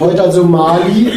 Heute 0.00 0.22
also 0.22 0.44
Mali. 0.44 1.12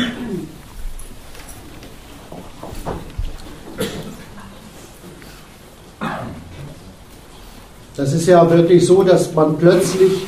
Das 7.95 8.11
ist 8.11 8.27
ja 8.27 8.49
wirklich 8.51 8.85
so, 8.85 9.03
dass 9.03 9.33
man 9.33 9.57
plötzlich 9.57 10.25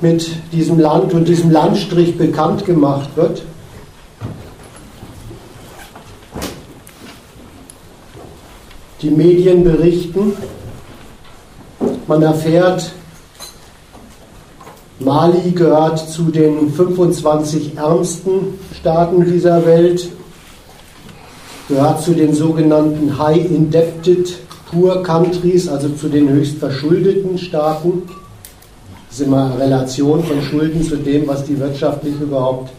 mit 0.00 0.32
diesem 0.50 0.80
Land 0.80 1.14
und 1.14 1.28
diesem 1.28 1.52
Landstrich 1.52 2.18
bekannt 2.18 2.66
gemacht 2.66 3.10
wird. 3.14 3.44
Die 9.00 9.10
Medien 9.10 9.62
berichten, 9.62 10.32
man 12.08 12.22
erfährt, 12.22 12.90
Mali 15.00 15.52
gehört 15.52 15.98
zu 15.98 16.24
den 16.24 16.70
25 16.70 17.78
ärmsten 17.78 18.58
Staaten 18.78 19.24
dieser 19.24 19.64
Welt, 19.64 20.10
gehört 21.68 22.02
zu 22.02 22.12
den 22.12 22.34
sogenannten 22.34 23.18
High 23.18 23.50
Indebted 23.50 24.36
Poor 24.70 25.02
Countries, 25.02 25.68
also 25.68 25.88
zu 25.88 26.10
den 26.10 26.28
höchst 26.28 26.58
verschuldeten 26.58 27.38
Staaten. 27.38 28.02
Das 29.08 29.20
ist 29.20 29.26
immer 29.26 29.46
eine 29.46 29.58
Relation 29.58 30.22
von 30.22 30.42
Schulden 30.42 30.82
zu 30.82 30.96
dem, 30.96 31.26
was 31.26 31.44
die 31.44 31.58
wirtschaftlich 31.58 32.20
überhaupt 32.20 32.70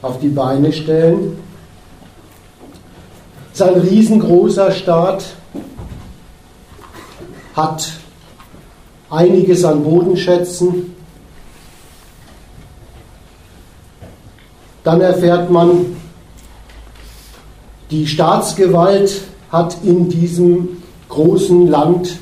auf 0.00 0.18
die 0.20 0.30
Beine 0.30 0.72
stellen. 0.72 1.36
Es 3.52 3.60
ist 3.60 3.66
ein 3.66 3.78
riesengroßer 3.78 4.72
Staat, 4.72 5.26
hat 7.54 7.92
einiges 9.10 9.66
an 9.66 9.84
Bodenschätzen, 9.84 10.94
Dann 14.84 15.00
erfährt 15.00 15.50
man, 15.50 15.96
die 17.90 18.06
Staatsgewalt 18.06 19.22
hat 19.50 19.76
in 19.84 20.08
diesem 20.08 20.82
großen 21.08 21.68
Land 21.68 22.16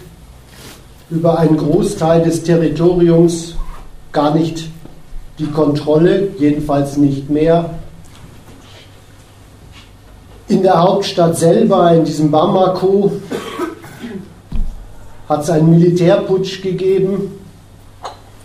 über 1.11 1.39
einen 1.39 1.57
Großteil 1.57 2.23
des 2.23 2.43
Territoriums 2.43 3.55
gar 4.13 4.35
nicht 4.35 4.69
die 5.39 5.47
Kontrolle, 5.47 6.29
jedenfalls 6.39 6.97
nicht 6.97 7.31
mehr. 7.31 7.71
In 10.49 10.63
der 10.63 10.83
Hauptstadt 10.83 11.39
selber, 11.39 11.93
in 11.93 12.05
diesem 12.05 12.31
Bamako, 12.31 13.13
hat 15.29 15.45
es 15.45 15.51
einen 15.51 15.71
Militärputsch 15.71 16.61
gegeben. 16.61 17.40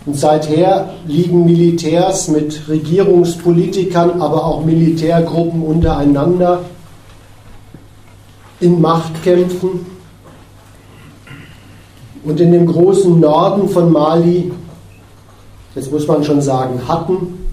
Und 0.06 0.14
seither 0.14 0.90
liegen 1.08 1.44
Militärs 1.44 2.28
mit 2.28 2.68
Regierungspolitikern, 2.68 4.22
aber 4.22 4.44
auch 4.44 4.64
Militärgruppen 4.64 5.62
untereinander 5.62 6.60
in 8.60 8.80
Machtkämpfen. 8.80 9.84
Und 12.22 12.40
in 12.40 12.52
dem 12.52 12.66
großen 12.66 13.18
Norden 13.18 13.68
von 13.68 13.92
Mali, 13.92 14.52
jetzt 15.74 15.90
muss 15.90 16.06
man 16.06 16.22
schon 16.22 16.40
sagen, 16.40 16.86
hatten, 16.86 17.48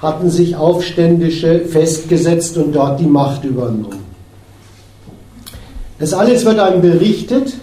hatten 0.00 0.30
sich 0.30 0.54
Aufständische 0.54 1.60
festgesetzt 1.60 2.58
und 2.58 2.72
dort 2.72 3.00
die 3.00 3.06
Macht 3.06 3.44
übernommen. 3.44 4.04
Das 5.98 6.12
alles 6.12 6.44
wird 6.44 6.58
einem 6.58 6.82
berichtet 6.82 7.54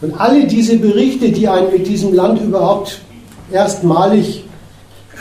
und 0.00 0.20
alle 0.20 0.46
diese 0.46 0.76
Berichte, 0.78 1.30
die 1.30 1.48
einen 1.48 1.72
mit 1.72 1.86
diesem 1.86 2.12
Land 2.12 2.40
überhaupt 2.40 3.00
erstmalig 3.50 4.44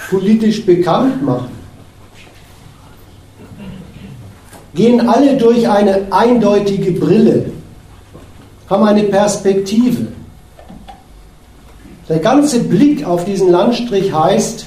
politisch 0.09 0.65
bekannt 0.65 1.23
machen, 1.23 1.49
gehen 4.73 5.07
alle 5.07 5.37
durch 5.37 5.67
eine 5.69 6.07
eindeutige 6.11 6.91
Brille, 6.91 7.51
haben 8.69 8.83
eine 8.83 9.03
Perspektive. 9.03 10.07
Der 12.09 12.19
ganze 12.19 12.59
Blick 12.59 13.05
auf 13.05 13.25
diesen 13.25 13.49
Landstrich 13.49 14.13
heißt, 14.13 14.65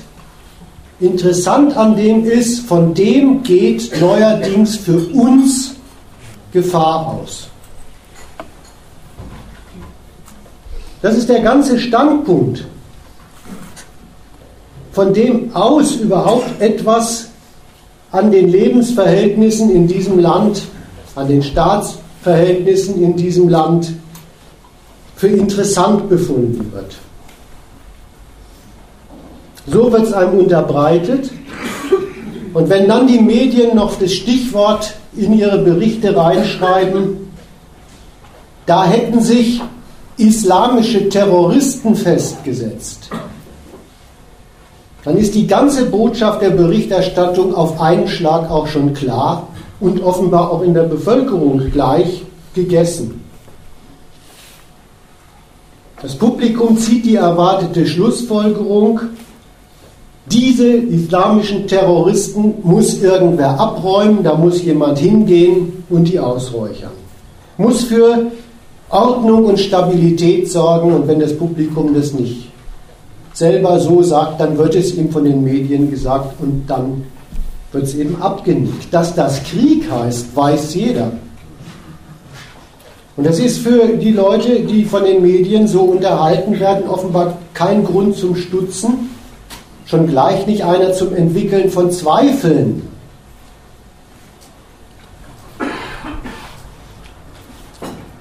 interessant 0.98 1.76
an 1.76 1.96
dem 1.96 2.25
ist, 2.25 2.60
von 2.60 2.94
dem 2.94 3.42
geht 3.42 4.00
neuerdings 4.00 4.76
für 4.76 4.98
uns 5.12 5.75
Gefahr 6.52 7.06
aus. 7.06 7.48
Das 11.00 11.16
ist 11.16 11.28
der 11.28 11.41
ganze 11.41 11.78
Standpunkt, 11.78 12.64
von 14.92 15.14
dem 15.14 15.54
aus 15.54 15.97
überhaupt 15.97 16.60
etwas 16.60 17.28
an 18.10 18.32
den 18.32 18.48
Lebensverhältnissen 18.48 19.70
in 19.70 19.87
diesem 19.87 20.19
Land, 20.19 20.62
an 21.14 21.28
den 21.28 21.42
Staatsverhältnissen 21.42 23.03
in 23.03 23.16
diesem 23.16 23.48
Land 23.48 23.92
für 25.14 25.28
interessant 25.28 26.08
befunden 26.08 26.72
wird. 26.72 26.97
So 29.66 29.92
wird 29.92 30.04
es 30.04 30.12
einem 30.12 30.38
unterbreitet. 30.38 31.31
Und 32.54 32.70
wenn 32.70 32.88
dann 32.88 33.06
die 33.06 33.19
Medien 33.19 33.76
noch 33.76 33.98
das 33.98 34.12
Stichwort 34.12 34.94
in 35.14 35.38
ihre 35.38 35.58
Berichte 35.58 36.16
reinschreiben, 36.16 37.31
da 38.64 38.87
hätten 38.87 39.20
sich 39.20 39.60
islamische 40.18 41.08
Terroristen 41.08 41.94
festgesetzt, 41.94 43.10
dann 45.04 45.16
ist 45.16 45.34
die 45.34 45.46
ganze 45.46 45.86
Botschaft 45.86 46.42
der 46.42 46.50
Berichterstattung 46.50 47.54
auf 47.54 47.80
einen 47.80 48.08
Schlag 48.08 48.50
auch 48.50 48.66
schon 48.66 48.92
klar 48.92 49.48
und 49.80 50.02
offenbar 50.02 50.50
auch 50.50 50.62
in 50.62 50.74
der 50.74 50.82
Bevölkerung 50.82 51.70
gleich 51.70 52.24
gegessen. 52.54 53.24
Das 56.02 56.14
Publikum 56.14 56.76
zieht 56.76 57.04
die 57.06 57.16
erwartete 57.16 57.86
Schlussfolgerung, 57.86 59.00
diese 60.30 60.68
islamischen 60.68 61.66
Terroristen 61.66 62.54
muss 62.62 63.00
irgendwer 63.02 63.58
abräumen, 63.58 64.22
da 64.22 64.34
muss 64.34 64.62
jemand 64.62 64.98
hingehen 64.98 65.84
und 65.88 66.04
die 66.04 66.18
ausräuchern. 66.18 66.90
Muss 67.56 67.84
für 67.84 68.26
Ordnung 68.91 69.44
und 69.44 69.60
Stabilität 69.60 70.50
sorgen 70.50 70.93
und 70.93 71.09
wenn 71.09 71.21
das 71.21 71.37
Publikum 71.37 71.94
das 71.94 72.12
nicht 72.12 72.50
selber 73.34 73.78
so 73.78 74.03
sagt, 74.03 74.41
dann 74.41 74.59
wird 74.59 74.75
es 74.75 74.94
ihm 74.94 75.10
von 75.10 75.25
den 75.25 75.44
Medien 75.44 75.91
gesagt 75.91 76.41
und 76.41 76.65
dann 76.66 77.04
wird 77.72 77.84
es 77.84 77.94
eben 77.94 78.21
abgenickt. 78.21 78.93
Dass 78.93 79.15
das 79.15 79.43
Krieg 79.44 79.91
heißt, 79.91 80.34
weiß 80.34 80.75
jeder. 80.75 81.12
Und 83.16 83.26
das 83.26 83.38
ist 83.38 83.59
für 83.59 83.97
die 83.97 84.12
Leute, 84.12 84.60
die 84.60 84.84
von 84.84 85.05
den 85.05 85.22
Medien 85.22 85.66
so 85.69 85.82
unterhalten 85.82 86.59
werden, 86.59 86.88
offenbar 86.88 87.38
kein 87.53 87.84
Grund 87.84 88.16
zum 88.16 88.37
Stutzen, 88.37 89.10
schon 89.87 90.06
gleich 90.06 90.47
nicht 90.47 90.65
einer 90.65 90.93
zum 90.93 91.15
Entwickeln 91.15 91.70
von 91.70 91.91
Zweifeln 91.91 92.82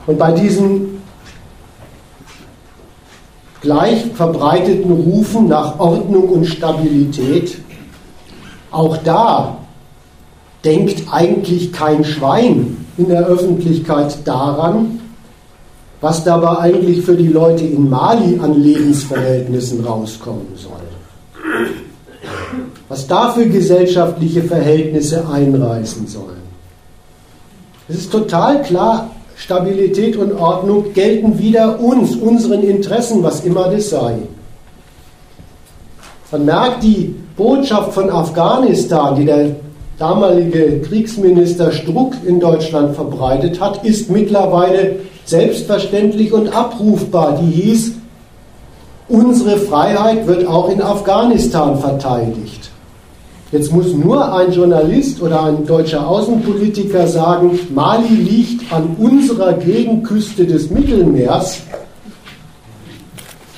Und 0.07 0.17
bei 0.17 0.31
diesen 0.31 1.01
gleich 3.61 4.05
verbreiteten 4.13 4.91
Rufen 4.91 5.49
nach 5.49 5.79
Ordnung 5.79 6.29
und 6.29 6.45
Stabilität, 6.45 7.57
auch 8.71 8.97
da 8.97 9.57
denkt 10.63 11.03
eigentlich 11.11 11.73
kein 11.73 12.03
Schwein 12.03 12.77
in 12.97 13.09
der 13.09 13.27
Öffentlichkeit 13.27 14.17
daran, 14.25 14.99
was 15.99 16.23
dabei 16.23 16.59
eigentlich 16.59 17.01
für 17.01 17.15
die 17.15 17.27
Leute 17.27 17.65
in 17.65 17.89
Mali 17.89 18.39
an 18.39 18.61
Lebensverhältnissen 18.61 19.83
rauskommen 19.83 20.47
soll. 20.55 20.71
Was 22.87 23.07
da 23.07 23.31
für 23.31 23.47
gesellschaftliche 23.47 24.43
Verhältnisse 24.43 25.27
einreißen 25.27 26.07
sollen. 26.07 26.37
Es 27.89 27.97
ist 27.97 28.11
total 28.11 28.61
klar, 28.61 29.09
Stabilität 29.37 30.17
und 30.17 30.33
Ordnung 30.33 30.93
gelten 30.93 31.37
wieder 31.37 31.79
uns, 31.79 32.15
unseren 32.15 32.63
Interessen, 32.63 33.21
was 33.23 33.45
immer 33.45 33.69
das 33.69 33.91
sei. 33.91 34.15
Man 36.31 36.45
merkt 36.45 36.83
die 36.83 37.15
Botschaft 37.37 37.93
von 37.93 38.09
Afghanistan, 38.09 39.15
die 39.15 39.25
der 39.25 39.55
damalige 39.99 40.81
Kriegsminister 40.81 41.71
Struck 41.71 42.13
in 42.25 42.39
Deutschland 42.39 42.95
verbreitet 42.95 43.61
hat, 43.61 43.85
ist 43.85 44.09
mittlerweile 44.09 44.97
selbstverständlich 45.25 46.33
und 46.33 46.49
abrufbar. 46.49 47.39
Die 47.41 47.61
hieß, 47.61 47.93
unsere 49.07 49.57
Freiheit 49.57 50.27
wird 50.27 50.47
auch 50.47 50.69
in 50.69 50.81
Afghanistan 50.81 51.79
verteidigt. 51.79 52.71
Jetzt 53.51 53.71
muss 53.71 53.93
nur 53.93 54.33
ein 54.33 54.51
Journalist 54.51 55.21
oder 55.21 55.43
ein 55.45 55.65
deutscher 55.65 56.05
Außenpolitiker 56.05 57.07
sagen, 57.07 57.57
Mali 57.73 58.07
liegt 58.07 58.73
an 58.73 58.95
unserer 58.99 59.53
Gegenküste 59.53 60.45
des 60.45 60.69
Mittelmeers. 60.69 61.61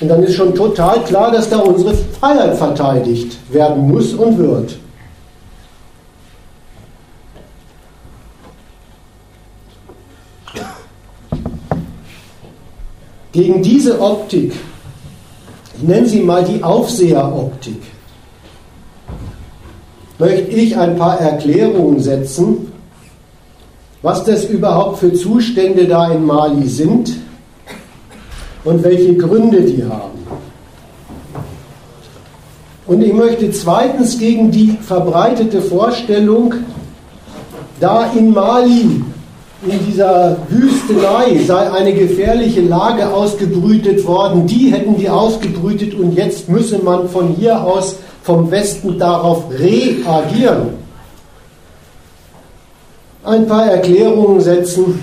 Und 0.00 0.08
dann 0.08 0.22
ist 0.22 0.36
schon 0.36 0.54
total 0.54 1.02
klar, 1.02 1.32
dass 1.32 1.50
da 1.50 1.58
unsere 1.58 1.94
Freiheit 1.94 2.56
verteidigt 2.56 3.36
werden 3.52 3.88
muss 3.88 4.14
und 4.14 4.38
wird. 4.38 4.78
Gegen 13.32 13.62
diese 13.62 14.00
Optik, 14.00 14.52
ich 15.76 15.82
nenne 15.82 16.06
sie 16.06 16.20
mal 16.20 16.44
die 16.44 16.62
Aufseheroptik, 16.62 17.80
möchte 20.20 20.50
ich 20.50 20.76
ein 20.76 20.96
paar 20.96 21.18
Erklärungen 21.18 21.98
setzen, 21.98 22.70
was 24.02 24.22
das 24.24 24.44
überhaupt 24.44 24.98
für 24.98 25.12
Zustände 25.14 25.86
da 25.86 26.12
in 26.12 26.24
Mali 26.24 26.68
sind 26.68 27.16
und 28.64 28.84
welche 28.84 29.16
Gründe 29.16 29.62
die 29.62 29.82
haben. 29.82 30.20
Und 32.86 33.02
ich 33.02 33.12
möchte 33.12 33.50
zweitens 33.50 34.18
gegen 34.18 34.50
die 34.50 34.76
verbreitete 34.82 35.62
Vorstellung, 35.62 36.54
da 37.78 38.10
in 38.12 38.32
Mali 38.32 39.02
in 39.62 39.86
dieser 39.86 40.36
Wüstenei 40.48 41.38
sei 41.46 41.70
eine 41.70 41.94
gefährliche 41.94 42.62
Lage 42.62 43.12
ausgebrütet 43.12 44.06
worden, 44.06 44.46
die 44.46 44.72
hätten 44.72 44.96
die 44.96 45.08
ausgebrütet 45.08 45.94
und 45.94 46.14
jetzt 46.14 46.48
müsse 46.48 46.78
man 46.78 47.08
von 47.08 47.28
hier 47.28 47.62
aus 47.62 47.96
vom 48.30 48.48
Westen 48.48 48.96
darauf 48.96 49.50
reagieren. 49.50 50.68
Ein 53.24 53.48
paar 53.48 53.66
Erklärungen 53.66 54.40
setzen, 54.40 55.02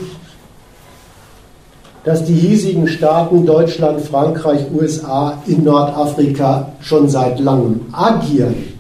dass 2.06 2.24
die 2.24 2.36
hiesigen 2.36 2.88
Staaten 2.88 3.46
Deutschland, 3.46 4.00
Frankreich, 4.00 4.62
USA 4.74 5.44
in 5.46 5.66
Nordafrika 5.66 6.72
schon 6.80 7.10
seit 7.10 7.42
langem 7.42 7.82
agieren 7.92 8.80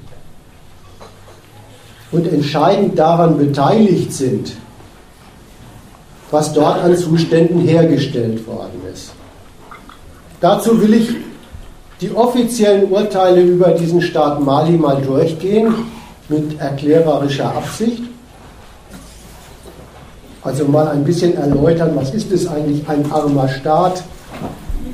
und 2.13 2.31
entscheidend 2.31 2.97
daran 2.97 3.37
beteiligt 3.37 4.13
sind, 4.13 4.53
was 6.31 6.53
dort 6.53 6.81
an 6.85 6.95
Zuständen 6.95 7.67
hergestellt 7.67 8.47
worden 8.47 8.79
ist. 8.93 9.11
Dazu 10.39 10.81
will 10.81 10.93
ich 10.93 11.26
die 12.01 12.13
offiziellen 12.13 12.91
Urteile 12.91 13.41
über 13.41 13.69
diesen 13.69 14.01
Staat 14.01 14.39
Mali 14.41 14.77
mal 14.77 15.01
durchgehen, 15.01 15.73
mit 16.29 16.59
erklärerischer 16.59 17.55
Absicht. 17.55 18.03
Also 20.43 20.65
mal 20.65 20.87
ein 20.89 21.03
bisschen 21.03 21.35
erläutern, 21.35 21.91
was 21.95 22.13
ist 22.13 22.31
es 22.31 22.47
eigentlich 22.47 22.87
ein 22.87 23.11
armer 23.11 23.47
Staat? 23.49 24.03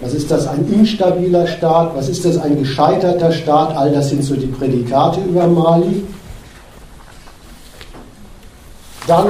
Was 0.02 0.14
ist 0.14 0.32
das 0.32 0.48
ein 0.48 0.68
instabiler 0.72 1.48
Staat? 1.48 1.96
Was 1.96 2.10
ist 2.10 2.26
das 2.26 2.38
ein 2.38 2.58
gescheiterter 2.58 3.32
Staat? 3.32 3.76
All 3.76 3.92
das 3.92 4.10
sind 4.10 4.24
so 4.24 4.36
die 4.36 4.48
Prädikate 4.48 5.22
über 5.22 5.48
Mali. 5.48 6.04
Dann 9.08 9.28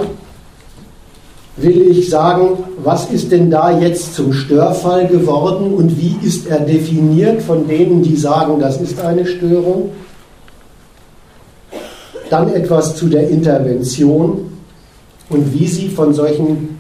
will 1.58 1.90
ich 1.92 2.10
sagen, 2.10 2.64
was 2.84 3.12
ist 3.12 3.32
denn 3.32 3.52
da 3.52 3.80
jetzt 3.80 4.16
zum 4.16 4.34
Störfall 4.34 5.08
geworden 5.08 5.74
und 5.74 6.00
wie 6.00 6.18
ist 6.26 6.48
er 6.48 6.60
definiert 6.60 7.42
von 7.42 7.68
denen, 7.68 8.02
die 8.02 8.16
sagen, 8.16 8.60
das 8.60 8.82
ist 8.82 9.00
eine 9.00 9.26
Störung? 9.26 9.92
Dann 12.30 12.52
etwas 12.54 12.96
zu 12.96 13.08
der 13.08 13.30
Intervention 13.30 14.52
und 15.30 15.54
wie 15.54 15.68
sie 15.68 15.90
von 15.90 16.14
solchen 16.14 16.74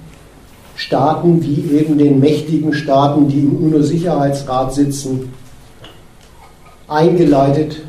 Staaten 0.75 1.43
wie 1.43 1.77
eben 1.77 1.97
den 1.97 2.19
mächtigen 2.19 2.73
Staaten, 2.73 3.27
die 3.27 3.39
im 3.39 3.57
UNO-Sicherheitsrat 3.57 4.73
sitzen, 4.73 5.31
eingeleitet 6.87 7.81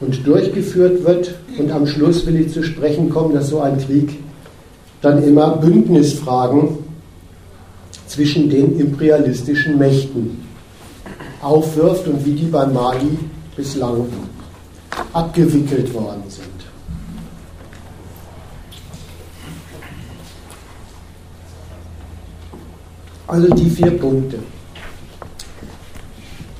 und 0.00 0.26
durchgeführt 0.26 1.04
wird. 1.04 1.36
Und 1.58 1.70
am 1.70 1.86
Schluss 1.86 2.26
will 2.26 2.40
ich 2.40 2.52
zu 2.52 2.62
sprechen 2.62 3.10
kommen, 3.10 3.34
dass 3.34 3.48
so 3.48 3.60
ein 3.60 3.78
Krieg 3.78 4.18
dann 5.02 5.22
immer 5.22 5.56
Bündnisfragen 5.56 6.78
zwischen 8.06 8.48
den 8.48 8.78
imperialistischen 8.78 9.76
Mächten 9.76 10.46
aufwirft 11.42 12.06
und 12.06 12.24
wie 12.24 12.32
die 12.32 12.46
bei 12.46 12.64
Mali 12.66 13.18
bislang 13.56 14.06
abgewickelt 15.12 15.92
worden 15.92 16.22
sind. 16.28 16.46
Also 23.26 23.48
die 23.54 23.70
vier 23.70 23.98
Punkte. 23.98 24.38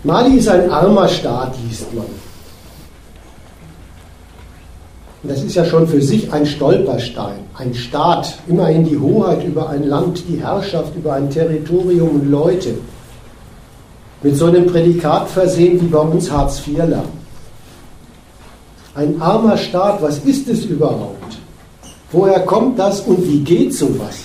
Mali 0.05 0.39
ist 0.39 0.49
ein 0.49 0.69
armer 0.71 1.07
Staat, 1.07 1.55
liest 1.69 1.95
man. 1.95 2.07
Und 5.23 5.31
das 5.31 5.43
ist 5.43 5.55
ja 5.55 5.65
schon 5.65 5.87
für 5.87 6.03
sich 6.03 6.33
ein 6.33 6.45
Stolperstein. 6.45 7.39
Ein 7.55 7.75
Staat, 7.75 8.35
immerhin 8.49 8.85
die 8.85 8.99
Hoheit 8.99 9.45
über 9.45 9.69
ein 9.69 9.85
Land, 9.85 10.25
die 10.29 10.41
Herrschaft 10.43 10.97
über 10.97 11.13
ein 11.13 11.31
Territorium 11.31 12.21
und 12.21 12.31
Leute. 12.31 12.75
Mit 14.23 14.37
so 14.37 14.47
einem 14.47 14.67
Prädikat 14.67 15.29
versehen 15.29 15.81
wie 15.81 15.87
bei 15.87 15.99
uns 15.99 16.31
Hartz 16.31 16.63
IVler. 16.67 17.05
Ein 18.95 19.23
armer 19.23 19.57
Staat, 19.57 20.03
was 20.03 20.19
ist 20.19 20.49
es 20.49 20.65
überhaupt? 20.65 21.39
Woher 22.11 22.41
kommt 22.41 22.79
das 22.79 23.01
und 23.01 23.27
wie 23.27 23.41
geht 23.41 23.75
sowas? 23.75 24.19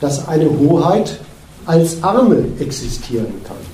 Dass 0.00 0.26
eine 0.26 0.48
Hoheit 0.58 1.18
als 1.66 2.02
Arme 2.02 2.44
existieren 2.58 3.32
kann. 3.44 3.71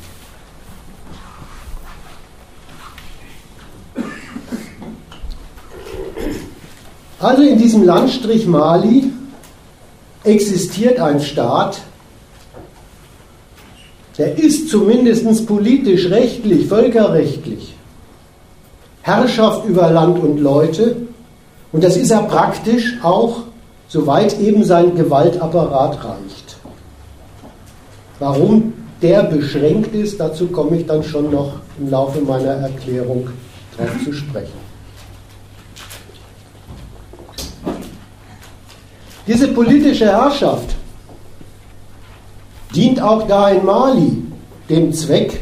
Also 7.20 7.42
in 7.42 7.58
diesem 7.58 7.82
Landstrich 7.84 8.46
Mali 8.46 9.10
existiert 10.24 11.00
ein 11.00 11.20
Staat, 11.20 11.80
der 14.18 14.36
ist 14.36 14.68
zumindest 14.68 15.46
politisch, 15.46 16.10
rechtlich, 16.10 16.66
völkerrechtlich 16.66 17.74
Herrschaft 19.02 19.64
über 19.66 19.90
Land 19.90 20.18
und 20.18 20.38
Leute 20.38 20.96
und 21.72 21.82
das 21.82 21.96
ist 21.96 22.10
er 22.10 22.22
praktisch 22.22 22.98
auch, 23.02 23.38
soweit 23.88 24.38
eben 24.38 24.64
sein 24.64 24.94
Gewaltapparat 24.94 26.04
reicht. 26.04 26.58
Warum 28.18 28.74
der 29.00 29.22
beschränkt 29.22 29.94
ist, 29.94 30.20
dazu 30.20 30.48
komme 30.48 30.78
ich 30.78 30.86
dann 30.86 31.02
schon 31.02 31.30
noch 31.30 31.54
im 31.78 31.90
Laufe 31.90 32.20
meiner 32.20 32.52
Erklärung 32.54 33.28
drauf 33.76 33.90
zu 34.04 34.12
sprechen. 34.12 34.67
Diese 39.28 39.48
politische 39.48 40.06
Herrschaft 40.06 40.74
dient 42.74 42.98
auch 42.98 43.26
da 43.26 43.50
in 43.50 43.62
Mali 43.62 44.22
dem 44.70 44.90
Zweck, 44.94 45.40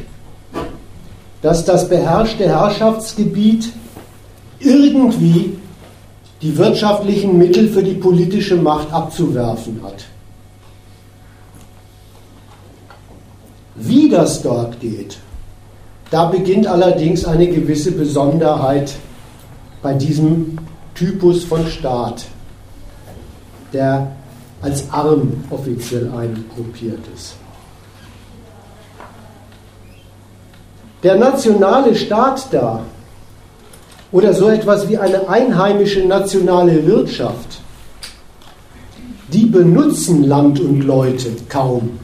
dass 1.40 1.64
das 1.64 1.88
beherrschte 1.88 2.48
Herrschaftsgebiet 2.48 3.72
irgendwie 4.58 5.56
die 6.42 6.58
wirtschaftlichen 6.58 7.38
Mittel 7.38 7.68
für 7.68 7.84
die 7.84 7.94
politische 7.94 8.56
Macht 8.56 8.92
abzuwerfen 8.92 9.80
hat. 9.84 10.04
Wie 13.76 14.08
das 14.08 14.42
dort 14.42 14.80
geht, 14.80 15.18
da 16.10 16.24
beginnt 16.26 16.66
allerdings 16.66 17.24
eine 17.24 17.46
gewisse 17.46 17.92
Besonderheit 17.92 18.96
bei 19.80 19.94
diesem 19.94 20.58
Typus 20.96 21.44
von 21.44 21.68
Staat 21.68 22.26
der 23.73 24.12
als 24.62 24.90
arm 24.90 25.44
offiziell 25.50 26.11
eingruppiert 26.16 27.00
ist. 27.14 27.35
Der 31.02 31.16
nationale 31.16 31.94
Staat 31.94 32.49
da 32.52 32.82
oder 34.12 34.32
so 34.32 34.49
etwas 34.49 34.88
wie 34.88 34.99
eine 34.99 35.28
einheimische 35.28 36.04
nationale 36.04 36.87
Wirtschaft, 36.87 37.61
die 39.32 39.46
benutzen 39.46 40.25
Land 40.25 40.61
und 40.61 40.82
Leute 40.82 41.30
kaum. 41.49 42.00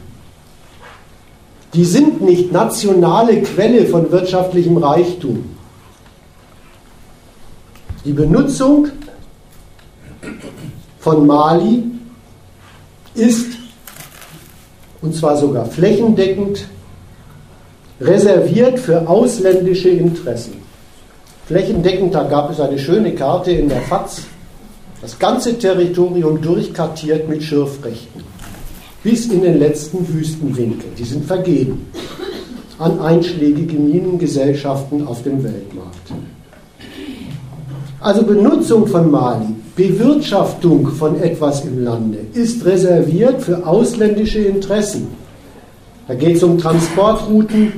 Die 1.73 1.85
sind 1.85 2.21
nicht 2.21 2.51
nationale 2.51 3.41
Quelle 3.41 3.87
von 3.87 4.11
wirtschaftlichem 4.11 4.77
Reichtum. 4.77 5.43
Die 8.05 8.13
Benutzung 8.13 8.89
von 11.03 11.27
Mali 11.27 11.83
ist, 13.13 13.47
und 15.01 15.13
zwar 15.13 15.35
sogar 15.35 15.65
flächendeckend, 15.65 16.65
reserviert 17.99 18.79
für 18.79 19.07
ausländische 19.07 19.89
Interessen. 19.89 20.53
Flächendeckend, 21.45 22.15
da 22.15 22.23
gab 22.23 22.51
es 22.51 22.61
eine 22.61 22.79
schöne 22.79 23.13
Karte 23.13 23.51
in 23.51 23.67
der 23.67 23.81
FAZ, 23.81 24.21
das 25.01 25.19
ganze 25.19 25.59
Territorium 25.59 26.41
durchkartiert 26.41 27.27
mit 27.27 27.43
Schürfrechten. 27.43 28.23
Bis 29.03 29.25
in 29.25 29.41
den 29.41 29.59
letzten 29.59 30.07
Wüstenwinkel. 30.07 30.89
Die 30.97 31.03
sind 31.03 31.25
vergeben. 31.25 31.91
an 32.79 32.99
einschlägige 32.99 33.77
Minengesellschaften 33.77 35.05
auf 35.05 35.21
dem 35.23 35.43
Weltmarkt. 35.43 36.13
Also 37.99 38.23
Benutzung 38.23 38.87
von 38.87 39.11
Mali, 39.11 39.53
Bewirtschaftung 39.75 40.87
von 40.87 41.19
etwas 41.19 41.65
im 41.65 41.83
Lande 41.83 42.19
ist 42.33 42.63
reserviert 42.63 43.41
für 43.41 43.65
ausländische 43.65 44.39
Interessen. 44.39 45.07
Da 46.07 46.13
geht 46.13 46.35
es 46.35 46.43
um 46.43 46.59
Transportrouten, 46.59 47.73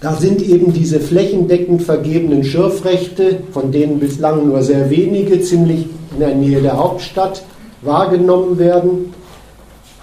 da 0.00 0.14
sind 0.14 0.40
eben 0.40 0.72
diese 0.72 1.00
flächendeckend 1.00 1.82
vergebenen 1.82 2.44
Schürfrechte, 2.44 3.40
von 3.50 3.72
denen 3.72 3.98
bislang 3.98 4.46
nur 4.46 4.62
sehr 4.62 4.88
wenige 4.90 5.40
ziemlich 5.40 5.86
in 6.12 6.20
der 6.20 6.36
Nähe 6.36 6.62
der 6.62 6.76
Hauptstadt 6.76 7.42
wahrgenommen 7.82 8.58
werden. 8.58 9.12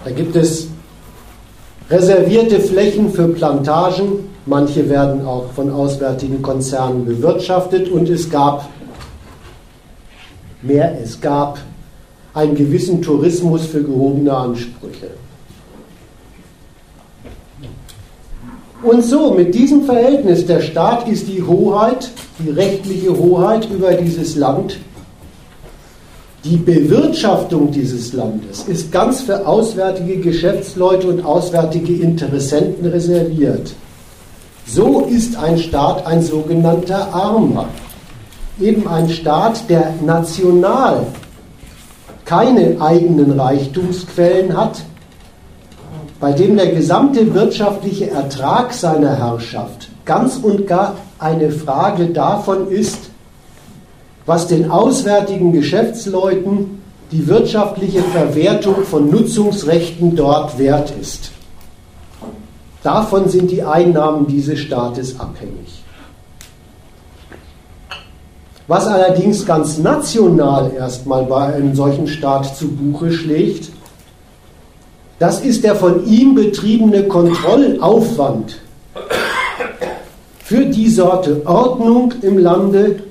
Da 0.04 0.10
gibt 0.10 0.36
es 0.36 0.68
reservierte 1.88 2.60
Flächen 2.60 3.10
für 3.10 3.28
Plantagen, 3.28 4.28
manche 4.44 4.90
werden 4.90 5.24
auch 5.24 5.52
von 5.54 5.70
auswärtigen 5.70 6.42
Konzernen 6.42 7.06
bewirtschaftet 7.06 7.88
und 7.88 8.10
es 8.10 8.28
gab 8.28 8.68
mehr, 10.66 10.98
es 11.02 11.20
gab 11.20 11.58
einen 12.34 12.54
gewissen 12.54 13.00
Tourismus 13.00 13.66
für 13.66 13.82
gehobene 13.82 14.32
Ansprüche. 14.36 15.10
Und 18.82 19.02
so, 19.02 19.32
mit 19.32 19.54
diesem 19.54 19.84
Verhältnis, 19.84 20.46
der 20.46 20.60
Staat 20.60 21.08
ist 21.08 21.26
die 21.28 21.42
Hoheit, 21.42 22.10
die 22.38 22.50
rechtliche 22.50 23.16
Hoheit 23.16 23.68
über 23.70 23.94
dieses 23.94 24.36
Land. 24.36 24.78
Die 26.44 26.56
Bewirtschaftung 26.56 27.72
dieses 27.72 28.12
Landes 28.12 28.64
ist 28.68 28.92
ganz 28.92 29.22
für 29.22 29.46
auswärtige 29.46 30.18
Geschäftsleute 30.18 31.08
und 31.08 31.24
auswärtige 31.24 31.94
Interessenten 31.94 32.86
reserviert. 32.86 33.72
So 34.66 35.00
ist 35.00 35.36
ein 35.36 35.58
Staat 35.58 36.06
ein 36.06 36.22
sogenannter 36.22 37.12
Armer. 37.12 37.68
Eben 38.60 38.88
ein 38.88 39.08
Staat, 39.10 39.68
der 39.68 39.94
national 40.04 41.06
keine 42.24 42.80
eigenen 42.80 43.38
Reichtumsquellen 43.38 44.56
hat, 44.56 44.82
bei 46.18 46.32
dem 46.32 46.56
der 46.56 46.72
gesamte 46.72 47.34
wirtschaftliche 47.34 48.10
Ertrag 48.10 48.72
seiner 48.72 49.16
Herrschaft 49.16 49.88
ganz 50.06 50.36
und 50.36 50.66
gar 50.66 50.96
eine 51.18 51.50
Frage 51.50 52.06
davon 52.06 52.70
ist, 52.70 53.10
was 54.24 54.46
den 54.46 54.70
auswärtigen 54.70 55.52
Geschäftsleuten 55.52 56.82
die 57.12 57.26
wirtschaftliche 57.28 58.02
Verwertung 58.02 58.84
von 58.84 59.10
Nutzungsrechten 59.10 60.16
dort 60.16 60.58
wert 60.58 60.92
ist. 61.00 61.30
Davon 62.82 63.28
sind 63.28 63.50
die 63.50 63.62
Einnahmen 63.62 64.26
dieses 64.26 64.58
Staates 64.58 65.20
abhängig. 65.20 65.82
Was 68.68 68.86
allerdings 68.86 69.46
ganz 69.46 69.78
national 69.78 70.72
erstmal 70.76 71.24
bei 71.24 71.54
einem 71.54 71.74
solchen 71.74 72.08
Staat 72.08 72.56
zu 72.56 72.68
Buche 72.68 73.12
schlägt, 73.12 73.70
das 75.18 75.40
ist 75.40 75.62
der 75.62 75.76
von 75.76 76.04
ihm 76.06 76.34
betriebene 76.34 77.04
Kontrollaufwand 77.04 78.58
für 80.42 80.66
die 80.66 80.90
Sorte 80.90 81.42
Ordnung 81.46 82.12
im 82.22 82.38
Lande, 82.38 83.02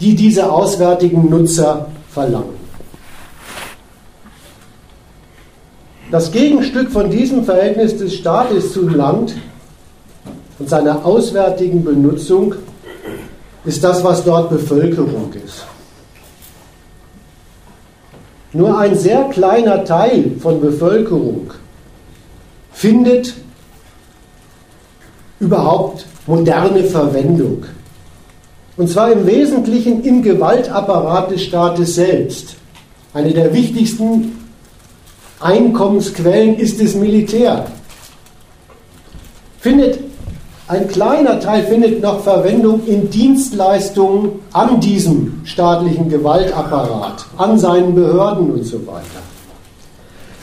die 0.00 0.14
diese 0.14 0.50
auswärtigen 0.50 1.30
Nutzer 1.30 1.86
verlangen. 2.10 2.56
Das 6.10 6.30
Gegenstück 6.30 6.90
von 6.90 7.10
diesem 7.10 7.44
Verhältnis 7.44 7.96
des 7.96 8.14
Staates 8.14 8.72
zum 8.72 8.94
Land 8.94 9.34
und 10.58 10.68
seiner 10.68 11.04
auswärtigen 11.04 11.84
Benutzung 11.84 12.54
ist 13.66 13.82
das, 13.84 14.02
was 14.02 14.24
dort 14.24 14.48
Bevölkerung 14.48 15.32
ist. 15.44 15.66
Nur 18.52 18.78
ein 18.78 18.96
sehr 18.96 19.24
kleiner 19.24 19.84
Teil 19.84 20.30
von 20.40 20.60
Bevölkerung 20.60 21.50
findet 22.72 23.34
überhaupt 25.40 26.06
moderne 26.26 26.84
Verwendung. 26.84 27.64
Und 28.76 28.88
zwar 28.88 29.12
im 29.12 29.26
Wesentlichen 29.26 30.04
im 30.04 30.22
Gewaltapparat 30.22 31.32
des 31.32 31.42
Staates 31.42 31.96
selbst. 31.96 32.56
Eine 33.12 33.32
der 33.32 33.52
wichtigsten 33.52 34.38
Einkommensquellen 35.40 36.56
ist 36.56 36.80
das 36.80 36.94
Militär. 36.94 37.66
Findet 39.60 40.05
ein 40.68 40.88
kleiner 40.88 41.38
Teil 41.38 41.64
findet 41.64 42.02
noch 42.02 42.20
Verwendung 42.20 42.84
in 42.86 43.08
Dienstleistungen 43.08 44.40
an 44.52 44.80
diesem 44.80 45.42
staatlichen 45.44 46.08
Gewaltapparat, 46.08 47.24
an 47.36 47.58
seinen 47.58 47.94
Behörden 47.94 48.50
und 48.50 48.64
so 48.64 48.84
weiter. 48.86 49.22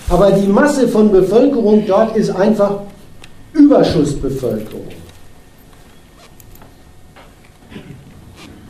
Aber 0.10 0.32
die 0.32 0.48
Masse 0.48 0.88
von 0.88 1.12
Bevölkerung 1.12 1.84
dort 1.86 2.16
ist 2.16 2.30
einfach 2.30 2.80
Überschussbevölkerung. 3.54 4.88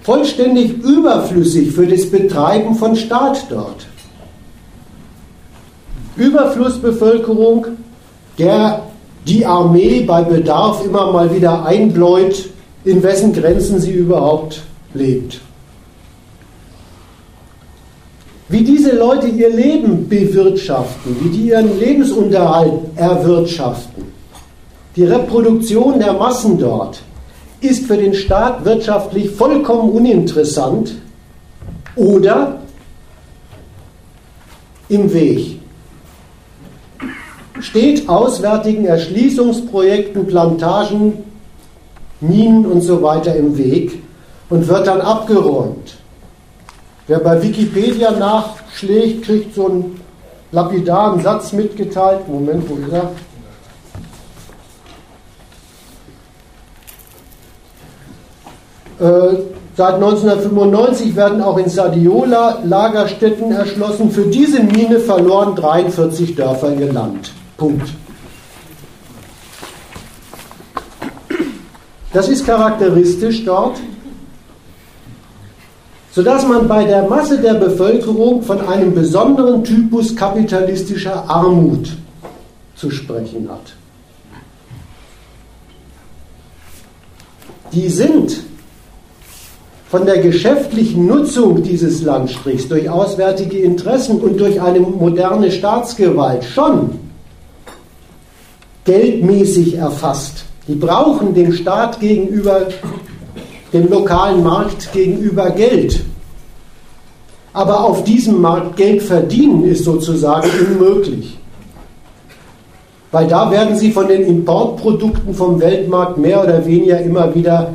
Vollständig 0.01 0.83
überflüssig 0.83 1.71
für 1.71 1.87
das 1.87 2.09
Betreiben 2.09 2.75
von 2.75 2.95
Staat 2.95 3.45
dort. 3.49 3.87
Überflussbevölkerung, 6.17 7.67
der 8.37 8.83
die 9.25 9.45
Armee 9.45 10.01
bei 10.01 10.21
Bedarf 10.21 10.83
immer 10.85 11.11
mal 11.11 11.33
wieder 11.33 11.65
einbläut, 11.65 12.49
in 12.83 13.01
wessen 13.01 13.33
Grenzen 13.33 13.79
sie 13.79 13.91
überhaupt 13.91 14.61
lebt. 14.93 15.39
Wie 18.49 18.63
diese 18.63 18.95
Leute 18.95 19.27
ihr 19.27 19.49
Leben 19.49 20.07
bewirtschaften, 20.07 21.15
wie 21.21 21.29
die 21.29 21.47
ihren 21.47 21.79
Lebensunterhalt 21.79 22.81
erwirtschaften, 22.95 24.03
die 24.95 25.05
Reproduktion 25.05 25.99
der 25.99 26.13
Massen 26.13 26.59
dort, 26.59 27.01
ist 27.61 27.85
für 27.85 27.97
den 27.97 28.13
Staat 28.13 28.63
wirtschaftlich 28.65 29.31
vollkommen 29.31 29.91
uninteressant 29.91 30.95
oder 31.95 32.59
im 34.89 35.11
Weg 35.13 35.52
steht 37.63 38.09
auswärtigen 38.09 38.85
Erschließungsprojekten, 38.85 40.27
Plantagen, 40.27 41.23
Minen 42.19 42.65
und 42.65 42.81
so 42.81 43.01
weiter 43.01 43.35
im 43.35 43.57
Weg 43.57 44.03
und 44.49 44.67
wird 44.67 44.85
dann 44.85 44.99
abgeräumt. 45.01 45.95
Wer 47.07 47.19
bei 47.19 47.41
Wikipedia 47.41 48.11
nachschlägt, 48.11 49.25
kriegt 49.25 49.55
so 49.55 49.67
einen 49.67 50.01
lapidaren 50.51 51.21
Satz 51.21 51.53
mitgeteilt. 51.53 52.27
Moment, 52.27 52.69
wo 52.69 52.75
ist 52.75 52.91
er? 52.91 53.11
Äh, 58.99 59.37
seit 59.75 59.95
1995 59.95 61.15
werden 61.15 61.41
auch 61.41 61.57
in 61.57 61.69
Sadiola 61.69 62.59
Lagerstätten 62.63 63.51
erschlossen. 63.51 64.11
Für 64.11 64.27
diese 64.27 64.61
Mine 64.61 64.99
verloren 64.99 65.55
43 65.55 66.35
Dörfer 66.35 66.73
ihr 66.73 66.91
Land. 66.91 67.31
Punkt. 67.57 67.93
Das 72.13 72.29
ist 72.29 72.45
charakteristisch 72.45 73.43
dort, 73.43 73.79
sodass 76.11 76.47
man 76.47 76.67
bei 76.67 76.83
der 76.83 77.03
Masse 77.09 77.39
der 77.39 77.55
Bevölkerung 77.55 78.43
von 78.43 78.61
einem 78.61 78.93
besonderen 78.93 79.63
Typus 79.63 80.15
kapitalistischer 80.15 81.27
Armut 81.27 81.89
zu 82.75 82.91
sprechen 82.91 83.49
hat. 83.49 83.73
Die 87.71 87.89
sind 87.89 88.43
von 89.89 90.05
der 90.05 90.19
geschäftlichen 90.19 91.07
Nutzung 91.07 91.63
dieses 91.63 92.03
Landstrichs 92.03 92.67
durch 92.67 92.87
auswärtige 92.87 93.57
Interessen 93.57 94.21
und 94.21 94.39
durch 94.39 94.61
eine 94.61 94.79
moderne 94.79 95.51
Staatsgewalt 95.51 96.43
schon 96.43 96.99
geldmäßig 98.85 99.75
erfasst. 99.75 100.45
Die 100.67 100.75
brauchen 100.75 101.33
dem 101.33 101.53
Staat 101.53 101.99
gegenüber, 101.99 102.67
dem 103.71 103.89
lokalen 103.89 104.43
Markt 104.43 104.91
gegenüber 104.93 105.49
Geld. 105.51 106.01
Aber 107.53 107.83
auf 107.83 108.03
diesem 108.03 108.41
Markt 108.41 108.77
Geld 108.77 109.03
verdienen 109.03 109.65
ist 109.65 109.83
sozusagen 109.83 110.49
unmöglich. 110.59 111.37
Weil 113.11 113.27
da 113.27 113.51
werden 113.51 113.75
sie 113.75 113.91
von 113.91 114.07
den 114.07 114.25
Importprodukten 114.25 115.35
vom 115.35 115.59
Weltmarkt 115.59 116.17
mehr 116.17 116.41
oder 116.41 116.65
weniger 116.65 116.99
immer 116.99 117.33
wieder 117.35 117.73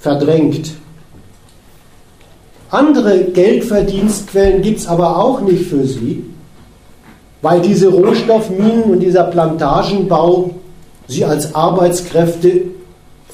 verdrängt. 0.00 0.72
Andere 2.70 3.24
Geldverdienstquellen 3.24 4.62
gibt 4.62 4.80
es 4.80 4.86
aber 4.86 5.18
auch 5.18 5.40
nicht 5.40 5.66
für 5.66 5.84
sie 5.84 6.24
weil 7.42 7.60
diese 7.60 7.88
Rohstoffminen 7.88 8.84
und 8.84 9.00
dieser 9.00 9.24
Plantagenbau 9.24 10.50
sie 11.08 11.24
als 11.24 11.54
Arbeitskräfte 11.54 12.62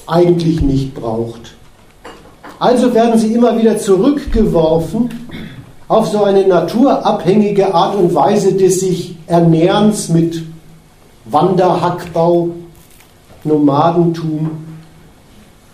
eigentlich 0.07 0.61
nicht 0.61 0.95
braucht. 0.95 1.55
Also 2.59 2.93
werden 2.93 3.19
sie 3.19 3.33
immer 3.33 3.57
wieder 3.57 3.77
zurückgeworfen 3.77 5.09
auf 5.87 6.07
so 6.07 6.23
eine 6.23 6.47
naturabhängige 6.47 7.73
Art 7.73 7.95
und 7.95 8.13
Weise 8.15 8.53
des 8.53 8.79
sich 8.79 9.15
Ernährens 9.27 10.09
mit 10.09 10.43
Wanderhackbau, 11.25 12.49
Nomadentum. 13.43 14.66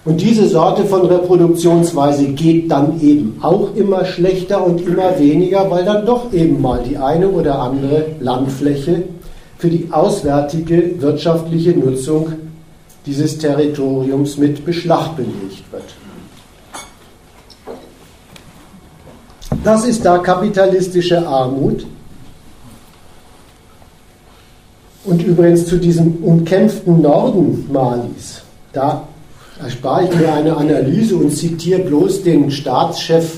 Und 0.06 0.20
diese 0.20 0.50
Sorte 0.50 0.84
von 0.84 1.06
Reproduktionsweise 1.06 2.26
geht 2.34 2.70
dann 2.70 3.00
eben 3.02 3.38
auch 3.42 3.74
immer 3.76 4.04
schlechter 4.04 4.66
und 4.66 4.86
immer 4.86 5.18
weniger, 5.18 5.72
weil 5.72 5.86
dann 5.86 6.06
doch 6.06 6.34
eben 6.34 6.62
mal 6.62 6.84
die 6.84 6.98
eine 6.98 7.30
oder 7.30 7.60
andere 7.60 8.08
Landfläche 8.20 9.04
für 9.58 9.70
die 9.70 9.88
auswärtige 9.92 11.00
wirtschaftliche 11.00 11.72
Nutzung 11.72 12.34
dieses 13.06 13.38
Territoriums 13.38 14.38
mit 14.38 14.66
Beschlag 14.66 15.16
belegt 15.16 15.72
wird. 15.72 15.84
Das 19.64 19.86
ist 19.86 20.04
da 20.04 20.18
kapitalistische 20.18 21.26
Armut. 21.26 21.86
Und 25.06 25.24
übrigens 25.24 25.66
zu 25.66 25.78
diesem 25.78 26.16
umkämpften 26.24 27.02
Norden 27.02 27.70
Malis, 27.72 28.42
da 28.74 29.08
erspare 29.62 30.06
ich 30.06 30.16
mir 30.16 30.34
eine 30.34 30.56
Analyse 30.56 31.16
und 31.16 31.32
zitiere 31.32 31.82
bloß 31.82 32.24
den 32.24 32.52
Staatschef, 32.52 33.38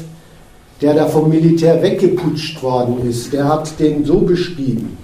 der 0.81 0.93
da 0.93 1.05
vom 1.07 1.29
Militär 1.29 1.81
weggeputscht 1.81 2.62
worden 2.62 3.07
ist. 3.10 3.34
Der 3.34 3.48
hat 3.48 3.79
den 3.79 4.05
so 4.05 4.19
beschrieben. 4.19 4.98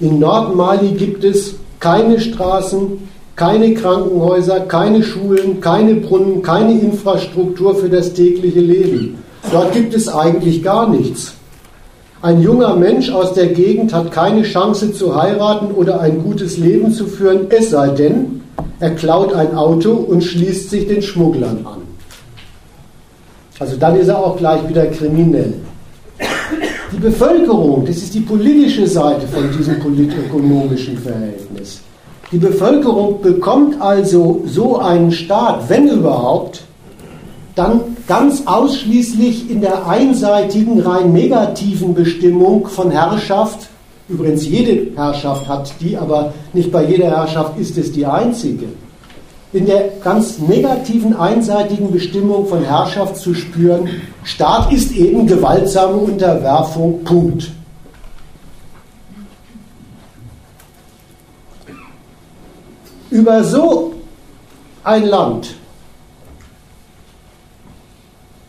In 0.00 0.18
Nordmali 0.18 0.92
gibt 0.92 1.24
es 1.24 1.54
keine 1.80 2.20
Straßen, 2.20 2.98
keine 3.36 3.74
Krankenhäuser, 3.74 4.60
keine 4.60 5.02
Schulen, 5.02 5.60
keine 5.60 5.94
Brunnen, 5.94 6.42
keine 6.42 6.78
Infrastruktur 6.78 7.74
für 7.74 7.88
das 7.88 8.12
tägliche 8.12 8.60
Leben. 8.60 9.18
Dort 9.50 9.72
gibt 9.72 9.94
es 9.94 10.08
eigentlich 10.08 10.62
gar 10.62 10.88
nichts. 10.88 11.34
Ein 12.20 12.40
junger 12.40 12.76
Mensch 12.76 13.10
aus 13.10 13.32
der 13.32 13.48
Gegend 13.48 13.92
hat 13.92 14.12
keine 14.12 14.42
Chance 14.42 14.92
zu 14.92 15.20
heiraten 15.20 15.72
oder 15.72 16.00
ein 16.00 16.22
gutes 16.22 16.56
Leben 16.56 16.92
zu 16.92 17.06
führen, 17.06 17.46
es 17.48 17.70
sei 17.70 17.88
denn, 17.88 18.41
er 18.82 18.90
klaut 18.96 19.32
ein 19.32 19.54
Auto 19.54 19.92
und 19.92 20.24
schließt 20.24 20.70
sich 20.70 20.88
den 20.88 21.00
Schmugglern 21.00 21.64
an. 21.64 21.82
Also 23.60 23.76
dann 23.76 23.94
ist 23.94 24.08
er 24.08 24.18
auch 24.18 24.36
gleich 24.36 24.68
wieder 24.68 24.86
kriminell. 24.86 25.54
Die 26.90 26.98
Bevölkerung, 26.98 27.84
das 27.86 27.98
ist 27.98 28.12
die 28.12 28.20
politische 28.20 28.88
Seite 28.88 29.28
von 29.28 29.48
diesem 29.56 29.78
politökonomischen 29.78 30.98
Verhältnis. 30.98 31.80
Die 32.32 32.38
Bevölkerung 32.38 33.22
bekommt 33.22 33.80
also 33.80 34.42
so 34.46 34.78
einen 34.78 35.12
Staat, 35.12 35.68
wenn 35.68 35.88
überhaupt, 35.88 36.62
dann 37.54 37.82
ganz 38.08 38.42
ausschließlich 38.46 39.48
in 39.48 39.60
der 39.60 39.86
einseitigen, 39.86 40.80
rein 40.80 41.12
negativen 41.12 41.94
Bestimmung 41.94 42.66
von 42.66 42.90
Herrschaft. 42.90 43.68
Übrigens, 44.12 44.46
jede 44.46 44.94
Herrschaft 44.94 45.48
hat 45.48 45.72
die, 45.80 45.96
aber 45.96 46.34
nicht 46.52 46.70
bei 46.70 46.84
jeder 46.84 47.06
Herrschaft 47.06 47.58
ist 47.58 47.78
es 47.78 47.92
die 47.92 48.04
einzige. 48.04 48.66
In 49.54 49.64
der 49.64 49.84
ganz 50.04 50.38
negativen, 50.38 51.16
einseitigen 51.16 51.90
Bestimmung 51.90 52.46
von 52.46 52.62
Herrschaft 52.62 53.16
zu 53.16 53.34
spüren, 53.34 53.88
Staat 54.22 54.70
ist 54.70 54.92
eben 54.92 55.26
gewaltsame 55.26 55.94
Unterwerfung, 55.94 57.02
Punkt. 57.04 57.50
Über 63.10 63.42
so 63.44 63.94
ein 64.84 65.06
Land 65.06 65.54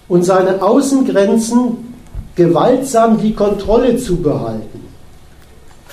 und 0.09 0.23
seine 0.23 0.61
Außengrenzen 0.61 1.93
gewaltsam 2.35 3.17
die 3.17 3.33
Kontrolle 3.33 3.97
zu 3.97 4.17
behalten. 4.17 4.82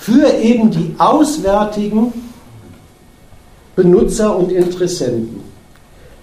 Für 0.01 0.33
eben 0.33 0.71
die 0.71 0.95
auswärtigen 0.97 2.11
Benutzer 3.77 4.35
und 4.35 4.51
Interessenten. 4.51 5.43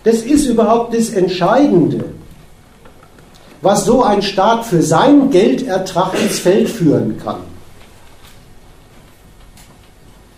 Das 0.03 0.23
ist 0.23 0.47
überhaupt 0.47 0.95
das 0.95 1.09
Entscheidende, 1.09 2.05
was 3.61 3.85
so 3.85 4.01
ein 4.01 4.23
Staat 4.23 4.65
für 4.65 4.81
sein 4.81 5.29
Geldertrag 5.29 6.19
ins 6.19 6.39
Feld 6.39 6.69
führen 6.69 7.19
kann. 7.23 7.41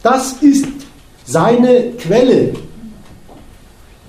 Das 0.04 0.34
ist 0.42 0.66
seine 1.26 1.92
Quelle 1.98 2.54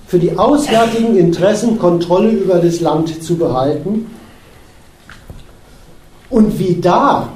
für 0.08 0.18
die 0.18 0.36
auswärtigen 0.36 1.16
Interessen 1.16 1.78
Kontrolle 1.78 2.30
über 2.30 2.58
das 2.58 2.80
Land 2.80 3.22
zu 3.22 3.36
behalten. 3.36 4.10
Und 6.28 6.58
wie 6.58 6.80
da 6.80 7.28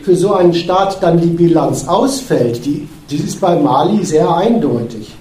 für 0.00 0.16
so 0.16 0.34
einen 0.34 0.54
Staat 0.54 1.02
dann 1.02 1.20
die 1.20 1.28
Bilanz 1.28 1.86
ausfällt, 1.86 2.64
die, 2.64 2.88
die 3.10 3.16
ist 3.16 3.40
bei 3.40 3.56
Mali 3.56 4.04
sehr 4.04 4.34
eindeutig. 4.34 5.12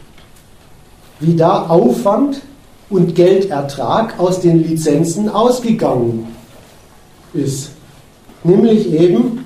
Wie 1.19 1.35
da 1.35 1.67
Aufwand 1.67 2.41
und 2.89 3.13
Geldertrag 3.15 4.19
aus 4.19 4.39
den 4.39 4.63
Lizenzen 4.63 5.29
ausgegangen 5.29 6.27
ist. 7.33 7.71
Nämlich 8.43 8.91
eben 8.91 9.45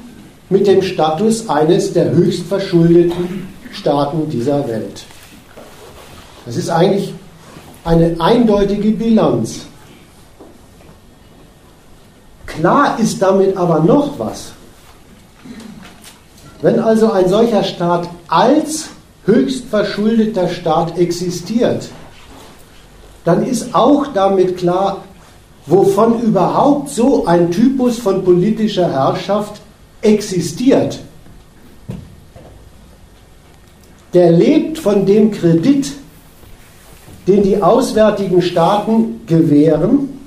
mit 0.49 0.67
dem 0.67 0.81
Status 0.81 1.49
eines 1.49 1.93
der 1.93 2.11
höchst 2.11 2.45
verschuldeten 2.47 3.47
Staaten 3.71 4.29
dieser 4.29 4.67
Welt. 4.67 5.03
Das 6.45 6.55
ist 6.55 6.69
eigentlich 6.69 7.13
eine 7.83 8.15
eindeutige 8.19 8.91
Bilanz. 8.91 9.65
Klar 12.45 12.97
ist 12.99 13.21
damit 13.21 13.57
aber 13.57 13.79
noch 13.79 14.17
was. 14.17 14.54
Wenn 16.65 16.79
also 16.79 17.11
ein 17.11 17.29
solcher 17.29 17.63
Staat 17.63 18.09
als 18.27 18.89
höchst 19.27 19.65
verschuldeter 19.65 20.47
Staat 20.47 20.97
existiert, 20.97 21.89
dann 23.23 23.45
ist 23.45 23.75
auch 23.75 24.07
damit 24.07 24.57
klar, 24.57 25.03
wovon 25.67 26.21
überhaupt 26.21 26.89
so 26.89 27.27
ein 27.27 27.51
Typus 27.51 27.99
von 27.99 28.23
politischer 28.23 28.91
Herrschaft 28.91 29.61
existiert. 30.01 31.01
Der 34.15 34.31
lebt 34.31 34.79
von 34.79 35.05
dem 35.05 35.29
Kredit, 35.29 35.93
den 37.27 37.43
die 37.43 37.61
auswärtigen 37.61 38.41
Staaten 38.41 39.21
gewähren, 39.27 40.17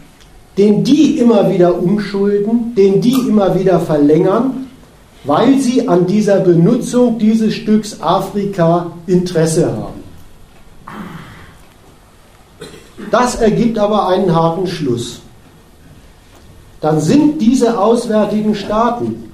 den 0.57 0.85
die 0.85 1.19
immer 1.19 1.51
wieder 1.51 1.83
umschulden, 1.83 2.77
den 2.77 3.01
die 3.01 3.27
immer 3.29 3.59
wieder 3.59 3.81
verlängern, 3.81 4.68
weil 5.29 5.59
sie 5.59 5.87
an 5.87 6.07
dieser 6.07 6.41
Benutzung 6.41 7.19
dieses 7.19 7.53
Stücks 7.55 8.01
Afrika 8.01 8.93
Interesse 9.07 9.71
haben. 9.71 10.03
Das 13.11 13.35
ergibt 13.35 13.79
aber 13.79 14.09
einen 14.09 14.35
harten 14.35 14.67
Schluss. 14.67 15.21
Dann 16.81 16.99
sind 17.01 17.43
diese 17.43 17.79
auswärtigen 17.79 18.55
Staaten, 18.55 19.31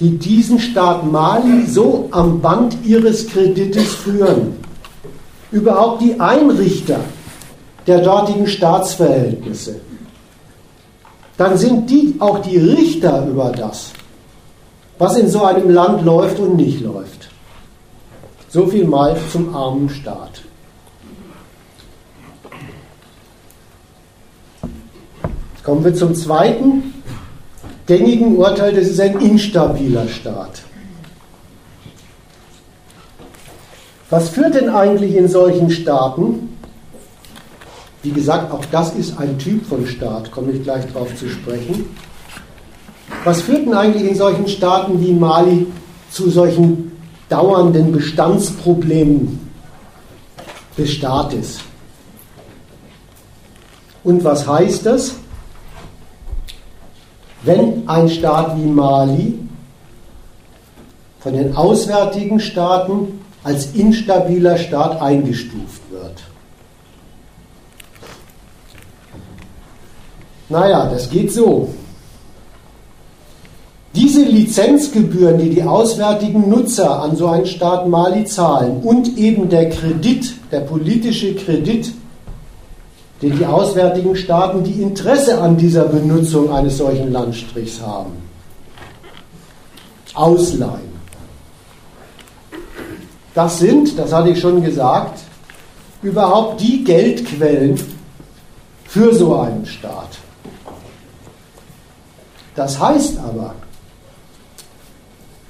die 0.00 0.16
diesen 0.16 0.58
Staat 0.58 1.04
Mali 1.04 1.66
so 1.66 2.08
am 2.12 2.40
Band 2.40 2.78
ihres 2.86 3.26
Kredites 3.26 3.94
führen, 3.94 4.54
überhaupt 5.52 6.00
die 6.00 6.18
Einrichter 6.18 7.00
der 7.86 8.00
dortigen 8.00 8.46
Staatsverhältnisse, 8.46 9.80
dann 11.40 11.56
sind 11.56 11.88
die 11.88 12.16
auch 12.18 12.40
die 12.42 12.58
Richter 12.58 13.26
über 13.26 13.50
das, 13.50 13.92
was 14.98 15.16
in 15.16 15.26
so 15.26 15.42
einem 15.42 15.70
Land 15.70 16.04
läuft 16.04 16.38
und 16.38 16.56
nicht 16.56 16.82
läuft. 16.82 17.30
So 18.50 18.66
viel 18.66 18.86
mal 18.86 19.16
zum 19.32 19.56
armen 19.56 19.88
Staat. 19.88 20.42
Kommen 25.64 25.82
wir 25.82 25.94
zum 25.94 26.14
zweiten 26.14 26.92
gängigen 27.86 28.36
Urteil, 28.36 28.74
das 28.74 28.88
ist 28.88 29.00
ein 29.00 29.18
instabiler 29.20 30.08
Staat. 30.08 30.60
Was 34.10 34.28
führt 34.28 34.56
denn 34.56 34.68
eigentlich 34.68 35.16
in 35.16 35.26
solchen 35.26 35.70
Staaten? 35.70 36.49
Wie 38.02 38.12
gesagt, 38.12 38.52
auch 38.52 38.64
das 38.66 38.94
ist 38.94 39.18
ein 39.18 39.38
Typ 39.38 39.66
von 39.66 39.86
Staat, 39.86 40.30
komme 40.30 40.52
ich 40.52 40.62
gleich 40.62 40.86
darauf 40.92 41.14
zu 41.16 41.28
sprechen. 41.28 41.84
Was 43.24 43.42
führt 43.42 43.66
denn 43.66 43.74
eigentlich 43.74 44.10
in 44.10 44.16
solchen 44.16 44.48
Staaten 44.48 45.00
wie 45.00 45.12
Mali 45.12 45.66
zu 46.10 46.30
solchen 46.30 46.92
dauernden 47.28 47.92
Bestandsproblemen 47.92 49.38
des 50.78 50.90
Staates? 50.92 51.60
Und 54.02 54.24
was 54.24 54.46
heißt 54.46 54.86
das? 54.86 55.16
Wenn 57.42 57.86
ein 57.86 58.08
Staat 58.08 58.56
wie 58.56 58.66
Mali 58.66 59.38
von 61.20 61.34
den 61.34 61.54
auswärtigen 61.54 62.40
Staaten 62.40 63.20
als 63.44 63.72
instabiler 63.72 64.56
Staat 64.56 65.00
eingestuft 65.00 65.82
wird. 65.90 66.22
Naja, 70.50 70.86
das 70.86 71.08
geht 71.08 71.32
so. 71.32 71.68
Diese 73.94 74.22
Lizenzgebühren, 74.22 75.38
die 75.38 75.50
die 75.50 75.62
auswärtigen 75.62 76.48
Nutzer 76.48 77.02
an 77.02 77.16
so 77.16 77.28
einen 77.28 77.46
Staat 77.46 77.88
Mali 77.88 78.24
zahlen 78.24 78.82
und 78.82 79.16
eben 79.16 79.48
der 79.48 79.70
Kredit, 79.70 80.34
der 80.52 80.60
politische 80.60 81.34
Kredit, 81.34 81.92
den 83.22 83.38
die 83.38 83.46
auswärtigen 83.46 84.16
Staaten, 84.16 84.62
die 84.62 84.82
Interesse 84.82 85.40
an 85.40 85.56
dieser 85.56 85.84
Benutzung 85.84 86.52
eines 86.52 86.78
solchen 86.78 87.12
Landstrichs 87.12 87.80
haben, 87.80 88.12
ausleihen. 90.14 90.90
Das 93.34 93.58
sind, 93.58 93.98
das 93.98 94.12
hatte 94.12 94.30
ich 94.30 94.40
schon 94.40 94.62
gesagt, 94.62 95.20
überhaupt 96.02 96.60
die 96.60 96.82
Geldquellen 96.82 97.80
für 98.84 99.14
so 99.14 99.36
einen 99.36 99.66
Staat. 99.66 100.18
Das 102.60 102.78
heißt 102.78 103.16
aber, 103.20 103.54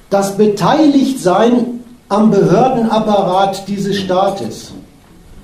das 0.09 0.37
Beteiligtsein 0.37 1.81
am 2.07 2.31
Behördenapparat 2.31 3.67
dieses 3.67 3.97
Staates, 3.97 4.71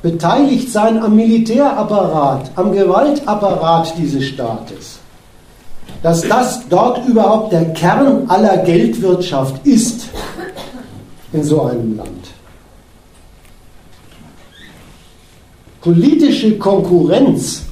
Beteiligtsein 0.02 1.04
am 1.04 1.18
Militärapparat, 1.18 2.52
am 2.56 2.72
Gewaltapparat 2.72 3.98
dieses 3.98 4.24
Staates, 4.24 5.00
dass 6.02 6.22
das 6.22 6.62
dort 6.70 7.06
überhaupt 7.06 7.52
der 7.52 7.74
Kern 7.74 8.30
aller 8.30 8.60
Geldwirtschaft 8.60 9.68
ist 9.68 10.08
in 11.34 11.44
so 11.44 11.64
einem 11.64 11.98
Land. 11.98 12.28
Politische 15.82 16.58
Konkurrenz 16.58 17.64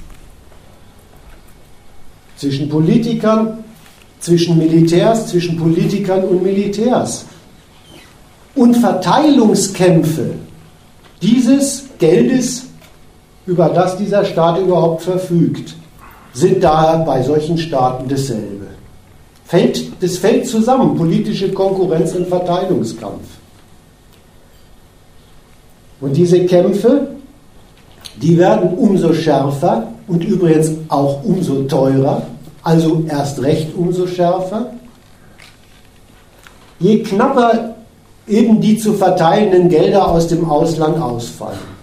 zwischen 2.35 2.67
Politikern, 2.67 3.59
zwischen 4.25 4.57
Militärs, 4.57 5.27
zwischen 5.27 5.55
Politikern 5.55 6.23
und 6.23 6.41
Militärs 6.41 7.25
und 8.55 8.75
Verteilungskämpfe 8.75 10.31
dieses 11.21 11.85
Geldes, 11.99 12.63
über 13.45 13.69
das 13.69 13.97
dieser 13.97 14.25
Staat 14.25 14.59
überhaupt 14.59 15.03
verfügt, 15.03 15.75
sind 16.33 16.63
daher 16.63 17.05
bei 17.05 17.21
solchen 17.21 17.57
Staaten 17.57 18.09
dasselbe. 18.09 18.65
Fällt, 19.45 20.01
das 20.01 20.17
fällt 20.17 20.47
zusammen, 20.47 20.97
politische 20.97 21.51
Konkurrenz 21.51 22.15
und 22.15 22.27
Verteilungskampf. 22.27 23.27
Und 26.01 26.17
diese 26.17 26.43
Kämpfe, 26.45 27.09
die 28.19 28.35
werden 28.37 28.73
umso 28.75 29.13
schärfer 29.13 29.87
und 30.07 30.23
übrigens 30.23 30.71
auch 30.89 31.23
umso 31.23 31.63
teurer, 31.63 32.23
also 32.65 33.05
erst 33.07 33.41
recht 33.43 33.75
umso 33.75 34.07
schärfer, 34.07 34.71
je 36.79 37.03
knapper 37.03 37.75
eben 38.27 38.59
die 38.59 38.75
zu 38.75 38.93
verteilenden 38.93 39.69
Gelder 39.69 40.07
aus 40.07 40.27
dem 40.27 40.49
Ausland 40.49 40.99
ausfallen. 40.99 41.75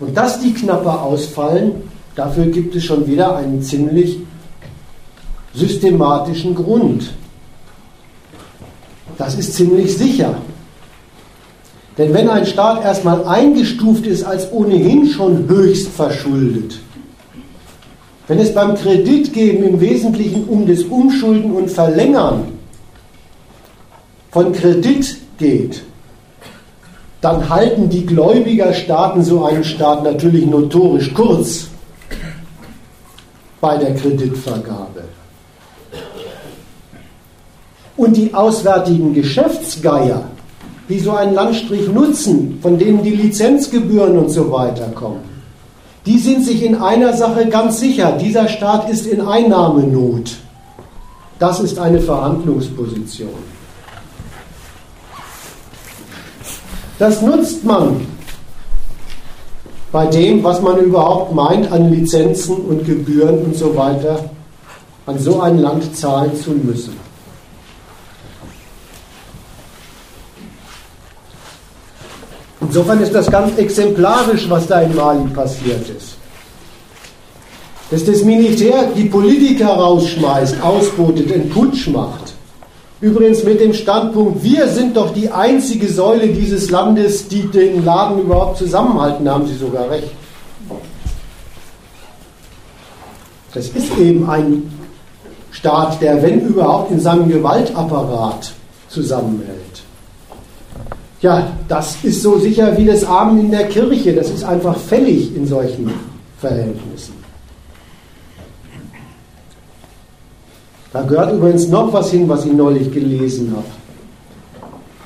Und 0.00 0.16
dass 0.16 0.40
die 0.40 0.54
knapper 0.54 1.02
ausfallen, 1.02 1.82
dafür 2.14 2.46
gibt 2.46 2.74
es 2.74 2.84
schon 2.84 3.06
wieder 3.06 3.36
einen 3.36 3.62
ziemlich 3.62 4.18
systematischen 5.52 6.54
Grund. 6.54 7.12
Das 9.18 9.34
ist 9.34 9.52
ziemlich 9.52 9.96
sicher. 9.98 10.34
Denn 11.98 12.14
wenn 12.14 12.30
ein 12.30 12.46
Staat 12.46 12.82
erstmal 12.82 13.22
eingestuft 13.26 14.06
ist 14.06 14.24
als 14.24 14.50
ohnehin 14.50 15.06
schon 15.06 15.46
höchst 15.46 15.88
verschuldet, 15.88 16.80
wenn 18.26 18.38
es 18.38 18.54
beim 18.54 18.74
Kreditgeben 18.74 19.64
im 19.64 19.80
Wesentlichen 19.80 20.44
um 20.44 20.66
das 20.66 20.82
Umschulden 20.82 21.52
und 21.52 21.70
Verlängern 21.70 22.44
von 24.30 24.52
Kredit 24.52 25.18
geht, 25.38 25.82
dann 27.20 27.48
halten 27.48 27.88
die 27.88 28.04
Gläubigerstaaten 28.04 29.22
so 29.22 29.44
einen 29.44 29.64
Staat 29.64 30.04
natürlich 30.04 30.46
notorisch 30.46 31.12
kurz 31.14 31.68
bei 33.60 33.76
der 33.76 33.94
Kreditvergabe. 33.94 35.04
Und 37.96 38.16
die 38.16 38.34
auswärtigen 38.34 39.14
Geschäftsgeier, 39.14 40.24
die 40.88 40.98
so 40.98 41.12
einen 41.12 41.34
Landstrich 41.34 41.88
nutzen, 41.88 42.58
von 42.60 42.78
denen 42.78 43.02
die 43.02 43.14
Lizenzgebühren 43.14 44.18
und 44.18 44.30
so 44.30 44.50
weiter 44.50 44.88
kommen, 44.94 45.33
die 46.06 46.18
sind 46.18 46.44
sich 46.44 46.62
in 46.62 46.76
einer 46.76 47.14
Sache 47.14 47.46
ganz 47.48 47.80
sicher, 47.80 48.12
dieser 48.12 48.48
Staat 48.48 48.90
ist 48.90 49.06
in 49.06 49.20
Einnahmenot. 49.20 50.36
Das 51.38 51.60
ist 51.60 51.78
eine 51.78 52.00
Verhandlungsposition. 52.00 53.30
Das 56.98 57.22
nutzt 57.22 57.64
man 57.64 58.06
bei 59.90 60.06
dem, 60.06 60.42
was 60.42 60.60
man 60.60 60.78
überhaupt 60.78 61.34
meint, 61.34 61.70
an 61.70 61.90
Lizenzen 61.90 62.56
und 62.56 62.84
Gebühren 62.84 63.44
und 63.44 63.56
so 63.56 63.76
weiter, 63.76 64.28
an 65.06 65.18
so 65.18 65.40
ein 65.40 65.58
Land 65.58 65.96
zahlen 65.96 66.32
zu 66.36 66.50
müssen. 66.50 67.03
Insofern 72.74 73.02
ist 73.02 73.14
das 73.14 73.30
ganz 73.30 73.56
exemplarisch, 73.56 74.50
was 74.50 74.66
da 74.66 74.80
in 74.80 74.96
Mali 74.96 75.28
passiert 75.28 75.88
ist. 75.96 76.16
Dass 77.88 78.04
das 78.04 78.24
Militär 78.24 78.88
die 78.96 79.04
Politiker 79.04 79.68
rausschmeißt, 79.68 80.60
ausbotet, 80.60 81.30
einen 81.30 81.50
Putsch 81.50 81.86
macht. 81.86 82.32
Übrigens 83.00 83.44
mit 83.44 83.60
dem 83.60 83.72
Standpunkt, 83.74 84.42
wir 84.42 84.66
sind 84.66 84.96
doch 84.96 85.14
die 85.14 85.30
einzige 85.30 85.86
Säule 85.86 86.26
dieses 86.26 86.68
Landes, 86.68 87.28
die 87.28 87.42
den 87.42 87.84
Laden 87.84 88.18
überhaupt 88.22 88.58
zusammenhalten, 88.58 89.30
haben 89.30 89.46
Sie 89.46 89.54
sogar 89.54 89.88
recht. 89.88 90.10
Das 93.52 93.68
ist 93.68 93.96
eben 94.00 94.28
ein 94.28 94.68
Staat, 95.52 96.02
der, 96.02 96.20
wenn 96.24 96.40
überhaupt, 96.40 96.90
in 96.90 96.98
seinem 96.98 97.28
Gewaltapparat 97.28 98.52
zusammenhält. 98.88 99.73
Ja, 101.24 101.56
das 101.68 102.04
ist 102.04 102.20
so 102.20 102.38
sicher 102.38 102.76
wie 102.76 102.84
das 102.84 103.02
Amen 103.02 103.40
in 103.40 103.50
der 103.50 103.66
Kirche. 103.68 104.12
Das 104.12 104.28
ist 104.28 104.44
einfach 104.44 104.76
fällig 104.76 105.34
in 105.34 105.46
solchen 105.46 105.90
Verhältnissen. 106.38 107.14
Da 110.92 111.00
gehört 111.00 111.32
übrigens 111.32 111.68
noch 111.68 111.90
was 111.94 112.10
hin, 112.10 112.28
was 112.28 112.44
ich 112.44 112.52
neulich 112.52 112.92
gelesen 112.92 113.54
habe. 113.56 113.64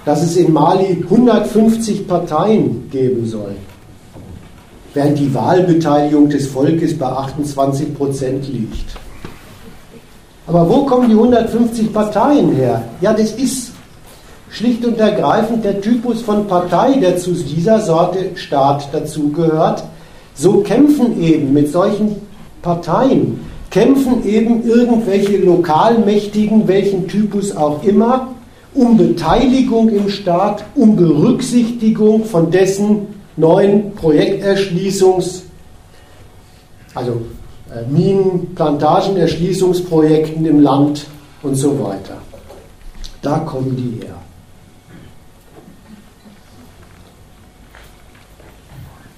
Dass 0.05 0.25
es 0.25 0.35
in 0.35 0.53
Mali 0.53 1.05
150 1.05 2.09
Parteien 2.09 2.91
geben 2.91 3.25
soll, 3.25 3.55
während 4.95 5.21
die 5.21 5.33
Wahlbeteiligung 5.33 6.29
des 6.29 6.49
Volkes 6.49 6.99
bei 6.99 7.07
28 7.07 7.95
Prozent 7.95 8.49
liegt. 8.49 8.97
Aber 10.49 10.69
wo 10.69 10.85
kommen 10.85 11.09
die 11.09 11.15
150 11.15 11.93
Parteien 11.93 12.57
her? 12.57 12.83
Ja, 13.01 13.13
das 13.13 13.31
ist 13.35 13.78
schlicht 14.59 14.85
und 14.85 14.99
ergreifend 14.99 15.65
der 15.65 15.81
Typus 15.81 16.21
von 16.21 16.49
Partei, 16.49 16.95
der 16.95 17.17
zu 17.17 17.33
dieser 17.33 17.81
Sorte 17.81 18.33
Staat 18.35 18.93
dazugehört. 18.93 19.85
So 20.35 20.63
kämpfen 20.63 21.23
eben 21.23 21.53
mit 21.53 21.71
solchen 21.71 22.17
Parteien, 22.61 23.39
kämpfen 23.71 24.27
eben 24.27 24.69
irgendwelche 24.69 25.37
Lokalmächtigen, 25.37 26.67
welchen 26.67 27.07
Typus 27.07 27.57
auch 27.57 27.85
immer, 27.85 28.35
um 28.75 28.97
Beteiligung 28.97 29.91
im 29.91 30.09
Staat, 30.09 30.65
um 30.75 30.97
Berücksichtigung 30.97 32.25
von 32.25 32.51
dessen 32.51 33.07
neuen 33.37 33.95
Projekterschließungs-, 33.95 35.43
also 36.95 37.13
äh, 37.73 37.89
Minen, 37.89 38.57
Plantagenerschließungsprojekten 38.57 40.45
im 40.45 40.61
Land 40.61 41.07
und 41.45 41.55
so 41.55 41.79
weiter. 41.79 42.17
Da 43.23 43.39
kommen 43.39 43.77
die 43.77 44.05
her. 44.05 44.17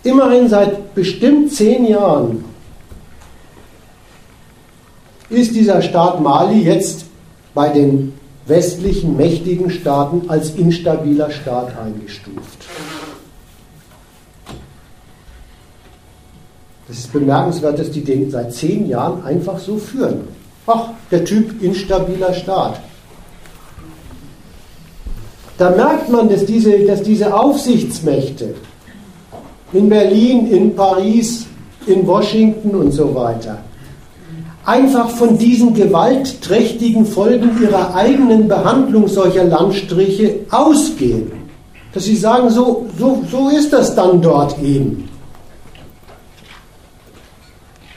Immerhin 0.02 0.48
seit 0.48 0.94
bestimmt 0.94 1.52
zehn 1.52 1.86
Jahren 1.86 2.44
ist 5.28 5.54
dieser 5.54 5.82
Staat 5.82 6.20
Mali 6.20 6.62
jetzt 6.62 7.04
bei 7.54 7.68
den 7.68 8.14
westlichen 8.46 9.16
mächtigen 9.16 9.70
Staaten 9.70 10.28
als 10.28 10.50
instabiler 10.50 11.30
Staat 11.30 11.76
eingestuft. 11.76 12.66
Das 16.88 16.98
ist 16.98 17.12
bemerkenswert, 17.12 17.78
dass 17.78 17.90
die 17.90 18.02
den 18.02 18.30
seit 18.30 18.52
zehn 18.52 18.88
Jahren 18.88 19.22
einfach 19.22 19.58
so 19.58 19.76
führen. 19.76 20.26
Ach, 20.66 20.88
der 21.10 21.24
Typ 21.24 21.62
instabiler 21.62 22.34
Staat. 22.34 22.80
da 25.60 25.68
merkt 25.68 26.08
man, 26.08 26.30
dass 26.30 26.46
diese, 26.46 26.86
dass 26.86 27.02
diese 27.02 27.34
Aufsichtsmächte 27.34 28.54
in 29.72 29.88
Berlin, 29.88 30.46
in 30.48 30.74
Paris, 30.74 31.46
in 31.87 32.06
Washington 32.06 32.74
und 32.74 32.92
so 32.92 33.14
weiter 33.14 33.59
einfach 34.64 35.11
von 35.11 35.38
diesen 35.38 35.74
gewaltträchtigen 35.74 37.06
Folgen 37.06 37.50
ihrer 37.62 37.94
eigenen 37.94 38.48
Behandlung 38.48 39.09
solcher 39.09 39.44
Landstriche 39.44 40.40
ausgehen. 40.50 41.33
Dass 41.92 42.04
sie 42.04 42.16
sagen, 42.16 42.50
so, 42.50 42.87
so, 42.98 43.22
so 43.30 43.48
ist 43.48 43.72
das 43.72 43.94
dann 43.96 44.22
dort 44.22 44.62
eben. 44.62 45.09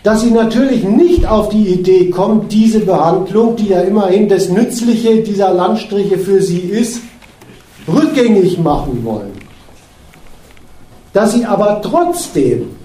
Dass 0.01 0.21
sie 0.21 0.31
natürlich 0.31 0.83
nicht 0.83 1.27
auf 1.27 1.49
die 1.49 1.67
Idee 1.67 2.09
kommt, 2.09 2.51
diese 2.51 2.79
Behandlung, 2.79 3.55
die 3.55 3.67
ja 3.67 3.81
immerhin 3.81 4.27
das 4.27 4.49
Nützliche 4.49 5.21
dieser 5.21 5.53
Landstriche 5.53 6.17
für 6.17 6.41
sie 6.41 6.59
ist, 6.59 7.01
rückgängig 7.88 8.57
machen 8.57 9.05
wollen. 9.05 9.42
Dass 11.13 11.34
sie 11.34 11.45
aber 11.45 11.82
trotzdem 11.82 12.76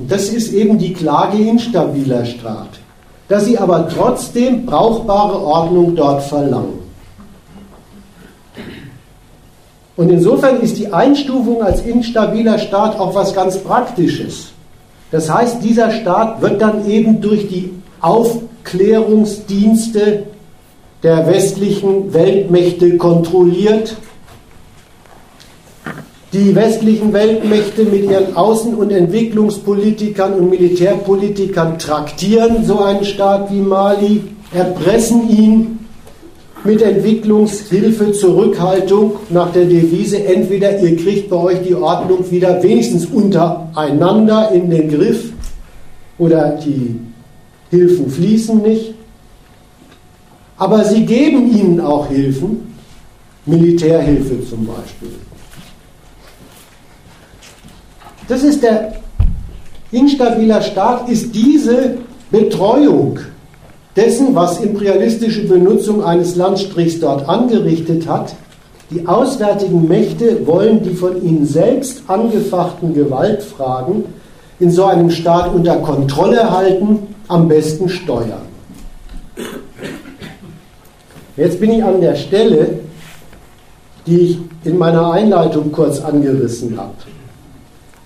und 0.00 0.10
das 0.10 0.30
ist 0.30 0.52
eben 0.54 0.78
die 0.78 0.94
Klage 0.94 1.36
instabiler 1.36 2.24
Staat. 2.24 2.70
Dass 3.28 3.44
sie 3.44 3.58
aber 3.58 3.86
trotzdem 3.86 4.64
brauchbare 4.64 5.44
Ordnung 5.44 5.94
dort 5.94 6.22
verlangen. 6.22 6.78
Und 9.96 10.08
insofern 10.08 10.60
ist 10.60 10.78
die 10.78 10.90
Einstufung 10.90 11.62
als 11.62 11.82
instabiler 11.82 12.58
Staat 12.58 12.98
auch 12.98 13.14
was 13.14 13.34
ganz 13.34 13.58
Praktisches. 13.58 14.52
Das 15.10 15.30
heißt, 15.30 15.62
dieser 15.62 15.90
Staat 15.90 16.40
wird 16.40 16.62
dann 16.62 16.88
eben 16.88 17.20
durch 17.20 17.46
die 17.48 17.70
Aufklärungsdienste 18.00 20.22
der 21.02 21.26
westlichen 21.26 22.14
Weltmächte 22.14 22.96
kontrolliert 22.96 23.98
die 26.32 26.54
westlichen 26.54 27.12
Weltmächte 27.12 27.84
mit 27.84 28.04
ihren 28.04 28.34
Außen- 28.34 28.74
und 28.74 28.90
Entwicklungspolitikern 28.90 30.34
und 30.34 30.50
Militärpolitikern 30.50 31.78
traktieren 31.78 32.64
so 32.64 32.80
einen 32.80 33.04
Staat 33.04 33.52
wie 33.52 33.60
Mali, 33.60 34.22
erpressen 34.52 35.28
ihn 35.28 35.78
mit 36.62 36.82
Entwicklungshilfe, 36.82 38.12
Zurückhaltung 38.12 39.14
nach 39.30 39.50
der 39.52 39.64
Devise, 39.64 40.24
entweder 40.24 40.78
ihr 40.78 40.96
kriegt 40.96 41.30
bei 41.30 41.36
euch 41.36 41.62
die 41.66 41.74
Ordnung 41.74 42.30
wieder 42.30 42.62
wenigstens 42.62 43.06
untereinander 43.06 44.52
in 44.52 44.70
den 44.70 44.88
Griff 44.88 45.32
oder 46.18 46.58
die 46.64 46.96
Hilfen 47.70 48.10
fließen 48.10 48.62
nicht. 48.62 48.94
Aber 50.58 50.84
sie 50.84 51.06
geben 51.06 51.50
ihnen 51.50 51.80
auch 51.80 52.08
Hilfen, 52.08 52.74
Militärhilfe 53.46 54.46
zum 54.46 54.66
Beispiel. 54.66 55.08
Das 58.30 58.44
ist 58.44 58.62
der 58.62 58.92
instabiler 59.90 60.62
Staat, 60.62 61.08
ist 61.08 61.34
diese 61.34 61.96
Betreuung 62.30 63.18
dessen, 63.96 64.36
was 64.36 64.60
imperialistische 64.60 65.48
Benutzung 65.48 66.04
eines 66.04 66.36
Landstrichs 66.36 67.00
dort 67.00 67.28
angerichtet 67.28 68.06
hat. 68.06 68.36
Die 68.92 69.04
auswärtigen 69.04 69.88
Mächte 69.88 70.46
wollen 70.46 70.80
die 70.84 70.94
von 70.94 71.20
ihnen 71.24 71.44
selbst 71.44 72.04
angefachten 72.06 72.94
Gewaltfragen 72.94 74.04
in 74.60 74.70
so 74.70 74.84
einem 74.84 75.10
Staat 75.10 75.52
unter 75.52 75.78
Kontrolle 75.78 76.52
halten, 76.52 77.00
am 77.26 77.48
besten 77.48 77.88
steuern. 77.88 78.46
Jetzt 81.36 81.58
bin 81.58 81.72
ich 81.72 81.82
an 81.82 82.00
der 82.00 82.14
Stelle, 82.14 82.78
die 84.06 84.18
ich 84.18 84.38
in 84.62 84.78
meiner 84.78 85.10
Einleitung 85.10 85.72
kurz 85.72 85.98
angerissen 85.98 86.78
habe 86.78 86.94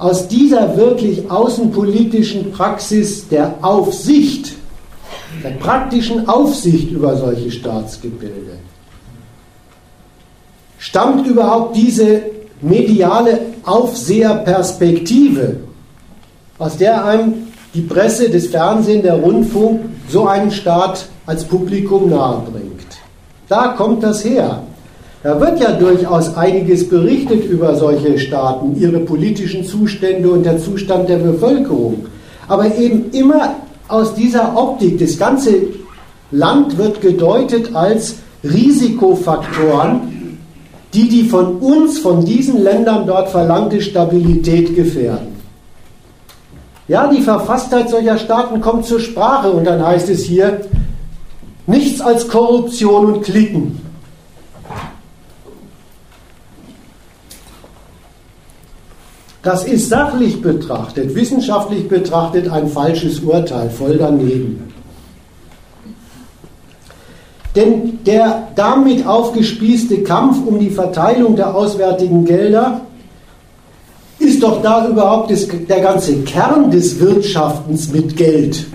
aus 0.05 0.29
dieser 0.29 0.77
wirklich 0.77 1.31
außenpolitischen 1.31 2.53
Praxis 2.53 3.27
der 3.27 3.55
Aufsicht, 3.62 4.53
der 5.43 5.53
praktischen 5.53 6.29
Aufsicht 6.29 6.90
über 6.90 7.17
solche 7.17 7.51
Staatsgebilde, 7.51 8.59
stammt 10.77 11.27
überhaupt 11.27 11.75
diese 11.75 12.21
mediale 12.61 13.40
Aufseherperspektive, 13.64 15.57
aus 16.59 16.77
der 16.77 17.03
einem 17.03 17.49
die 17.73 17.81
Presse, 17.81 18.29
das 18.29 18.49
Fernsehen, 18.49 19.03
der 19.03 19.14
Rundfunk 19.14 19.87
so 20.11 20.27
einen 20.27 20.51
Staat 20.51 21.07
als 21.25 21.45
Publikum 21.45 22.11
nahebringt. 22.11 22.99
Da 23.49 23.69
kommt 23.69 24.03
das 24.03 24.23
her. 24.23 24.64
Da 25.25 25.41
wird 25.41 25.59
ja 25.59 25.73
durchaus 25.73 26.37
einiges 26.37 26.87
berichtet 26.87 27.47
über 27.47 27.75
solche 27.77 28.19
Staaten, 28.19 28.77
ihre 28.79 28.99
politischen 28.99 29.65
Zustände 29.65 30.31
und 30.31 30.45
der 30.45 30.59
Zustand 30.59 31.09
der 31.09 31.17
Bevölkerung. 31.17 32.05
Aber 32.47 32.77
eben 32.77 33.11
immer 33.11 33.55
aus 33.89 34.15
dieser 34.15 34.55
Optik. 34.55 34.99
Das 34.99 35.17
ganze 35.17 35.63
Land 36.31 36.77
wird 36.77 37.01
gedeutet 37.01 37.75
als 37.75 38.17
Risikofaktoren, 38.45 40.39
die 40.93 41.09
die 41.09 41.25
von 41.25 41.57
uns, 41.57 41.99
von 41.99 42.23
diesen 42.27 42.63
Ländern 42.63 43.07
dort 43.07 43.31
verlangte 43.31 43.81
Stabilität 43.81 44.77
gefährden. 44.77 45.29
Ja, 46.87 47.07
die 47.07 47.23
Verfasstheit 47.23 47.89
solcher 47.89 48.19
Staaten 48.19 48.61
kommt 48.61 48.85
zur 48.85 49.01
Sprache 49.01 49.51
und 49.51 49.65
dann 49.65 49.83
heißt 49.83 50.11
es 50.11 50.25
hier, 50.25 50.61
nichts 51.67 52.03
als 52.03 52.29
Korruption 52.29 53.07
und 53.07 53.23
Klicken. 53.23 53.84
Das 59.44 59.64
ist 59.64 59.90
sachlich 59.90 60.40
betrachtet, 60.40 61.14
wissenschaftlich 61.14 61.87
betrachtet 61.87 62.50
ein 62.50 62.66
falsches 62.66 63.20
Urteil, 63.20 63.68
voll 63.68 63.98
daneben. 63.98 64.72
Denn 67.54 68.02
der 68.04 68.48
damit 68.57 69.07
aufgespießte 69.07 70.02
Kampf 70.02 70.38
um 70.44 70.59
die 70.59 70.70
Verteilung 70.70 71.37
der 71.37 71.54
auswärtigen 71.54 72.24
Gelder 72.24 72.80
ist 74.18 74.42
doch 74.42 74.62
da 74.62 74.88
überhaupt 74.88 75.30
das, 75.30 75.46
der 75.46 75.80
ganze 75.80 76.22
Kern 76.22 76.70
des 76.70 76.98
Wirtschaftens 76.98 77.92
mit 77.92 78.16
Geld. 78.16 78.66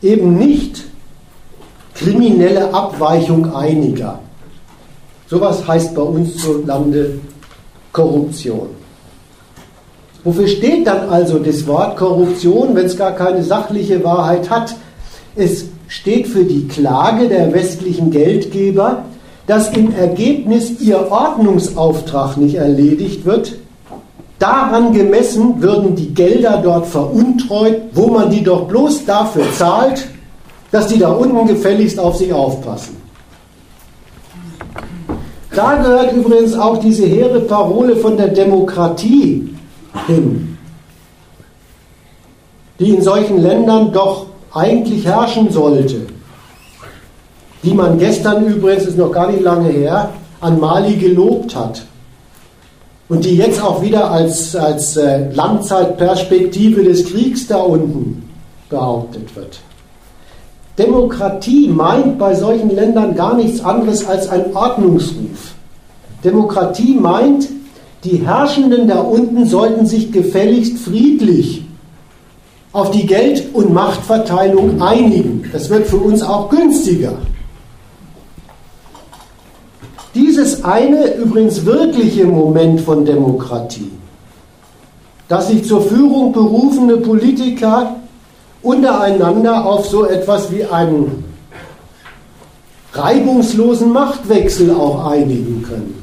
Eben 0.00 0.38
nicht 0.38 0.84
kriminelle 1.94 2.72
Abweichung 2.72 3.52
einiger. 3.52 4.20
Sowas 5.26 5.66
heißt 5.66 5.94
bei 5.94 6.02
uns 6.02 6.36
zu 6.36 6.64
Lande 6.64 7.18
Korruption. 7.92 8.68
Wofür 10.22 10.46
steht 10.46 10.86
dann 10.86 11.08
also 11.08 11.38
das 11.38 11.66
Wort 11.66 11.96
Korruption, 11.96 12.74
wenn 12.74 12.86
es 12.86 12.96
gar 12.96 13.12
keine 13.12 13.42
sachliche 13.42 14.04
Wahrheit 14.04 14.50
hat? 14.50 14.74
Es 15.34 15.66
steht 15.88 16.26
für 16.28 16.44
die 16.44 16.68
Klage 16.68 17.28
der 17.28 17.52
westlichen 17.52 18.10
Geldgeber, 18.10 19.04
dass 19.46 19.70
im 19.70 19.94
Ergebnis 19.94 20.80
ihr 20.80 21.10
Ordnungsauftrag 21.10 22.36
nicht 22.36 22.56
erledigt 22.56 23.24
wird. 23.24 23.56
Daran 24.38 24.92
gemessen 24.92 25.60
würden 25.60 25.96
die 25.96 26.14
Gelder 26.14 26.60
dort 26.62 26.86
veruntreut, 26.86 27.80
wo 27.92 28.08
man 28.08 28.30
die 28.30 28.44
doch 28.44 28.68
bloß 28.68 29.06
dafür 29.06 29.44
zahlt, 29.52 30.06
dass 30.70 30.86
die 30.86 30.98
da 30.98 31.10
unten 31.10 31.46
gefälligst 31.46 31.98
auf 31.98 32.16
sich 32.16 32.32
aufpassen. 32.32 32.99
Da 35.52 35.74
gehört 35.76 36.12
übrigens 36.12 36.54
auch 36.54 36.78
diese 36.78 37.06
hehre 37.06 37.40
Parole 37.40 37.96
von 37.96 38.16
der 38.16 38.28
Demokratie 38.28 39.48
hin, 40.06 40.56
die 42.78 42.90
in 42.90 43.02
solchen 43.02 43.38
Ländern 43.38 43.92
doch 43.92 44.26
eigentlich 44.52 45.04
herrschen 45.04 45.50
sollte, 45.50 46.06
die 47.62 47.74
man 47.74 47.98
gestern 47.98 48.46
übrigens, 48.46 48.86
ist 48.86 48.98
noch 48.98 49.12
gar 49.12 49.30
nicht 49.30 49.42
lange 49.42 49.68
her, 49.68 50.10
an 50.40 50.58
Mali 50.58 50.94
gelobt 50.94 51.54
hat 51.54 51.82
und 53.08 53.24
die 53.24 53.36
jetzt 53.36 53.62
auch 53.62 53.82
wieder 53.82 54.10
als, 54.10 54.54
als 54.56 54.96
äh, 54.96 55.30
Langzeitperspektive 55.32 56.84
des 56.84 57.04
Kriegs 57.06 57.46
da 57.46 57.56
unten 57.56 58.30
behauptet 58.68 59.34
wird. 59.34 59.60
Demokratie 60.80 61.68
meint 61.68 62.18
bei 62.18 62.34
solchen 62.34 62.70
Ländern 62.70 63.14
gar 63.14 63.34
nichts 63.34 63.62
anderes 63.62 64.06
als 64.06 64.28
ein 64.28 64.56
Ordnungsruf. 64.56 65.52
Demokratie 66.24 66.94
meint, 66.94 67.50
die 68.02 68.16
Herrschenden 68.24 68.88
da 68.88 69.00
unten 69.00 69.44
sollten 69.44 69.84
sich 69.84 70.10
gefälligst 70.10 70.78
friedlich 70.78 71.66
auf 72.72 72.92
die 72.92 73.04
Geld- 73.04 73.54
und 73.54 73.74
Machtverteilung 73.74 74.80
einigen. 74.80 75.44
Das 75.52 75.68
wird 75.68 75.86
für 75.86 75.98
uns 75.98 76.22
auch 76.22 76.48
günstiger. 76.48 77.12
Dieses 80.14 80.64
eine 80.64 81.12
übrigens 81.14 81.66
wirkliche 81.66 82.24
Moment 82.24 82.80
von 82.80 83.04
Demokratie, 83.04 83.90
dass 85.28 85.48
sich 85.48 85.62
zur 85.66 85.82
Führung 85.82 86.32
berufene 86.32 86.96
Politiker 86.96 87.96
untereinander 88.62 89.64
auf 89.64 89.86
so 89.86 90.06
etwas 90.06 90.50
wie 90.52 90.64
einen 90.64 91.24
reibungslosen 92.92 93.92
Machtwechsel 93.92 94.70
auch 94.72 95.06
einigen 95.06 95.62
können. 95.62 96.02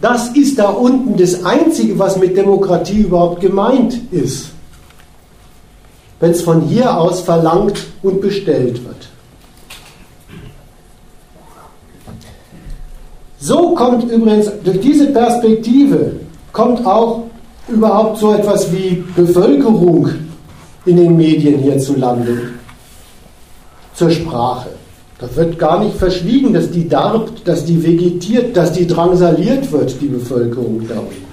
Das 0.00 0.30
ist 0.30 0.58
da 0.58 0.70
unten 0.70 1.16
das 1.18 1.44
Einzige, 1.44 1.98
was 1.98 2.16
mit 2.16 2.36
Demokratie 2.36 3.00
überhaupt 3.00 3.40
gemeint 3.40 4.00
ist, 4.10 4.50
wenn 6.20 6.30
es 6.30 6.42
von 6.42 6.62
hier 6.62 6.96
aus 6.96 7.20
verlangt 7.20 7.86
und 8.02 8.20
bestellt 8.20 8.82
wird. 8.84 9.08
So 13.38 13.74
kommt 13.74 14.10
übrigens, 14.10 14.50
durch 14.64 14.80
diese 14.80 15.06
Perspektive 15.06 16.12
kommt 16.52 16.86
auch 16.86 17.24
überhaupt 17.68 18.18
so 18.18 18.32
etwas 18.32 18.72
wie 18.72 19.04
Bevölkerung 19.16 20.08
in 20.86 20.96
den 20.96 21.16
Medien 21.16 21.58
hierzulande 21.58 22.50
zur 23.94 24.10
Sprache. 24.10 24.70
Da 25.18 25.28
wird 25.36 25.58
gar 25.58 25.84
nicht 25.84 25.96
verschwiegen, 25.96 26.54
dass 26.54 26.70
die 26.70 26.88
darbt, 26.88 27.46
dass 27.46 27.64
die 27.66 27.82
vegetiert, 27.82 28.56
dass 28.56 28.72
die 28.72 28.86
drangsaliert 28.86 29.70
wird, 29.70 30.00
die 30.00 30.06
Bevölkerung 30.06 30.86
da 30.88 30.98
unten. 31.00 31.30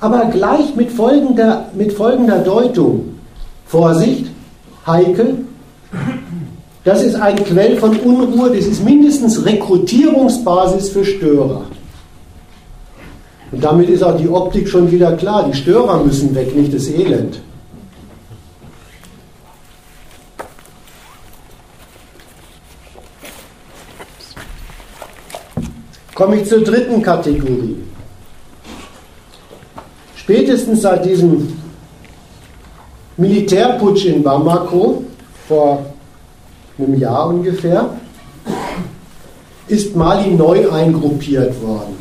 Aber 0.00 0.26
gleich 0.26 0.74
mit 0.74 0.90
folgender, 0.90 1.66
mit 1.74 1.92
folgender 1.92 2.38
Deutung. 2.38 3.14
Vorsicht, 3.66 4.26
heikel, 4.86 5.38
das 6.84 7.02
ist 7.02 7.16
ein 7.16 7.36
Quell 7.36 7.76
von 7.78 7.96
Unruhe, 7.96 8.50
das 8.50 8.66
ist 8.66 8.84
mindestens 8.84 9.44
Rekrutierungsbasis 9.44 10.90
für 10.90 11.04
Störer. 11.04 11.62
Und 13.52 13.64
damit 13.64 13.88
ist 13.88 14.02
auch 14.02 14.16
die 14.16 14.28
Optik 14.28 14.68
schon 14.68 14.90
wieder 14.90 15.12
klar. 15.12 15.48
Die 15.48 15.56
Störer 15.56 16.02
müssen 16.02 16.34
weg, 16.34 16.54
nicht 16.54 16.74
das 16.74 16.88
Elend. 16.88 17.40
Komme 26.16 26.40
ich 26.40 26.48
zur 26.48 26.64
dritten 26.64 27.02
Kategorie. 27.02 27.76
Spätestens 30.16 30.80
seit 30.80 31.04
diesem 31.04 31.58
Militärputsch 33.18 34.06
in 34.06 34.22
Bamako 34.22 35.04
vor 35.46 35.84
einem 36.78 36.98
Jahr 36.98 37.28
ungefähr, 37.28 37.90
ist 39.68 39.94
Mali 39.94 40.30
neu 40.30 40.70
eingruppiert 40.70 41.60
worden. 41.60 41.98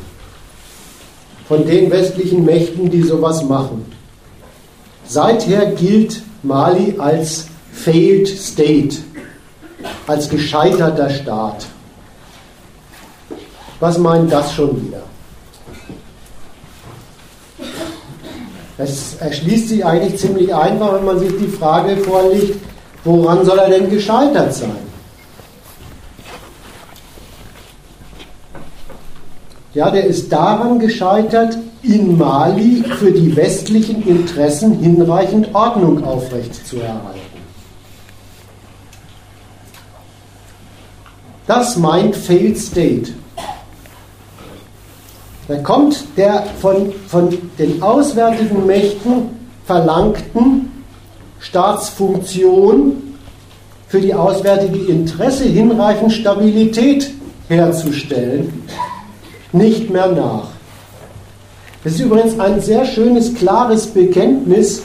Von 1.50 1.66
den 1.66 1.92
westlichen 1.92 2.46
Mächten, 2.46 2.90
die 2.90 3.02
sowas 3.02 3.44
machen. 3.44 3.86
Seither 5.06 5.72
gilt 5.72 6.22
Mali 6.42 6.96
als 6.98 7.48
failed 7.74 8.30
state, 8.30 8.96
als 10.08 10.30
gescheiterter 10.30 11.10
Staat. 11.10 11.68
Was 13.80 13.98
meint 13.98 14.32
das 14.32 14.54
schon 14.54 14.88
wieder? 14.88 15.04
Es 18.78 19.16
erschließt 19.16 19.70
sich 19.70 19.86
eigentlich 19.86 20.20
ziemlich 20.20 20.54
einfach, 20.54 20.96
wenn 20.96 21.06
man 21.06 21.20
sich 21.20 21.32
die 21.38 21.48
Frage 21.48 21.98
vorlegt, 21.98 22.60
Woran 23.06 23.46
soll 23.46 23.60
er 23.60 23.70
denn 23.70 23.90
gescheitert 23.90 24.54
sein? 24.54 24.78
Ja, 29.76 29.92
der 29.92 30.06
ist 30.06 30.32
daran 30.32 30.80
gescheitert, 30.80 31.58
in 31.84 32.18
Mali 32.18 32.84
für 32.98 33.12
die 33.12 33.36
westlichen 33.36 34.08
Interessen 34.08 34.80
hinreichend 34.80 35.54
Ordnung 35.54 36.04
aufrechtzuerhalten. 36.04 37.20
Das 41.46 41.78
meint 41.78 42.16
Failed 42.16 42.58
State. 42.58 43.12
Da 45.48 45.58
kommt 45.58 46.04
der 46.18 46.44
von, 46.60 46.92
von 47.08 47.38
den 47.60 47.82
auswärtigen 47.82 48.66
Mächten 48.66 49.30
verlangten 49.66 50.72
Staatsfunktion 51.40 52.94
für 53.88 54.02
die 54.02 54.14
auswärtige 54.14 54.92
Interesse 54.92 55.46
hinreichend 55.46 56.12
Stabilität 56.12 57.12
herzustellen, 57.48 58.64
nicht 59.52 59.92
mehr 59.92 60.08
nach. 60.12 60.48
Das 61.84 61.94
ist 61.94 62.00
übrigens 62.00 62.40
ein 62.40 62.60
sehr 62.62 62.84
schönes, 62.86 63.36
klares 63.36 63.86
Bekenntnis 63.86 64.82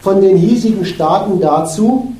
von 0.00 0.20
den 0.20 0.36
hiesigen 0.36 0.84
Staaten 0.84 1.40
dazu. 1.40 2.12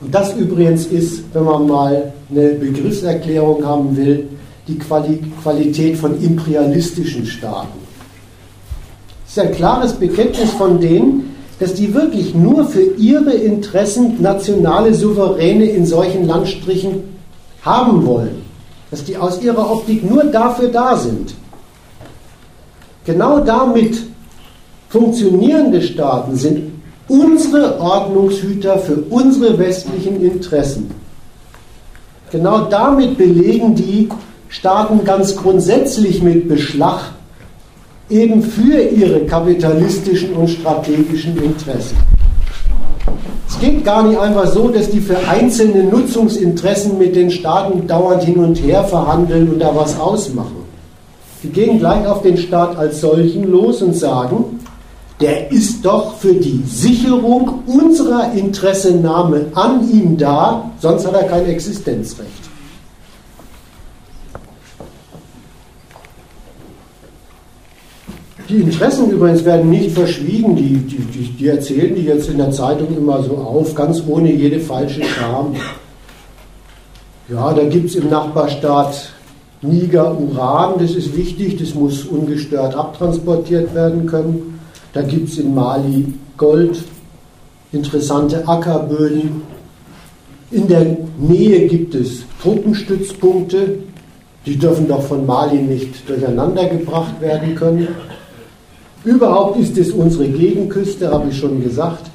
Und 0.00 0.12
das 0.12 0.34
übrigens 0.34 0.86
ist, 0.86 1.22
wenn 1.32 1.44
man 1.44 1.68
mal 1.68 2.12
eine 2.30 2.48
Begriffserklärung 2.48 3.64
haben 3.64 3.96
will, 3.96 4.28
die 4.66 4.78
Qualität 4.78 5.96
von 5.96 6.20
imperialistischen 6.22 7.26
Staaten. 7.26 7.78
Das 9.24 9.36
ist 9.36 9.38
ein 9.38 9.54
klares 9.54 9.92
Bekenntnis 9.94 10.50
von 10.52 10.80
denen, 10.80 11.34
dass 11.58 11.74
die 11.74 11.94
wirklich 11.94 12.34
nur 12.34 12.66
für 12.66 12.82
ihre 12.96 13.32
Interessen 13.32 14.20
nationale 14.20 14.94
Souveräne 14.94 15.66
in 15.66 15.86
solchen 15.86 16.26
Landstrichen 16.26 17.02
haben 17.62 18.04
wollen. 18.06 18.42
Dass 18.90 19.04
die 19.04 19.16
aus 19.16 19.42
ihrer 19.42 19.70
Optik 19.70 20.08
nur 20.08 20.24
dafür 20.24 20.68
da 20.68 20.96
sind. 20.96 21.34
Genau 23.04 23.40
damit 23.40 24.02
funktionierende 24.88 25.82
Staaten 25.82 26.36
sind 26.36 26.72
unsere 27.08 27.80
Ordnungshüter 27.80 28.78
für 28.78 28.96
unsere 29.10 29.58
westlichen 29.58 30.22
Interessen. 30.22 30.90
Genau 32.30 32.64
damit 32.64 33.18
belegen 33.18 33.74
die 33.74 34.08
Staaten 34.54 35.04
ganz 35.04 35.34
grundsätzlich 35.34 36.22
mit 36.22 36.48
Beschlag 36.48 37.00
eben 38.08 38.40
für 38.40 38.80
ihre 38.80 39.26
kapitalistischen 39.26 40.32
und 40.34 40.48
strategischen 40.48 41.36
Interessen. 41.42 41.96
Es 43.48 43.58
geht 43.58 43.84
gar 43.84 44.04
nicht 44.06 44.16
einfach 44.16 44.46
so, 44.46 44.68
dass 44.68 44.88
die 44.90 45.00
für 45.00 45.16
einzelne 45.28 45.82
Nutzungsinteressen 45.82 46.96
mit 46.98 47.16
den 47.16 47.32
Staaten 47.32 47.88
dauernd 47.88 48.22
hin 48.22 48.36
und 48.36 48.54
her 48.62 48.84
verhandeln 48.84 49.48
und 49.50 49.58
da 49.58 49.74
was 49.74 49.98
ausmachen. 49.98 50.62
Die 51.42 51.48
gehen 51.48 51.80
gleich 51.80 52.06
auf 52.06 52.22
den 52.22 52.36
Staat 52.36 52.76
als 52.76 53.00
solchen 53.00 53.50
los 53.50 53.82
und 53.82 53.96
sagen, 53.96 54.60
der 55.20 55.50
ist 55.50 55.84
doch 55.84 56.14
für 56.18 56.34
die 56.34 56.62
Sicherung 56.64 57.64
unserer 57.66 58.32
Interessennahme 58.34 59.46
an 59.54 59.90
ihm 59.90 60.16
da, 60.16 60.70
sonst 60.80 61.08
hat 61.08 61.14
er 61.14 61.24
kein 61.24 61.46
Existenzrecht. 61.46 62.53
Die 68.48 68.56
Interessen 68.56 69.10
übrigens 69.10 69.42
werden 69.44 69.70
nicht 69.70 69.92
verschwiegen, 69.92 70.54
die, 70.54 70.76
die, 70.76 70.98
die, 70.98 71.30
die, 71.32 71.48
erzählen 71.48 71.94
die 71.94 72.02
jetzt 72.02 72.28
in 72.28 72.36
der 72.36 72.50
Zeitung 72.50 72.94
immer 72.94 73.22
so 73.22 73.36
auf, 73.38 73.74
ganz 73.74 74.02
ohne 74.06 74.30
jede 74.30 74.60
falsche 74.60 75.02
Scham. 75.02 75.54
Ja, 77.30 77.54
da 77.54 77.64
gibt 77.64 77.88
es 77.88 77.94
im 77.94 78.10
Nachbarstaat 78.10 79.12
Niger 79.62 80.18
Uran, 80.18 80.74
das 80.78 80.90
ist 80.90 81.16
wichtig, 81.16 81.56
das 81.56 81.74
muss 81.74 82.04
ungestört 82.04 82.74
abtransportiert 82.74 83.74
werden 83.74 84.04
können. 84.04 84.60
Da 84.92 85.00
gibt 85.00 85.30
es 85.30 85.38
in 85.38 85.54
Mali 85.54 86.12
Gold, 86.36 86.84
interessante 87.72 88.46
Ackerböden. 88.46 89.40
In 90.50 90.68
der 90.68 90.98
Nähe 91.18 91.66
gibt 91.66 91.94
es 91.94 92.24
Truppenstützpunkte, 92.42 93.78
die 94.44 94.58
dürfen 94.58 94.86
doch 94.86 95.02
von 95.02 95.24
Mali 95.24 95.62
nicht 95.62 96.06
durcheinandergebracht 96.06 97.18
werden 97.22 97.54
können. 97.54 97.88
Überhaupt 99.04 99.58
ist 99.58 99.76
es 99.76 99.92
unsere 99.92 100.26
Gegenküste, 100.28 101.10
habe 101.10 101.28
ich 101.30 101.38
schon 101.38 101.62
gesagt. 101.62 102.10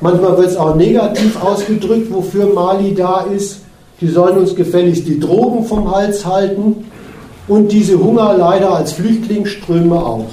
Manchmal 0.00 0.36
wird 0.36 0.48
es 0.48 0.56
auch 0.56 0.74
negativ 0.74 1.40
ausgedrückt, 1.42 2.12
wofür 2.12 2.52
Mali 2.52 2.94
da 2.94 3.22
ist. 3.22 3.60
Die 4.00 4.08
sollen 4.08 4.38
uns 4.38 4.54
gefälligst 4.54 5.06
die 5.06 5.20
Drogen 5.20 5.64
vom 5.64 5.94
Hals 5.94 6.26
halten 6.26 6.84
und 7.46 7.70
diese 7.70 7.98
Hunger 7.98 8.34
leider 8.36 8.74
als 8.74 8.92
Flüchtlingsströme 8.92 9.94
auch. 9.94 10.30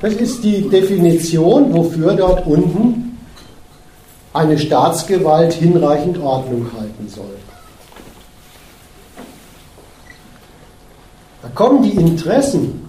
Das 0.00 0.14
ist 0.14 0.42
die 0.44 0.68
Definition, 0.68 1.74
wofür 1.74 2.14
dort 2.14 2.46
unten 2.46 3.18
eine 4.32 4.58
Staatsgewalt 4.58 5.52
hinreichend 5.52 6.18
Ordnung 6.18 6.66
halten 6.78 7.08
soll. 7.08 7.36
Da 11.42 11.48
kommen 11.48 11.82
die 11.82 11.90
Interessen 11.90 12.81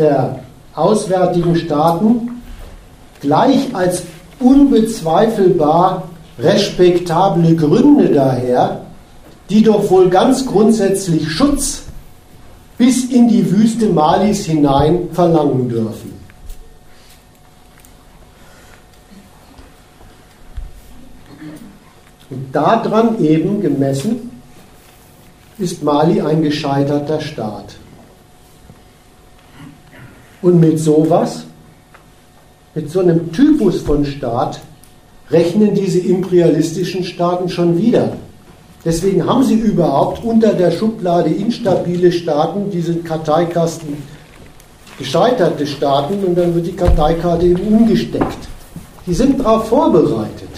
der 0.00 0.40
auswärtigen 0.74 1.56
Staaten 1.56 2.42
gleich 3.20 3.74
als 3.74 4.02
unbezweifelbar 4.38 6.08
respektable 6.38 7.54
Gründe 7.54 8.08
daher, 8.08 8.80
die 9.50 9.62
doch 9.62 9.90
wohl 9.90 10.08
ganz 10.08 10.46
grundsätzlich 10.46 11.28
Schutz 11.30 11.82
bis 12.78 13.04
in 13.10 13.28
die 13.28 13.50
Wüste 13.50 13.90
Malis 13.90 14.46
hinein 14.46 15.10
verlangen 15.12 15.68
dürfen. 15.68 16.18
Und 22.30 22.46
daran 22.52 23.22
eben 23.22 23.60
gemessen 23.60 24.30
ist 25.58 25.82
Mali 25.82 26.22
ein 26.22 26.42
gescheiterter 26.42 27.20
Staat. 27.20 27.79
Und 30.42 30.60
mit 30.60 30.78
sowas, 30.78 31.44
mit 32.74 32.90
so 32.90 33.00
einem 33.00 33.32
Typus 33.32 33.80
von 33.82 34.04
Staat, 34.04 34.60
rechnen 35.30 35.74
diese 35.74 35.98
imperialistischen 35.98 37.04
Staaten 37.04 37.48
schon 37.48 37.78
wieder. 37.78 38.12
Deswegen 38.84 39.26
haben 39.26 39.44
sie 39.44 39.54
überhaupt 39.54 40.24
unter 40.24 40.54
der 40.54 40.70
Schublade 40.70 41.30
instabile 41.30 42.10
Staaten 42.10 42.70
diesen 42.70 43.04
Karteikasten 43.04 43.96
gescheiterte 44.98 45.66
Staaten 45.66 46.24
und 46.24 46.36
dann 46.36 46.54
wird 46.54 46.66
die 46.66 46.72
Karteikarte 46.72 47.46
eben 47.46 47.62
umgesteckt. 47.62 48.48
Die 49.06 49.14
sind 49.14 49.40
darauf 49.40 49.68
vorbereitet. 49.68 50.48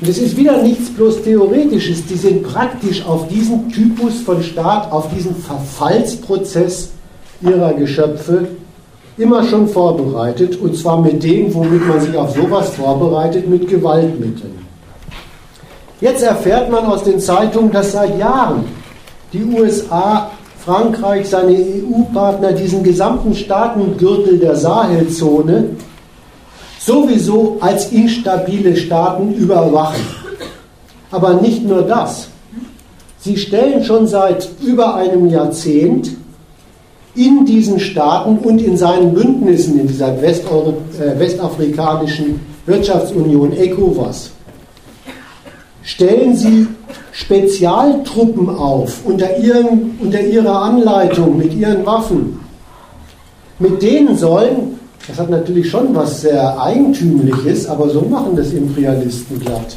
Und 0.00 0.08
es 0.08 0.18
ist 0.18 0.36
wieder 0.36 0.62
nichts 0.62 0.90
bloß 0.90 1.22
Theoretisches, 1.22 2.04
die 2.06 2.16
sind 2.16 2.42
praktisch 2.42 3.04
auf 3.04 3.28
diesen 3.28 3.70
Typus 3.70 4.20
von 4.20 4.42
Staat, 4.42 4.92
auf 4.92 5.08
diesen 5.14 5.34
Verfallsprozess 5.36 6.90
ihrer 7.40 7.74
Geschöpfe 7.74 8.48
immer 9.18 9.44
schon 9.44 9.68
vorbereitet 9.68 10.60
und 10.60 10.76
zwar 10.76 11.00
mit 11.00 11.22
dem, 11.22 11.52
womit 11.54 11.86
man 11.86 12.00
sich 12.00 12.16
auf 12.16 12.34
sowas 12.34 12.70
vorbereitet, 12.70 13.48
mit 13.48 13.68
Gewaltmitteln. 13.68 14.66
Jetzt 16.00 16.22
erfährt 16.22 16.70
man 16.70 16.84
aus 16.86 17.04
den 17.04 17.18
Zeitungen, 17.20 17.72
dass 17.72 17.92
seit 17.92 18.18
Jahren 18.18 18.64
die 19.32 19.44
USA, 19.44 20.30
Frankreich, 20.64 21.28
seine 21.28 21.52
EU-Partner 21.52 22.52
diesen 22.52 22.82
gesamten 22.82 23.34
Staatengürtel 23.34 24.38
der 24.38 24.56
Sahelzone 24.56 25.70
sowieso 26.78 27.56
als 27.60 27.92
instabile 27.92 28.76
Staaten 28.76 29.32
überwachen. 29.34 30.04
Aber 31.10 31.34
nicht 31.34 31.64
nur 31.64 31.82
das. 31.82 32.28
Sie 33.18 33.36
stellen 33.36 33.82
schon 33.82 34.06
seit 34.06 34.48
über 34.62 34.94
einem 34.94 35.28
Jahrzehnt 35.28 36.10
in 37.16 37.44
diesen 37.44 37.80
Staaten 37.80 38.38
und 38.38 38.60
in 38.60 38.76
seinen 38.76 39.14
Bündnissen, 39.14 39.80
in 39.80 39.86
dieser 39.86 40.16
äh, 40.22 41.18
westafrikanischen 41.18 42.40
Wirtschaftsunion 42.66 43.52
ECOWAS, 43.52 44.30
stellen 45.82 46.36
sie 46.36 46.66
Spezialtruppen 47.12 48.50
auf 48.50 49.00
unter, 49.04 49.38
ihren, 49.38 49.98
unter 50.00 50.20
ihrer 50.20 50.62
Anleitung 50.62 51.38
mit 51.38 51.54
ihren 51.54 51.86
Waffen. 51.86 52.40
Mit 53.58 53.80
denen 53.82 54.16
sollen 54.16 54.76
das 55.08 55.18
hat 55.18 55.30
natürlich 55.30 55.70
schon 55.70 55.94
was 55.94 56.22
sehr 56.22 56.60
Eigentümliches, 56.60 57.68
aber 57.68 57.88
so 57.90 58.00
machen 58.00 58.34
das 58.34 58.52
Imperialisten 58.52 59.38
glatt. 59.38 59.76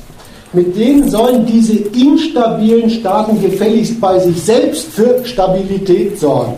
Mit 0.54 0.76
denen 0.76 1.08
sollen 1.08 1.46
diese 1.46 1.74
instabilen 1.74 2.90
Staaten 2.90 3.40
gefälligst 3.40 4.02
bei 4.02 4.18
sich 4.18 4.42
selbst 4.42 4.88
für 4.88 5.24
Stabilität 5.24 6.20
sorgen. 6.20 6.56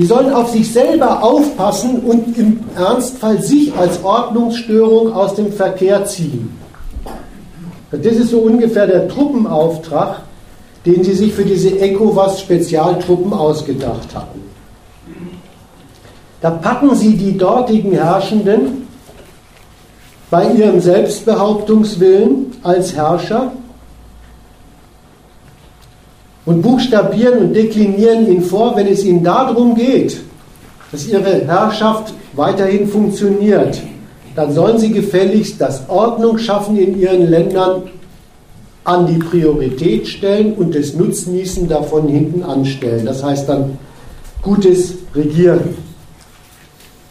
Die 0.00 0.06
sollen 0.06 0.32
auf 0.32 0.50
sich 0.50 0.72
selber 0.72 1.22
aufpassen 1.22 2.00
und 2.00 2.38
im 2.38 2.60
Ernstfall 2.74 3.42
sich 3.42 3.70
als 3.76 4.02
Ordnungsstörung 4.02 5.12
aus 5.12 5.34
dem 5.34 5.52
Verkehr 5.52 6.06
ziehen. 6.06 6.56
Das 7.90 8.06
ist 8.06 8.30
so 8.30 8.38
ungefähr 8.38 8.86
der 8.86 9.08
Truppenauftrag, 9.08 10.22
den 10.86 11.04
sie 11.04 11.12
sich 11.12 11.34
für 11.34 11.44
diese 11.44 11.78
ECOWAS-Spezialtruppen 11.78 13.34
ausgedacht 13.34 14.14
hatten. 14.14 14.40
Da 16.40 16.48
packen 16.48 16.94
sie 16.94 17.18
die 17.18 17.36
dortigen 17.36 17.92
Herrschenden 17.92 18.88
bei 20.30 20.50
ihrem 20.50 20.80
Selbstbehauptungswillen 20.80 22.56
als 22.62 22.94
Herrscher 22.94 23.52
und 26.50 26.62
buchstabieren 26.62 27.38
und 27.38 27.54
deklinieren 27.54 28.26
ihn 28.26 28.42
vor, 28.42 28.74
wenn 28.74 28.88
es 28.88 29.04
ihnen 29.04 29.22
darum 29.22 29.76
geht, 29.76 30.20
dass 30.90 31.06
ihre 31.06 31.46
Herrschaft 31.46 32.12
weiterhin 32.32 32.88
funktioniert, 32.88 33.80
dann 34.34 34.52
sollen 34.52 34.76
sie 34.76 34.90
gefälligst 34.90 35.60
das 35.60 35.88
Ordnung 35.88 36.38
schaffen 36.38 36.76
in 36.76 36.98
ihren 36.98 37.30
Ländern 37.30 37.82
an 38.82 39.06
die 39.06 39.18
Priorität 39.18 40.08
stellen 40.08 40.54
und 40.54 40.74
das 40.74 40.94
Nutznießen 40.94 41.68
davon 41.68 42.08
hinten 42.08 42.42
anstellen. 42.42 43.06
Das 43.06 43.22
heißt 43.22 43.48
dann 43.48 43.78
gutes 44.42 44.94
Regieren. 45.14 45.76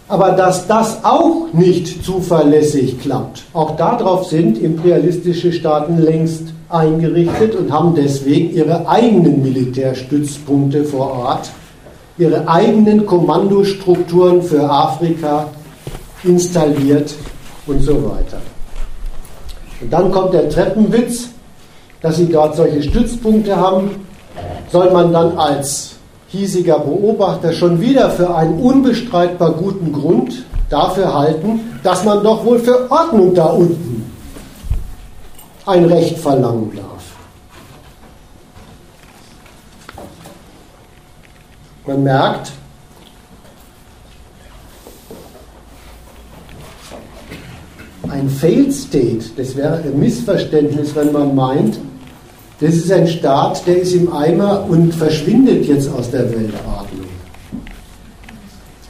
Aber 0.10 0.32
dass 0.32 0.68
das 0.68 1.06
auch 1.06 1.54
nicht 1.54 2.04
zuverlässig 2.04 3.00
klappt, 3.00 3.44
auch 3.54 3.78
darauf 3.78 4.26
sind 4.26 4.58
imperialistische 4.62 5.54
Staaten 5.54 5.98
längst 5.98 6.59
eingerichtet 6.70 7.56
und 7.56 7.72
haben 7.72 7.96
deswegen 7.96 8.54
ihre 8.54 8.88
eigenen 8.88 9.42
Militärstützpunkte 9.42 10.84
vor 10.84 11.12
Ort, 11.12 11.52
ihre 12.18 12.48
eigenen 12.48 13.06
Kommandostrukturen 13.06 14.42
für 14.42 14.70
Afrika 14.70 15.48
installiert 16.24 17.16
und 17.66 17.82
so 17.82 17.96
weiter. 17.96 18.38
Und 19.82 19.92
dann 19.92 20.12
kommt 20.12 20.34
der 20.34 20.50
Treppenwitz, 20.50 21.30
dass 22.02 22.18
sie 22.18 22.28
dort 22.28 22.56
solche 22.56 22.84
Stützpunkte 22.84 23.56
haben, 23.56 23.92
soll 24.72 24.92
man 24.92 25.12
dann 25.12 25.38
als 25.38 25.96
hiesiger 26.28 26.80
Beobachter 26.80 27.52
schon 27.52 27.82
wieder 27.82 28.10
für 28.12 28.36
einen 28.36 28.60
unbestreitbar 28.60 29.54
guten 29.54 29.92
Grund 29.92 30.44
dafür 30.70 31.14
halten, 31.18 31.62
dass 31.84 32.06
man 32.06 32.24
doch 32.24 32.46
wohl 32.46 32.60
für 32.60 32.92
Ordnung 32.92 33.34
da 33.34 33.46
unten 33.46 33.89
ein 35.70 35.86
Recht 35.86 36.18
verlangen 36.18 36.72
darf. 36.76 37.04
Man 41.86 42.04
merkt, 42.04 42.52
ein 48.10 48.30
Failed 48.30 48.74
State, 48.74 49.26
das 49.38 49.56
wäre 49.56 49.78
ein 49.78 50.00
Missverständnis, 50.00 50.96
wenn 50.96 51.12
man 51.12 51.36
meint, 51.36 51.80
das 52.60 52.76
ist 52.76 52.92
ein 52.92 53.08
Staat, 53.08 53.66
der 53.66 53.82
ist 53.82 53.94
im 53.94 54.12
Eimer 54.12 54.66
und 54.68 54.94
verschwindet 54.94 55.66
jetzt 55.66 55.90
aus 55.90 56.12
der 56.12 56.30
Weltordnung. 56.30 57.08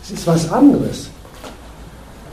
Das 0.01 0.11
ist 0.11 0.25
was 0.25 0.51
anderes. 0.51 1.09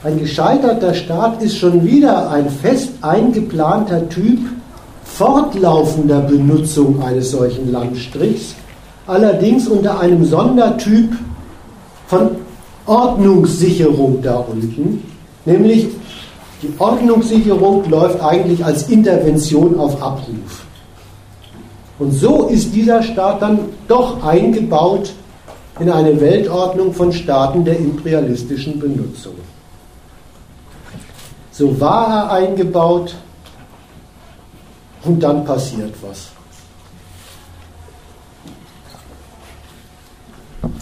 Ein 0.03 0.19
gescheiterter 0.19 0.93
Staat 0.93 1.41
ist 1.41 1.57
schon 1.57 1.83
wieder 1.83 2.29
ein 2.29 2.49
fest 2.49 2.89
eingeplanter 3.01 4.07
Typ 4.09 4.39
fortlaufender 5.03 6.19
Benutzung 6.19 7.01
eines 7.01 7.31
solchen 7.31 7.71
Landstrichs, 7.71 8.53
allerdings 9.07 9.67
unter 9.67 9.99
einem 9.99 10.23
Sondertyp 10.23 11.13
von 12.05 12.29
Ordnungssicherung 12.85 14.21
da 14.21 14.35
unten, 14.35 15.03
nämlich 15.45 15.87
die 16.61 16.73
Ordnungssicherung 16.77 17.89
läuft 17.89 18.21
eigentlich 18.21 18.63
als 18.63 18.89
Intervention 18.89 19.79
auf 19.79 20.01
Abruf. 20.01 20.65
Und 21.97 22.11
so 22.11 22.47
ist 22.47 22.75
dieser 22.75 23.01
Staat 23.01 23.41
dann 23.41 23.59
doch 23.87 24.23
eingebaut 24.23 25.13
in 25.79 25.89
eine 25.89 26.19
Weltordnung 26.19 26.93
von 26.93 27.11
Staaten 27.11 27.65
der 27.65 27.79
imperialistischen 27.79 28.79
Benutzung. 28.79 29.33
So 31.57 31.79
war 31.79 32.07
er 32.07 32.31
eingebaut 32.33 33.15
und 35.03 35.19
dann 35.23 35.43
passiert 35.43 35.95
was. 36.03 36.27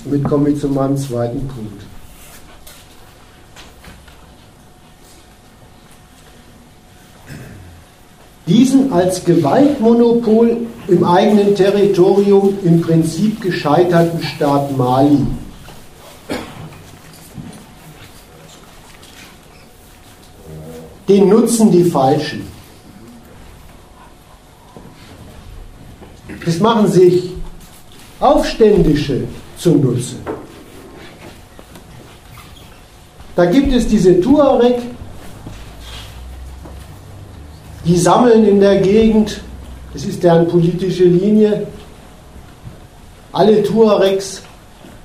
Damit 0.03 0.23
komme 0.25 0.49
ich 0.49 0.59
zu 0.59 0.67
meinem 0.67 0.97
zweiten 0.97 1.47
Punkt. 1.47 1.81
diesen 8.47 8.91
als 8.91 9.23
Gewaltmonopol 9.23 10.57
im 10.87 11.03
eigenen 11.03 11.55
Territorium 11.55 12.53
im 12.63 12.81
Prinzip 12.81 13.41
gescheiterten 13.41 14.21
Staat 14.21 14.77
Mali. 14.77 15.25
Den 21.07 21.29
nutzen 21.29 21.71
die 21.71 21.83
Falschen. 21.83 22.47
Das 26.45 26.59
machen 26.59 26.87
sich 26.87 27.31
Aufständische 28.19 29.23
zunutze. 29.57 30.15
Da 33.35 33.45
gibt 33.45 33.73
es 33.73 33.87
diese 33.87 34.21
Tuareg, 34.21 34.77
die 37.85 37.97
sammeln 37.97 38.45
in 38.45 38.59
der 38.59 38.79
Gegend, 38.79 39.41
das 39.93 40.05
ist 40.05 40.23
deren 40.23 40.47
politische 40.47 41.03
Linie, 41.03 41.67
alle 43.31 43.61
Tuaregs 43.61 44.41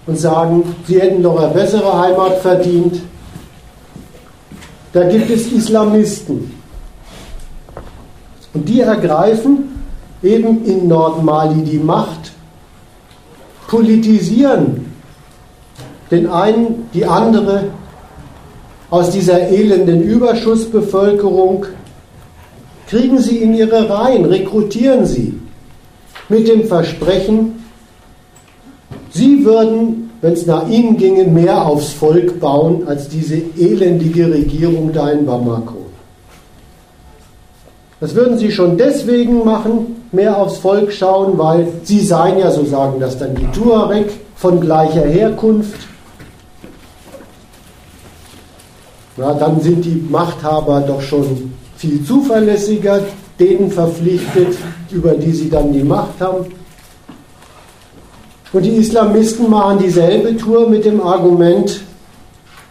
und 0.07 0.17
sagen, 0.17 0.77
sie 0.87 1.01
hätten 1.01 1.23
doch 1.23 1.39
eine 1.39 1.53
bessere 1.53 2.01
Heimat 2.01 2.39
verdient. 2.39 3.01
Da 4.93 5.09
gibt 5.09 5.31
es 5.31 5.53
Islamisten, 5.53 6.53
Und 8.53 8.69
die 8.69 8.81
ergreifen 8.81 9.85
eben 10.23 10.65
in 10.65 10.89
Nordmali 10.89 11.63
die 11.63 11.79
Macht, 11.79 12.33
politisieren 13.69 14.87
den 16.11 16.27
einen, 16.27 16.89
die 16.93 17.05
andere 17.05 17.67
aus 18.91 19.11
dieser 19.11 19.49
elenden 19.49 20.03
Überschussbevölkerung, 20.03 21.67
kriegen 22.89 23.19
sie 23.21 23.39
in 23.39 23.55
ihre 23.55 23.89
Reihen, 23.89 24.25
rekrutieren 24.25 25.07
sie 25.07 25.39
mit 26.29 26.49
dem 26.49 26.65
Versprechen, 26.65 27.65
sie 29.11 29.45
würden, 29.45 30.00
wenn 30.21 30.35
es 30.35 30.47
nach 30.47 30.69
ihnen 30.69 30.97
ginge, 30.97 31.25
mehr 31.25 31.67
aufs 31.67 31.93
Volk 31.93 32.41
bauen 32.41 32.87
als 32.87 33.09
diese 33.09 33.37
elendige 33.59 34.31
Regierung 34.31 34.93
da 34.93 35.11
in 35.11 35.25
Bamako. 35.25 35.87
Das 38.01 38.15
würden 38.15 38.39
sie 38.39 38.51
schon 38.51 38.77
deswegen 38.79 39.45
machen, 39.45 40.05
mehr 40.13 40.37
aufs 40.39 40.59
Volk 40.59 40.93
schauen, 40.93 41.39
weil 41.39 41.69
sie 41.83 42.01
seien 42.01 42.39
ja, 42.39 42.51
so 42.51 42.65
sagen 42.65 42.99
das 42.99 43.19
dann 43.19 43.35
die 43.35 43.47
Tuareg, 43.47 44.11
von 44.37 44.59
gleicher 44.59 45.07
Herkunft. 45.07 45.79
Na, 49.19 49.35
dann 49.35 49.61
sind 49.61 49.85
die 49.85 50.03
Machthaber 50.09 50.81
doch 50.81 51.03
schon 51.03 51.53
viel 51.77 52.03
zuverlässiger, 52.05 53.01
denen 53.39 53.71
verpflichtet, 53.71 54.57
über 54.91 55.13
die 55.13 55.33
sie 55.33 55.51
dann 55.51 55.75
die 55.75 55.83
Macht 55.83 56.21
haben. 56.21 56.47
Und 58.53 58.65
die 58.65 58.77
Islamisten 58.77 59.49
machen 59.49 59.79
dieselbe 59.79 60.37
Tour 60.37 60.69
mit 60.69 60.85
dem 60.85 61.01
Argument, 61.01 61.83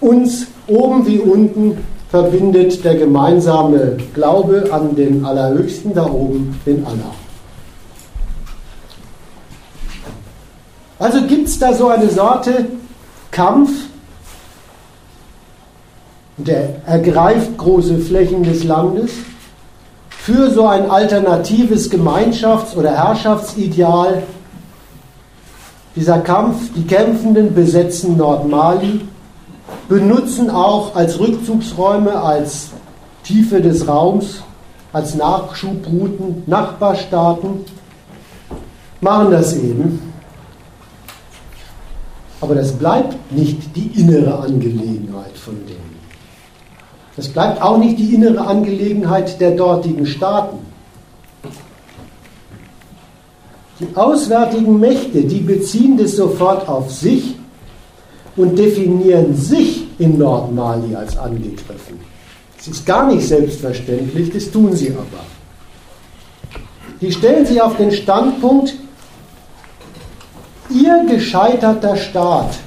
uns 0.02 0.48
oben 0.68 1.06
wie 1.08 1.20
unten 1.20 1.78
verbindet 2.10 2.84
der 2.84 2.96
gemeinsame 2.96 3.98
Glaube 4.14 4.70
an 4.72 4.96
den 4.96 5.24
Allerhöchsten 5.24 5.94
da 5.94 6.06
oben, 6.06 6.60
den 6.66 6.86
Allah. 6.86 7.14
Also 10.98 11.22
gibt 11.28 11.48
es 11.48 11.58
da 11.58 11.74
so 11.74 11.88
eine 11.88 12.10
Sorte 12.10 12.66
Kampf, 13.32 13.70
der 16.36 16.86
ergreift 16.86 17.58
große 17.58 18.00
Flächen 18.00 18.44
des 18.44 18.64
Landes 18.64 19.12
für 20.10 20.52
so 20.52 20.68
ein 20.68 20.90
alternatives 20.90 21.90
Gemeinschafts- 21.90 22.76
oder 22.76 22.92
Herrschaftsideal. 22.92 24.24
Dieser 25.96 26.20
Kampf, 26.20 26.74
die 26.76 26.86
Kämpfenden 26.86 27.54
besetzen 27.54 28.18
Nordmali, 28.18 29.02
benutzen 29.88 30.50
auch 30.50 30.96
als 30.96 31.20
Rückzugsräume, 31.20 32.14
als 32.22 32.70
Tiefe 33.24 33.62
des 33.62 33.88
Raums, 33.88 34.42
als 34.94 35.16
Nachschubrouten 35.16 36.44
Nachbarstaaten, 36.46 37.66
machen 39.02 39.32
das 39.32 39.56
eben. 39.56 40.14
Aber 42.42 42.56
das 42.56 42.72
bleibt 42.72 43.32
nicht 43.32 43.76
die 43.76 44.00
innere 44.00 44.40
Angelegenheit 44.40 45.38
von 45.38 45.56
denen. 45.66 46.00
Das 47.16 47.28
bleibt 47.28 47.62
auch 47.62 47.78
nicht 47.78 48.00
die 48.00 48.14
innere 48.14 48.48
Angelegenheit 48.48 49.42
der 49.42 49.52
dortigen 49.52 50.06
Staaten. 50.06 50.58
Die 53.80 53.96
auswärtigen 53.96 54.80
Mächte, 54.80 55.24
die 55.24 55.40
beziehen 55.40 55.98
das 55.98 56.16
sofort 56.16 56.68
auf 56.68 56.92
sich 56.92 57.36
und 58.36 58.58
definieren 58.58 59.36
sich 59.36 59.88
in 60.00 60.18
Nordmali 60.18 60.96
als 60.96 61.18
angegriffen. 61.18 62.00
Das 62.58 62.68
ist 62.68 62.86
gar 62.86 63.08
nicht 63.08 63.26
selbstverständlich, 63.26 64.32
das 64.32 64.52
tun 64.52 64.76
sie 64.76 64.92
aber. 64.92 65.24
Die 67.00 67.12
stellen 67.12 67.46
sich 67.46 67.62
auf 67.62 67.78
den 67.78 67.92
Standpunkt, 67.92 68.76
ihr 70.70 71.06
gescheiterter 71.10 71.96
Staat 71.96 72.60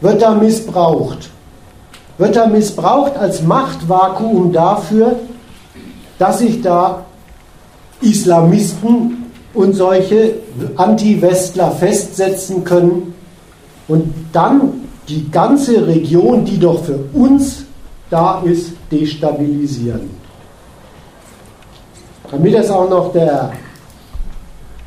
wird 0.00 0.22
da 0.22 0.34
missbraucht. 0.34 1.30
Wird 2.18 2.36
da 2.36 2.46
missbraucht 2.46 3.16
als 3.16 3.42
Machtvakuum 3.42 4.52
dafür, 4.52 5.16
dass 6.18 6.38
sich 6.38 6.62
da 6.62 7.04
Islamisten 8.00 9.23
und 9.54 9.74
solche 9.74 10.34
Anti-Westler 10.76 11.70
festsetzen 11.70 12.64
können 12.64 13.14
und 13.88 14.12
dann 14.32 14.84
die 15.08 15.30
ganze 15.30 15.86
Region, 15.86 16.44
die 16.44 16.58
doch 16.58 16.84
für 16.84 16.98
uns 17.12 17.64
da 18.10 18.42
ist, 18.44 18.72
destabilisieren. 18.90 20.10
Damit 22.30 22.54
das 22.54 22.70
auch 22.70 22.88
noch 22.88 23.12
der 23.12 23.52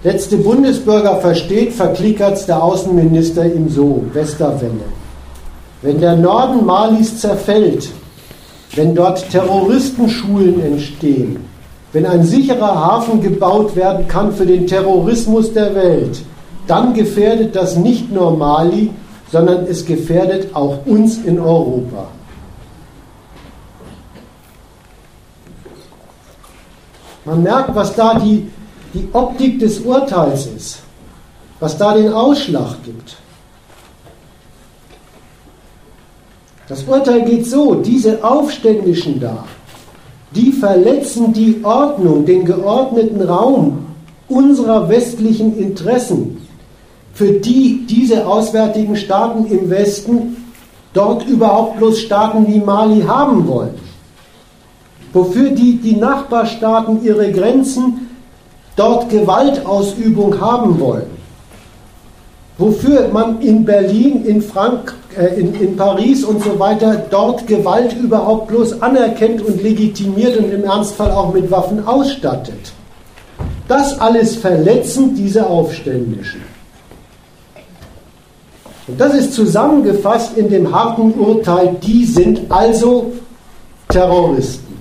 letzte 0.04 0.38
Bundesbürger 0.38 1.18
versteht, 1.18 1.74
verklickert 1.74 2.38
es 2.38 2.46
der 2.46 2.62
Außenminister 2.62 3.46
ihm 3.46 3.70
so, 3.70 4.04
Westerwelle. 4.14 4.86
Wenn 5.82 6.00
der 6.00 6.16
Norden 6.16 6.66
Malis 6.66 7.20
zerfällt, 7.20 7.90
wenn 8.76 8.96
dort 8.96 9.30
Terroristenschulen 9.30 10.62
entstehen, 10.62 11.47
wenn 11.94 12.06
ein 12.06 12.24
sicherer 12.24 12.76
Hafen 12.76 13.22
gebaut 13.22 13.76
werden 13.76 14.08
kann 14.08 14.34
für 14.34 14.46
den 14.46 14.68
Terrorismus 14.68 15.54
der 15.54 15.74
Welt, 15.74 16.22
dann 16.68 16.94
gefährdet 16.94 17.56
das 17.56 17.78
nicht 17.78 18.12
nur 18.12 18.36
Mali, 18.36 18.92
sondern 19.32 19.66
es 19.66 19.86
gefährdet 19.86 20.54
auch 20.56 20.86
uns 20.86 21.18
in 21.20 21.40
Europa. 21.40 22.08
Man 27.26 27.44
merkt, 27.44 27.76
was 27.76 27.94
da 27.94 28.20
die, 28.20 28.50
die 28.94 29.08
Optik 29.12 29.60
des 29.60 29.80
Urteils 29.80 30.46
ist, 30.46 30.80
was 31.60 31.78
da 31.78 31.94
den 31.94 32.12
Ausschlag 32.12 32.82
gibt. 32.86 33.18
Das 36.70 36.84
Urteil 36.84 37.24
geht 37.24 37.46
so, 37.46 37.76
diese 37.76 38.24
Aufständischen 38.24 39.20
da, 39.20 39.44
die 40.38 40.52
verletzen 40.52 41.34
die 41.34 41.60
Ordnung, 41.64 42.26
den 42.26 42.46
geordneten 42.46 43.22
Raum 43.22 43.80
unserer 44.30 44.88
westlichen 44.88 45.58
Interessen, 45.58 46.38
für 47.14 47.32
die 47.34 47.88
diese 47.90 48.28
auswärtigen 48.28 48.96
Staaten 48.96 49.48
im 49.48 49.70
Westen 49.70 50.38
dort 50.94 51.28
überhaupt 51.28 51.78
bloß 51.78 52.00
Staaten 52.00 52.48
wie 52.48 52.60
Mali 52.60 53.02
haben 53.02 53.48
wollen. 53.48 53.76
Wofür 55.14 55.50
die, 55.50 55.78
die 55.78 55.96
Nachbarstaaten 55.96 57.04
ihre 57.04 57.32
Grenzen 57.32 58.10
dort 58.76 59.10
Gewaltausübung 59.10 60.40
haben 60.40 60.80
wollen. 60.80 61.18
Wofür 62.60 63.08
man 63.12 63.42
in 63.42 63.66
Berlin, 63.66 64.26
in, 64.26 64.42
Frank, 64.42 64.94
äh, 65.07 65.07
in, 65.26 65.54
in 65.56 65.76
Paris 65.76 66.24
und 66.24 66.44
so 66.44 66.60
weiter 66.60 67.06
dort 67.10 67.48
Gewalt 67.48 67.94
überhaupt 67.94 68.48
bloß 68.48 68.82
anerkennt 68.82 69.42
und 69.42 69.62
legitimiert 69.62 70.38
und 70.38 70.52
im 70.52 70.64
Ernstfall 70.64 71.12
auch 71.12 71.34
mit 71.34 71.50
Waffen 71.50 71.86
ausstattet. 71.88 72.74
Das 73.68 74.00
alles 74.00 74.36
verletzen 74.36 75.16
diese 75.16 75.48
Aufständischen. 75.48 76.42
Und 78.88 79.02
das 79.02 79.14
ist 79.14 79.34
zusammengefasst 79.34 80.38
in 80.38 80.50
dem 80.50 80.74
harten 80.74 81.14
Urteil, 81.14 81.76
die 81.82 82.06
sind 82.06 82.50
also 82.50 83.12
Terroristen. 83.90 84.78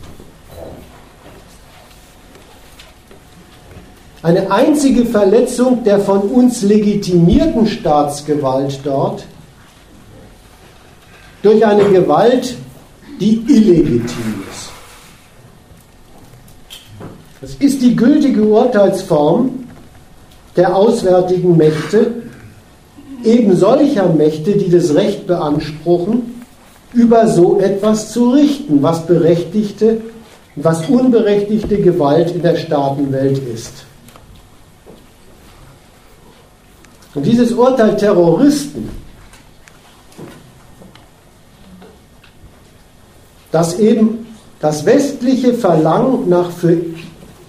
Eine 4.23 4.51
einzige 4.51 5.05
Verletzung 5.05 5.85
der 5.85 6.01
von 6.01 6.21
uns 6.21 6.63
legitimierten 6.63 7.67
Staatsgewalt 7.67 8.81
dort 8.85 9.25
durch 11.47 11.65
eine 11.65 11.85
Gewalt, 11.85 12.57
die 13.21 13.41
illegitim 13.47 14.43
ist. 14.51 14.71
Das 17.41 17.55
ist 17.55 17.81
die 17.83 17.95
gültige 17.95 18.43
Urteilsform 18.43 19.51
der 20.57 20.75
auswärtigen 20.75 21.57
Mächte, 21.57 22.15
eben 23.23 23.55
solcher 23.55 24.09
Mächte, 24.09 24.57
die 24.57 24.69
das 24.69 24.93
Recht 24.95 25.29
beanspruchen, 25.29 26.43
über 26.93 27.29
so 27.29 27.61
etwas 27.61 28.11
zu 28.11 28.31
richten, 28.31 28.83
was 28.83 29.07
berechtigte, 29.07 30.01
was 30.57 30.89
unberechtigte 30.89 31.81
Gewalt 31.81 32.33
in 32.33 32.43
der 32.43 32.57
Staatenwelt 32.57 33.41
ist. 33.55 33.85
Und 37.15 37.25
dieses 37.25 37.53
Urteil 37.53 37.97
Terroristen, 37.97 39.06
das 43.57 43.79
eben 43.79 44.27
das 44.61 44.85
westliche 44.85 45.55
Verlangen 45.55 46.29
nach 46.29 46.51
für 46.51 46.77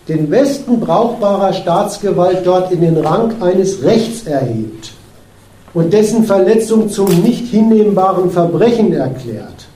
den 0.08 0.32
Westen 0.32 0.80
brauchbarer 0.80 1.52
Staatsgewalt 1.52 2.44
dort 2.46 2.72
in 2.72 2.80
den 2.80 2.96
Rang 2.96 3.42
eines 3.42 3.84
Rechts 3.84 4.26
erhebt 4.26 4.94
und 5.74 5.92
dessen 5.92 6.24
Verletzung 6.24 6.90
zum 6.90 7.08
nicht 7.24 7.48
hinnehmbaren 7.48 8.32
Verbrechen 8.32 8.94
erklärt. 8.94 9.68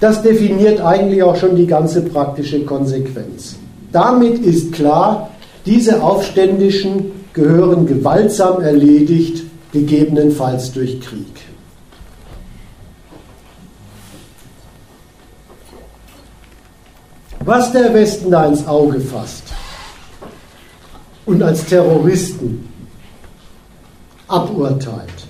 Das 0.00 0.22
definiert 0.22 0.80
eigentlich 0.80 1.22
auch 1.22 1.36
schon 1.36 1.54
die 1.54 1.68
ganze 1.68 2.00
praktische 2.00 2.64
Konsequenz. 2.64 3.54
damit 3.92 4.44
ist 4.44 4.72
klar, 4.72 5.30
diese 5.66 6.02
Aufständischen 6.02 7.12
gehören 7.32 7.86
gewaltsam 7.86 8.60
erledigt, 8.60 9.44
gegebenenfalls 9.72 10.72
durch 10.72 11.00
Krieg. 11.00 11.53
Was 17.44 17.72
der 17.72 17.92
Westen 17.92 18.30
da 18.30 18.46
ins 18.46 18.66
Auge 18.66 19.00
fasst 19.00 19.44
und 21.26 21.42
als 21.42 21.66
Terroristen 21.66 22.68
aburteilt, 24.28 25.26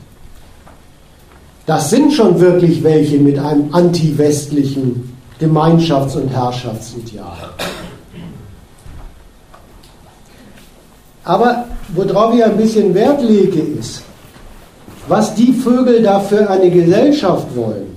das 1.67 1.91
sind 1.91 2.13
schon 2.13 2.39
wirklich 2.39 2.85
welche 2.85 3.19
mit 3.19 3.39
einem 3.39 3.75
anti-westlichen 3.75 5.17
Gemeinschafts- 5.41 6.17
und 6.17 6.29
Herrschaftsideal. 6.29 7.51
Aber 11.25 11.65
worauf 11.95 12.35
ich 12.35 12.45
ein 12.45 12.57
bisschen 12.57 12.95
Wert 12.95 13.23
lege, 13.23 13.61
ist, 13.61 14.03
was 15.09 15.35
die 15.35 15.53
Vögel 15.53 16.03
da 16.03 16.21
für 16.21 16.49
eine 16.49 16.71
Gesellschaft 16.71 17.57
wollen. 17.57 17.94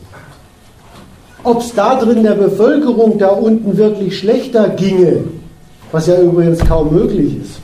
Ob 1.47 1.61
es 1.61 1.73
da 1.73 1.95
drin 1.95 2.23
der 2.23 2.33
Bevölkerung 2.33 3.17
da 3.17 3.29
unten 3.29 3.77
wirklich 3.77 4.19
schlechter 4.19 4.67
ginge, 4.67 5.23
was 5.93 6.07
ja 6.07 6.19
übrigens 6.19 6.59
kaum 6.59 6.93
möglich 6.93 7.37
ist. 7.41 7.61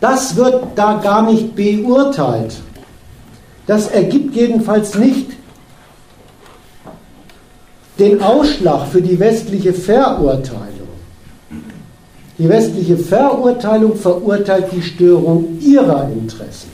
Das 0.00 0.34
wird 0.34 0.64
da 0.74 0.94
gar 0.94 1.30
nicht 1.30 1.54
beurteilt. 1.54 2.54
Das 3.66 3.88
ergibt 3.88 4.34
jedenfalls 4.34 4.94
nicht 4.94 5.32
den 7.98 8.22
Ausschlag 8.22 8.86
für 8.86 9.02
die 9.02 9.20
westliche 9.20 9.74
Verurteilung. 9.74 10.88
Die 12.38 12.48
westliche 12.48 12.96
Verurteilung 12.96 13.94
verurteilt 13.96 14.72
die 14.72 14.80
Störung 14.80 15.58
ihrer 15.60 16.08
Interessen. 16.10 16.70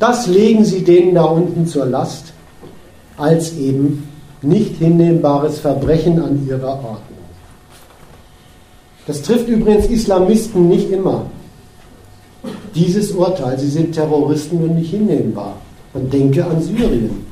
das 0.00 0.26
legen 0.26 0.64
sie 0.64 0.82
denen 0.82 1.14
da 1.14 1.22
unten 1.22 1.64
zur 1.68 1.86
Last 1.86 2.31
als 3.22 3.56
eben 3.56 4.08
nicht 4.42 4.76
hinnehmbares 4.78 5.60
Verbrechen 5.60 6.20
an 6.20 6.44
ihrer 6.46 6.74
Ordnung. 6.74 6.98
Das 9.06 9.22
trifft 9.22 9.48
übrigens 9.48 9.86
Islamisten 9.86 10.68
nicht 10.68 10.90
immer. 10.90 11.26
Dieses 12.74 13.12
Urteil, 13.12 13.58
sie 13.58 13.68
sind 13.68 13.92
Terroristen 13.92 14.58
und 14.58 14.74
nicht 14.74 14.90
hinnehmbar. 14.90 15.56
Man 15.94 16.10
denke 16.10 16.44
an 16.44 16.60
Syrien. 16.60 17.26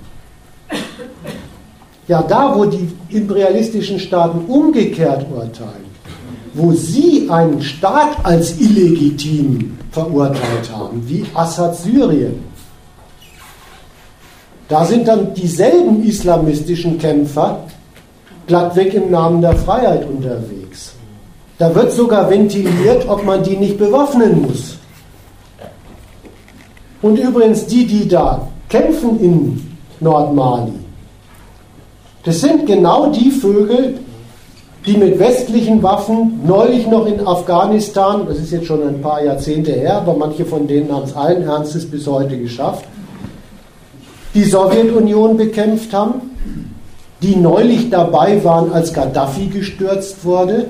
Ja, 2.06 2.22
da, 2.22 2.56
wo 2.56 2.64
die 2.64 2.88
imperialistischen 3.08 3.98
Staaten 3.98 4.44
umgekehrt 4.46 5.26
urteilen, 5.32 5.90
wo 6.54 6.72
sie 6.72 7.28
einen 7.30 7.62
Staat 7.62 8.24
als 8.24 8.60
illegitim 8.60 9.78
verurteilt 9.90 10.70
haben, 10.72 11.02
wie 11.06 11.24
Assad 11.34 11.76
Syrien, 11.76 12.49
da 14.70 14.84
sind 14.84 15.08
dann 15.08 15.34
dieselben 15.34 16.04
islamistischen 16.04 16.96
Kämpfer 16.96 17.58
glattweg 18.46 18.94
im 18.94 19.10
Namen 19.10 19.42
der 19.42 19.56
Freiheit 19.56 20.08
unterwegs. 20.08 20.92
Da 21.58 21.74
wird 21.74 21.92
sogar 21.92 22.30
ventiliert, 22.30 23.06
ob 23.08 23.24
man 23.24 23.42
die 23.42 23.56
nicht 23.56 23.78
bewaffnen 23.78 24.42
muss. 24.42 24.78
Und 27.02 27.18
übrigens 27.18 27.66
die, 27.66 27.84
die 27.84 28.06
da 28.08 28.46
kämpfen 28.68 29.20
in 29.20 29.76
Nordmali, 29.98 30.72
das 32.24 32.40
sind 32.40 32.66
genau 32.66 33.10
die 33.10 33.30
Vögel, 33.30 33.98
die 34.86 34.96
mit 34.96 35.18
westlichen 35.18 35.82
Waffen 35.82 36.42
neulich 36.46 36.86
noch 36.86 37.06
in 37.06 37.26
Afghanistan, 37.26 38.26
das 38.28 38.38
ist 38.38 38.52
jetzt 38.52 38.66
schon 38.66 38.86
ein 38.86 39.00
paar 39.00 39.22
Jahrzehnte 39.24 39.72
her, 39.72 39.96
aber 39.96 40.14
manche 40.14 40.44
von 40.44 40.68
denen 40.68 40.92
haben 40.92 41.04
es 41.04 41.16
allen 41.16 41.42
Ernstes 41.42 41.90
bis 41.90 42.06
heute 42.06 42.38
geschafft, 42.38 42.84
die 44.34 44.44
Sowjetunion 44.44 45.36
bekämpft 45.36 45.92
haben, 45.92 46.30
die 47.22 47.36
neulich 47.36 47.90
dabei 47.90 48.42
waren, 48.44 48.72
als 48.72 48.92
Gaddafi 48.92 49.46
gestürzt 49.46 50.24
wurde 50.24 50.66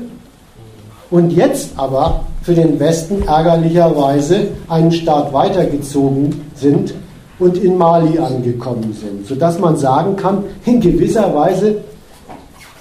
und 1.10 1.30
jetzt 1.30 1.70
aber 1.76 2.24
für 2.42 2.54
den 2.54 2.80
Westen 2.80 3.22
ärgerlicherweise 3.26 4.48
einen 4.68 4.92
Staat 4.92 5.32
weitergezogen 5.32 6.40
sind 6.54 6.94
und 7.38 7.58
in 7.58 7.76
Mali 7.76 8.18
angekommen 8.18 8.96
sind, 8.98 9.26
sodass 9.26 9.58
man 9.58 9.76
sagen 9.76 10.16
kann, 10.16 10.44
in 10.64 10.80
gewisser 10.80 11.34
Weise 11.34 11.78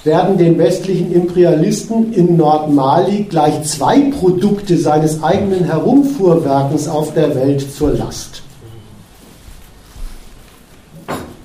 werden 0.04 0.38
den 0.38 0.58
westlichen 0.58 1.12
Imperialisten 1.12 2.14
in 2.14 2.38
Nordmali 2.38 3.24
gleich 3.30 3.64
zwei 3.64 4.00
Produkte 4.12 4.78
seines 4.78 5.22
eigenen 5.22 5.66
Herumfuhrwerkens 5.66 6.88
auf 6.88 7.14
der 7.14 7.36
Welt 7.36 7.74
zur 7.74 7.92
Last. 7.92 8.42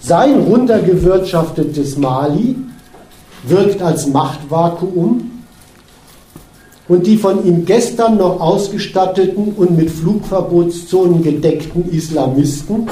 Sein 0.06 0.40
runtergewirtschaftetes 0.40 1.96
Mali 1.96 2.56
wirkt 3.44 3.80
als 3.80 4.06
Machtvakuum 4.06 5.30
und 6.88 7.06
die 7.06 7.16
von 7.16 7.46
ihm 7.46 7.64
gestern 7.64 8.18
noch 8.18 8.38
ausgestatteten 8.38 9.54
und 9.56 9.74
mit 9.78 9.90
Flugverbotszonen 9.90 11.22
gedeckten 11.22 11.90
Islamisten 11.90 12.86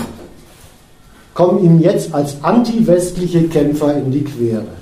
kommen 1.35 1.63
ihm 1.63 1.81
jetzt 1.81 2.15
als 2.15 2.43
anti-westliche 2.43 3.43
Kämpfer 3.43 3.95
in 3.95 4.11
die 4.11 4.25
Quere. 4.25 4.82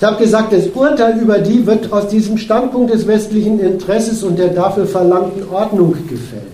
Ich 0.00 0.06
habe 0.06 0.16
gesagt, 0.16 0.54
das 0.54 0.66
Urteil 0.68 1.18
über 1.18 1.40
die 1.40 1.66
wird 1.66 1.92
aus 1.92 2.08
diesem 2.08 2.38
Standpunkt 2.38 2.90
des 2.90 3.06
westlichen 3.06 3.60
Interesses 3.60 4.22
und 4.22 4.38
der 4.38 4.48
dafür 4.48 4.86
verlangten 4.86 5.46
Ordnung 5.50 5.92
gefällt. 6.08 6.46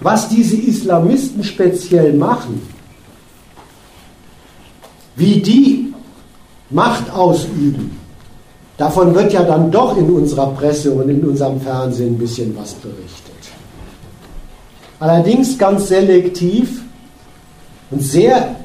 Was 0.00 0.30
diese 0.30 0.56
Islamisten 0.56 1.44
speziell 1.44 2.14
machen, 2.14 2.66
wie 5.14 5.42
die 5.42 5.92
Macht 6.70 7.12
ausüben, 7.12 7.98
davon 8.78 9.14
wird 9.14 9.34
ja 9.34 9.42
dann 9.42 9.70
doch 9.70 9.94
in 9.98 10.08
unserer 10.08 10.52
Presse 10.52 10.90
und 10.92 11.10
in 11.10 11.22
unserem 11.22 11.60
Fernsehen 11.60 12.14
ein 12.14 12.18
bisschen 12.18 12.56
was 12.56 12.72
berichtet. 12.72 13.34
Allerdings 15.00 15.58
ganz 15.58 15.88
selektiv 15.88 16.80
und 17.90 18.02
sehr 18.02 18.56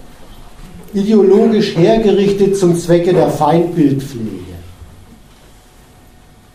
ideologisch 0.93 1.75
hergerichtet 1.75 2.57
zum 2.57 2.77
Zwecke 2.77 3.13
der 3.13 3.29
Feindbildpflege. 3.29 4.55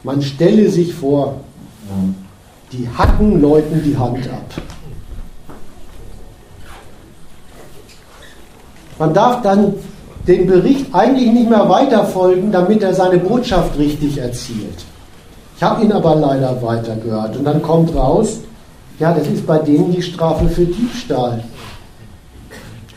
Man 0.03 0.21
stelle 0.23 0.69
sich 0.69 0.95
vor, 0.95 1.41
die 2.73 2.89
hacken 2.89 3.41
Leuten 3.41 3.83
die 3.85 3.97
Hand 3.97 4.29
ab. 4.29 4.63
Man 8.99 9.15
darf 9.15 9.43
dann 9.43 9.75
den 10.27 10.47
Bericht 10.47 10.87
eigentlich 10.93 11.33
nicht 11.33 11.51
mehr 11.51 11.69
weiterfolgen, 11.69 12.53
damit 12.53 12.83
er 12.83 12.95
seine 12.95 13.19
Botschaft 13.19 13.77
richtig 13.79 14.19
erzielt. 14.19 14.85
Ich 15.57 15.63
habe 15.63 15.85
ihn 15.85 15.93
aber 15.93 16.15
leider 16.15 16.61
weitergehört 16.63 17.37
und 17.37 17.45
dann 17.45 17.63
kommt 17.63 17.95
raus, 17.95 18.41
ja, 18.99 19.13
das 19.13 19.27
ist 19.27 19.47
bei 19.47 19.59
denen 19.59 19.93
die 19.93 20.03
Strafe 20.03 20.49
für 20.49 20.65
Diebstahl. 20.65 21.43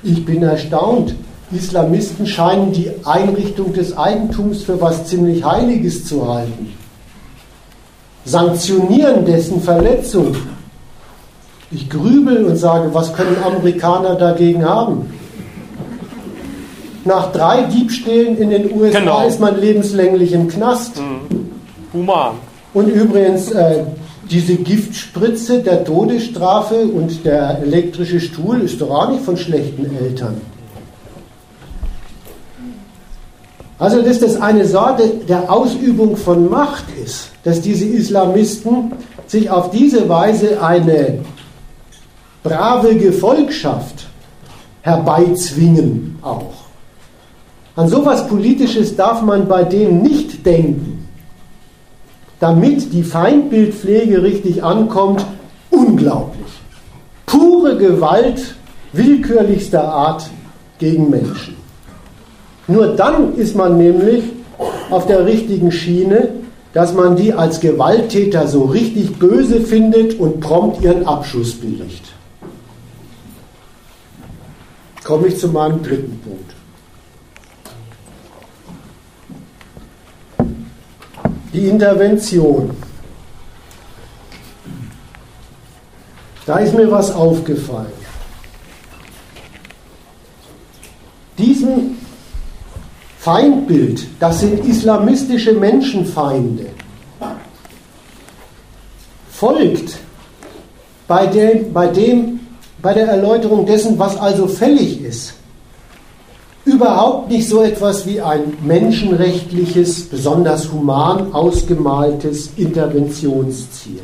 Ich 0.03 0.23
bin 0.23 0.43
erstaunt. 0.43 1.15
Islamisten 1.51 2.25
scheinen 2.25 2.71
die 2.71 2.91
Einrichtung 3.03 3.73
des 3.73 3.97
Eigentums 3.97 4.63
für 4.63 4.81
was 4.81 5.05
ziemlich 5.05 5.43
Heiliges 5.43 6.05
zu 6.05 6.27
halten. 6.27 6.73
Sanktionieren 8.25 9.25
dessen 9.25 9.61
Verletzung. 9.61 10.35
Ich 11.71 11.89
grübel 11.89 12.45
und 12.45 12.55
sage, 12.57 12.93
was 12.93 13.13
können 13.13 13.37
Amerikaner 13.43 14.15
dagegen 14.15 14.65
haben? 14.65 15.13
Nach 17.03 17.31
drei 17.31 17.63
Diebstählen 17.63 18.37
in 18.37 18.49
den 18.49 18.73
USA 18.73 18.99
genau. 18.99 19.27
ist 19.27 19.39
man 19.39 19.59
lebenslänglich 19.59 20.33
im 20.33 20.47
Knast. 20.47 20.97
Mhm. 20.97 21.51
Human. 21.93 22.31
Und 22.73 22.87
übrigens, 22.87 23.51
äh, 23.51 23.83
diese 24.29 24.55
Giftspritze 24.55 25.61
der 25.61 25.83
Todesstrafe 25.83 26.87
und 26.87 27.23
der 27.25 27.59
elektrische 27.61 28.19
Stuhl 28.19 28.61
ist 28.61 28.81
doch 28.81 28.89
auch 28.89 29.09
nicht 29.09 29.23
von 29.23 29.37
schlechten 29.37 29.95
Eltern. 29.95 30.41
Also, 33.77 34.01
dass 34.01 34.19
das 34.19 34.41
eine 34.41 34.65
Sorte 34.65 35.07
der 35.27 35.51
Ausübung 35.51 36.15
von 36.15 36.49
Macht 36.49 36.85
ist, 37.03 37.29
dass 37.43 37.59
diese 37.61 37.85
Islamisten 37.85 38.93
sich 39.27 39.49
auf 39.49 39.69
diese 39.71 40.07
Weise 40.07 40.63
eine 40.63 41.19
brave 42.41 42.95
Gefolgschaft 42.95 44.07
herbeizwingen 44.81 46.17
auch. 46.21 46.53
An 47.75 47.89
sowas 47.89 48.27
Politisches 48.27 48.95
darf 48.95 49.21
man 49.21 49.47
bei 49.47 49.63
denen 49.63 50.01
nicht 50.01 50.45
denken, 50.45 51.09
damit 52.39 52.93
die 52.93 53.03
Feindbildpflege 53.03 54.23
richtig 54.23 54.63
ankommt 54.63 55.25
unglaublich. 55.69 56.45
Pure 57.25 57.77
Gewalt 57.77 58.55
willkürlichster 58.93 59.83
Art 59.83 60.29
gegen 60.79 61.09
Menschen. 61.09 61.64
Nur 62.67 62.95
dann 62.95 63.35
ist 63.35 63.55
man 63.55 63.77
nämlich 63.77 64.23
auf 64.89 65.05
der 65.05 65.25
richtigen 65.25 65.71
Schiene, 65.71 66.29
dass 66.73 66.93
man 66.93 67.15
die 67.15 67.33
als 67.33 67.59
Gewalttäter 67.59 68.47
so 68.47 68.65
richtig 68.65 69.17
böse 69.17 69.61
findet 69.61 70.19
und 70.19 70.39
prompt 70.41 70.81
ihren 70.81 71.05
Abschuss 71.05 71.55
billigt. 71.55 72.03
Komme 75.03 75.27
ich 75.27 75.37
zu 75.37 75.47
meinem 75.49 75.83
dritten 75.83 76.19
Punkt. 76.19 76.51
Die 81.53 81.67
Intervention. 81.67 82.71
Da 86.45 86.57
ist 86.57 86.73
mir 86.73 86.91
was 86.91 87.11
aufgefallen. 87.11 87.93
Diesem 91.37 91.97
Feindbild, 93.25 94.05
das 94.19 94.41
sind 94.41 94.63
islamistische 94.67 95.53
Menschenfeinde, 95.53 96.67
folgt 99.31 99.97
bei 101.07 101.25
dem, 101.25 101.73
bei 101.73 101.87
dem, 101.87 102.39
bei 102.83 102.93
der 102.93 103.07
Erläuterung 103.07 103.65
dessen, 103.65 103.97
was 103.97 104.15
also 104.15 104.47
fällig 104.47 105.01
ist, 105.01 105.33
überhaupt 106.65 107.31
nicht 107.31 107.49
so 107.49 107.63
etwas 107.63 108.05
wie 108.05 108.21
ein 108.21 108.59
menschenrechtliches, 108.63 110.03
besonders 110.03 110.71
human 110.71 111.33
ausgemaltes 111.33 112.51
Interventionsziel. 112.57 114.01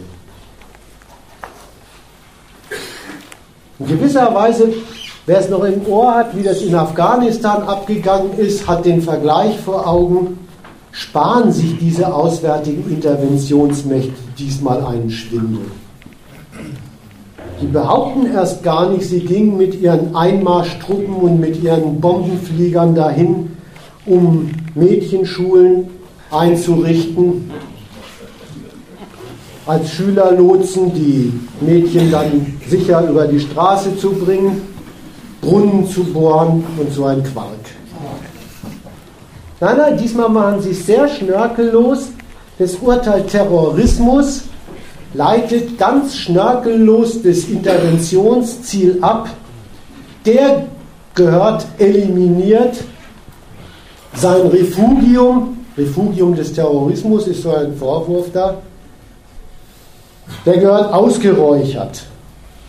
In 3.78 3.86
gewisser 3.86 4.34
Weise 4.34 4.74
Wer 5.26 5.40
es 5.40 5.50
noch 5.50 5.64
im 5.64 5.86
Ohr 5.86 6.16
hat, 6.16 6.36
wie 6.36 6.44
das 6.44 6.62
in 6.62 6.74
Afghanistan 6.74 7.64
abgegangen 7.64 8.38
ist, 8.38 8.68
hat 8.68 8.86
den 8.86 9.02
Vergleich 9.02 9.58
vor 9.60 9.88
Augen. 9.88 10.40
Sparen 10.92 11.52
sich 11.52 11.78
diese 11.80 12.14
auswärtigen 12.14 12.92
Interventionsmächte 12.92 14.12
diesmal 14.38 14.84
einen 14.84 15.10
Schwindel. 15.10 15.62
Die 17.62 17.68
behaupten 17.68 18.26
erst 18.34 18.64
gar 18.64 18.90
nicht, 18.90 19.06
sie 19.06 19.20
gingen 19.20 19.56
mit 19.56 19.80
ihren 19.80 20.16
Einmarschtruppen 20.16 21.14
und 21.14 21.40
mit 21.40 21.62
ihren 21.62 22.02
Bombenfliegern 22.02 22.96
dahin, 22.96 23.56
um 24.08 24.50
Mädchenschulen 24.74 25.88
einzurichten, 26.32 27.52
als 29.68 29.92
Schülerlotsen 29.92 30.92
die 30.94 31.32
Mädchen 31.62 32.10
dann 32.10 32.58
sicher 32.68 33.08
über 33.08 33.28
die 33.28 33.40
Straße 33.40 33.96
zu 33.96 34.12
bringen. 34.14 34.71
Brunnen 35.42 35.90
zu 35.90 36.04
bohren 36.04 36.64
und 36.78 36.94
so 36.94 37.06
ein 37.06 37.24
Quark. 37.24 37.48
Nein, 39.60 39.78
nein, 39.78 39.98
diesmal 39.98 40.30
machen 40.30 40.62
sie 40.62 40.72
es 40.72 40.86
sehr 40.86 41.08
schnörkellos. 41.08 42.10
Das 42.58 42.76
Urteil 42.76 43.26
Terrorismus 43.26 44.44
leitet 45.14 45.78
ganz 45.78 46.16
schnörkellos 46.16 47.22
das 47.22 47.46
Interventionsziel 47.46 49.00
ab. 49.02 49.30
Der 50.26 50.68
gehört 51.16 51.66
eliminiert. 51.78 52.78
Sein 54.14 54.42
Refugium, 54.48 55.58
Refugium 55.78 56.36
des 56.36 56.54
Terrorismus 56.54 57.28
ist 57.28 57.44
so 57.44 57.56
ein 57.56 57.76
Vorwurf 57.76 58.28
da, 58.34 58.56
der 60.46 60.58
gehört 60.58 60.94
ausgeräuchert. 60.94 62.04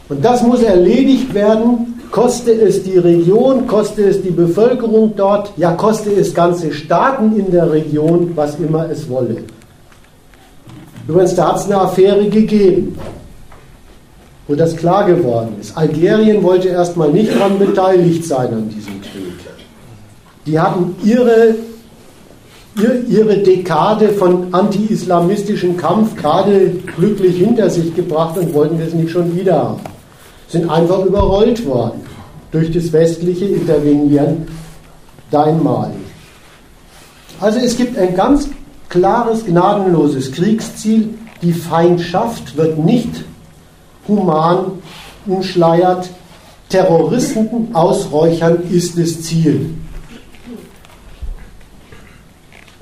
Und 0.09 0.25
das 0.25 0.43
muss 0.43 0.62
erledigt 0.62 1.33
werden, 1.35 1.91
koste 2.12 2.52
es 2.52 2.84
die 2.84 2.98
Region, 2.98 3.66
koste 3.66 4.04
es 4.04 4.22
die 4.22 4.30
Bevölkerung 4.30 5.14
dort, 5.16 5.52
ja 5.56 5.72
koste 5.72 6.10
es 6.10 6.32
ganze 6.32 6.72
Staaten 6.72 7.36
in 7.36 7.50
der 7.50 7.72
Region, 7.72 8.32
was 8.36 8.60
immer 8.60 8.88
es 8.88 9.08
wolle. 9.08 9.38
Übrigens, 11.08 11.34
da 11.34 11.48
hat 11.48 11.56
es 11.56 11.64
eine 11.64 11.80
Affäre 11.80 12.28
gegeben, 12.28 12.96
wo 14.46 14.54
das 14.54 14.76
klar 14.76 15.06
geworden 15.06 15.56
ist. 15.60 15.76
Algerien 15.76 16.42
wollte 16.42 16.68
erstmal 16.68 17.10
nicht 17.10 17.34
daran 17.34 17.58
beteiligt 17.58 18.24
sein 18.24 18.52
an 18.54 18.68
diesem 18.68 19.00
Krieg. 19.00 19.32
Die 20.46 20.60
hatten 20.60 20.94
ihre, 21.02 21.54
ihre 23.08 23.38
Dekade 23.38 24.10
von 24.10 24.52
anti-islamistischem 24.52 25.76
Kampf 25.76 26.14
gerade 26.16 26.72
glücklich 26.94 27.36
hinter 27.36 27.70
sich 27.70 27.94
gebracht 27.94 28.36
und 28.36 28.52
wollten 28.52 28.78
das 28.78 28.92
nicht 28.92 29.10
schon 29.10 29.34
wieder 29.34 29.56
haben 29.56 29.80
sind 30.53 30.68
einfach 30.68 31.05
überrollt 31.07 31.64
worden 31.64 32.03
durch 32.50 32.70
das 32.70 32.92
westliche 32.92 33.46
Intervenieren 33.46 34.46
da 35.30 35.46
in 35.46 35.62
Mali. 35.62 35.94
Also 37.40 37.59
es 37.59 37.74
gibt 37.74 37.96
ein 37.96 38.14
ganz 38.14 38.50
klares, 38.90 39.46
gnadenloses 39.46 40.30
Kriegsziel. 40.30 41.14
Die 41.40 41.55
Feindschaft 41.55 42.55
wird 42.59 42.78
nicht 42.78 43.24
human 44.07 44.72
umschleiert. 45.26 46.11
Terroristen 46.68 47.68
ausräuchern 47.72 48.59
ist 48.70 48.98
das 48.98 49.22
Ziel. 49.22 49.70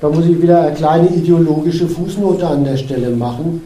Da 0.01 0.09
muss 0.09 0.25
ich 0.27 0.43
wieder 0.43 0.63
eine 0.63 0.75
kleine 0.75 1.09
ideologische 1.09 1.87
Fußnote 1.87 2.49
an 2.49 2.65
der 2.65 2.77
Stelle 2.77 3.11
machen. 3.11 3.63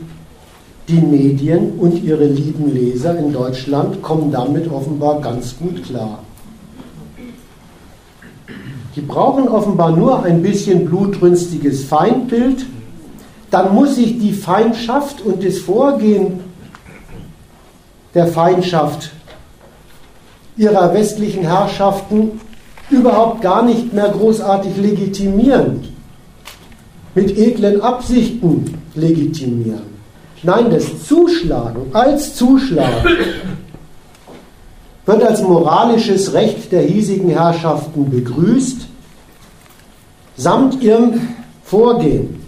Die 0.86 1.00
Medien 1.00 1.78
und 1.78 2.04
ihre 2.04 2.26
lieben 2.26 2.74
Leser 2.74 3.16
in 3.18 3.32
Deutschland 3.32 4.02
kommen 4.02 4.30
damit 4.30 4.70
offenbar 4.70 5.20
ganz 5.22 5.56
gut 5.56 5.82
klar. 5.82 6.18
Die 8.94 9.00
brauchen 9.00 9.48
offenbar 9.48 9.92
nur 9.96 10.22
ein 10.22 10.42
bisschen 10.42 10.84
blutrünstiges 10.84 11.84
Feindbild, 11.84 12.66
dann 13.50 13.74
muss 13.74 13.96
sich 13.96 14.18
die 14.18 14.32
Feindschaft 14.32 15.22
und 15.22 15.42
das 15.42 15.58
Vorgehen 15.58 16.40
der 18.12 18.26
Feindschaft 18.26 19.10
ihrer 20.56 20.92
westlichen 20.92 21.44
Herrschaften 21.44 22.40
überhaupt 22.90 23.40
gar 23.40 23.64
nicht 23.64 23.92
mehr 23.92 24.10
großartig 24.10 24.76
legitimieren, 24.76 25.88
mit 27.14 27.36
edlen 27.38 27.80
Absichten 27.80 28.78
legitimieren. 28.94 29.93
Nein, 30.44 30.70
das 30.70 31.06
Zuschlagen 31.06 31.86
als 31.94 32.36
Zuschlagen 32.36 33.16
wird 35.06 35.22
als 35.22 35.42
moralisches 35.42 36.34
Recht 36.34 36.70
der 36.70 36.82
hiesigen 36.82 37.30
Herrschaften 37.30 38.10
begrüßt, 38.10 38.86
samt 40.36 40.82
ihrem 40.82 41.28
Vorgehen. 41.62 42.42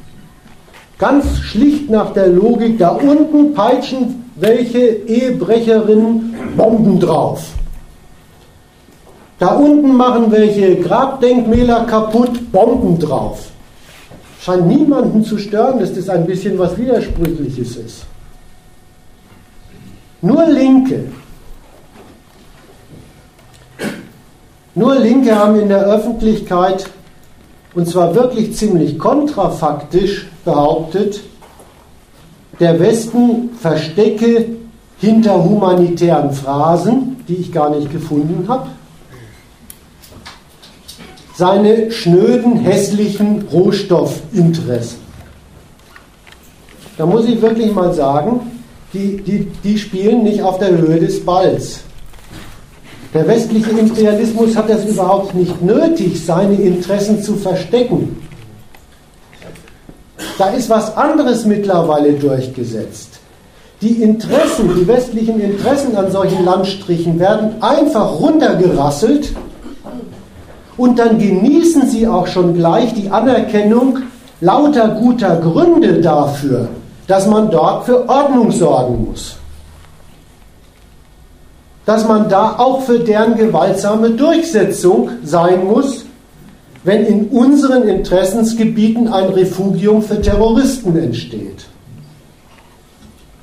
Ganz 0.99 1.39
schlicht 1.39 1.89
nach 1.89 2.13
der 2.13 2.29
Logik, 2.29 2.79
da 2.79 2.91
unten 2.91 3.55
peitschen 3.55 4.25
welche 4.37 4.79
Ehebrecherinnen 4.79 6.35
Bomben 6.55 7.01
drauf. 7.01 7.47
Da 9.39 9.55
unten 9.55 9.97
machen 9.97 10.31
welche 10.31 10.77
Grabdenkmäler 10.77 11.85
kaputt, 11.85 12.53
Bomben 12.53 12.99
drauf 12.99 13.51
scheint 14.47 14.69
niemanden 14.69 15.25
zu 15.25 15.39
stören, 15.39 15.81
dass 15.81 15.93
das 15.93 16.09
ein 16.09 16.25
bisschen 16.25 16.57
was 16.57 16.79
Widersprüchliches 16.79 17.77
ist. 17.77 18.07
Nur 20.23 20.47
Linke, 20.47 21.07
nur 24.77 24.95
Linke 24.95 25.35
haben 25.35 25.59
in 25.59 25.69
der 25.69 25.85
Öffentlichkeit, 25.87 26.89
und 27.75 27.89
zwar 27.89 28.15
wirklich 28.15 28.55
ziemlich 28.57 29.01
kontrafaktisch, 29.01 30.29
behauptet, 30.45 31.23
der 32.61 32.79
Westen 32.79 33.51
verstecke 33.61 34.47
hinter 34.99 35.43
humanitären 35.43 36.31
Phrasen, 36.31 37.17
die 37.27 37.35
ich 37.35 37.53
gar 37.53 37.71
nicht 37.71 37.91
gefunden 37.91 38.45
habe, 38.47 38.69
seine 41.37 41.91
schnöden, 41.91 42.57
hässlichen 42.57 43.45
Rohstoffinteressen. 43.53 44.99
Da 46.97 47.05
muss 47.05 47.27
ich 47.27 47.41
wirklich 47.43 47.75
mal 47.75 47.93
sagen, 47.93 48.41
die, 48.95 49.19
die, 49.19 49.47
die 49.63 49.79
spielen 49.79 50.23
nicht 50.23 50.43
auf 50.43 50.59
der 50.59 50.79
Höhe 50.79 50.99
des 50.99 51.25
Balls. 51.25 51.81
Der 53.13 53.29
westliche 53.29 53.71
Imperialismus 53.71 54.57
hat 54.57 54.71
das 54.71 54.87
überhaupt 54.87 55.35
nicht 55.35 55.63
nötig, 55.63 56.25
seine 56.25 56.55
Interessen 56.55 57.23
zu 57.23 57.35
verstecken. 57.37 58.23
Da 60.39 60.51
ist 60.51 60.71
was 60.71 60.97
anderes 60.97 61.45
mittlerweile 61.45 62.15
durchgesetzt. 62.15 63.21
Die 63.83 64.03
Interessen, 64.03 64.75
die 64.75 64.89
westlichen 64.89 65.39
Interessen 65.39 65.97
an 65.97 66.11
solchen 66.11 66.45
Landstrichen 66.47 67.19
werden 67.19 67.63
einfach 67.63 68.21
runtergerasselt 68.21 69.33
und 70.77 70.99
dann 70.99 71.19
genießen 71.19 71.89
sie 71.89 72.07
auch 72.07 72.27
schon 72.27 72.55
gleich 72.55 72.95
die 72.95 73.11
Anerkennung 73.11 73.99
lauter 74.41 74.89
guter 74.89 75.37
Gründe 75.37 76.01
dafür, 76.01 76.69
dass 77.07 77.27
man 77.27 77.51
dort 77.51 77.87
für 77.87 78.09
Ordnung 78.09 78.51
sorgen 78.53 79.07
muss. 79.09 79.37
dass 81.87 82.07
man 82.07 82.29
da 82.29 82.57
auch 82.59 82.83
für 82.83 82.99
deren 82.99 83.37
gewaltsame 83.37 84.11
Durchsetzung 84.11 85.11
sein 85.25 85.65
muss, 85.65 86.05
wenn 86.85 87.07
in 87.07 87.29
unseren 87.29 87.89
Interessensgebieten 87.89 89.09
ein 89.09 89.31
Refugium 89.31 90.03
für 90.03 90.21
Terroristen 90.21 90.97
entsteht. 90.97 91.67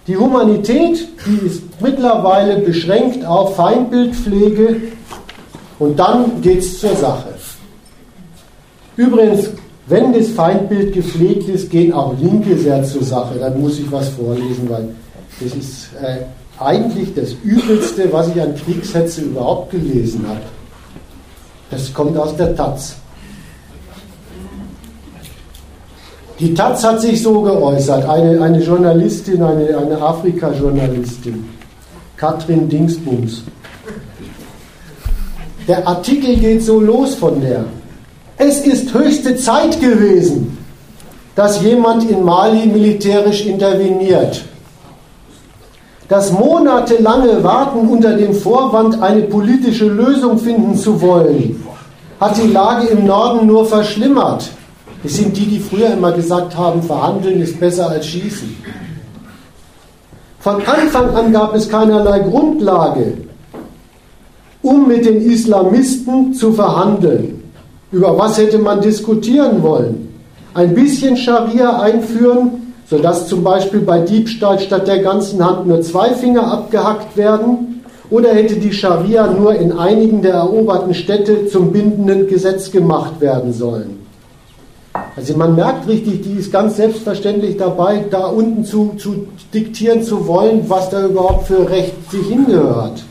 Die 0.08 0.18
Humanität, 0.18 1.08
die 1.26 1.48
ist 1.48 1.64
mittlerweile 1.80 2.60
beschränkt 2.60 3.26
auf 3.26 3.56
Feindbildpflege 3.56 4.82
und 5.84 6.00
dann 6.00 6.42
geht 6.42 6.60
es 6.60 6.80
zur 6.80 6.96
Sache. 6.96 7.34
Übrigens, 8.96 9.50
wenn 9.88 10.14
das 10.14 10.30
Feindbild 10.30 10.94
gepflegt 10.94 11.50
ist, 11.50 11.70
gehen 11.70 11.92
auch 11.92 12.14
Linke 12.18 12.58
sehr 12.58 12.84
zur 12.84 13.04
Sache. 13.04 13.38
Dann 13.40 13.60
muss 13.60 13.80
ich 13.80 13.92
was 13.92 14.10
vorlesen, 14.10 14.70
weil 14.70 14.90
das 15.42 15.54
ist 15.54 15.90
äh, 16.02 16.20
eigentlich 16.58 17.14
das 17.14 17.34
Übelste, 17.44 18.12
was 18.12 18.30
ich 18.30 18.42
an 18.42 18.56
Kriegshetze 18.56 19.22
überhaupt 19.22 19.72
gelesen 19.72 20.26
habe. 20.28 20.40
Das 21.70 21.94
kommt 21.94 22.16
aus 22.18 22.36
der 22.38 22.56
Taz. 22.56 22.96
Die 26.40 26.54
Taz 26.54 26.84
hat 26.84 27.02
sich 27.02 27.22
so 27.22 27.42
geäußert, 27.42 28.08
eine, 28.08 28.42
eine 28.42 28.62
Journalistin, 28.64 29.42
eine, 29.42 29.78
eine 29.78 30.02
Afrika-Journalistin, 30.02 31.46
Katrin 32.16 32.70
Dingsbums. 32.70 33.44
Der 35.68 35.88
Artikel 35.88 36.36
geht 36.36 36.64
so 36.64 36.80
los 36.80 37.16
von 37.16 37.40
der. 37.40 37.66
Es 38.38 38.60
ist 38.66 38.94
höchste 38.94 39.36
Zeit 39.38 39.80
gewesen, 39.80 40.58
dass 41.36 41.62
jemand 41.62 42.10
in 42.10 42.24
Mali 42.24 42.68
militärisch 42.68 43.46
interveniert. 43.46 44.44
Das 46.10 46.32
monatelange 46.32 47.44
Warten 47.44 47.88
unter 47.88 48.16
dem 48.18 48.34
Vorwand, 48.34 49.02
eine 49.02 49.22
politische 49.22 49.88
Lösung 49.88 50.38
finden 50.38 50.76
zu 50.76 51.02
wollen, 51.02 51.64
hat 52.20 52.38
die 52.38 52.52
Lage 52.52 52.88
im 52.88 53.06
Norden 53.06 53.48
nur 53.48 53.66
verschlimmert. 53.66 54.50
Es 55.04 55.16
sind 55.16 55.36
die, 55.36 55.46
die 55.46 55.60
früher 55.60 55.94
immer 55.94 56.12
gesagt 56.12 56.56
haben, 56.58 56.84
verhandeln 56.84 57.42
ist 57.42 57.60
besser 57.60 57.90
als 57.90 58.06
schießen. 58.06 58.56
Von 60.40 60.56
Anfang 60.66 61.16
an 61.16 61.32
gab 61.32 61.56
es 61.56 61.70
keinerlei 61.70 62.20
Grundlage, 62.20 63.14
um 64.64 64.88
mit 64.88 65.06
den 65.06 65.22
Islamisten 65.22 66.34
zu 66.34 66.54
verhandeln. 66.54 67.44
Über 67.92 68.18
was 68.18 68.40
hätte 68.40 68.58
man 68.58 68.82
diskutieren 68.82 69.62
wollen? 69.62 70.08
Ein 70.56 70.74
bisschen 70.74 71.16
Scharia 71.16 71.80
einführen, 71.80 72.74
sodass 72.90 73.28
zum 73.28 73.44
Beispiel 73.44 73.82
bei 73.82 74.00
Diebstahl 74.00 74.60
statt 74.60 74.88
der 74.88 75.00
ganzen 75.00 75.46
Hand 75.46 75.68
nur 75.68 75.82
zwei 75.82 76.14
Finger 76.14 76.52
abgehackt 76.52 77.16
werden? 77.16 77.84
Oder 78.10 78.34
hätte 78.34 78.56
die 78.56 78.74
Scharia 78.74 79.28
nur 79.28 79.56
in 79.56 79.72
einigen 79.72 80.22
der 80.22 80.36
eroberten 80.36 80.94
Städte 80.94 81.48
zum 81.48 81.72
bindenden 81.72 82.28
Gesetz 82.28 82.72
gemacht 82.72 83.20
werden 83.20 83.54
sollen? 83.54 84.00
Also 85.16 85.36
man 85.38 85.56
merkt 85.56 85.88
richtig, 85.88 86.22
die 86.22 86.34
ist 86.40 86.52
ganz 86.52 86.78
selbstverständlich 86.78 87.58
dabei, 87.58 88.06
da 88.10 88.28
unten 88.28 88.64
zu, 88.64 88.94
zu 88.98 89.28
diktieren 89.54 90.04
zu 90.04 90.28
wollen, 90.28 90.66
was 90.68 90.90
da 90.90 91.06
überhaupt 91.06 91.48
für 91.48 91.70
Recht 91.70 92.12
sich 92.12 92.28
hingehört. 92.28 93.04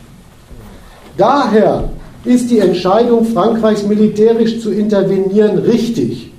Daher 1.17 1.89
ist 2.25 2.49
die 2.49 2.59
Entscheidung, 2.59 3.25
Frankreichs 3.25 3.83
militärisch 3.83 4.61
zu 4.61 4.71
intervenieren, 4.71 5.59
richtig. 5.59 6.31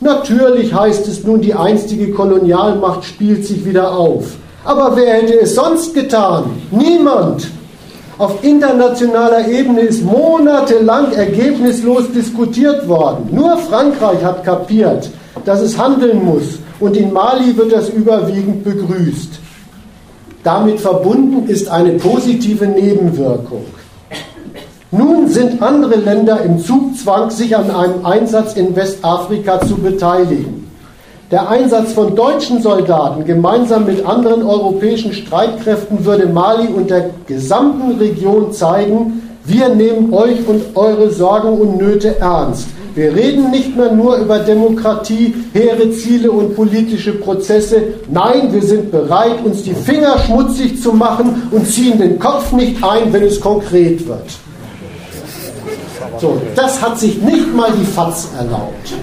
Natürlich 0.00 0.74
heißt 0.74 1.06
es 1.08 1.24
nun, 1.24 1.40
die 1.40 1.54
einstige 1.54 2.10
Kolonialmacht 2.10 3.04
spielt 3.04 3.46
sich 3.46 3.64
wieder 3.64 3.96
auf. 3.96 4.36
Aber 4.64 4.96
wer 4.96 5.14
hätte 5.14 5.40
es 5.40 5.54
sonst 5.54 5.94
getan? 5.94 6.44
Niemand. 6.70 7.48
Auf 8.18 8.42
internationaler 8.42 9.46
Ebene 9.46 9.82
ist 9.82 10.02
monatelang 10.02 11.12
ergebnislos 11.12 12.10
diskutiert 12.12 12.88
worden. 12.88 13.28
Nur 13.30 13.56
Frankreich 13.58 14.24
hat 14.24 14.42
kapiert, 14.42 15.10
dass 15.44 15.60
es 15.60 15.78
handeln 15.78 16.24
muss. 16.24 16.58
Und 16.80 16.96
in 16.96 17.12
Mali 17.12 17.56
wird 17.56 17.72
das 17.72 17.90
überwiegend 17.90 18.64
begrüßt. 18.64 19.38
Damit 20.42 20.80
verbunden 20.80 21.48
ist 21.48 21.68
eine 21.68 21.92
positive 21.92 22.66
Nebenwirkung. 22.66 23.64
Nun 24.96 25.28
sind 25.28 25.62
andere 25.62 25.96
Länder 25.96 26.40
im 26.40 26.58
Zugzwang, 26.58 27.30
sich 27.30 27.54
an 27.54 27.70
einem 27.70 28.06
Einsatz 28.06 28.54
in 28.54 28.74
Westafrika 28.74 29.60
zu 29.60 29.76
beteiligen. 29.76 30.70
Der 31.30 31.50
Einsatz 31.50 31.92
von 31.92 32.14
deutschen 32.14 32.62
Soldaten 32.62 33.24
gemeinsam 33.24 33.84
mit 33.84 34.06
anderen 34.06 34.42
europäischen 34.42 35.12
Streitkräften 35.12 36.04
würde 36.04 36.26
Mali 36.26 36.68
und 36.68 36.88
der 36.88 37.10
gesamten 37.26 37.98
Region 37.98 38.52
zeigen, 38.52 39.22
wir 39.44 39.68
nehmen 39.68 40.14
euch 40.14 40.46
und 40.46 40.62
eure 40.76 41.10
Sorgen 41.10 41.48
und 41.48 41.76
Nöte 41.76 42.18
ernst. 42.18 42.68
Wir 42.94 43.14
reden 43.14 43.50
nicht 43.50 43.76
mehr 43.76 43.92
nur 43.92 44.16
über 44.16 44.38
Demokratie, 44.38 45.34
hehre 45.52 45.90
Ziele 45.90 46.30
und 46.30 46.56
politische 46.56 47.12
Prozesse. 47.12 47.82
Nein, 48.10 48.50
wir 48.52 48.62
sind 48.62 48.90
bereit, 48.90 49.44
uns 49.44 49.62
die 49.62 49.74
Finger 49.74 50.18
schmutzig 50.20 50.80
zu 50.80 50.92
machen 50.92 51.48
und 51.50 51.66
ziehen 51.66 51.98
den 51.98 52.18
Kopf 52.18 52.52
nicht 52.52 52.82
ein, 52.82 53.12
wenn 53.12 53.24
es 53.24 53.38
konkret 53.38 54.08
wird. 54.08 54.45
So, 56.18 56.40
das 56.54 56.80
hat 56.80 56.98
sich 56.98 57.20
nicht 57.20 57.54
mal 57.54 57.70
die 57.72 57.84
FATS 57.84 58.28
erlaubt. 58.38 58.94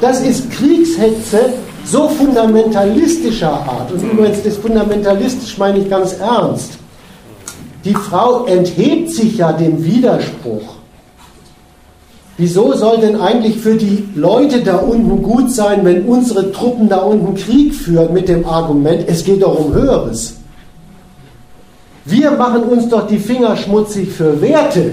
Das 0.00 0.20
ist 0.20 0.50
Kriegshetze 0.50 1.54
so 1.84 2.08
fundamentalistischer 2.08 3.50
Art. 3.50 3.92
Und 3.92 4.02
übrigens, 4.02 4.42
das 4.42 4.56
fundamentalistisch 4.56 5.58
meine 5.58 5.78
ich 5.78 5.90
ganz 5.90 6.14
ernst. 6.14 6.78
Die 7.84 7.94
Frau 7.94 8.46
enthebt 8.46 9.10
sich 9.10 9.36
ja 9.36 9.52
dem 9.52 9.84
Widerspruch. 9.84 10.74
Wieso 12.36 12.72
soll 12.72 12.98
denn 12.98 13.20
eigentlich 13.20 13.58
für 13.58 13.76
die 13.76 14.08
Leute 14.16 14.62
da 14.62 14.78
unten 14.78 15.22
gut 15.22 15.50
sein, 15.50 15.84
wenn 15.84 16.04
unsere 16.04 16.50
Truppen 16.50 16.88
da 16.88 16.98
unten 16.98 17.34
Krieg 17.36 17.74
führen 17.74 18.12
mit 18.12 18.28
dem 18.28 18.44
Argument, 18.44 19.04
es 19.06 19.22
geht 19.24 19.42
doch 19.42 19.56
um 19.56 19.72
Höheres? 19.72 20.36
Wir 22.06 22.32
machen 22.32 22.64
uns 22.64 22.88
doch 22.88 23.06
die 23.06 23.18
Finger 23.18 23.56
schmutzig 23.56 24.10
für 24.10 24.40
Werte, 24.40 24.92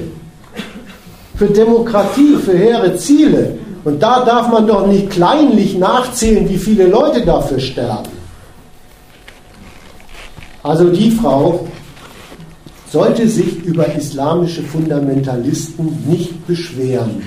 für 1.42 1.48
Demokratie, 1.48 2.36
für 2.36 2.56
hehre 2.56 2.96
Ziele. 2.98 3.58
Und 3.84 4.04
da 4.04 4.24
darf 4.24 4.50
man 4.50 4.68
doch 4.68 4.86
nicht 4.86 5.10
kleinlich 5.10 5.76
nachzählen, 5.76 6.48
wie 6.48 6.60
viele 6.60 6.86
Leute 6.86 7.26
dafür 7.26 7.60
sterben. 7.60 8.12
Also 10.62 10.90
die 10.90 11.10
Frau 11.10 11.68
sollte 12.92 13.28
sich 13.28 13.64
über 13.64 13.92
islamische 13.96 14.62
Fundamentalisten 14.62 16.04
nicht 16.08 16.46
beschweren. 16.46 17.24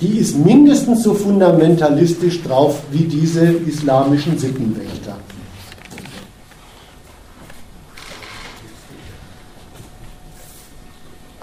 Die 0.00 0.18
ist 0.18 0.38
mindestens 0.38 1.02
so 1.02 1.14
fundamentalistisch 1.14 2.44
drauf 2.44 2.80
wie 2.92 3.06
diese 3.06 3.44
islamischen 3.44 4.38
Sittenwächter. 4.38 5.16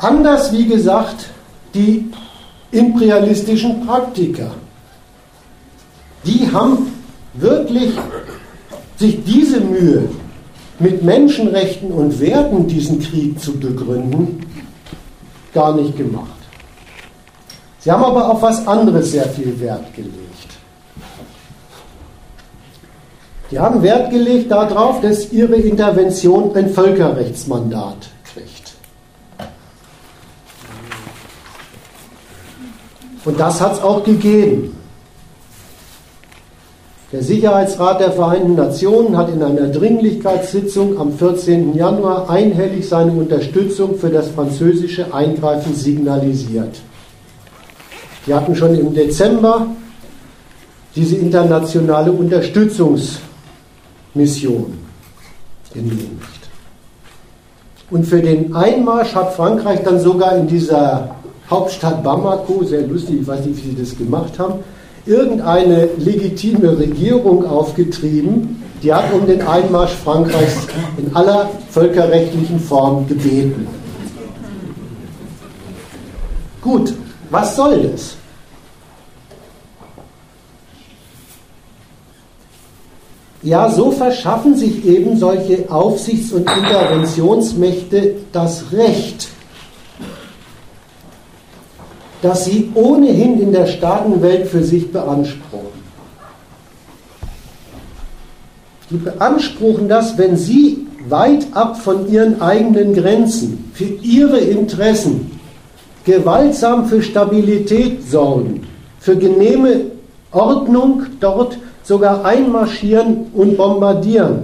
Anders, 0.01 0.51
wie 0.51 0.65
gesagt, 0.65 1.29
die 1.75 2.11
imperialistischen 2.71 3.85
Praktiker. 3.85 4.51
Die 6.25 6.51
haben 6.51 6.91
wirklich 7.35 7.91
sich 8.97 9.23
diese 9.23 9.61
Mühe, 9.61 10.09
mit 10.79 11.03
Menschenrechten 11.03 11.91
und 11.91 12.19
Werten 12.19 12.67
diesen 12.67 12.99
Krieg 12.99 13.39
zu 13.39 13.59
begründen, 13.59 14.43
gar 15.53 15.75
nicht 15.75 15.95
gemacht. 15.95 16.25
Sie 17.79 17.91
haben 17.91 18.03
aber 18.03 18.31
auf 18.31 18.41
was 18.41 18.65
anderes 18.67 19.11
sehr 19.11 19.29
viel 19.29 19.59
Wert 19.59 19.93
gelegt. 19.93 20.15
Die 23.51 23.59
haben 23.59 23.83
Wert 23.83 24.09
gelegt 24.09 24.49
darauf, 24.49 25.01
dass 25.01 25.31
ihre 25.31 25.55
Intervention 25.55 26.55
ein 26.55 26.69
Völkerrechtsmandat 26.69 28.09
Und 33.25 33.39
das 33.39 33.61
hat 33.61 33.73
es 33.73 33.81
auch 33.81 34.03
gegeben. 34.03 34.75
Der 37.11 37.21
Sicherheitsrat 37.21 37.99
der 37.99 38.13
Vereinten 38.13 38.55
Nationen 38.55 39.17
hat 39.17 39.29
in 39.29 39.43
einer 39.43 39.67
Dringlichkeitssitzung 39.67 40.97
am 40.97 41.11
14. 41.17 41.75
Januar 41.75 42.29
einhellig 42.29 42.87
seine 42.87 43.11
Unterstützung 43.11 43.97
für 43.97 44.09
das 44.09 44.29
französische 44.29 45.13
Eingreifen 45.13 45.75
signalisiert. 45.75 46.79
Die 48.25 48.33
hatten 48.33 48.55
schon 48.55 48.75
im 48.75 48.93
Dezember 48.93 49.67
diese 50.95 51.17
internationale 51.17 52.13
Unterstützungsmission 52.13 54.77
genehmigt. 55.73 56.41
Und 57.89 58.05
für 58.05 58.21
den 58.21 58.55
Einmarsch 58.55 59.13
hat 59.15 59.33
Frankreich 59.33 59.83
dann 59.83 59.99
sogar 59.99 60.37
in 60.37 60.47
dieser 60.47 61.13
Hauptstadt 61.51 62.01
Bamako, 62.03 62.63
sehr 62.63 62.87
lustig, 62.87 63.21
ich 63.21 63.27
weiß 63.27 63.45
nicht, 63.45 63.63
wie 63.63 63.69
sie 63.71 63.75
das 63.75 63.97
gemacht 63.97 64.39
haben, 64.39 64.63
irgendeine 65.05 65.89
legitime 65.97 66.77
Regierung 66.77 67.45
aufgetrieben, 67.45 68.63
die 68.81 68.93
hat 68.93 69.13
um 69.13 69.27
den 69.27 69.41
Einmarsch 69.41 69.91
Frankreichs 70.03 70.67
in 70.97 71.13
aller 71.15 71.49
völkerrechtlichen 71.69 72.59
Form 72.59 73.07
gebeten. 73.07 73.67
Gut, 76.61 76.93
was 77.29 77.55
soll 77.55 77.89
das? 77.91 78.15
Ja, 83.43 83.71
so 83.71 83.91
verschaffen 83.91 84.55
sich 84.55 84.85
eben 84.85 85.17
solche 85.17 85.69
Aufsichts- 85.71 86.31
und 86.31 86.47
Interventionsmächte 86.49 88.15
das 88.31 88.71
Recht, 88.71 89.29
das 92.21 92.45
sie 92.45 92.71
ohnehin 92.75 93.39
in 93.39 93.51
der 93.51 93.65
Staatenwelt 93.65 94.47
für 94.47 94.63
sich 94.63 94.91
beanspruchen. 94.91 95.81
Die 98.89 98.97
beanspruchen 98.97 99.87
das, 99.87 100.17
wenn 100.17 100.37
sie 100.37 100.85
weit 101.07 101.47
ab 101.53 101.77
von 101.77 102.11
ihren 102.11 102.41
eigenen 102.41 102.93
Grenzen 102.93 103.71
für 103.73 103.85
ihre 103.85 104.37
Interessen 104.37 105.39
gewaltsam 106.05 106.85
für 106.85 107.01
Stabilität 107.01 108.09
sorgen, 108.09 108.67
für 108.99 109.15
genehme 109.15 109.85
Ordnung 110.31 111.03
dort 111.19 111.57
sogar 111.83 112.25
einmarschieren 112.25 113.27
und 113.33 113.57
bombardieren, 113.57 114.43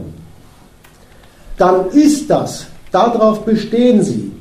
dann 1.57 1.89
ist 1.91 2.30
das, 2.30 2.67
darauf 2.91 3.43
bestehen 3.43 4.03
sie, 4.03 4.32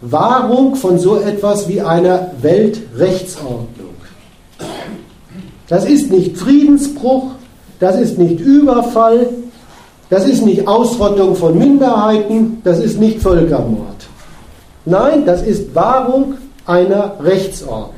Wahrung 0.00 0.76
von 0.76 0.98
so 0.98 1.18
etwas 1.18 1.68
wie 1.68 1.80
einer 1.80 2.30
Weltrechtsordnung. 2.40 3.66
Das 5.68 5.84
ist 5.84 6.10
nicht 6.10 6.36
Friedensbruch, 6.36 7.32
das 7.78 8.00
ist 8.00 8.18
nicht 8.18 8.40
Überfall, 8.40 9.28
das 10.08 10.26
ist 10.26 10.44
nicht 10.44 10.66
Ausrottung 10.66 11.36
von 11.36 11.56
Minderheiten, 11.56 12.60
das 12.64 12.80
ist 12.80 12.98
nicht 12.98 13.20
Völkermord. 13.20 14.08
Nein, 14.84 15.24
das 15.24 15.42
ist 15.42 15.72
Wahrung 15.74 16.34
einer 16.66 17.16
Rechtsordnung. 17.20 17.94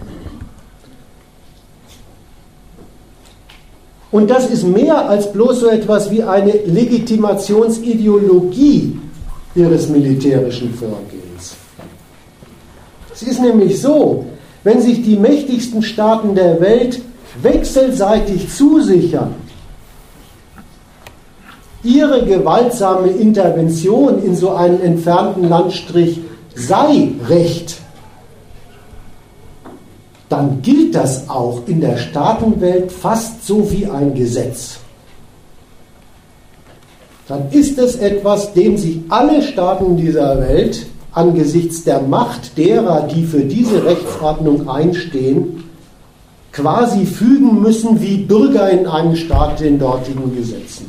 Und 4.11 4.31
das 4.31 4.49
ist 4.51 4.65
mehr 4.65 5.09
als 5.09 5.33
bloß 5.33 5.61
so 5.61 5.69
etwas 5.69 6.11
wie 6.11 6.23
eine 6.23 6.53
Legitimationsideologie 6.53 8.99
ihres 9.55 9.89
militärischen 9.89 10.75
Vorgehens. 10.75 11.12
Es 13.23 13.29
ist 13.29 13.41
nämlich 13.41 13.81
so, 13.81 14.25
wenn 14.65 14.81
sich 14.81 15.03
die 15.05 15.17
mächtigsten 15.17 15.81
Staaten 15.81 16.35
der 16.35 16.61
Welt 16.61 17.01
wechselseitig 17.41 18.53
zusichern, 18.53 19.37
ihre 21.85 22.25
gewaltsame 22.25 23.11
Intervention 23.11 24.25
in 24.25 24.35
so 24.35 24.51
einen 24.51 24.81
entfernten 24.83 25.49
Landstrich 25.49 26.21
sei 26.57 27.13
Recht, 27.29 27.77
dann 30.29 30.61
gilt 30.63 30.97
das 30.97 31.29
auch 31.29 31.61
in 31.69 31.81
der 31.81 31.99
Staatenwelt 31.99 32.91
fast 32.91 33.47
so 33.47 33.71
wie 33.71 33.87
ein 33.87 34.15
Gesetz. 34.15 34.79
Dann 37.29 37.53
ist 37.53 37.79
es 37.79 37.97
etwas, 37.97 38.53
dem 38.53 38.77
sich 38.77 38.99
alle 39.09 39.43
Staaten 39.43 39.97
dieser 39.97 40.41
Welt 40.41 40.87
angesichts 41.13 41.85
der 41.85 42.01
Macht 42.01 42.57
derer, 42.57 43.07
die 43.07 43.25
für 43.25 43.41
diese 43.41 43.85
Rechtsordnung 43.85 44.69
einstehen, 44.69 45.65
quasi 46.53 47.07
fügen 47.07 47.61
müssen 47.61 48.01
wie 48.01 48.19
Bürger 48.19 48.71
in 48.71 48.87
einem 48.87 49.17
Staat 49.17 49.61
den 49.61 49.79
dortigen 49.79 50.35
Gesetzen. 50.35 50.87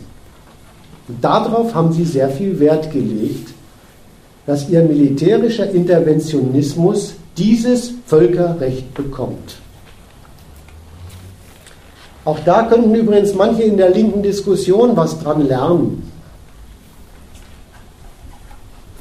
Und 1.08 1.24
darauf 1.24 1.74
haben 1.74 1.92
sie 1.92 2.06
sehr 2.06 2.30
viel 2.30 2.60
Wert 2.60 2.92
gelegt, 2.92 3.50
dass 4.46 4.70
ihr 4.70 4.82
militärischer 4.84 5.70
Interventionismus 5.70 7.14
dieses 7.38 7.94
Völkerrecht 8.06 8.94
bekommt. 8.94 9.58
Auch 12.26 12.40
da 12.46 12.64
könnten 12.64 12.96
übrigens 12.96 13.34
manche 13.34 13.64
in 13.64 13.78
der 13.78 13.90
linken 13.90 14.24
Diskussion 14.24 14.96
was 14.96 15.20
dran 15.20 15.46
lernen. 15.46 16.13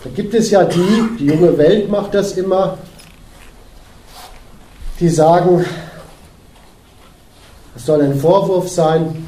Da 0.05 0.11
gibt 0.11 0.35
es 0.35 0.51
ja 0.51 0.65
die, 0.65 1.17
die 1.19 1.27
junge 1.27 1.57
Welt 1.57 1.89
macht 1.89 2.15
das 2.15 2.33
immer, 2.33 2.79
die 4.99 5.09
sagen, 5.09 5.65
es 7.77 7.87
soll 7.87 8.03
ein 8.03 8.17
Vorwurf 8.17 8.69
sein, 8.69 9.25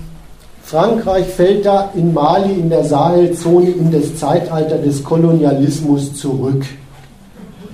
Frankreich 0.65 1.27
fällt 1.27 1.67
da 1.67 1.91
in 1.95 2.13
Mali, 2.13 2.55
in 2.55 2.71
der 2.71 2.85
Sahelzone, 2.85 3.71
in 3.71 3.93
das 3.93 4.17
Zeitalter 4.17 4.79
des 4.79 5.05
Kolonialismus 5.05 6.15
zurück. 6.15 6.65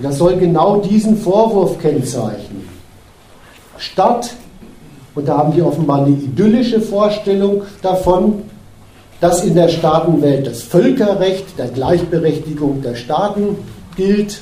Das 0.03 0.19
soll 0.19 0.37
genau 0.37 0.79
diesen 0.79 1.17
Vorwurf 1.17 1.79
kennzeichnen. 1.79 2.69
Statt, 3.79 4.35
und 5.15 5.29
da 5.29 5.39
haben 5.39 5.53
die 5.53 5.63
offenbar 5.63 6.05
eine 6.05 6.17
idyllische 6.17 6.81
Vorstellung 6.81 7.63
davon, 7.81 8.43
dass 9.21 9.45
in 9.45 9.55
der 9.55 9.69
Staatenwelt 9.69 10.47
das 10.47 10.63
Völkerrecht 10.63 11.59
der 11.59 11.69
Gleichberechtigung 11.69 12.83
der 12.83 12.95
Staaten 12.95 13.57
gilt, 13.97 14.41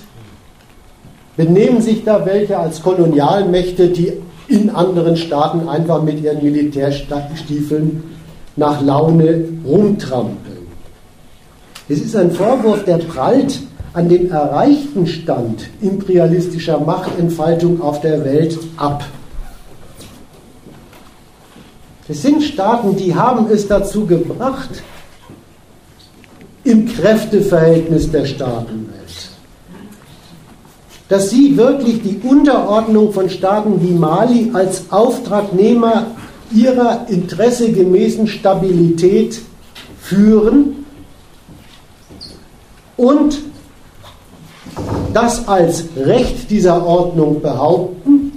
benehmen 1.37 1.83
sich 1.83 2.05
da 2.05 2.24
welche 2.24 2.59
als 2.59 2.83
Kolonialmächte, 2.83 3.89
die 3.89 4.12
in 4.49 4.70
anderen 4.70 5.16
Staaten 5.16 5.68
einfach 5.68 6.03
mit 6.03 6.20
ihren 6.22 6.43
Militärstiefeln 6.43 8.03
nach 8.57 8.81
Laune 8.81 9.45
rumtrampeln. 9.64 10.66
Es 11.89 12.01
ist 12.01 12.16
ein 12.16 12.31
Vorwurf, 12.31 12.85
der 12.85 12.99
prallt 12.99 13.61
an 13.93 14.09
dem 14.09 14.31
erreichten 14.31 15.07
Stand 15.07 15.68
imperialistischer 15.81 16.79
Machtentfaltung 16.81 17.81
auf 17.81 18.01
der 18.01 18.24
Welt 18.24 18.59
ab. 18.76 19.05
Es 22.11 22.22
sind 22.22 22.42
Staaten, 22.42 22.96
die 22.96 23.14
haben 23.14 23.48
es 23.50 23.68
dazu 23.68 24.06
gebracht, 24.06 24.82
im 26.64 26.86
Kräfteverhältnis 26.86 28.11
der 28.11 28.24
Staatenwelt, 28.24 29.28
dass 31.09 31.30
sie 31.30 31.56
wirklich 31.56 32.02
die 32.02 32.20
Unterordnung 32.26 33.12
von 33.12 33.28
Staaten 33.28 33.82
wie 33.82 33.92
Mali 33.92 34.50
als 34.54 34.84
Auftragnehmer 34.90 36.06
ihrer 36.50 37.06
interessegemäßen 37.09 38.26
Stabilität 38.26 39.40
führen 40.00 40.86
und 42.96 43.38
das 45.12 45.46
als 45.46 45.84
Recht 45.96 46.50
dieser 46.50 46.86
Ordnung 46.86 47.42
behaupten 47.42 48.28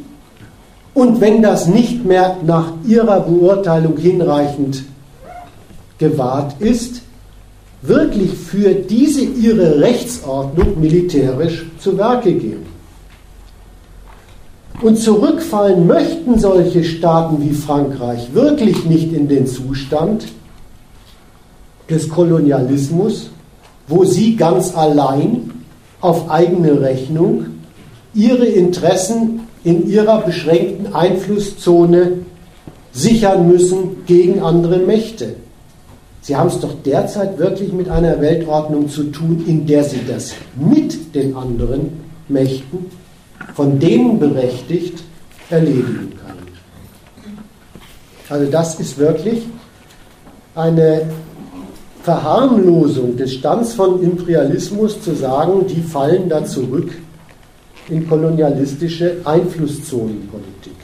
und 0.94 1.22
wenn 1.22 1.42
das 1.42 1.68
nicht 1.68 2.06
mehr 2.06 2.38
nach 2.46 2.74
ihrer 2.86 3.22
Beurteilung 3.22 3.98
hinreichend 3.98 4.84
gewahrt 5.98 6.56
ist, 6.60 7.02
wirklich 7.82 8.34
für 8.34 8.74
diese 8.74 9.22
ihre 9.22 9.80
Rechtsordnung 9.80 10.80
militärisch 10.80 11.66
zu 11.80 11.98
Werke 11.98 12.34
gehen. 12.34 12.66
Und 14.82 14.98
zurückfallen 14.98 15.86
möchten 15.86 16.40
solche 16.40 16.84
Staaten 16.84 17.42
wie 17.42 17.54
Frankreich 17.54 18.34
wirklich 18.34 18.86
nicht 18.86 19.14
in 19.14 19.28
den 19.28 19.46
Zustand 19.46 20.26
des 21.90 22.10
Kolonialismus, 22.10 23.30
wo 23.88 24.06
sie 24.06 24.36
ganz 24.36 24.76
allein 24.76 25.52
auf 26.00 26.32
eigene 26.32 26.82
Rechnung 26.82 27.46
ihre 28.14 28.46
Interessen 28.46 29.42
in 29.64 29.88
ihrer 29.88 30.22
beschränkten 30.22 30.94
Einflusszone 30.94 32.14
sichern 32.92 33.48
müssen 33.48 34.06
gegen 34.06 34.42
andere 34.42 34.78
Mächte. 34.78 35.36
Sie 36.22 36.36
haben 36.36 36.50
es 36.50 36.60
doch 36.60 36.76
derzeit 36.86 37.38
wirklich 37.40 37.74
mit 37.74 37.90
einer 37.90 38.22
Weltordnung 38.22 38.90
zu 38.90 39.06
tun, 39.06 39.44
in 39.48 39.66
der 39.66 39.84
Sie 39.84 40.02
das 40.08 40.34
mit 40.56 41.16
den 41.16 41.36
anderen 41.36 41.90
Mächten, 42.28 42.86
von 43.56 43.80
denen 43.80 44.20
berechtigt, 44.20 45.04
erledigen 45.50 46.14
können. 46.24 46.48
Also 48.30 48.52
das 48.52 48.80
ist 48.80 48.98
wirklich 48.98 49.44
eine 50.56 51.10
Verharmlosung 52.04 53.18
des 53.18 53.34
Stands 53.34 53.74
von 53.74 54.02
Imperialismus 54.02 55.02
zu 55.02 55.16
sagen, 55.16 55.66
die 55.68 55.82
fallen 55.82 56.30
da 56.30 56.46
zurück 56.46 56.92
in 57.92 58.08
kolonialistische 58.08 59.22
Einflusszonenpolitik. 59.26 60.76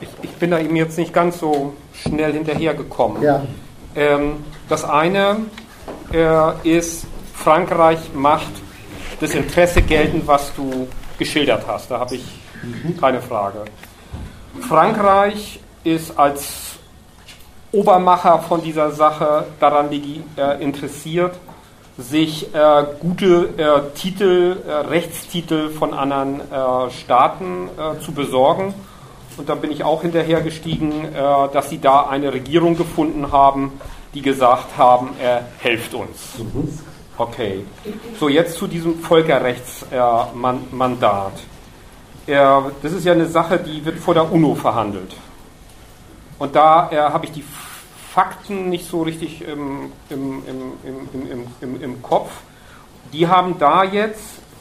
Ich, 0.00 0.08
ich 0.22 0.30
bin 0.36 0.50
da 0.50 0.58
eben 0.58 0.76
jetzt 0.76 0.96
nicht 0.96 1.12
ganz 1.12 1.38
so 1.38 1.74
schnell 1.92 2.32
hinterhergekommen. 2.32 3.22
Ja. 3.22 3.42
Ähm, 3.94 4.36
das 4.68 4.84
eine 4.84 5.38
äh, 6.12 6.78
ist, 6.78 7.06
Frankreich 7.34 7.98
macht 8.14 8.52
das 9.20 9.34
Interesse 9.34 9.82
geltend, 9.82 10.26
was 10.26 10.54
du 10.54 10.88
geschildert 11.18 11.64
hast. 11.66 11.90
Da 11.90 12.00
habe 12.00 12.14
ich 12.14 12.24
mhm. 12.62 12.96
keine 12.96 13.20
Frage. 13.20 13.64
Frankreich 14.60 15.60
ist 15.84 16.16
als 16.18 16.78
Obermacher 17.72 18.38
von 18.40 18.62
dieser 18.62 18.90
Sache 18.92 19.46
daran 19.58 19.90
äh, 19.90 20.62
interessiert, 20.62 21.34
sich 21.98 22.54
äh, 22.54 22.84
gute 23.00 23.48
äh, 23.56 23.90
Titel, 23.94 24.56
äh, 24.66 24.72
Rechtstitel 24.72 25.70
von 25.70 25.92
anderen 25.92 26.40
äh, 26.40 26.90
Staaten 26.90 27.68
äh, 27.76 27.98
zu 28.00 28.12
besorgen. 28.12 28.72
Und 29.36 29.48
da 29.48 29.54
bin 29.54 29.70
ich 29.70 29.82
auch 29.82 30.02
hinterhergestiegen, 30.02 31.14
dass 31.54 31.70
sie 31.70 31.80
da 31.80 32.02
eine 32.02 32.34
Regierung 32.34 32.76
gefunden 32.76 33.32
haben, 33.32 33.80
die 34.12 34.20
gesagt 34.20 34.76
haben, 34.76 35.16
er 35.18 35.46
helft 35.56 35.94
uns. 35.94 36.34
Okay. 37.16 37.64
So, 38.20 38.28
jetzt 38.28 38.58
zu 38.58 38.66
diesem 38.66 38.98
Völkerrechtsmandat. 38.98 41.32
das 42.26 42.92
ist 42.92 43.06
ja 43.06 43.12
eine 43.12 43.26
Sache, 43.26 43.58
die 43.58 43.82
wird 43.86 44.00
vor 44.00 44.12
der 44.12 44.30
UNO 44.30 44.54
verhandelt. 44.54 45.16
Und 46.38 46.54
da 46.54 46.90
habe 46.92 47.24
ich 47.24 47.32
die 47.32 47.44
Fakten 48.12 48.68
nicht 48.68 48.86
so 48.90 49.02
richtig 49.02 49.40
im, 49.40 49.90
im, 50.10 50.42
im, 51.62 51.82
im, 51.82 52.02
Kopf. 52.02 52.30
Die 53.10 53.26
haben 53.26 53.58
da 53.58 53.84
jetzt, 53.84 54.20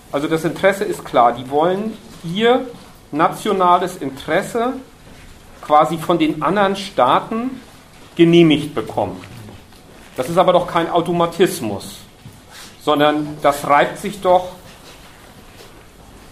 also 0.10 0.30
das 0.30 0.46
Interesse 0.46 0.86
ist 0.86 1.04
klar, 1.04 1.34
die 1.34 1.50
wollen 1.50 1.98
ihr 2.24 2.66
nationales 3.12 3.98
Interesse 3.98 4.74
quasi 5.62 5.98
von 5.98 6.18
den 6.18 6.42
anderen 6.42 6.78
Staaten 6.78 7.60
genehmigt 8.16 8.74
bekommen. 8.74 9.22
Das 10.16 10.30
ist 10.30 10.38
aber 10.38 10.54
doch 10.54 10.68
kein 10.68 10.90
Automatismus, 10.90 11.98
sondern 12.82 13.38
das 13.42 13.68
reibt 13.68 13.98
sich 13.98 14.22
doch 14.22 14.48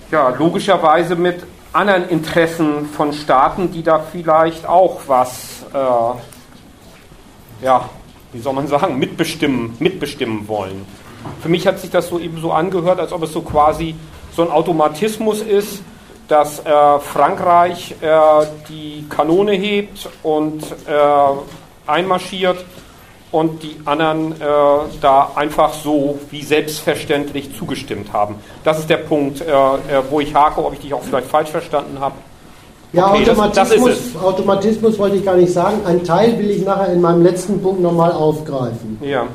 ja, 0.10 0.30
logischerweise 0.30 1.18
mit 1.18 1.44
anderen 1.74 2.08
Interessen 2.08 2.86
von 2.86 3.12
Staaten, 3.12 3.74
die 3.74 3.84
da 3.84 4.00
vielleicht 4.00 4.66
auch 4.66 5.02
was 5.08 5.66
äh, 5.74 6.29
ja, 7.62 7.90
wie 8.32 8.40
soll 8.40 8.54
man 8.54 8.68
sagen, 8.68 8.98
mitbestimmen, 9.00 9.76
mitbestimmen 9.80 10.48
wollen. 10.48 10.86
Für 11.42 11.50
mich 11.50 11.68
hat 11.68 11.80
sich 11.80 11.90
das 11.90 12.08
so 12.08 12.20
eben 12.20 12.40
so 12.40 12.52
angehört, 12.52 13.00
als 13.00 13.12
ob 13.12 13.24
es 13.24 13.34
so 13.34 13.42
quasi 13.42 13.96
so 14.36 14.44
ein 14.44 14.52
Automatismus 14.52 15.42
ist, 15.42 15.82
dass 16.28 16.60
äh, 16.60 17.00
Frankreich 17.00 17.96
äh, 18.02 18.46
die 18.70 19.06
Kanone 19.10 19.54
hebt 19.54 20.08
und 20.22 20.64
äh, 20.64 21.88
einmarschiert 21.88 22.64
und 23.32 23.64
die 23.64 23.80
anderen 23.86 24.34
äh, 24.34 24.46
da 25.02 25.32
einfach 25.36 25.74
so 25.74 26.20
wie 26.30 26.44
selbstverständlich 26.44 27.56
zugestimmt 27.58 28.14
haben. 28.14 28.36
Das 28.64 28.80
ist 28.80 28.90
der 28.90 28.98
Punkt, 28.98 29.42
äh, 29.42 29.52
äh, 29.52 29.78
wo 30.10 30.20
ich 30.20 30.34
hake, 30.34 30.64
ob 30.64 30.74
ich 30.74 30.80
dich 30.80 30.94
auch 30.94 31.04
vielleicht 31.04 31.28
falsch 31.28 31.50
verstanden 31.50 32.00
habe. 32.00 32.16
Ja, 32.92 33.12
okay, 33.12 33.30
Automatismus, 33.30 33.90
das, 33.90 34.14
das 34.14 34.24
Automatismus 34.24 35.00
wollte 35.00 35.18
ich 35.18 35.26
gar 35.26 35.36
nicht 35.36 35.54
sagen. 35.54 35.78
Ein 35.86 36.04
Teil 36.04 36.38
will 36.40 36.50
ich 36.50 36.66
nachher 36.66 36.92
in 36.92 37.02
meinem 37.02 37.22
letzten 37.22 37.62
Punkt 37.62 37.82
nochmal 37.82 38.12
aufgreifen. 38.12 38.98
Ja. 39.02 39.28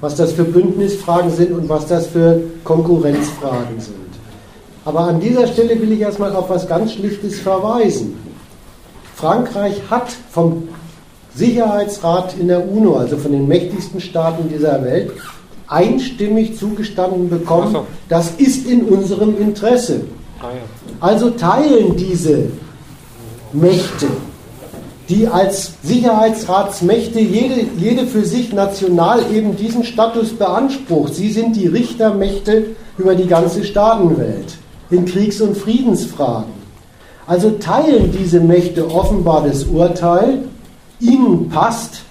Was 0.00 0.14
das 0.16 0.32
für 0.32 0.44
Bündnisfragen 0.44 1.30
sind 1.30 1.52
und 1.52 1.68
was 1.68 1.86
das 1.86 2.06
für 2.06 2.40
Konkurrenzfragen 2.64 3.80
sind. 3.80 3.96
Aber 4.84 5.00
an 5.00 5.20
dieser 5.20 5.46
Stelle 5.46 5.80
will 5.80 5.92
ich 5.92 6.00
erstmal 6.00 6.34
auf 6.34 6.48
was 6.50 6.68
ganz 6.68 6.92
Schlichtes 6.92 7.40
verweisen. 7.40 8.18
Frankreich 9.14 9.80
hat 9.90 10.08
vom 10.30 10.68
Sicherheitsrat 11.34 12.34
in 12.38 12.48
der 12.48 12.68
UNO, 12.68 12.96
also 12.96 13.16
von 13.16 13.32
den 13.32 13.48
mächtigsten 13.48 14.00
Staaten 14.00 14.48
dieser 14.48 14.82
Welt, 14.84 15.12
einstimmig 15.66 16.58
zugestanden 16.58 17.30
bekommen, 17.30 17.72
so. 17.72 17.86
das 18.08 18.32
ist 18.32 18.66
in 18.66 18.82
unserem 18.82 19.40
Interesse. 19.40 20.02
Ah. 20.40 20.48
Also 21.00 21.30
teilen 21.30 21.96
diese 21.96 22.48
Mächte, 23.52 24.06
die 25.08 25.28
als 25.28 25.74
Sicherheitsratsmächte 25.82 27.20
jede, 27.20 27.66
jede 27.76 28.06
für 28.06 28.24
sich 28.24 28.52
national 28.52 29.20
eben 29.32 29.56
diesen 29.56 29.84
Status 29.84 30.32
beansprucht. 30.32 31.14
Sie 31.14 31.30
sind 31.30 31.56
die 31.56 31.66
Richtermächte 31.66 32.66
über 32.98 33.14
die 33.14 33.26
ganze 33.26 33.64
Staatenwelt 33.64 34.56
in 34.90 35.04
Kriegs- 35.04 35.40
und 35.40 35.56
Friedensfragen. 35.56 36.52
Also 37.26 37.50
teilen 37.50 38.12
diese 38.18 38.40
Mächte 38.40 38.90
offenbar 38.90 39.46
das 39.46 39.64
Urteil, 39.64 40.44
ihnen 41.00 41.48
passt 41.48 42.02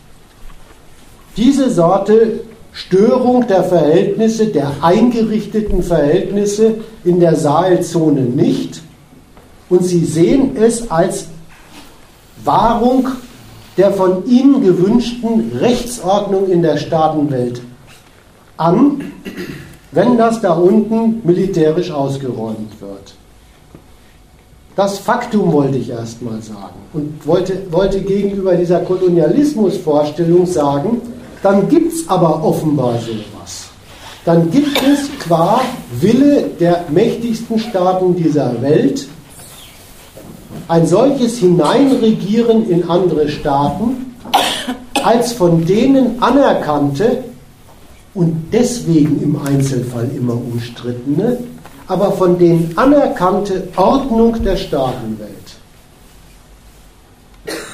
diese 1.37 1.69
Sorte 1.69 2.41
Störung 2.73 3.47
der 3.47 3.63
Verhältnisse, 3.63 4.47
der 4.47 4.71
eingerichteten 4.81 5.83
Verhältnisse 5.83 6.75
in 7.03 7.19
der 7.19 7.35
Saalzone 7.35 8.21
nicht 8.21 8.81
und 9.71 9.83
sie 9.83 10.05
sehen 10.05 10.55
es 10.57 10.91
als 10.91 11.25
Wahrung 12.43 13.07
der 13.77 13.91
von 13.91 14.25
ihnen 14.27 14.61
gewünschten 14.61 15.53
Rechtsordnung 15.57 16.49
in 16.49 16.61
der 16.61 16.77
Staatenwelt 16.77 17.61
an, 18.57 19.01
wenn 19.91 20.17
das 20.17 20.41
da 20.41 20.53
unten 20.53 21.21
militärisch 21.23 21.89
ausgeräumt 21.89 22.79
wird. 22.81 23.15
Das 24.75 24.99
Faktum 24.99 25.51
wollte 25.53 25.77
ich 25.77 25.89
erst 25.89 26.21
mal 26.21 26.41
sagen 26.41 26.79
und 26.93 27.25
wollte, 27.25 27.61
wollte 27.71 28.01
gegenüber 28.01 28.55
dieser 28.55 28.81
Kolonialismusvorstellung 28.81 30.45
sagen, 30.45 31.01
dann 31.41 31.67
gibt 31.69 31.93
es 31.93 32.09
aber 32.09 32.43
offenbar 32.43 32.95
sowas. 32.99 33.69
Dann 34.25 34.51
gibt 34.51 34.81
es 34.83 35.09
qua 35.19 35.61
Wille 35.99 36.51
der 36.59 36.85
mächtigsten 36.89 37.57
Staaten 37.57 38.15
dieser 38.15 38.61
Welt 38.61 39.07
ein 40.67 40.87
solches 40.87 41.37
Hineinregieren 41.37 42.69
in 42.69 42.89
andere 42.89 43.29
Staaten 43.29 44.15
als 45.03 45.33
von 45.33 45.65
denen 45.65 46.21
anerkannte 46.21 47.23
und 48.13 48.47
deswegen 48.51 49.21
im 49.21 49.39
Einzelfall 49.45 50.09
immer 50.15 50.33
umstrittene, 50.33 51.37
aber 51.87 52.11
von 52.11 52.37
denen 52.37 52.73
anerkannte 52.77 53.67
Ordnung 53.75 54.43
der 54.43 54.57
Staatenwelt. 54.57 55.29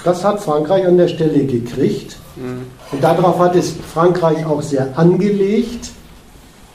Das 0.03 0.23
hat 0.23 0.41
Frankreich 0.41 0.85
an 0.85 0.97
der 0.97 1.07
Stelle 1.07 1.45
gekriegt 1.45 2.17
mhm. 2.35 2.63
und 2.91 3.03
darauf 3.03 3.39
hat 3.39 3.55
es 3.55 3.73
Frankreich 3.93 4.45
auch 4.45 4.61
sehr 4.61 4.97
angelegt, 4.97 5.89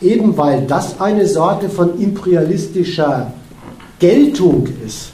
eben 0.00 0.36
weil 0.36 0.66
das 0.66 1.00
eine 1.00 1.26
Sorte 1.26 1.68
von 1.68 1.98
imperialistischer 1.98 3.32
Geltung 3.98 4.68
ist 4.84 5.12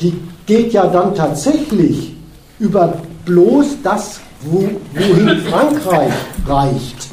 die 0.00 0.18
geht 0.46 0.72
ja 0.72 0.86
dann 0.86 1.14
tatsächlich 1.14 2.14
über 2.58 2.94
bloß 3.24 3.78
das, 3.82 4.20
wo, 4.42 4.68
wohin 4.94 5.40
Frankreich 5.42 6.12
reicht, 6.46 7.08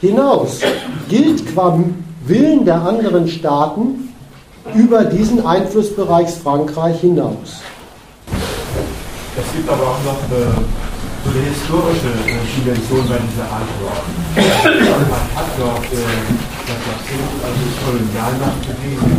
hinaus. 0.00 0.60
Gilt 1.08 1.46
qua 1.52 1.78
Willen 2.24 2.64
der 2.64 2.80
anderen 2.80 3.28
Staaten 3.28 4.08
über 4.74 5.04
diesen 5.04 5.44
Einflussbereich 5.44 6.30
Frankreich 6.30 7.00
hinaus. 7.00 7.60
Es 9.36 9.52
gibt 9.56 9.68
aber 9.68 9.82
auch 9.82 10.02
noch 10.04 10.18
eine, 10.30 10.54
so 11.24 11.30
eine 11.30 11.44
historische 11.48 12.12
äh, 12.28 12.60
Dimension 12.60 13.08
bei 13.08 13.18
dieser 13.26 13.48
Antwort. 13.48 14.04
Man 14.36 15.24
hat 15.34 15.50
dort 15.58 15.84
äh, 15.84 15.96
das 16.68 16.80
Jahrzehnt 16.86 17.32
also 17.42 17.64
Kolonialmacht 17.84 18.62
gewesen 18.62 19.12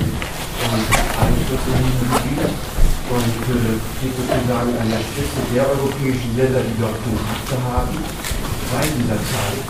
und 0.64 0.86
Einfluss 1.20 1.64
in 1.68 1.82
diesem 1.84 2.08
Gebiet 2.14 2.83
und 3.12 3.36
äh, 3.52 3.76
steht 4.00 4.16
sozusagen 4.16 4.72
an 4.80 4.88
der 4.88 5.04
Spitze 5.04 5.40
der 5.52 5.68
europäischen 5.68 6.32
Länder, 6.40 6.64
die 6.64 6.78
dort 6.80 6.96
Kontakte 7.04 7.56
haben, 7.60 7.96
seit 8.72 8.92
dieser 8.96 9.20
Zeit. 9.20 9.64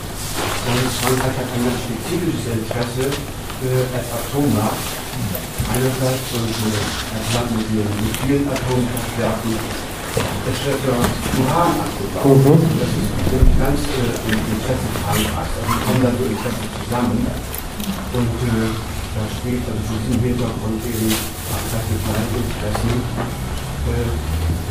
Und 0.63 0.85
Frankreich 1.01 1.35
hat 1.41 1.49
ein 1.49 1.63
ganz 1.65 1.79
spezifisches 1.81 2.45
Interesse 2.53 3.05
äh, 3.09 3.83
als 3.95 4.07
Atommacht 4.13 4.85
einerseits 5.73 6.27
und 6.37 6.51
äh, 6.51 7.15
als 7.17 7.27
Land 7.33 7.49
mit, 7.57 7.67
mit 7.73 8.15
vielen 8.23 8.45
Atomkraftwerken. 8.47 9.53
Es 10.13 10.57
wird 10.61 10.81
ja 10.85 10.93
Uran 10.93 11.73
abgebaut. 11.81 12.37
Mhm. 12.37 12.61
Das 12.77 12.91
ist 12.93 13.11
nämlich 13.33 13.57
ganz 13.57 13.79
äh, 13.81 14.29
im 14.29 14.39
Interesse 14.39 14.87
Frankreichs. 15.01 15.53
Also 15.57 15.73
kommen 15.83 16.01
da 16.05 16.09
wirklich 16.13 16.37
Interessen 16.37 16.69
zusammen. 16.85 17.19
Und 18.13 18.35
äh, 18.45 18.92
da 19.13 19.21
steht 19.29 19.61
zu 19.61 19.73
diesem 19.77 20.17
Hintergrund 20.25 20.81
eben 20.89 21.13
nationalen 21.69 22.33
Interessen 22.33 22.97
äh, 23.93 24.09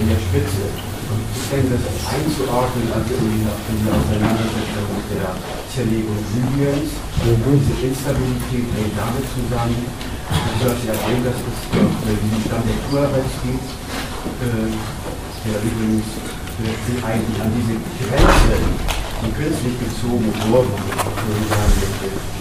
in 0.02 0.06
der 0.10 0.18
Spitze. 0.18 0.66
Und 1.12 1.22
ich 1.30 1.46
denke, 1.46 1.78
das 1.78 1.84
ist 1.86 2.06
einzuordnen, 2.10 2.90
also 2.90 3.12
in 3.22 3.26
die, 3.38 3.46
in 3.46 3.76
die 3.78 3.90
Auseinandersetzung 3.92 4.98
der 5.14 5.30
Zerlegung 5.70 6.18
Libyens. 6.34 6.90
Mhm. 7.22 7.54
Diese 7.54 7.86
Instabilität 7.86 8.66
hängt 8.74 8.96
damit 8.98 9.26
zusammen, 9.30 9.78
dass 10.58 10.74
Sie 10.82 10.90
erwähnen, 10.90 11.22
dass 11.22 11.38
es 11.38 11.58
doch 11.70 11.94
äh, 12.10 12.18
die 12.18 12.42
Stand 12.42 12.66
der 12.66 12.80
Urheits 12.90 13.34
gibt, 13.46 13.68
äh, 14.42 14.74
der 15.46 15.56
übrigens 15.62 16.08
äh, 16.66 16.98
eigentlich 16.98 17.38
an 17.38 17.50
diese 17.54 17.78
Grenze, 17.78 18.54
die 19.22 19.30
künstlich 19.38 19.76
gezogen 19.86 20.34
wurden, 20.50 20.74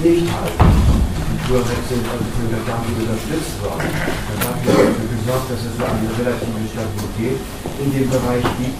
nicht 0.02 0.32
halten. 0.34 1.11
Tuareg 1.48 1.82
sind 1.90 2.06
also 2.06 2.26
von 2.38 2.46
Gaddafi 2.54 2.92
unterstützt 3.02 3.58
worden. 3.66 3.90
Gaddafi 3.90 4.66
hat 4.68 4.86
dafür 4.86 5.10
gesorgt, 5.10 5.48
dass 5.50 5.62
es 5.66 5.76
eine 5.82 6.10
relative 6.22 6.64
Stabilität 6.70 7.40
in 7.82 7.90
dem 7.90 8.08
Bereich 8.10 8.46
gibt, 8.62 8.78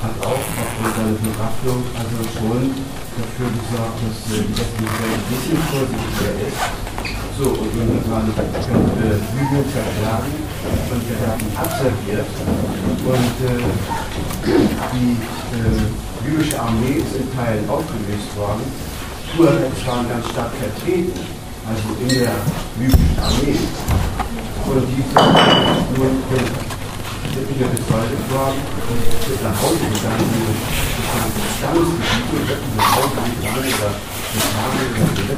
hat 0.00 0.16
auch 0.22 0.38
aufgrund 0.38 0.92
seiner 0.94 1.18
Verhaftung 1.18 1.80
also 1.98 2.16
schon 2.30 2.62
dafür 3.18 3.48
gesorgt, 3.58 3.98
dass 4.06 4.18
äh, 4.32 4.44
die 4.44 4.54
westliche 4.54 4.96
Welt 5.02 5.18
ein 5.18 5.26
bisschen 5.34 5.60
vorsichtiger 5.66 6.34
ist. 6.46 6.62
So, 7.36 7.46
und 7.52 7.68
hat 7.68 8.06
man 8.08 8.24
äh, 8.32 9.18
Libyen 9.36 9.66
verschlagen 9.68 10.32
und 10.88 11.02
Gaddafi 11.10 11.48
abserviert. 11.58 12.30
Und 13.02 13.36
äh, 13.44 13.66
die 14.94 15.12
äh, 15.52 15.84
libysche 16.24 16.60
Armee 16.60 17.02
ist 17.02 17.14
in 17.16 17.28
Teilen 17.34 17.68
aufgelöst 17.68 18.30
worden. 18.36 18.64
Tuaregs 19.34 19.86
waren 19.86 20.08
ganz 20.08 20.28
stark 20.30 20.52
vertreten, 20.56 21.12
also 21.66 21.88
in 21.98 22.08
der 22.08 22.32
libyschen 22.78 23.18
Armee. 23.18 23.58
Und 24.66 24.86
die 24.90 25.02
sind 27.34 27.46
wieder 27.50 27.68
bezweifelt 27.68 28.26
worden 28.30 28.62
und 28.86 29.02
sind 29.26 29.42
nach 29.42 29.58
Hause 29.60 29.86
gegangen, 29.90 30.30
Stammesgebiet 31.58 32.28
und 32.32 32.46
hätten 32.46 32.70
nach 32.76 32.92
Hause 32.96 33.18
gegangen 33.34 33.66
oder 33.66 33.90
mit 34.32 34.46
Tage 34.54 34.78
oder 34.94 35.36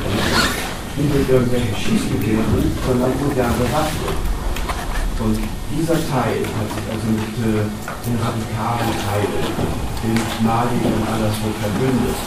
nicht 0.98 1.14
mit 1.14 1.28
irgendwelchen 1.28 1.76
Schießgewehren, 1.76 2.64
sondern 2.86 3.12
modern 3.22 3.54
bewaffnet. 3.58 4.18
Und 5.18 5.38
dieser 5.74 5.98
Teil 6.10 6.42
hat 6.46 6.68
sich 6.70 6.86
also 6.90 7.06
mit 7.10 7.34
äh, 7.42 7.66
den 8.06 8.16
radikalen 8.22 8.92
Teilen 9.02 9.46
in 10.06 10.14
Mali 10.46 10.78
und 10.82 11.02
anderswo 11.06 11.50
verbündet. 11.58 12.18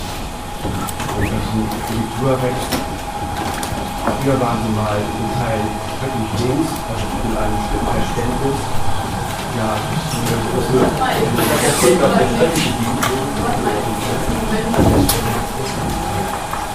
Und 0.63 1.27
das 1.27 1.43
sind 1.51 1.67
die 1.87 2.03
Tuaregs, 2.19 2.67
früher 4.19 4.39
waren 4.41 4.59
sie 4.63 4.71
mal 4.75 4.97
zum 4.97 5.29
Teil 5.39 5.61
wirklich 6.01 6.29
links, 6.49 6.71
also 6.89 7.05
in 7.23 7.37
einem 7.37 7.59
Stück 7.67 7.83
Verständnis, 7.87 8.59
ja, 9.57 9.71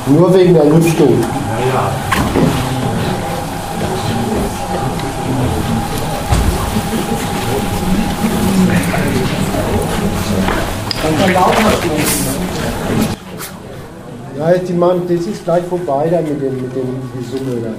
Nur 0.08 0.32
wegen 0.34 0.54
der 0.54 0.64
Lüftung. 0.66 1.18
Naja. 1.20 1.90
Ja, 14.46 14.58
die 14.58 14.72
Mann, 14.74 15.02
das 15.08 15.26
ist 15.26 15.42
gleich 15.42 15.64
vorbei 15.64 16.08
da 16.08 16.20
mit 16.20 16.40
dem, 16.40 16.62
mit 16.62 16.76
dem 16.76 17.02
Gesummel 17.18 17.62
da. 17.62 17.74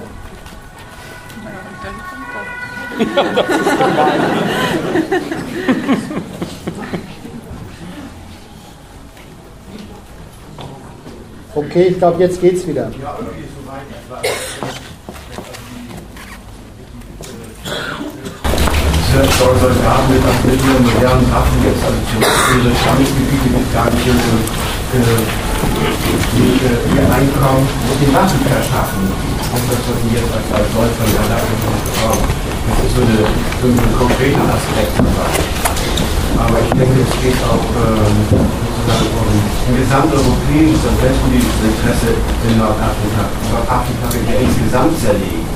Okay, 11.54 11.84
ich 11.84 11.98
glaube, 11.98 12.22
jetzt 12.22 12.38
geht's 12.40 12.66
wieder. 12.66 12.82
Ja, 12.82 13.16
irgendwie 13.18 13.48
soweit. 13.56 13.82
Diese 19.08 19.24
Soldaten 19.38 20.12
mit, 20.12 20.60
ihren 20.60 20.84
modernen 20.84 21.32
Waffen 21.32 21.64
jetzt 21.64 21.82
also 21.82 21.96
ihre 22.58 22.76
Stammesgebiete 22.76 23.48
mit 23.56 23.72
gar 23.72 23.90
nicht 23.90 25.47
in, 26.08 26.16
äh, 26.16 26.40
nicht, 26.40 26.62
äh, 26.64 26.80
hier 26.88 27.04
reinkommen 27.04 27.64
und 27.68 27.98
die 28.00 28.10
Waffen 28.12 28.40
verschaffen. 28.48 29.04
Und 29.08 29.64
das, 29.68 29.80
was 29.80 29.96
sie 30.04 30.12
jetzt 30.16 30.32
als, 30.32 30.68
Läufer 30.76 31.06
ja 31.08 31.24
brauchen. 31.28 32.28
Das 32.68 32.76
ist 32.84 32.94
so, 32.96 33.02
eine, 33.04 33.24
so 33.24 33.66
ein 33.68 33.80
konkreter 33.96 34.44
Aspekt. 34.44 34.92
Aber 36.38 36.56
ich 36.60 36.72
denke, 36.76 37.00
es 37.00 37.14
geht 37.24 37.40
auch 37.48 37.64
ähm, 37.80 38.16
sozusagen 38.28 39.08
um 39.16 39.28
ein 39.32 39.74
gesamteuropäisches 39.80 40.84
und 40.84 40.96
westpolitisches 41.00 41.64
Interesse 41.64 42.10
in 42.44 42.52
Nordafrika. 42.60 43.24
Nordafrika 43.52 44.06
wird 44.12 44.26
ja 44.28 44.36
insgesamt 44.44 44.94
zerlegt. 45.00 45.48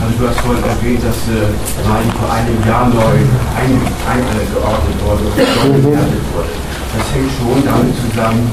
Also 0.00 0.12
du 0.16 0.22
hast 0.26 0.40
vorhin 0.40 0.64
erwähnt, 0.64 1.02
dass 1.04 1.18
äh, 1.28 1.54
Mali 1.86 2.08
vor 2.18 2.30
einem 2.32 2.58
Jahr 2.66 2.88
neu 2.88 3.14
eingeordnet 3.54 4.98
wurde 5.04 5.28
und 5.28 5.38
neu 5.38 5.78
bewertet 5.78 6.24
wurde. 6.34 6.52
Das 6.96 7.06
hängt 7.14 7.30
schon 7.36 7.60
damit 7.62 7.94
zusammen, 7.94 8.48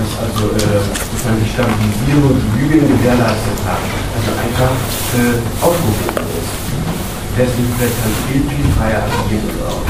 dass 0.00 0.16
also 0.24 0.56
äh, 0.56 0.80
die 0.80 1.48
Stabilisierung 1.52 2.32
Libyen 2.56 2.88
gewährleistet 2.88 3.60
hat. 3.68 3.84
Also 4.16 4.30
einfach 4.40 4.72
äh, 5.20 5.36
aufgehoben 5.60 6.24
ist. 6.40 6.52
Deswegen 7.36 7.70
vielleicht 7.76 8.00
dann 8.00 8.16
viel, 8.24 8.42
viel 8.48 8.68
freier 8.80 9.04
agieren 9.04 9.60
auch. 9.68 9.84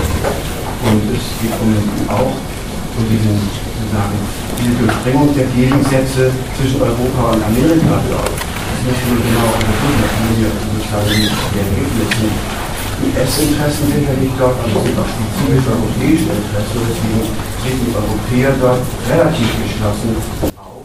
Und 0.90 1.02
es 1.14 1.24
geht 1.38 1.54
um 1.62 1.70
auch 2.10 2.34
um 2.34 3.04
diesen, 3.06 3.38
sozusagen, 3.38 4.18
diese 4.58 4.74
Durchdringung 4.82 5.30
der 5.34 5.46
Gegensätze 5.54 6.34
zwischen 6.58 6.82
Europa 6.82 7.38
und 7.38 7.40
Amerika, 7.46 8.02
glaube 8.10 8.34
ich. 8.34 8.42
Das 8.42 8.96
ich 8.96 9.06
nur 9.06 9.22
genau 9.22 9.46
untersuchen, 9.54 9.98
das 10.02 10.10
kann 10.10 10.30
wir 10.40 10.50
sozusagen 10.50 11.10
die 11.14 11.58
Ergebnisse. 11.62 12.59
US-Interessen 13.04 13.86
sicherlich 13.86 14.30
dort, 14.38 14.56
aber 14.60 14.76
es 14.76 14.84
sind 14.84 14.98
auch 14.98 15.08
spezifische 15.08 15.70
europäische 15.72 16.30
Interessen, 16.36 16.80
deswegen 16.88 17.22
treten 17.62 17.84
die 17.86 17.94
Europäer 17.96 18.52
dort 18.60 18.82
relativ 19.08 19.48
geschlossen 19.62 20.16
auf. 20.56 20.84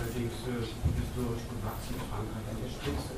Allerdings 0.00 0.34
historisch 0.40 1.44
gewachsen 1.52 1.96
Frankreich 2.08 2.46
an 2.48 2.56
der 2.64 2.70
Spitze. 2.72 3.12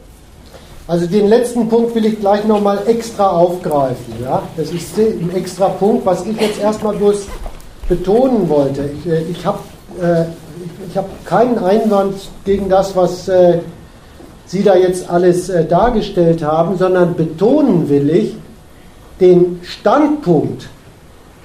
Also 0.89 1.07
den 1.07 1.27
letzten 1.29 1.69
Punkt 1.69 1.95
will 1.95 2.07
ich 2.07 2.21
gleich 2.21 2.45
nochmal 2.45 2.83
extra 2.87 3.31
aufgreifen. 3.31 4.15
Ja? 4.23 4.43
Das 4.57 4.71
ist 4.71 4.97
ein 4.99 5.31
extra 5.35 5.69
Punkt, 5.69 6.05
was 6.07 6.27
ich 6.27 6.41
jetzt 6.41 6.61
erstmal 6.61 6.97
bloß 6.97 7.27
betonen 7.89 8.49
wollte. 8.49 8.91
Ich, 8.99 9.11
äh, 9.11 9.23
ich 9.31 9.47
habe 9.47 9.59
äh, 10.01 10.25
hab 10.97 11.25
keinen 11.25 11.59
Einwand 11.59 12.15
gegen 12.45 12.69
das, 12.69 12.95
was 12.97 13.29
äh, 13.29 13.61
Sie 14.47 14.63
da 14.63 14.77
jetzt 14.77 15.11
alles 15.11 15.49
äh, 15.49 15.65
dargestellt 15.65 16.43
haben, 16.43 16.79
sondern 16.79 17.15
betonen 17.17 17.89
will 17.89 18.11
ich 18.11 18.37
den 19.21 19.61
Standpunkt, 19.63 20.69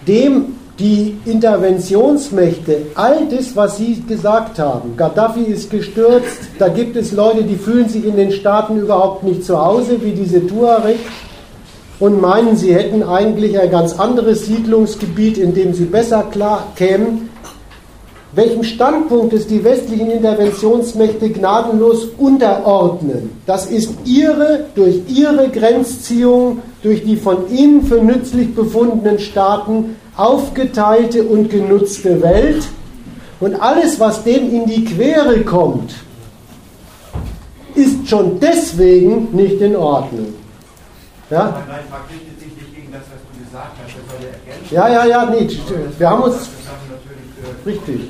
dem 0.08 0.56
die 0.80 1.18
Interventionsmächte, 1.26 2.78
all 2.96 3.28
das, 3.28 3.56
was 3.56 3.78
Sie 3.78 4.02
gesagt 4.08 4.58
haben, 4.58 4.98
Gaddafi 4.98 5.42
ist 5.42 5.70
gestürzt, 5.70 6.40
da 6.58 6.70
gibt 6.70 6.96
es 6.96 7.12
Leute, 7.12 7.44
die 7.44 7.56
fühlen 7.56 7.88
sich 7.88 8.06
in 8.06 8.16
den 8.16 8.32
Staaten 8.32 8.78
überhaupt 8.78 9.24
nicht 9.24 9.44
zu 9.46 9.64
Hause, 9.64 10.02
wie 10.02 10.12
diese 10.12 10.46
Tuareg, 10.46 10.98
und 12.02 12.20
meinen, 12.20 12.58
sie 12.58 12.74
hätten 12.74 13.04
eigentlich 13.04 13.60
ein 13.60 13.70
ganz 13.70 14.00
anderes 14.00 14.48
Siedlungsgebiet, 14.48 15.38
in 15.38 15.54
dem 15.54 15.76
sie 15.76 15.86
besser 15.86 16.24
klar 16.24 16.68
kämen. 16.76 17.30
Welchem 18.34 18.64
Standpunkt 18.64 19.34
es 19.34 19.48
die 19.48 19.64
westlichen 19.64 20.10
Interventionsmächte 20.10 21.30
gnadenlos 21.30 22.08
unterordnen, 22.18 23.32
das 23.46 23.66
ist 23.66 23.94
ihre, 24.06 24.66
durch 24.74 25.02
ihre 25.10 25.50
Grenzziehung, 25.50 26.60
durch 26.82 27.04
die 27.04 27.18
von 27.18 27.50
ihnen 27.52 27.84
für 27.84 28.02
nützlich 28.02 28.56
befundenen 28.56 29.20
Staaten 29.20 29.98
aufgeteilte 30.16 31.24
und 31.24 31.50
genutzte 31.50 32.22
Welt. 32.22 32.64
Und 33.42 33.56
alles, 33.56 34.00
was 34.00 34.24
dem 34.24 34.50
in 34.54 34.66
die 34.66 34.86
Quere 34.86 35.42
kommt, 35.42 35.94
ist 37.76 38.08
schon 38.08 38.40
deswegen 38.40 39.30
nicht 39.36 39.60
in 39.60 39.76
Ordnung. 39.76 40.34
Ja? 41.30 41.44
Nein, 41.46 41.64
nein, 41.68 41.80
verpflichtet 41.90 42.40
sich 42.40 42.56
nicht 42.56 42.76
gegen 42.76 42.92
das, 42.92 43.02
was 43.12 43.20
du 43.28 43.44
gesagt 43.44 43.76
hast. 43.82 43.96
Das 43.96 44.06
soll 44.12 44.22
ja 44.22 44.32
ergänzen. 44.36 44.76
Ja, 44.76 44.86
ja, 44.90 45.06
ja, 45.06 45.26
nicht. 45.32 45.62
Wir 45.98 46.10
haben 46.10 46.24
uns. 46.24 46.36
Das 46.36 46.44
haben 46.68 46.86
natürlich 46.92 47.32
äh, 47.40 47.41
Richtig. 47.66 48.02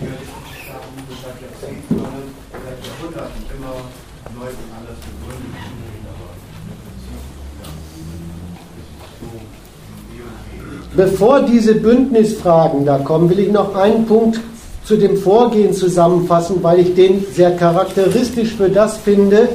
Bevor 10.95 11.41
diese 11.43 11.75
Bündnisfragen 11.75 12.85
da 12.85 12.97
kommen, 12.97 13.29
will 13.29 13.39
ich 13.39 13.51
noch 13.51 13.75
einen 13.75 14.05
Punkt 14.05 14.39
zu 14.83 14.97
dem 14.97 15.17
Vorgehen 15.17 15.73
zusammenfassen, 15.73 16.61
weil 16.61 16.79
ich 16.79 16.95
den 16.95 17.25
sehr 17.33 17.55
charakteristisch 17.55 18.55
für 18.55 18.69
das 18.69 18.97
finde, 18.97 19.47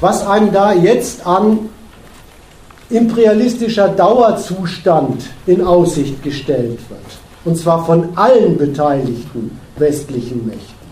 was 0.00 0.26
einem 0.26 0.52
da 0.52 0.72
jetzt 0.74 1.26
an 1.26 1.70
imperialistischer 2.90 3.88
Dauerzustand 3.88 5.22
in 5.46 5.62
Aussicht 5.62 6.22
gestellt 6.22 6.78
wird. 6.90 7.23
Und 7.44 7.56
zwar 7.58 7.84
von 7.84 8.08
allen 8.16 8.56
beteiligten 8.56 9.58
westlichen 9.76 10.46
Mächten. 10.46 10.84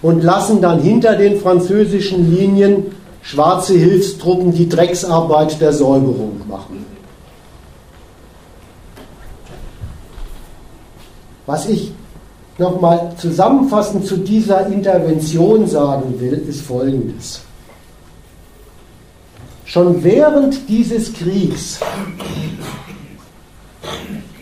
und 0.03 0.23
lassen 0.23 0.61
dann 0.61 0.81
hinter 0.81 1.17
den 1.17 1.41
französischen 1.41 2.33
Linien 2.33 2.87
schwarze 3.23 3.75
Hilfstruppen 3.75 4.53
die 4.53 4.69
Drecksarbeit 4.69 5.61
der 5.61 5.73
Säuberung 5.73 6.41
machen. 6.49 6.90
Was 11.51 11.69
ich 11.69 11.91
nochmal 12.59 13.13
zusammenfassend 13.17 14.07
zu 14.07 14.19
dieser 14.19 14.69
Intervention 14.69 15.67
sagen 15.67 16.21
will, 16.21 16.45
ist 16.49 16.61
Folgendes. 16.61 17.41
Schon 19.65 20.05
während 20.05 20.69
dieses 20.69 21.13
Kriegs 21.13 21.81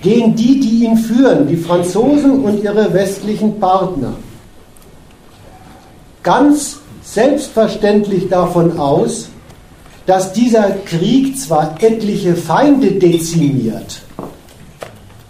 gehen 0.03 0.37
die, 0.37 0.61
die 0.61 0.85
ihn 0.85 0.99
führen, 0.99 1.49
die 1.49 1.57
Franzosen 1.57 2.45
und 2.45 2.63
ihre 2.63 2.93
westlichen 2.93 3.59
Partner, 3.59 4.13
ganz 6.23 6.81
selbstverständlich 7.03 8.29
davon 8.29 8.79
aus, 8.79 9.31
dass 10.05 10.35
dieser 10.35 10.73
Krieg 10.85 11.39
zwar 11.39 11.75
etliche 11.83 12.37
Feinde 12.37 12.93
dezimiert, 12.93 14.03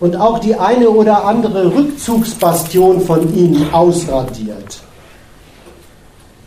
und 0.01 0.17
auch 0.17 0.39
die 0.39 0.55
eine 0.55 0.91
oder 0.91 1.25
andere 1.25 1.75
Rückzugsbastion 1.75 3.01
von 3.01 3.35
ihnen 3.35 3.73
ausradiert. 3.73 4.81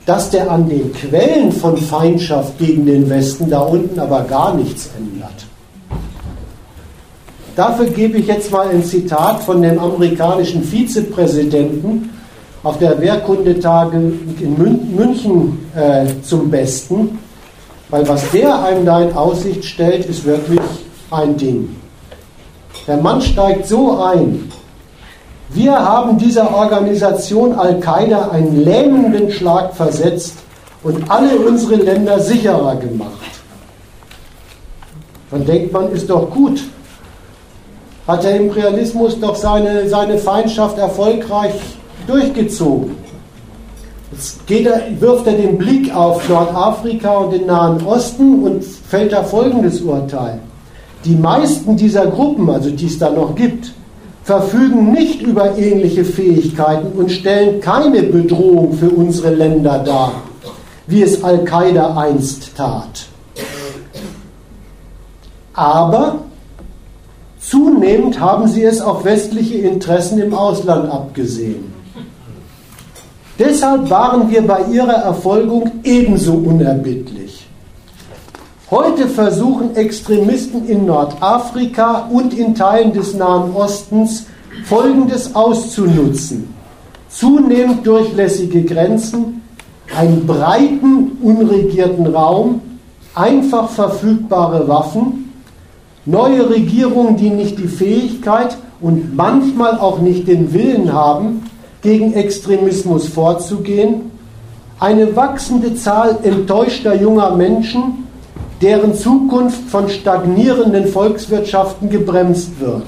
Dass 0.06 0.30
der 0.30 0.50
an 0.50 0.68
den 0.68 0.92
Quellen 0.94 1.52
von 1.52 1.78
Feindschaft 1.78 2.58
gegen 2.58 2.86
den 2.86 3.10
Westen 3.10 3.50
da 3.50 3.60
unten 3.60 4.00
aber 4.00 4.22
gar 4.22 4.56
nichts 4.56 4.90
ändert. 4.98 5.46
Dafür 7.56 7.88
gebe 7.88 8.18
ich 8.18 8.28
jetzt 8.28 8.50
mal 8.52 8.70
ein 8.70 8.84
Zitat 8.84 9.44
von 9.44 9.62
dem 9.62 9.78
amerikanischen 9.78 10.64
Vizepräsidenten 10.64 12.10
auf 12.64 12.80
der 12.80 13.00
Wehrkundetagung 13.02 14.14
in 14.40 14.96
München 14.96 15.60
äh, 15.76 16.06
zum 16.24 16.50
Besten, 16.50 17.20
weil 17.90 18.08
was 18.08 18.30
der 18.32 18.64
einem 18.64 18.86
da 18.86 19.02
in 19.02 19.14
Aussicht 19.14 19.66
stellt, 19.66 20.06
ist 20.06 20.24
wirklich 20.24 20.62
ein 21.10 21.36
Ding. 21.38 21.81
Der 22.88 22.98
Mann 22.98 23.22
steigt 23.22 23.68
so 23.68 24.02
ein. 24.02 24.52
Wir 25.50 25.74
haben 25.74 26.18
dieser 26.18 26.54
Organisation 26.56 27.54
Al-Qaida 27.54 28.30
einen 28.30 28.64
lähmenden 28.64 29.32
Schlag 29.32 29.76
versetzt 29.76 30.36
und 30.82 31.10
alle 31.12 31.36
unsere 31.38 31.76
Länder 31.76 32.20
sicherer 32.20 32.76
gemacht. 32.78 33.12
Dann 35.30 35.46
denkt 35.46 35.74
man, 35.74 35.92
ist 35.92 36.10
doch 36.10 36.30
gut. 36.30 36.62
Hat 38.08 38.24
der 38.24 38.38
Imperialismus 38.38 39.20
doch 39.20 39.36
seine, 39.36 39.88
seine 39.88 40.18
Feindschaft 40.18 40.78
erfolgreich 40.78 41.54
durchgezogen. 42.08 42.96
Jetzt 44.12 44.40
er, 44.50 44.82
wirft 45.00 45.28
er 45.28 45.34
den 45.34 45.58
Blick 45.58 45.94
auf 45.96 46.28
Nordafrika 46.28 47.12
und 47.20 47.32
den 47.32 47.46
Nahen 47.46 47.86
Osten 47.86 48.44
und 48.44 48.64
fällt 48.64 49.14
da 49.14 49.24
folgendes 49.24 49.82
Urteil. 49.82 50.40
Die 51.06 51.16
meisten 51.16 51.76
dieser 51.78 52.08
Gruppen, 52.08 52.50
also 52.50 52.70
die 52.70 52.86
es 52.86 53.00
da 53.00 53.10
noch 53.10 53.36
gibt, 53.36 53.74
verfügen 54.24 54.92
nicht 54.92 55.22
über 55.22 55.58
ähnliche 55.58 56.06
Fähigkeiten 56.06 56.98
und 56.98 57.12
stellen 57.12 57.60
keine 57.60 58.04
Bedrohung 58.04 58.74
für 58.74 58.90
unsere 58.90 59.34
Länder 59.34 59.80
dar, 59.80 60.14
wie 60.86 61.02
es 61.02 61.24
Al-Qaida 61.24 61.98
einst 61.98 62.56
tat. 62.56 63.08
Aber 65.54 66.20
zunehmend 67.40 68.20
haben 68.20 68.48
sie 68.48 68.64
es 68.64 68.80
auf 68.80 69.04
westliche 69.04 69.56
Interessen 69.56 70.20
im 70.20 70.34
Ausland 70.34 70.90
abgesehen. 70.90 71.74
Deshalb 73.40 73.90
waren 73.90 74.30
wir 74.30 74.46
bei 74.46 74.62
ihrer 74.72 74.94
Erfolgung 74.94 75.72
ebenso 75.84 76.34
unerbittlich. 76.34 77.21
Heute 78.72 79.10
versuchen 79.10 79.76
Extremisten 79.76 80.66
in 80.66 80.86
Nordafrika 80.86 82.08
und 82.10 82.34
in 82.34 82.56
Teilen 82.56 82.94
des 82.94 83.14
Nahen 83.14 83.54
Ostens 83.54 84.28
Folgendes 84.64 85.36
auszunutzen. 85.36 86.54
Zunehmend 87.10 87.86
durchlässige 87.86 88.64
Grenzen, 88.64 89.42
einen 89.94 90.26
breiten, 90.26 91.18
unregierten 91.22 92.08
Raum, 92.08 92.62
einfach 93.14 93.68
verfügbare 93.68 94.66
Waffen, 94.70 95.34
neue 96.06 96.50
Regierungen, 96.50 97.18
die 97.18 97.30
nicht 97.30 97.60
die 97.60 97.68
Fähigkeit 97.68 98.58
und 98.80 99.18
manchmal 99.18 99.80
auch 99.80 100.00
nicht 100.00 100.30
den 100.30 100.54
Willen 100.54 100.94
haben, 100.94 101.44
gegen 101.82 102.14
Extremismus 102.14 103.10
vorzugehen, 103.10 104.12
eine 104.80 105.14
wachsende 105.14 105.76
Zahl 105.76 106.20
enttäuschter 106.24 106.96
junger 106.96 107.36
Menschen, 107.36 108.01
deren 108.62 108.94
Zukunft 108.94 109.70
von 109.70 109.90
stagnierenden 109.90 110.88
Volkswirtschaften 110.88 111.90
gebremst 111.90 112.60
wird. 112.60 112.86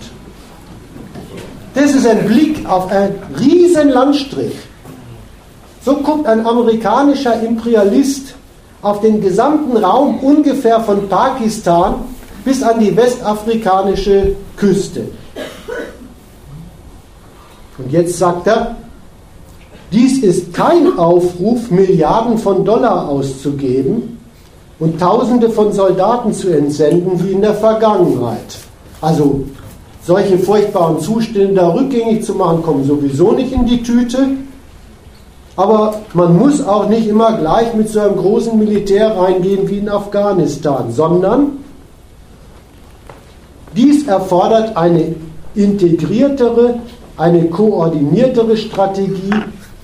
Das 1.74 1.96
ist 1.96 2.06
ein 2.06 2.28
Blick 2.28 2.68
auf 2.70 2.92
einen 2.92 3.16
riesen 3.40 3.90
Landstrich. 3.90 4.54
So 5.84 5.98
guckt 5.98 6.28
ein 6.28 6.46
amerikanischer 6.46 7.42
Imperialist 7.42 8.36
auf 8.82 9.02
den 9.02 9.22
gesamten 9.22 9.78
Raum 9.78 10.20
ungefähr 10.20 10.80
von 10.82 11.10
Pakistan 11.10 11.96
bis 12.46 12.62
an 12.62 12.80
die 12.80 12.96
westafrikanische 12.96 14.36
Küste. 14.56 15.08
Und 17.78 17.92
jetzt 17.92 18.20
sagt 18.20 18.48
er, 18.48 18.76
dies 19.92 20.20
ist 20.20 20.54
kein 20.54 20.98
Aufruf, 20.98 21.72
Milliarden 21.72 22.38
von 22.38 22.64
Dollar 22.66 23.08
auszugeben, 23.08 24.20
und 24.84 25.00
Tausende 25.00 25.50
von 25.50 25.72
Soldaten 25.72 26.34
zu 26.34 26.50
entsenden 26.50 27.24
wie 27.24 27.32
in 27.32 27.42
der 27.42 27.54
Vergangenheit. 27.54 28.58
Also 29.00 29.46
solche 30.06 30.38
furchtbaren 30.38 31.00
Zustände 31.00 31.54
da 31.54 31.74
rückgängig 31.74 32.26
zu 32.26 32.34
machen, 32.34 32.62
kommen 32.64 32.84
sowieso 32.84 33.32
nicht 33.32 33.54
in 33.54 33.66
die 33.66 33.82
Tüte. 33.82 34.28
Aber 35.56 36.02
man 36.14 36.38
muss 36.38 36.62
auch 36.66 36.90
nicht 36.90 37.08
immer 37.08 37.38
gleich 37.38 37.74
mit 37.74 37.88
so 37.88 38.02
einem 38.02 38.18
großen 38.18 38.60
Militär 38.60 39.16
reingehen 39.18 39.70
wie 39.70 39.78
in 39.78 39.88
Afghanistan, 39.88 40.92
sondern 40.92 41.60
dies 43.74 44.06
erfordert 44.06 44.76
eine 44.76 45.16
integriertere, 45.56 46.76
eine 47.16 47.46
koordiniertere 47.46 48.58
Strategie, 48.58 49.32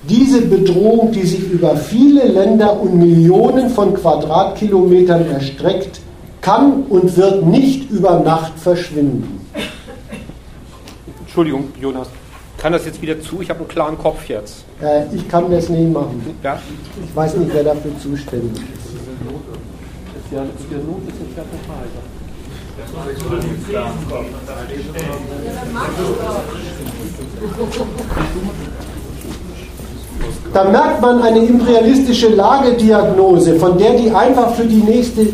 diese 0.08 0.42
Bedrohung, 0.42 1.12
die 1.12 1.26
sich 1.26 1.50
über 1.50 1.76
viele 1.76 2.26
Länder 2.26 2.80
und 2.80 2.98
Millionen 2.98 3.68
von 3.70 3.94
Quadratkilometern 3.94 5.30
erstreckt, 5.30 6.00
kann 6.40 6.84
und 6.84 7.16
wird 7.16 7.44
nicht 7.44 7.90
über 7.90 8.20
Nacht 8.20 8.58
verschwinden. 8.58 9.40
Entschuldigung, 11.20 11.64
Jonas, 11.80 12.08
kann 12.56 12.72
das 12.72 12.86
jetzt 12.86 13.00
wieder 13.02 13.20
zu? 13.20 13.40
Ich 13.42 13.50
habe 13.50 13.60
einen 13.60 13.68
klaren 13.68 13.98
Kopf 13.98 14.28
jetzt. 14.28 14.64
Äh, 14.82 15.04
ich 15.14 15.28
kann 15.28 15.50
das 15.50 15.68
nicht 15.68 15.92
machen. 15.92 16.20
Ja? 16.42 16.58
Ich 17.04 17.14
weiß 17.14 17.36
nicht, 17.36 17.50
wer 17.54 17.64
dafür 17.64 17.92
zuständig 17.98 18.52
ist. 18.52 18.90
Ja, 20.32 20.44
der 20.70 20.78
Not 20.78 21.00
ist 21.08 21.20
nicht 21.20 21.36
der 21.36 21.44
Fall. 21.66 21.88
Da 30.52 30.64
merkt 30.64 31.00
man 31.00 31.22
eine 31.22 31.38
imperialistische 31.38 32.28
Lagediagnose, 32.28 33.56
von 33.56 33.78
der 33.78 33.94
die 33.94 34.10
einfach 34.10 34.52
für 34.54 34.64
die, 34.64 34.82
nächste, 34.82 35.28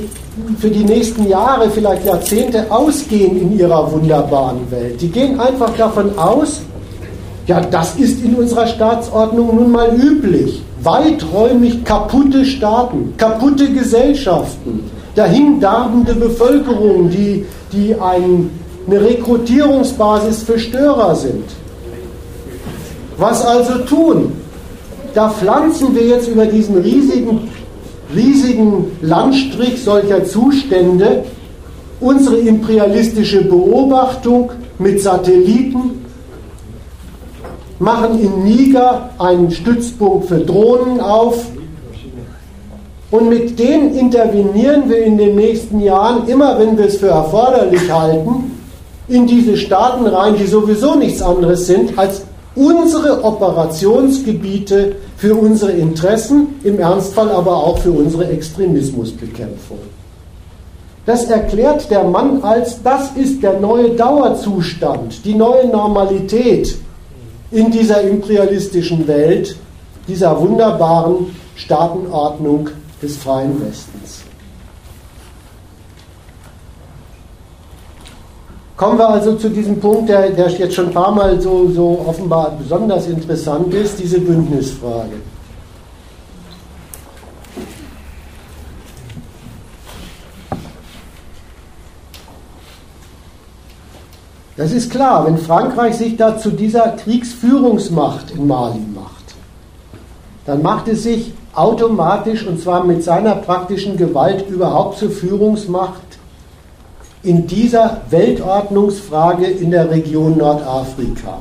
für 0.58 0.68
die 0.68 0.84
nächsten 0.84 1.26
Jahre, 1.26 1.70
vielleicht 1.70 2.04
Jahrzehnte 2.04 2.66
ausgehen 2.70 3.40
in 3.40 3.58
ihrer 3.58 3.90
wunderbaren 3.90 4.70
Welt. 4.70 5.00
Die 5.00 5.08
gehen 5.08 5.40
einfach 5.40 5.74
davon 5.76 6.18
aus, 6.18 6.60
ja, 7.46 7.60
das 7.60 7.94
ist 7.96 8.22
in 8.22 8.34
unserer 8.34 8.66
Staatsordnung 8.66 9.56
nun 9.56 9.70
mal 9.70 9.94
üblich. 9.94 10.62
Weiträumig 10.82 11.84
kaputte 11.84 12.44
Staaten, 12.44 13.14
kaputte 13.16 13.70
Gesellschaften, 13.72 14.90
dahindarbende 15.14 16.14
Bevölkerung, 16.14 17.08
die, 17.08 17.46
die 17.72 17.94
ein, 17.94 18.50
eine 18.86 19.00
Rekrutierungsbasis 19.00 20.42
für 20.42 20.58
Störer 20.58 21.14
sind. 21.14 21.44
Was 23.16 23.44
also 23.44 23.78
tun? 23.78 24.32
Da 25.16 25.30
pflanzen 25.30 25.94
wir 25.94 26.06
jetzt 26.06 26.28
über 26.28 26.44
diesen 26.44 26.76
riesigen, 26.76 27.48
riesigen 28.14 28.98
Landstrich 29.00 29.82
solcher 29.82 30.26
Zustände 30.26 31.24
unsere 32.00 32.36
imperialistische 32.36 33.42
Beobachtung 33.44 34.52
mit 34.78 35.00
Satelliten, 35.00 36.04
machen 37.78 38.20
in 38.20 38.44
Niger 38.44 39.08
einen 39.18 39.50
Stützpunkt 39.50 40.26
für 40.28 40.40
Drohnen 40.40 41.00
auf. 41.00 41.46
Und 43.10 43.30
mit 43.30 43.58
denen 43.58 43.94
intervenieren 43.94 44.86
wir 44.90 45.02
in 45.02 45.16
den 45.16 45.34
nächsten 45.34 45.80
Jahren, 45.80 46.28
immer 46.28 46.58
wenn 46.58 46.76
wir 46.76 46.84
es 46.84 46.98
für 46.98 47.08
erforderlich 47.08 47.90
halten, 47.90 48.50
in 49.08 49.26
diese 49.26 49.56
Staaten 49.56 50.06
rein, 50.06 50.34
die 50.36 50.46
sowieso 50.46 50.94
nichts 50.94 51.22
anderes 51.22 51.66
sind 51.66 51.98
als 51.98 52.20
unsere 52.54 53.24
Operationsgebiete 53.24 54.96
für 55.16 55.34
unsere 55.34 55.72
Interessen, 55.72 56.60
im 56.62 56.78
Ernstfall 56.78 57.30
aber 57.30 57.56
auch 57.56 57.78
für 57.78 57.90
unsere 57.90 58.28
Extremismusbekämpfung. 58.28 59.78
Das 61.06 61.24
erklärt 61.24 61.90
der 61.90 62.04
Mann 62.04 62.42
als, 62.42 62.82
das 62.82 63.12
ist 63.16 63.42
der 63.42 63.60
neue 63.60 63.90
Dauerzustand, 63.90 65.24
die 65.24 65.34
neue 65.34 65.68
Normalität 65.68 66.76
in 67.50 67.70
dieser 67.70 68.02
imperialistischen 68.02 69.06
Welt, 69.06 69.56
dieser 70.08 70.38
wunderbaren 70.38 71.34
Staatenordnung 71.54 72.70
des 73.00 73.16
freien 73.16 73.60
Westens. 73.60 74.25
Kommen 78.76 78.98
wir 78.98 79.08
also 79.08 79.34
zu 79.36 79.48
diesem 79.48 79.80
Punkt, 79.80 80.10
der, 80.10 80.30
der 80.30 80.50
jetzt 80.50 80.74
schon 80.74 80.88
ein 80.88 80.92
paar 80.92 81.10
Mal 81.10 81.40
so, 81.40 81.70
so 81.70 82.04
offenbar 82.06 82.52
besonders 82.58 83.06
interessant 83.06 83.72
ist, 83.72 83.98
diese 83.98 84.20
Bündnisfrage. 84.20 85.16
Das 94.58 94.72
ist 94.72 94.90
klar, 94.90 95.26
wenn 95.26 95.38
Frankreich 95.38 95.96
sich 95.96 96.16
da 96.16 96.36
zu 96.36 96.50
dieser 96.50 96.88
Kriegsführungsmacht 96.88 98.30
in 98.32 98.46
Mali 98.46 98.80
macht, 98.94 99.34
dann 100.44 100.62
macht 100.62 100.88
es 100.88 101.02
sich 101.02 101.32
automatisch 101.54 102.46
und 102.46 102.60
zwar 102.60 102.84
mit 102.84 103.02
seiner 103.02 103.36
praktischen 103.36 103.96
Gewalt 103.96 104.48
überhaupt 104.48 104.98
zur 104.98 105.10
Führungsmacht 105.10 106.05
in 107.26 107.44
dieser 107.44 108.02
Weltordnungsfrage 108.10 109.46
in 109.46 109.72
der 109.72 109.90
Region 109.90 110.38
Nordafrika. 110.38 111.38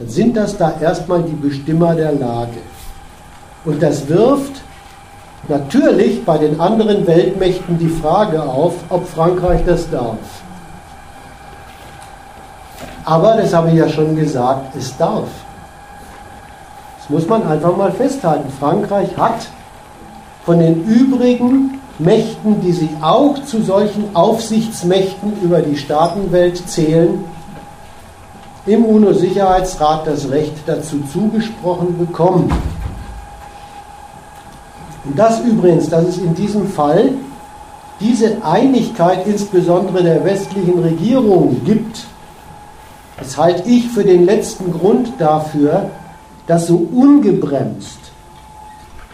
Dann 0.00 0.08
sind 0.08 0.36
das 0.36 0.56
da 0.56 0.74
erstmal 0.80 1.22
die 1.22 1.36
Bestimmer 1.36 1.94
der 1.94 2.10
Lage. 2.12 2.58
Und 3.64 3.80
das 3.80 4.08
wirft 4.08 4.60
natürlich 5.46 6.24
bei 6.24 6.38
den 6.38 6.60
anderen 6.60 7.06
Weltmächten 7.06 7.78
die 7.78 7.88
Frage 7.88 8.42
auf, 8.42 8.74
ob 8.90 9.06
Frankreich 9.06 9.60
das 9.64 9.88
darf. 9.88 10.18
Aber, 13.04 13.36
das 13.36 13.54
habe 13.54 13.68
ich 13.70 13.76
ja 13.76 13.88
schon 13.88 14.16
gesagt, 14.16 14.74
es 14.76 14.96
darf. 14.96 15.28
Das 16.98 17.10
muss 17.10 17.28
man 17.28 17.46
einfach 17.46 17.76
mal 17.76 17.92
festhalten. 17.92 18.50
Frankreich 18.58 19.16
hat 19.16 19.46
von 20.44 20.58
den 20.58 20.84
übrigen 20.84 21.77
Mächten, 21.98 22.60
die 22.60 22.72
sich 22.72 22.90
auch 23.00 23.42
zu 23.44 23.62
solchen 23.62 24.14
Aufsichtsmächten 24.14 25.32
über 25.42 25.60
die 25.60 25.76
Staatenwelt 25.76 26.68
zählen, 26.68 27.24
im 28.66 28.84
UNO-Sicherheitsrat 28.84 30.06
das 30.06 30.30
Recht 30.30 30.54
dazu 30.66 31.00
zugesprochen 31.12 31.98
bekommen. 31.98 32.52
Und 35.04 35.18
das 35.18 35.40
übrigens, 35.40 35.88
dass 35.88 36.04
es 36.04 36.18
in 36.18 36.34
diesem 36.34 36.68
Fall 36.68 37.12
diese 38.00 38.44
Einigkeit 38.44 39.26
insbesondere 39.26 40.02
der 40.02 40.24
westlichen 40.24 40.78
Regierungen 40.78 41.64
gibt, 41.64 42.04
das 43.18 43.36
halte 43.36 43.68
ich 43.68 43.88
für 43.88 44.04
den 44.04 44.24
letzten 44.26 44.72
Grund 44.72 45.12
dafür, 45.18 45.90
dass 46.46 46.68
so 46.68 46.86
ungebremst 46.92 47.98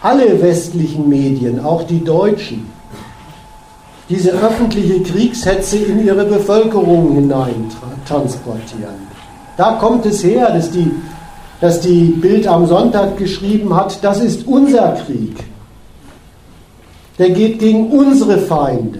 alle 0.01 0.39
westlichen 0.39 1.09
Medien, 1.09 1.65
auch 1.65 1.83
die 1.83 2.03
deutschen, 2.03 2.74
diese 4.09 4.31
öffentliche 4.31 5.01
Kriegshetze 5.01 5.77
in 5.77 6.05
ihre 6.05 6.25
Bevölkerung 6.25 7.13
hinein 7.15 7.71
transportieren. 8.07 9.05
Da 9.57 9.73
kommt 9.73 10.05
es 10.05 10.23
her, 10.23 10.51
dass 10.51 10.69
die, 10.69 10.91
dass 11.61 11.81
die 11.81 12.05
Bild 12.21 12.47
am 12.47 12.67
Sonntag 12.67 13.17
geschrieben 13.17 13.75
hat, 13.75 14.03
das 14.03 14.21
ist 14.21 14.45
unser 14.45 14.91
Krieg. 15.05 15.43
Der 17.17 17.29
geht 17.29 17.59
gegen 17.59 17.91
unsere 17.91 18.37
Feinde. 18.39 18.99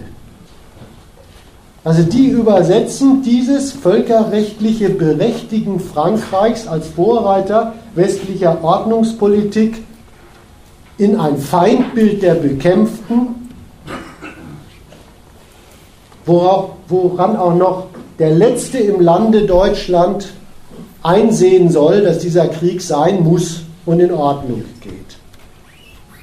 Also 1.84 2.02
die 2.02 2.30
übersetzen 2.30 3.22
dieses 3.22 3.70
völkerrechtliche 3.70 4.90
Berechtigen 4.90 5.78
Frankreichs 5.78 6.66
als 6.66 6.88
Vorreiter 6.88 7.74
westlicher 7.94 8.64
Ordnungspolitik 8.64 9.84
in 10.98 11.14
ein 11.20 11.38
Feindbild 11.38 12.22
der 12.22 12.34
Bekämpften, 12.34 13.35
woran 16.26 17.36
auch 17.36 17.54
noch 17.54 17.86
der 18.18 18.30
Letzte 18.30 18.78
im 18.78 19.00
Lande 19.00 19.46
Deutschland 19.46 20.28
einsehen 21.02 21.70
soll, 21.70 22.02
dass 22.02 22.18
dieser 22.18 22.48
Krieg 22.48 22.82
sein 22.82 23.22
muss 23.22 23.62
und 23.84 24.00
in 24.00 24.12
Ordnung 24.12 24.64
geht. 24.80 24.92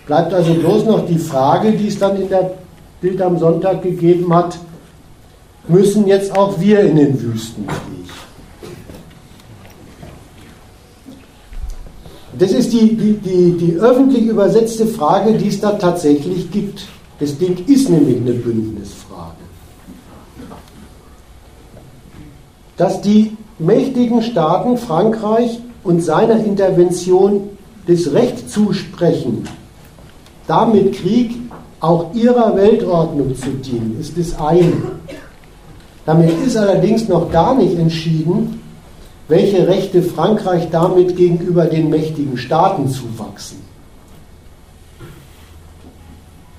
Bleibt 0.06 0.34
also 0.34 0.54
bloß 0.54 0.86
noch 0.86 1.06
die 1.06 1.18
Frage, 1.18 1.72
die 1.72 1.88
es 1.88 1.98
dann 1.98 2.22
in 2.22 2.28
der 2.28 2.52
Bild 3.00 3.22
am 3.22 3.40
Sonntag 3.40 3.82
gegeben 3.82 4.34
hat, 4.34 4.58
müssen 5.68 6.08
jetzt 6.08 6.38
auch 6.38 6.60
wir 6.60 6.82
in 6.82 6.98
den 6.98 7.22
Wüstenkrieg? 7.22 7.78
Das 12.38 12.52
ist 12.52 12.74
die, 12.74 12.96
die, 12.96 13.14
die, 13.14 13.52
die 13.58 13.74
öffentlich 13.76 14.26
übersetzte 14.26 14.88
Frage, 14.88 15.34
die 15.34 15.50
es 15.50 15.62
da 15.62 15.74
tatsächlich 15.74 16.52
gibt. 16.52 16.86
Das 17.20 17.38
Ding 17.38 17.64
ist 17.68 17.90
nämlich 17.90 18.18
eine 18.18 18.34
Bündnisfrage. 18.34 19.03
Dass 22.78 23.02
die 23.02 23.38
mächtigen 23.60 24.22
Staaten 24.22 24.78
Frankreich 24.78 25.60
und 25.84 26.04
seiner 26.04 26.44
Intervention 26.44 27.50
das 27.88 28.14
Recht 28.14 28.50
zusprechen, 28.50 29.48
damit 30.48 30.94
Krieg 30.94 31.36
auch 31.80 32.14
ihrer 32.14 32.56
Weltordnung 32.56 33.36
zu 33.36 33.50
dienen, 33.52 33.98
ist 34.00 34.18
das 34.18 34.40
eine. 34.40 34.74
Damit 36.06 36.34
ist 36.46 36.58
allerdings 36.58 37.08
noch 37.08 37.32
gar 37.32 37.56
nicht 37.56 37.78
entschieden, 37.78 38.62
welche 39.28 39.68
Rechte 39.68 40.02
Frankreich 40.02 40.70
damit 40.70 41.16
gegenüber 41.16 41.66
den 41.66 41.90
mächtigen 41.90 42.38
Staaten 42.38 42.90
zuwachsen. 42.90 43.62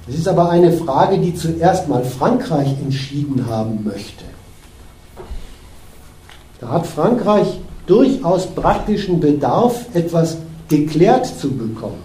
Es 0.07 0.17
ist 0.19 0.29
aber 0.29 0.51
eine 0.51 0.73
Frage, 0.73 1.19
die 1.19 1.35
zuerst 1.35 1.89
mal 1.89 2.05
Frankreich 2.05 2.75
entschieden 2.83 3.47
haben 3.49 3.85
möchte. 3.85 4.25
Da 6.65 6.71
hat 6.71 6.87
Frankreich 6.87 7.61
durchaus 7.87 8.47
praktischen 8.47 9.21
Bedarf, 9.21 9.85
etwas 9.93 10.39
geklärt 10.71 11.27
zu 11.27 11.51
bekommen. 11.51 12.03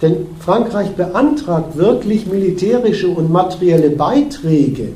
Denn 0.00 0.28
Frankreich 0.38 0.90
beantragt 0.90 1.76
wirklich 1.76 2.26
militärische 2.26 3.08
und 3.08 3.32
materielle 3.32 3.90
Beiträge 3.90 4.92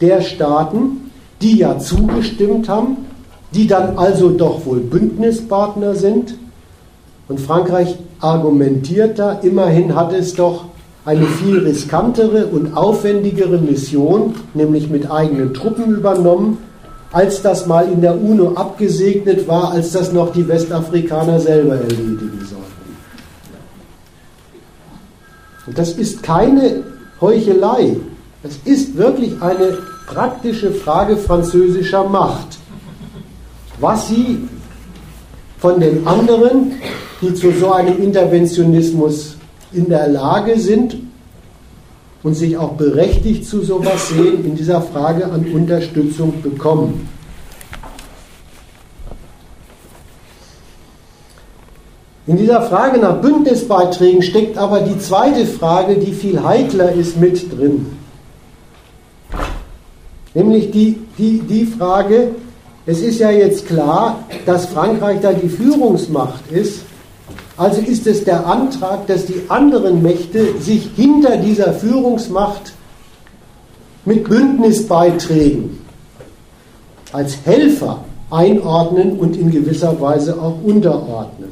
der 0.00 0.20
Staaten, 0.20 1.10
die 1.42 1.58
ja 1.58 1.80
zugestimmt 1.80 2.68
haben, 2.68 2.98
die 3.54 3.66
dann 3.66 3.98
also 3.98 4.30
doch 4.30 4.64
wohl 4.64 4.78
Bündnispartner 4.78 5.96
sind. 5.96 6.36
Und 7.28 7.40
Frankreich 7.40 7.96
argumentiert 8.20 9.18
da, 9.18 9.32
immerhin 9.32 9.96
hat 9.96 10.12
es 10.12 10.34
doch 10.34 10.66
eine 11.04 11.26
viel 11.26 11.58
riskantere 11.58 12.46
und 12.46 12.76
aufwendigere 12.76 13.58
Mission, 13.58 14.34
nämlich 14.54 14.88
mit 14.90 15.10
eigenen 15.10 15.54
Truppen 15.54 15.96
übernommen, 15.96 16.58
als 17.12 17.42
das 17.42 17.66
mal 17.66 17.90
in 17.90 18.00
der 18.00 18.20
UNO 18.20 18.54
abgesegnet 18.54 19.48
war, 19.48 19.72
als 19.72 19.92
das 19.92 20.12
noch 20.12 20.32
die 20.32 20.46
Westafrikaner 20.46 21.40
selber 21.40 21.74
erledigen 21.74 22.46
sollten. 22.48 22.96
Und 25.66 25.78
das 25.78 25.92
ist 25.92 26.22
keine 26.22 26.82
Heuchelei. 27.20 27.96
Es 28.42 28.58
ist 28.64 28.96
wirklich 28.96 29.40
eine 29.42 29.78
praktische 30.06 30.72
Frage 30.72 31.16
französischer 31.16 32.04
Macht. 32.04 32.58
Was 33.80 34.08
sie 34.08 34.48
von 35.58 35.80
den 35.80 36.06
anderen, 36.06 36.72
die 37.20 37.34
zu 37.34 37.52
so 37.52 37.72
einem 37.72 38.02
Interventionismus 38.02 39.36
in 39.72 39.88
der 39.88 40.08
Lage 40.08 40.58
sind 40.58 40.96
und 42.22 42.34
sich 42.34 42.56
auch 42.56 42.72
berechtigt 42.72 43.46
zu 43.46 43.62
sowas 43.62 44.08
sehen, 44.08 44.44
in 44.44 44.56
dieser 44.56 44.82
Frage 44.82 45.26
an 45.26 45.46
Unterstützung 45.52 46.42
bekommen. 46.42 47.08
In 52.26 52.36
dieser 52.36 52.62
Frage 52.62 53.00
nach 53.00 53.16
Bündnisbeiträgen 53.20 54.22
steckt 54.22 54.56
aber 54.56 54.82
die 54.82 54.98
zweite 54.98 55.46
Frage, 55.46 55.96
die 55.96 56.12
viel 56.12 56.42
heikler 56.42 56.92
ist, 56.92 57.16
mit 57.18 57.50
drin. 57.56 57.86
Nämlich 60.34 60.70
die, 60.70 60.98
die, 61.18 61.40
die 61.40 61.64
Frage, 61.64 62.28
es 62.86 63.00
ist 63.00 63.18
ja 63.18 63.30
jetzt 63.30 63.66
klar, 63.66 64.24
dass 64.46 64.66
Frankreich 64.66 65.20
da 65.20 65.32
die 65.32 65.48
Führungsmacht 65.48 66.52
ist. 66.52 66.82
Also 67.60 67.82
ist 67.82 68.06
es 68.06 68.24
der 68.24 68.46
Antrag, 68.46 69.06
dass 69.06 69.26
die 69.26 69.42
anderen 69.48 70.00
Mächte 70.00 70.58
sich 70.60 70.88
hinter 70.96 71.36
dieser 71.36 71.74
Führungsmacht 71.74 72.72
mit 74.06 74.26
Bündnisbeiträgen 74.26 75.78
als 77.12 77.36
Helfer 77.44 78.02
einordnen 78.30 79.18
und 79.18 79.36
in 79.36 79.50
gewisser 79.50 80.00
Weise 80.00 80.40
auch 80.40 80.54
unterordnen. 80.62 81.50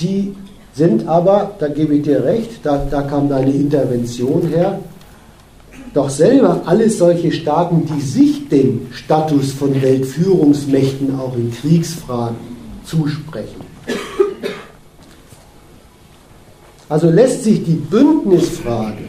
Die 0.00 0.34
sind 0.74 1.06
aber, 1.06 1.52
da 1.60 1.68
gebe 1.68 1.94
ich 1.94 2.02
dir 2.02 2.24
recht, 2.24 2.58
da, 2.64 2.84
da 2.90 3.02
kam 3.02 3.28
deine 3.28 3.52
Intervention 3.52 4.48
her, 4.48 4.80
doch 5.94 6.10
selber 6.10 6.62
alle 6.66 6.90
solche 6.90 7.32
Staaten, 7.32 7.86
die 7.86 8.00
sich 8.00 8.48
den 8.48 8.88
Status 8.92 9.52
von 9.52 9.80
Weltführungsmächten 9.80 11.18
auch 11.18 11.34
in 11.36 11.52
Kriegsfragen 11.52 12.36
zusprechen. 12.84 13.60
Also 16.88 17.10
lässt 17.10 17.44
sich 17.44 17.64
die 17.64 17.74
Bündnisfrage 17.74 19.04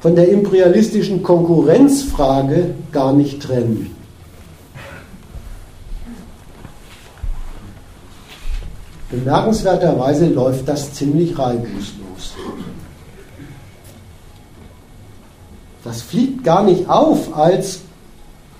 von 0.00 0.14
der 0.14 0.28
imperialistischen 0.28 1.22
Konkurrenzfrage 1.22 2.74
gar 2.92 3.12
nicht 3.12 3.42
trennen. 3.42 3.94
Bemerkenswerterweise 9.10 10.28
läuft 10.28 10.68
das 10.68 10.92
ziemlich 10.92 11.38
reibungslos. 11.38 12.34
Das 15.88 16.02
fliegt 16.02 16.44
gar 16.44 16.64
nicht 16.64 16.86
auf, 16.86 17.34
als 17.34 17.80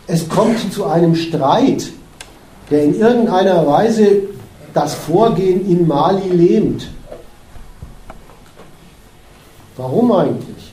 es 0.07 0.27
kommt 0.31 0.73
zu 0.73 0.87
einem 0.87 1.15
Streit, 1.15 1.91
der 2.71 2.85
in 2.85 2.99
irgendeiner 2.99 3.67
Weise 3.67 4.23
das 4.73 4.95
Vorgehen 4.95 5.69
in 5.69 5.87
Mali 5.87 6.31
lähmt. 6.31 6.89
Warum 9.77 10.11
eigentlich? 10.11 10.73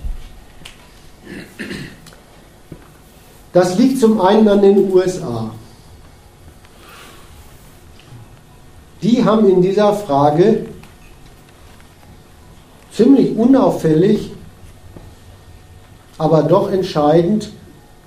Das 3.51 3.77
liegt 3.77 3.99
zum 3.99 4.21
einen 4.21 4.47
an 4.47 4.61
den 4.61 4.89
USA. 4.93 5.51
die 9.05 9.23
haben 9.23 9.47
in 9.47 9.61
dieser 9.61 9.93
Frage 9.93 10.65
ziemlich 12.91 13.37
unauffällig, 13.37 14.31
aber 16.17 16.43
doch 16.43 16.71
entscheidend 16.71 17.49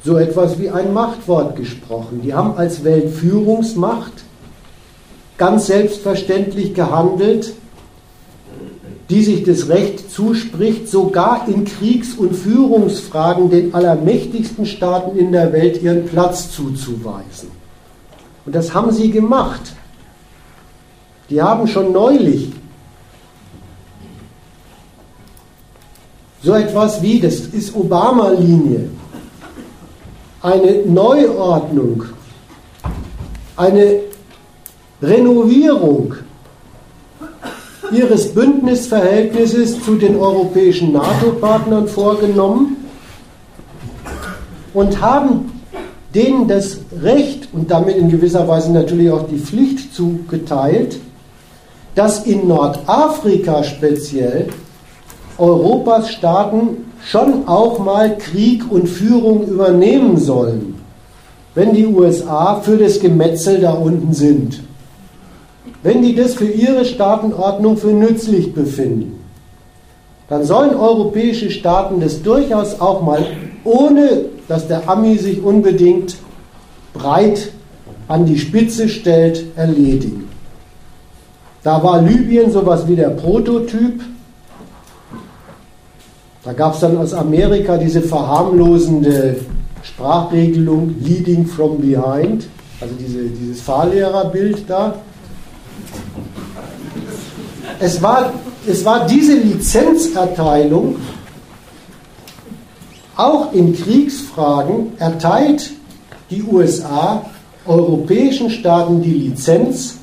so 0.05 0.17
etwas 0.17 0.59
wie 0.59 0.71
ein 0.71 0.93
Machtwort 0.93 1.57
gesprochen. 1.57 2.23
Die 2.23 2.35
haben 2.35 2.57
als 2.57 2.85
Weltführungsmacht 2.85 4.13
ganz 5.37 5.67
selbstverständlich 5.67 6.75
gehandelt, 6.75 7.53
die 9.11 9.23
sich 9.23 9.45
das 9.45 9.69
Recht 9.69 10.11
zuspricht, 10.11 10.89
sogar 10.89 11.49
in 11.49 11.65
Kriegs- 11.65 12.15
und 12.15 12.35
Führungsfragen 12.35 13.49
den 13.49 13.75
allermächtigsten 13.75 14.67
Staaten 14.67 15.17
in 15.17 15.33
der 15.33 15.53
Welt 15.53 15.83
ihren 15.83 16.05
Platz 16.07 16.51
zuzuweisen. 16.51 17.51
Und 18.45 18.55
das 18.55 18.75
haben 18.75 18.93
sie 18.93 19.11
gemacht. 19.11 19.73
Die 21.31 21.41
haben 21.43 21.67
schon 21.67 21.93
neulich 21.93 22.51
so 26.43 26.55
etwas 26.55 27.03
wie, 27.03 27.21
das 27.21 27.41
ist 27.41 27.75
Obama-Linie, 27.75 28.89
eine 30.41 30.83
Neuordnung, 30.87 32.05
eine 33.57 34.01
Renovierung 35.03 36.15
ihres 37.91 38.35
Bündnisverhältnisses 38.35 39.83
zu 39.83 39.97
den 39.97 40.17
europäischen 40.17 40.93
NATO-Partnern 40.93 41.89
vorgenommen 41.89 42.77
und 44.75 45.01
haben 45.01 45.53
denen 46.15 46.49
das 46.49 46.79
Recht 47.03 47.49
und 47.53 47.71
damit 47.71 47.97
in 47.97 48.11
gewisser 48.11 48.47
Weise 48.47 48.73
natürlich 48.73 49.11
auch 49.11 49.27
die 49.27 49.39
Pflicht 49.39 49.95
zugeteilt, 49.95 50.99
dass 51.95 52.27
in 52.27 52.47
Nordafrika 52.49 53.65
speziell 53.65 54.49
Europas 55.39 56.11
Staaten 56.11 56.91
schon 57.05 57.47
auch 57.47 57.79
mal 57.79 58.19
Krieg 58.19 58.71
und 58.71 58.89
Führung 58.89 59.47
übernehmen 59.47 60.17
sollen, 60.17 60.75
wenn 61.55 61.75
die 61.75 61.87
USA 61.87 62.61
für 62.61 62.77
das 62.77 63.01
Gemetzel 63.01 63.61
da 63.61 63.73
unten 63.73 64.13
sind. 64.13 64.61
Wenn 65.83 66.03
die 66.03 66.15
das 66.15 66.35
für 66.35 66.49
ihre 66.49 66.85
Staatenordnung 66.85 67.77
für 67.77 67.93
nützlich 67.93 68.53
befinden, 68.53 69.25
dann 70.29 70.45
sollen 70.45 70.75
europäische 70.75 71.51
Staaten 71.51 72.01
das 72.01 72.23
durchaus 72.23 72.81
auch 72.81 73.03
mal, 73.03 73.25
ohne 73.65 74.27
dass 74.49 74.67
der 74.67 74.89
Ami 74.89 75.17
sich 75.19 75.43
unbedingt 75.43 76.17
breit 76.93 77.51
an 78.09 78.27
die 78.27 78.39
Spitze 78.39 78.89
stellt, 78.89 79.45
erledigen. 79.57 80.29
Da 81.63 81.83
war 81.83 82.03
Libyen 82.03 82.51
sowas 82.51 82.89
wie 82.89 82.97
der 82.97 83.11
Prototyp. 83.11 84.01
Da 86.45 86.53
gab 86.53 86.75
es 86.75 86.81
dann 86.81 86.97
aus 86.97 87.13
Amerika 87.13 87.77
diese 87.77 88.01
verharmlosende 88.01 89.37
Sprachregelung 89.83 90.95
Leading 91.01 91.47
from 91.47 91.81
Behind, 91.81 92.47
also 92.81 92.95
diese, 92.99 93.25
dieses 93.25 93.61
Fahrlehrerbild 93.61 94.65
da. 94.69 94.95
Es 97.81 98.01
war, 98.03 98.33
es 98.67 98.85
war 98.85 99.07
diese 99.07 99.35
Lizenzerteilung, 99.35 100.97
auch 103.17 103.53
in 103.53 103.75
Kriegsfragen 103.75 104.93
erteilt 104.99 105.73
die 106.31 106.45
USA 106.45 107.25
europäischen 107.67 108.51
Staaten 108.51 109.03
die 109.03 109.11
Lizenz, 109.11 109.97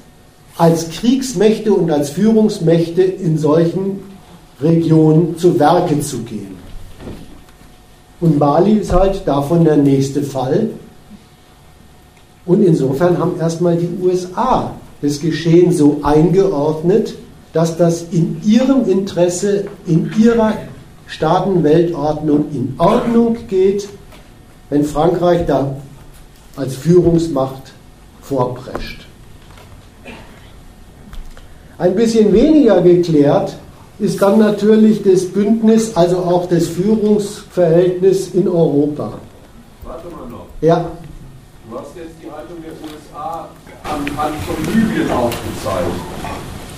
als 0.57 0.89
Kriegsmächte 0.89 1.73
und 1.73 1.91
als 1.91 2.09
Führungsmächte 2.09 3.01
in 3.01 3.37
solchen 3.37 3.99
Regionen 4.61 5.37
zu 5.37 5.59
Werke 5.59 5.99
zu 5.99 6.19
gehen. 6.19 6.55
Und 8.21 8.39
Mali 8.39 8.73
ist 8.79 8.93
halt 8.93 9.27
davon 9.27 9.65
der 9.65 9.77
nächste 9.77 10.23
Fall. 10.23 10.69
Und 12.45 12.63
insofern 12.63 13.17
haben 13.17 13.39
erstmal 13.39 13.75
die 13.75 13.89
USA 14.01 14.71
das 15.01 15.19
Geschehen 15.19 15.71
so 15.71 15.99
eingeordnet, 16.03 17.15
dass 17.53 17.77
das 17.77 18.05
in 18.11 18.41
ihrem 18.43 18.89
Interesse, 18.89 19.65
in 19.85 20.11
ihrer 20.17 20.53
Staatenweltordnung 21.07 22.45
in 22.51 22.75
Ordnung 22.77 23.37
geht, 23.47 23.87
wenn 24.69 24.83
Frankreich 24.83 25.45
da 25.45 25.75
als 26.55 26.75
Führungsmacht 26.75 27.73
vorprescht. 28.21 29.05
Ein 31.77 31.95
bisschen 31.95 32.31
weniger 32.33 32.81
geklärt 32.81 33.57
ist 33.99 34.21
dann 34.21 34.39
natürlich 34.39 35.03
das 35.03 35.25
Bündnis, 35.25 35.95
also 35.95 36.17
auch 36.17 36.47
das 36.49 36.67
Führungsverhältnis 36.67 38.33
in 38.33 38.47
Europa. 38.47 39.13
Warte 39.83 40.07
mal 40.07 40.29
noch. 40.29 40.47
Ja. 40.61 40.85
Du 41.69 41.77
hast 41.79 41.95
jetzt 41.95 42.15
die 42.21 42.29
Haltung 42.29 42.57
der 42.61 42.73
USA 42.83 43.47
anhand 43.83 44.35
von 44.43 44.55
Libyen 44.73 45.11
aufgezeigt. 45.11 45.95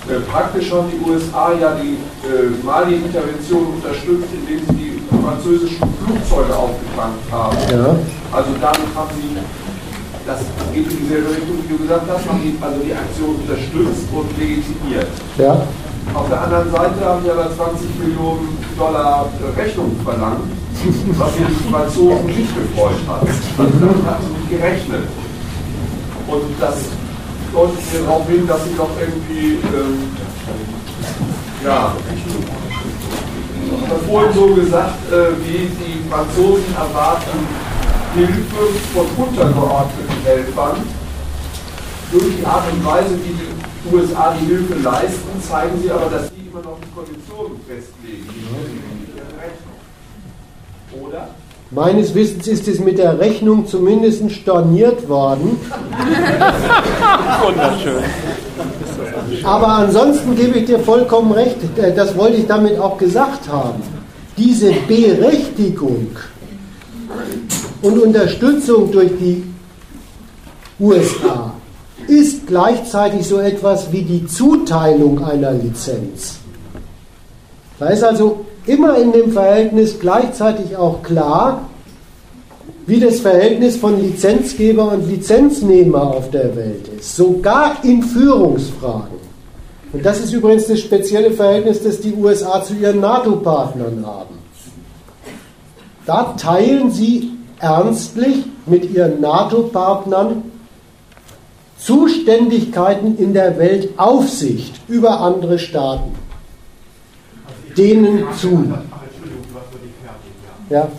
Äh, 0.09 0.19
praktisch 0.31 0.71
haben 0.71 0.87
die 0.89 1.09
USA 1.09 1.51
ja 1.53 1.75
die 1.75 1.97
äh, 2.27 2.63
Mali-Intervention 2.63 3.67
unterstützt, 3.75 4.27
indem 4.33 4.59
sie 4.67 5.01
die 5.01 5.23
französischen 5.23 5.83
Flugzeuge 6.05 6.55
aufgetankt 6.55 7.31
haben. 7.31 7.57
Ja. 7.69 7.95
Also 8.31 8.49
damit 8.61 8.87
haben 8.95 9.09
sie, 9.19 9.37
das 10.25 10.39
geht 10.73 10.89
in 10.89 10.97
dieselbe 10.97 11.29
Richtung, 11.31 11.57
wie 11.63 11.73
du 11.73 11.77
gesagt 11.79 12.05
hast, 12.09 12.29
haben 12.29 12.41
die 12.41 12.55
also 12.61 12.79
die 12.79 12.93
Aktion 12.93 13.35
unterstützt 13.35 14.07
und 14.13 14.37
legitimiert. 14.37 15.07
Ja. 15.37 15.67
Auf 16.13 16.29
der 16.29 16.41
anderen 16.41 16.71
Seite 16.71 17.05
haben 17.05 17.23
die 17.23 17.29
aber 17.31 17.55
20 17.55 17.99
Millionen 17.99 18.57
Dollar 18.77 19.29
Rechnung 19.55 19.95
verlangt, 20.03 20.51
was 21.17 21.29
die 21.35 21.71
Franzosen 21.71 22.25
nicht 22.25 22.53
gefreut 22.55 22.99
hat. 23.07 23.21
Also 23.57 23.73
damit 23.79 24.05
hatten 24.05 24.25
sie 24.25 24.33
nicht 24.33 24.49
gerechnet. 24.49 25.07
Und 26.27 26.43
das 26.59 26.75
deutet 27.53 27.93
mir 27.93 28.05
darauf 28.05 28.27
hin, 28.27 28.47
dass 28.47 28.63
sie 28.65 28.75
doch 28.75 28.89
irgendwie, 28.99 29.59
ähm, 29.75 30.11
ja, 31.63 31.93
ich 32.13 33.89
habe 33.89 33.99
vorhin 34.07 34.33
so 34.33 34.55
gesagt, 34.55 35.11
äh, 35.11 35.31
wie 35.43 35.67
die 35.67 36.09
Franzosen 36.09 36.75
erwarten 36.75 37.39
Hilfe 38.13 38.63
von 38.93 39.25
untergeordneten 39.25 40.23
Helfern. 40.25 40.77
Durch 42.11 42.37
die 42.37 42.45
Art 42.45 42.63
und 42.71 42.85
Weise, 42.85 43.11
wie 43.23 43.33
die 43.33 43.56
USA 43.93 44.35
die 44.39 44.45
Hilfe 44.45 44.75
leisten, 44.75 45.41
zeigen 45.47 45.81
sie 45.81 45.91
aber, 45.91 46.09
dass 46.09 46.29
sie 46.29 46.49
immer 46.49 46.61
noch 46.61 46.77
die 46.79 46.89
Konditionen 46.95 47.59
festlegen. 47.67 48.27
Oder? 51.01 51.29
Meines 51.69 52.15
Wissens 52.15 52.47
ist 52.47 52.67
es 52.67 52.79
mit 52.79 52.97
der 52.97 53.19
Rechnung 53.19 53.67
zumindest 53.67 54.31
storniert 54.31 55.09
worden. 55.09 55.59
Wunderschön. 57.45 58.03
Aber 59.43 59.67
ansonsten 59.67 60.35
gebe 60.35 60.59
ich 60.59 60.65
dir 60.65 60.79
vollkommen 60.79 61.33
recht, 61.33 61.57
äh, 61.77 61.93
das 61.93 62.15
wollte 62.17 62.37
ich 62.37 62.47
damit 62.47 62.79
auch 62.79 62.97
gesagt 62.97 63.49
haben. 63.49 63.83
Diese 64.37 64.71
Berechtigung 64.87 66.07
und 67.81 67.99
Unterstützung 67.99 68.91
durch 68.91 69.11
die 69.19 69.43
USA 70.79 71.56
ist 72.07 72.47
gleichzeitig 72.47 73.27
so 73.27 73.39
etwas 73.39 73.91
wie 73.91 74.01
die 74.01 74.25
Zuteilung 74.25 75.23
einer 75.23 75.51
Lizenz. 75.51 76.39
Da 77.79 77.87
ist 77.87 78.03
also 78.03 78.45
immer 78.65 78.97
in 78.97 79.11
dem 79.11 79.31
Verhältnis 79.31 79.99
gleichzeitig 79.99 80.75
auch 80.75 81.03
klar, 81.03 81.69
wie 82.85 82.99
das 82.99 83.19
Verhältnis 83.19 83.77
von 83.77 84.01
Lizenzgeber 84.01 84.91
und 84.93 85.09
Lizenznehmer 85.09 86.03
auf 86.03 86.31
der 86.31 86.55
Welt 86.55 86.87
ist, 86.97 87.15
sogar 87.15 87.83
in 87.83 88.01
Führungsfragen. 88.01 89.17
Und 89.91 90.05
das 90.05 90.19
ist 90.19 90.33
übrigens 90.33 90.67
das 90.67 90.79
spezielle 90.79 91.31
Verhältnis, 91.31 91.83
das 91.83 91.99
die 91.99 92.13
USA 92.13 92.63
zu 92.63 92.73
ihren 92.73 93.01
NATO-Partnern 93.01 94.05
haben. 94.05 94.35
Da 96.05 96.35
teilen 96.37 96.91
sie 96.91 97.31
ernstlich 97.59 98.45
mit 98.65 98.89
ihren 98.91 99.19
NATO-Partnern 99.19 100.43
Zuständigkeiten 101.79 103.17
in 103.17 103.33
der 103.33 103.57
Weltaufsicht 103.57 104.81
über 104.87 105.19
andere 105.21 105.59
Staaten 105.59 106.15
denen 107.77 108.25
zu. 108.35 108.73
Ja. 110.69 110.89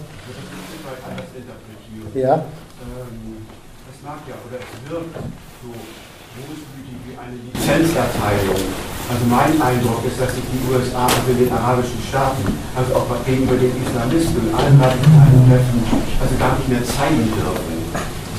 Ja. 2.15 2.35
Das 2.35 3.99
mag 4.03 4.21
ja, 4.27 4.35
oder 4.49 4.59
es 4.59 4.91
wirkt 4.91 5.15
so 5.63 5.69
großmütig 5.69 6.97
wie 7.05 7.15
eine 7.19 7.37
Lizenzerteilung. 7.53 8.63
Also 9.09 9.25
mein 9.29 9.61
Eindruck 9.61 10.05
ist, 10.07 10.21
dass 10.21 10.35
sich 10.35 10.45
die 10.53 10.61
USA 10.73 11.05
also 11.05 11.33
den 11.33 11.53
arabischen 11.53 12.01
Staaten, 12.09 12.45
also 12.77 12.95
auch 12.95 13.07
gegenüber 13.27 13.57
den 13.57 13.73
Islamisten 13.83 14.49
und 14.49 14.55
allen 14.55 14.81
radikalen 14.81 15.49
Kräften, 15.49 15.81
also 16.21 16.35
gar 16.39 16.57
nicht 16.57 16.69
mehr 16.69 16.85
zeigen 16.85 17.29
dürfen. 17.29 17.77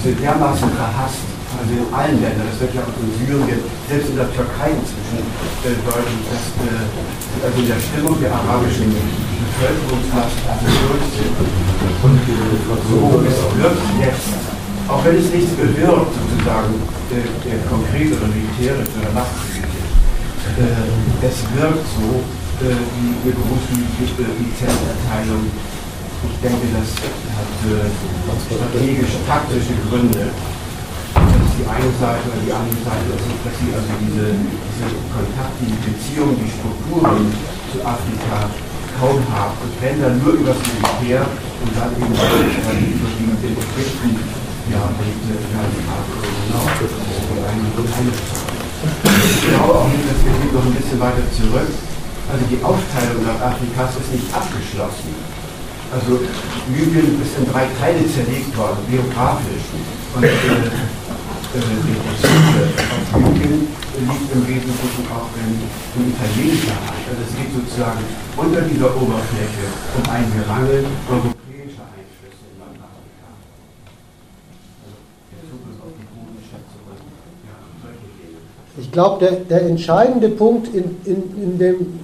Sie 0.02 0.10
sind 0.10 0.22
dermaßen 0.22 0.70
verhasst, 0.72 1.26
also 1.60 1.76
in 1.76 1.88
allen 1.91 2.18
Ländern, 2.23 2.48
das 2.48 2.60
wird 2.64 2.72
ja 2.72 2.81
auch 2.88 2.95
in 3.03 3.11
Syrien, 3.19 3.60
selbst 3.91 4.07
in 4.10 4.15
der 4.15 4.31
Türkei 4.31 4.72
inzwischen 4.72 5.19
äh, 5.68 5.76
deutlich, 5.84 6.23
dass 6.31 6.44
äh, 6.64 6.88
also 7.44 7.56
in 7.60 7.68
der 7.68 7.80
Stimmung 7.84 8.15
der 8.23 8.31
arabischen 8.31 8.95
Bevölkerungsmasse 8.95 10.40
absurd 10.48 11.03
sind. 11.11 11.36
Und 11.36 12.15
so 12.88 13.19
es 13.27 13.40
wirkt 13.60 13.84
jetzt, 13.99 14.31
auch 14.88 15.03
wenn 15.03 15.19
es 15.19 15.27
nichts 15.36 15.52
bewirkt, 15.60 16.15
sozusagen, 16.15 16.80
der, 17.11 17.27
der 17.44 17.60
konkrete 17.68 18.15
oder 18.15 18.31
militärische 18.31 18.95
oder 19.03 19.11
machtpolitisch, 19.19 19.91
äh, 20.64 21.27
es 21.27 21.44
wirkt 21.60 21.84
so 21.91 22.23
äh, 22.64 22.72
wie 22.72 23.11
eine 23.19 23.36
großzügige 23.36 24.31
Lizenzerteilung. 24.40 25.44
Ich 26.23 26.40
denke, 26.40 26.68
das 26.72 26.90
hat 27.36 27.52
äh, 27.68 27.88
strategisch-taktische 28.48 29.76
Gründe 29.88 30.31
die 31.60 31.68
eine 31.68 31.91
Seite 31.99 32.23
oder 32.31 32.40
die 32.40 32.56
andere 32.56 32.80
Seite 32.88 33.11
ist, 33.19 33.44
dass 33.44 33.56
sie 33.60 33.68
also 33.76 33.91
diese, 33.99 34.31
diese 34.31 34.88
Kontakte, 35.11 35.60
die 35.68 35.76
Beziehungen, 35.84 36.40
die 36.40 36.48
Strukturen 36.48 37.27
zu 37.76 37.84
Afrika 37.84 38.48
kaum 38.95 39.19
haben. 39.27 39.56
Und 39.60 39.76
wenn 39.84 39.99
dann 39.99 40.15
nur 40.23 40.40
über 40.40 40.56
das 40.56 40.61
Militär 40.64 41.27
und 41.27 41.72
dann 41.76 41.91
eben 41.99 42.15
über 42.15 42.40
die 42.72 42.95
Konflikten, 43.60 44.15
ja, 44.72 44.88
und 44.88 44.95
ja, 44.95 45.64
die 45.68 45.84
Ich 49.19 49.44
glaube 49.49 49.73
auch 49.76 49.90
nicht, 49.91 50.06
dass 50.07 50.19
wir 50.23 50.31
hier 50.40 50.53
noch 50.56 50.64
ein 50.64 50.76
bisschen 50.80 50.99
weiter 50.99 51.26
zurück. 51.36 51.72
Also 52.30 52.45
die 52.45 52.61
Aufteilung 52.64 53.26
nach 53.26 53.41
Afrikas 53.52 53.98
ist 53.99 54.14
nicht 54.14 54.30
abgeschlossen. 54.31 55.11
Also 55.91 56.22
Libyen 56.69 57.19
ist 57.19 57.34
in 57.36 57.52
drei 57.52 57.65
Teile 57.81 58.06
zerlegt 58.06 58.56
worden, 58.56 58.77
biografisch. 58.86 59.65
Und 60.14 60.23
äh, 60.23 60.30
die 61.53 61.59
Jugend 63.17 63.69
liegt 63.97 64.31
im 64.34 64.47
Wesentlichen 64.47 65.05
auch 65.11 65.30
in, 65.35 66.11
italienischer. 66.11 66.77
Also 67.09 67.21
es 67.27 67.35
geht 67.35 67.51
sozusagen 67.53 67.99
unter 68.38 68.61
dieser 68.61 68.95
Oberfläche 68.95 69.65
um 69.97 70.03
ein 70.11 70.31
Gerangel 70.31 70.85
europäischer 71.09 71.85
Einflüsse 71.97 72.45
in 72.51 72.59
Nordafrika. 72.59 73.30
Ich 78.80 78.91
glaube, 78.91 79.26
der, 79.26 79.31
der 79.31 79.67
entscheidende 79.67 80.30
Punkt 80.30 80.73
in, 80.73 80.97
in, 81.05 81.23
in 81.41 81.57
dem, 81.57 81.99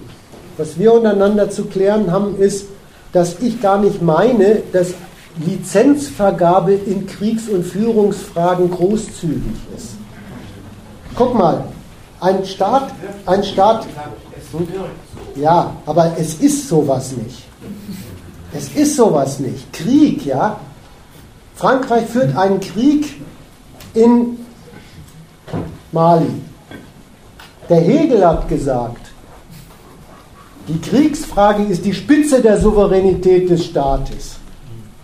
was 0.57 0.79
wir 0.79 0.93
untereinander 0.93 1.51
zu 1.51 1.65
klären 1.65 2.11
haben, 2.11 2.37
ist, 2.39 2.65
dass 3.13 3.39
ich 3.39 3.61
gar 3.61 3.79
nicht 3.79 4.01
meine, 4.01 4.63
dass 4.73 4.95
Lizenzvergabe 5.37 6.73
in 6.73 7.07
Kriegs- 7.07 7.49
und 7.49 7.63
Führungsfragen 7.63 8.71
großzügig 8.71 9.53
ist. 9.75 9.95
Guck 11.15 11.33
mal, 11.35 11.65
ein 12.19 12.45
Staat, 12.45 12.91
ein 13.25 13.43
Staat, 13.43 13.87
ja, 15.35 15.75
aber 15.85 16.15
es 16.17 16.35
ist 16.35 16.67
sowas 16.69 17.11
nicht. 17.11 17.43
Es 18.53 18.69
ist 18.69 18.95
sowas 18.95 19.39
nicht. 19.39 19.71
Krieg, 19.73 20.25
ja. 20.25 20.59
Frankreich 21.55 22.05
führt 22.05 22.35
einen 22.37 22.59
Krieg 22.59 23.21
in 23.93 24.37
Mali. 25.91 26.41
Der 27.69 27.81
Hegel 27.81 28.25
hat 28.25 28.47
gesagt, 28.47 29.01
die 30.67 30.79
Kriegsfrage 30.79 31.63
ist 31.63 31.83
die 31.85 31.93
Spitze 31.93 32.41
der 32.41 32.59
Souveränität 32.59 33.49
des 33.49 33.65
Staates. 33.65 34.34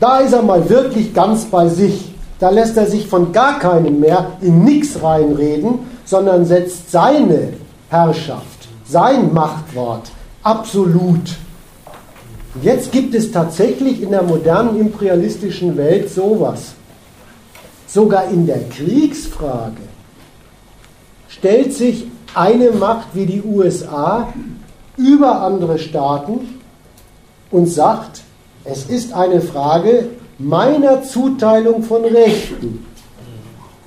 Da 0.02 0.18
ist 0.18 0.34
er 0.34 0.41
mal 0.41 0.68
wirklich 0.68 1.14
ganz 1.14 1.45
bei 1.45 1.68
sich. 1.69 2.11
Da 2.40 2.49
lässt 2.49 2.76
er 2.76 2.88
sich 2.88 3.06
von 3.06 3.32
gar 3.32 3.60
keinem 3.60 3.99
mehr 3.99 4.32
in 4.41 4.64
nichts 4.64 5.02
reinreden, 5.03 5.78
sondern 6.06 6.44
setzt 6.44 6.90
seine 6.90 7.53
Herrschaft, 7.88 8.68
sein 8.84 9.32
Machtwort 9.32 10.10
absolut. 10.41 11.36
Jetzt 12.64 12.91
gibt 12.91 13.14
es 13.14 13.32
tatsächlich 13.32 14.02
in 14.02 14.10
der 14.10 14.23
modernen 14.23 14.80
imperialistischen 14.80 15.78
Welt 15.78 16.10
sowas. 16.10 16.73
Sogar 17.86 18.28
in 18.30 18.48
der 18.48 18.68
Kriegsfrage 18.69 19.84
stellt 21.28 21.76
sich 21.76 22.07
eine 22.34 22.72
Macht 22.72 23.10
wie 23.14 23.28
die 23.28 23.44
USA 23.44 24.30
über 24.98 25.41
andere 25.41 25.78
Staaten 25.78 26.60
und 27.52 27.68
sagt, 27.68 28.22
es 28.64 28.86
ist 28.86 29.14
eine 29.14 29.42
Frage 29.42 30.10
meiner 30.38 31.02
Zuteilung 31.04 31.84
von 31.84 32.06
Rechten. 32.06 32.86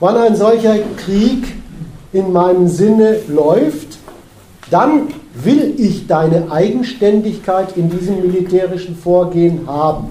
Wann 0.01 0.17
ein 0.17 0.37
solcher 0.37 0.77
Krieg 0.97 1.55
in 2.13 2.33
meinem 2.33 2.69
Sinne 2.69 3.21
läuft, 3.29 3.99
dann 4.71 5.09
will 5.35 5.75
ich 5.79 6.07
deine 6.07 6.51
Eigenständigkeit 6.51 7.77
in 7.77 7.91
diesem 7.91 8.21
militärischen 8.21 8.97
Vorgehen 8.97 9.67
haben. 9.67 10.09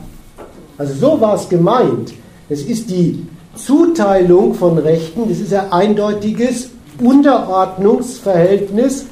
Also 0.78 0.94
so 0.94 1.20
war 1.22 1.36
es 1.36 1.50
gemeint. 1.50 2.14
Es 2.50 2.64
ist 2.64 2.90
die 2.90 3.26
Zuteilung 3.56 4.54
von 4.54 4.78
Rechten, 4.78 5.30
das 5.30 5.40
ist 5.40 5.54
ein 5.54 5.72
eindeutiges 5.72 6.72
Unterordnungsverhältnis 7.02 9.06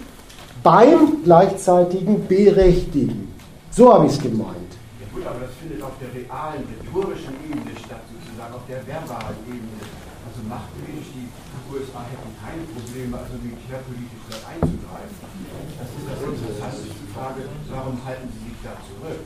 beim 0.64 1.24
gleichzeitigen 1.24 2.28
Berechtigen. 2.28 3.34
So 3.72 3.94
habe 3.94 4.08
ich 4.08 4.14
es 4.14 4.22
gemeint. 4.22 4.61
Gut, 5.22 5.30
aber 5.30 5.46
das 5.46 5.54
findet 5.62 5.86
auf 5.86 5.94
der 6.02 6.10
realen, 6.18 6.66
rhetorischen 6.66 7.38
Ebene 7.46 7.78
statt, 7.78 8.02
sozusagen 8.10 8.58
auf 8.58 8.66
der 8.66 8.82
verbalen 8.90 9.38
Ebene. 9.46 9.78
Also 10.26 10.42
machtpolitisch, 10.50 11.14
die 11.14 11.30
USA 11.70 12.02
hätten 12.10 12.34
keine 12.42 12.66
Probleme, 12.74 13.22
also 13.22 13.38
militärpolitisch 13.38 14.26
da 14.34 14.42
einzugreifen. 14.50 15.14
Das 15.78 15.90
ist 15.94 16.10
das 16.10 16.26
Interessante, 16.26 16.90
die 16.90 17.10
Frage, 17.14 17.42
warum 17.70 18.02
halten 18.02 18.34
sie 18.34 18.50
sich 18.50 18.58
da 18.66 18.74
zurück? 18.82 19.22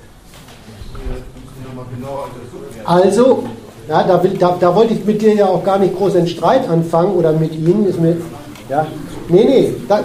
Also, 2.83 3.47
ja, 3.87 4.03
da, 4.03 4.21
will, 4.21 4.35
da, 4.35 4.57
da, 4.59 4.75
wollte 4.75 4.95
ich 4.95 5.05
mit 5.05 5.21
dir 5.21 5.33
ja 5.33 5.47
auch 5.47 5.63
gar 5.63 5.79
nicht 5.79 5.95
groß 5.95 6.17
einen 6.17 6.27
Streit 6.27 6.67
anfangen 6.67 7.15
oder 7.15 7.31
mit 7.31 7.55
Ihnen. 7.55 7.87
Ist 7.87 8.01
mir, 8.01 8.17
ja, 8.67 8.85
nee, 9.29 9.45
nee. 9.45 9.75
Da, 9.87 10.03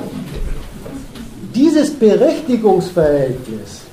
dieses 1.53 1.99
Berechtigungsverhältnis 1.99 3.90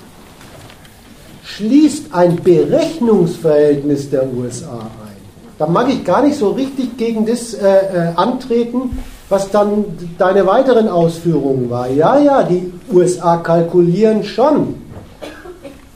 schließt 1.48 2.14
ein 2.14 2.36
Berechnungsverhältnis 2.44 4.10
der 4.10 4.28
USA 4.34 4.80
ein. 4.80 5.18
Da 5.58 5.66
mag 5.66 5.90
ich 5.90 6.04
gar 6.04 6.24
nicht 6.24 6.38
so 6.38 6.50
richtig 6.50 6.98
gegen 6.98 7.26
das 7.26 7.54
äh, 7.54 7.68
äh, 7.68 8.16
antreten, 8.16 9.00
was 9.30 9.50
dann 9.50 9.86
deine 10.18 10.46
weiteren 10.46 10.90
Ausführungen 10.90 11.70
war. 11.70 11.90
Ja, 11.90 12.20
ja, 12.20 12.44
die 12.44 12.72
USA 12.92 13.38
kalkulieren 13.38 14.24
schon 14.24 14.76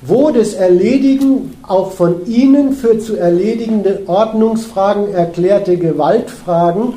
wo 0.01 0.31
das 0.31 0.53
Erledigen 0.53 1.55
auch 1.61 1.91
von 1.91 2.25
Ihnen 2.25 2.73
für 2.73 2.97
zu 2.97 3.17
erledigende 3.17 4.01
Ordnungsfragen 4.07 5.13
erklärte 5.13 5.77
Gewaltfragen 5.77 6.93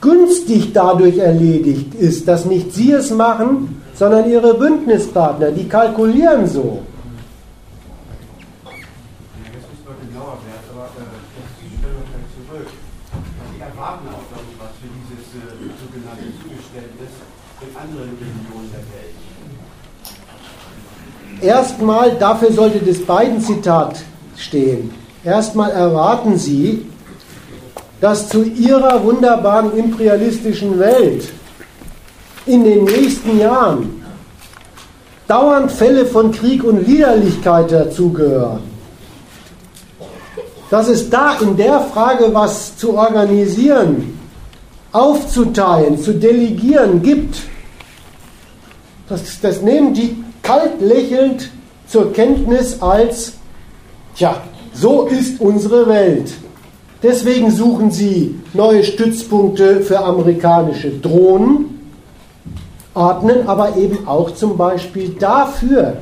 günstig 0.00 0.72
dadurch 0.72 1.18
erledigt 1.18 1.94
ist, 1.94 2.26
dass 2.26 2.44
nicht 2.44 2.72
Sie 2.72 2.90
es 2.90 3.12
machen, 3.12 3.80
sondern 3.94 4.28
Ihre 4.28 4.54
Bündnispartner, 4.54 5.52
die 5.52 5.68
kalkulieren 5.68 6.48
so. 6.48 6.80
erwarten 13.76 14.08
auch 14.08 14.24
was 14.58 14.72
für 14.80 14.88
dieses 14.88 15.26
äh, 15.36 15.52
sogenannte 15.84 16.24
Zugeständnis 16.40 17.12
in 17.60 17.76
anderen 17.76 18.16
Regionen 18.16 18.70
der 18.72 18.84
Welt 18.88 19.16
erstmal, 21.46 22.16
dafür 22.16 22.52
sollte 22.52 22.80
das 22.80 22.98
beiden 22.98 23.40
Zitat 23.40 23.96
stehen. 24.36 24.92
Erstmal 25.24 25.70
erwarten 25.70 26.36
Sie, 26.36 26.86
dass 28.00 28.28
zu 28.28 28.42
Ihrer 28.42 29.02
wunderbaren 29.02 29.76
imperialistischen 29.76 30.78
Welt 30.78 31.28
in 32.44 32.64
den 32.64 32.84
nächsten 32.84 33.38
Jahren 33.38 34.02
dauernd 35.26 35.72
Fälle 35.72 36.06
von 36.06 36.30
Krieg 36.30 36.62
und 36.62 36.86
Liederlichkeit 36.86 37.72
dazugehören. 37.72 38.62
Dass 40.70 40.88
es 40.88 41.08
da 41.10 41.38
in 41.40 41.56
der 41.56 41.80
Frage, 41.80 42.28
was 42.32 42.76
zu 42.76 42.96
organisieren, 42.96 44.18
aufzuteilen, 44.92 45.98
zu 45.98 46.12
delegieren 46.12 47.02
gibt, 47.02 47.38
das, 49.08 49.40
das 49.40 49.62
nehmen 49.62 49.94
die 49.94 50.16
kalt 50.46 50.80
lächelnd 50.80 51.50
zur 51.88 52.12
Kenntnis 52.12 52.80
als, 52.80 53.32
tja, 54.14 54.42
so 54.72 55.06
ist 55.06 55.40
unsere 55.40 55.88
Welt. 55.88 56.32
Deswegen 57.02 57.50
suchen 57.50 57.90
sie 57.90 58.38
neue 58.54 58.84
Stützpunkte 58.84 59.80
für 59.80 59.98
amerikanische 59.98 60.90
Drohnen, 60.90 61.80
ordnen 62.94 63.48
aber 63.48 63.76
eben 63.76 64.06
auch 64.06 64.30
zum 64.30 64.56
Beispiel 64.56 65.16
dafür 65.18 65.98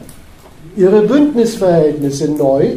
ihre 0.77 1.03
Bündnisverhältnisse 1.03 2.31
neu 2.31 2.75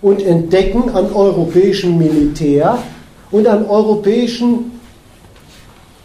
und 0.00 0.22
entdecken 0.22 0.88
an 0.90 1.12
europäischem 1.12 1.98
Militär 1.98 2.78
und 3.30 3.46
an 3.46 3.66
europäischen 3.66 4.80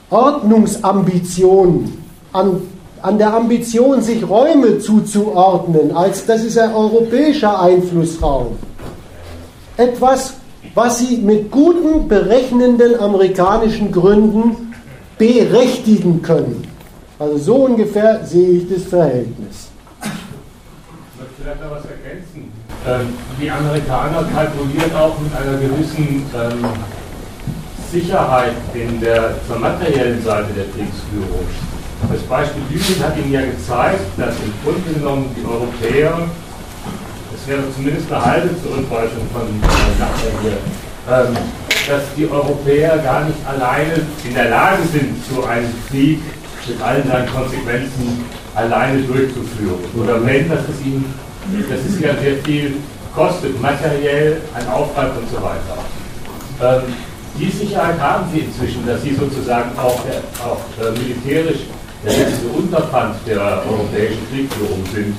Ordnungsambitionen, 0.09 1.97
an 2.33 2.61
an 3.01 3.17
der 3.17 3.33
Ambition, 3.33 4.01
sich 4.01 4.27
Räume 4.27 4.79
zuzuordnen, 4.79 5.95
als 5.95 6.25
das 6.25 6.43
ist 6.43 6.57
ein 6.57 6.73
europäischer 6.73 7.61
Einflussraum. 7.61 8.57
Etwas, 9.77 10.33
was 10.75 10.99
sie 10.99 11.17
mit 11.17 11.51
guten, 11.51 12.07
berechnenden 12.07 12.99
amerikanischen 12.99 13.91
Gründen 13.91 14.73
berechtigen 15.17 16.21
können. 16.21 16.67
Also 17.17 17.37
so 17.37 17.55
ungefähr 17.65 18.25
sehe 18.25 18.49
ich 18.59 18.69
das 18.73 18.83
Verhältnis. 18.83 19.67
Ich 20.01 21.19
möchte 21.19 21.41
vielleicht 21.41 21.61
noch 21.61 21.71
was 21.71 21.83
ergänzen. 21.85 22.51
Ähm, 22.87 23.13
die 23.41 23.51
Amerikaner 23.51 24.23
kalkulieren 24.33 24.95
auch 24.95 25.19
mit 25.19 25.35
einer 25.35 25.57
gewissen 25.57 26.25
ähm, 26.33 26.65
Sicherheit 27.91 28.53
in 28.73 29.01
der, 29.01 29.35
zur 29.47 29.59
materiellen 29.59 30.23
Seite 30.23 30.53
der 30.53 30.65
Kriegsführung. 30.65 31.45
Das 32.07 32.21
Beispiel 32.23 32.61
Libyen 32.69 33.03
hat 33.03 33.17
Ihnen 33.17 33.31
ja 33.31 33.41
gezeigt, 33.41 34.01
dass 34.17 34.35
im 34.39 34.53
Grunde 34.63 34.93
genommen 34.93 35.35
die 35.35 35.45
Europäer, 35.45 36.27
es 37.35 37.47
wäre 37.47 37.63
zumindest 37.75 38.11
eine 38.11 38.25
halbe 38.25 38.49
Zurückweisung 38.61 39.27
von 39.33 39.59
Nachbarn 39.99 40.35
hier, 40.41 40.57
ähm, 41.11 41.37
dass 41.87 42.03
die 42.15 42.29
Europäer 42.29 42.97
gar 42.99 43.25
nicht 43.25 43.37
alleine 43.45 44.01
in 44.23 44.33
der 44.33 44.49
Lage 44.49 44.83
sind, 44.91 45.17
so 45.29 45.43
einen 45.43 45.73
Krieg 45.89 46.19
mit 46.67 46.81
allen 46.81 47.07
seinen 47.07 47.29
Konsequenzen 47.29 48.23
alleine 48.55 49.01
durchzuführen. 49.01 49.79
Oder 49.97 50.25
wenn, 50.25 50.47
dass 50.49 50.61
es 50.69 50.85
ihnen, 50.85 51.13
dass 51.69 51.79
es 51.79 51.99
ja 51.99 52.15
sehr 52.15 52.37
viel 52.43 52.77
kostet, 53.13 53.59
materiell, 53.61 54.41
ein 54.53 54.67
Aufwand 54.69 55.17
und 55.17 55.29
so 55.29 55.37
weiter. 55.37 55.77
Ähm, 56.61 56.93
die 57.37 57.49
Sicherheit 57.49 57.99
haben 57.99 58.29
sie 58.33 58.39
inzwischen, 58.39 58.85
dass 58.85 59.01
sie 59.01 59.15
sozusagen 59.15 59.71
auch, 59.77 59.99
auch 60.43 60.61
äh, 60.83 60.91
militärisch 60.97 61.61
der 62.03 62.17
letzte 62.17 62.47
Unterpfand 62.47 63.15
der 63.27 63.63
europäischen 63.69 64.27
Kriegführung 64.31 64.83
sind, 64.93 65.15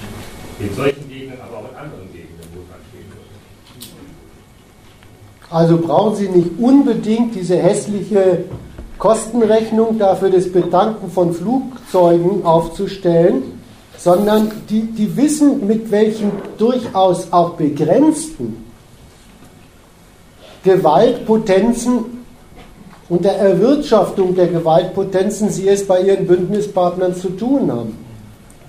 in 0.58 0.74
solchen 0.74 1.08
Gegenden, 1.08 1.38
aber 1.40 1.58
auch 1.58 1.70
in 1.70 1.76
anderen 1.76 2.12
Gegenden, 2.12 2.46
wo 2.54 2.60
man 2.70 2.80
stehen 2.88 3.06
würde. 3.10 3.94
Also 5.50 5.78
brauchen 5.78 6.16
Sie 6.16 6.28
nicht 6.28 6.50
unbedingt 6.58 7.34
diese 7.34 7.56
hässliche 7.56 8.44
Kostenrechnung 8.98 9.98
dafür 9.98 10.30
das 10.30 10.50
Betanken 10.50 11.10
von 11.10 11.32
Flugzeugen 11.32 12.44
aufzustellen, 12.44 13.42
sondern 13.96 14.50
die, 14.68 14.82
die 14.82 15.16
wissen, 15.16 15.66
mit 15.66 15.90
welchen 15.90 16.32
durchaus 16.56 17.32
auch 17.32 17.54
begrenzten 17.54 18.64
Gewaltpotenzen 20.62 22.19
und 23.10 23.24
der 23.24 23.36
Erwirtschaftung 23.36 24.34
der 24.36 24.46
Gewaltpotenzen 24.46 25.50
sie 25.50 25.68
es 25.68 25.86
bei 25.86 26.00
ihren 26.00 26.26
Bündnispartnern 26.26 27.14
zu 27.14 27.30
tun 27.30 27.70
haben. 27.70 27.98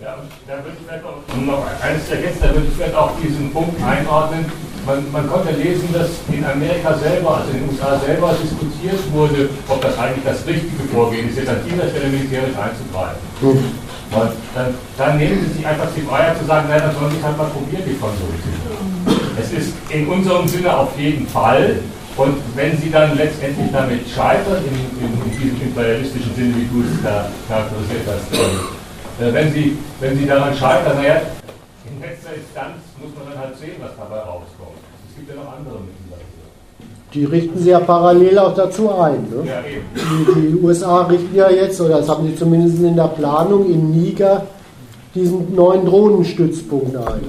Ja, 0.02 0.18
da 0.48 0.54
würde 0.58 0.74
ich 0.74 0.88
vielleicht 0.88 1.06
auch 1.06 1.22
noch 1.46 1.64
eines 1.80 2.04
vergessen, 2.10 2.40
da 2.42 2.50
würde 2.50 2.66
ich 2.68 2.74
vielleicht 2.74 2.96
auch 2.96 3.12
diesen 3.22 3.54
Punkt 3.54 3.78
einordnen. 3.84 4.46
Man, 4.84 5.06
man, 5.12 5.30
konnte 5.30 5.54
lesen, 5.54 5.94
dass 5.94 6.10
in 6.34 6.44
Amerika 6.44 6.98
selber, 6.98 7.38
also 7.38 7.54
in 7.54 7.62
den 7.62 7.70
USA 7.70 8.00
selber 8.00 8.34
diskutiert 8.34 8.98
wurde, 9.14 9.48
ob 9.70 9.80
das 9.80 9.96
eigentlich 10.00 10.26
das 10.26 10.42
richtige 10.48 10.90
Vorgehen 10.92 11.30
ist, 11.30 11.38
jetzt 11.38 11.50
an 11.50 11.62
dieser 11.64 11.88
Stelle 11.88 12.10
militärisch 12.10 12.58
einzugreifen. 12.58 13.22
Mhm. 13.42 13.78
Und 14.10 14.32
dann, 14.56 14.74
dann, 14.98 15.18
nehmen 15.20 15.46
sie 15.46 15.60
sich 15.60 15.68
einfach 15.68 15.88
die 15.96 16.02
Freiheit 16.02 16.36
zu 16.40 16.46
sagen, 16.46 16.68
naja, 16.68 16.90
dann 16.90 16.96
sollen 16.96 17.14
sie 17.14 17.24
halt 17.24 17.38
mal 17.38 17.46
probieren, 17.46 17.84
die 17.86 17.94
Franzosen. 17.94 19.22
Es 19.40 19.54
ist 19.54 19.74
in 19.90 20.08
unserem 20.08 20.48
Sinne 20.48 20.76
auf 20.76 20.98
jeden 20.98 21.28
Fall 21.28 21.78
und 22.22 22.38
wenn 22.56 22.78
Sie 22.78 22.92
dann 22.92 23.18
letztendlich 23.18 23.72
damit 23.72 24.08
scheitern, 24.08 24.62
in, 24.66 25.06
in, 25.06 25.14
in 25.14 25.32
diesem 25.32 25.62
imperialistischen 25.62 26.36
Sinne, 26.36 26.54
wie 26.56 26.68
du 26.70 26.86
es 26.86 27.04
da 27.04 27.30
charakterisiert 27.48 28.06
hast, 28.08 29.22
äh, 29.22 29.34
wenn, 29.34 29.52
Sie, 29.54 29.78
wenn 30.00 30.18
Sie 30.18 30.26
daran 30.26 30.54
scheitern, 30.56 30.98
naja, 30.98 31.22
in 31.86 32.02
letzter 32.02 32.36
Instanz 32.36 32.78
muss 33.02 33.12
man 33.18 33.34
dann 33.34 33.44
halt 33.44 33.58
sehen, 33.58 33.78
was 33.80 33.92
dabei 33.98 34.20
rauskommt. 34.20 34.78
Es 35.10 35.16
gibt 35.16 35.30
ja 35.30 35.36
noch 35.36 35.52
andere 35.52 35.80
Mittel 35.80 36.06
dafür. 36.10 36.26
Die 37.14 37.26
richten 37.26 37.60
sie 37.60 37.70
ja 37.72 37.80
parallel 37.80 38.40
auch 38.40 38.56
dazu 38.56 38.90
ein. 38.94 39.28
Ne? 39.30 39.44
Ja, 39.46 39.62
die, 39.62 40.42
die, 40.42 40.56
USA 40.62 41.02
richten 41.04 41.36
ja 41.36 41.50
jetzt, 41.50 41.82
oder 41.82 41.98
das 41.98 42.08
haben 42.08 42.26
sie 42.28 42.36
zumindest 42.36 42.80
in 42.80 42.96
der 42.96 43.08
Planung, 43.08 43.66
in 43.66 43.92
Niger 43.92 44.46
diesen 45.14 45.54
neuen 45.54 45.86
Drohnenstützpunkt 45.86 46.96
ein. 46.96 47.22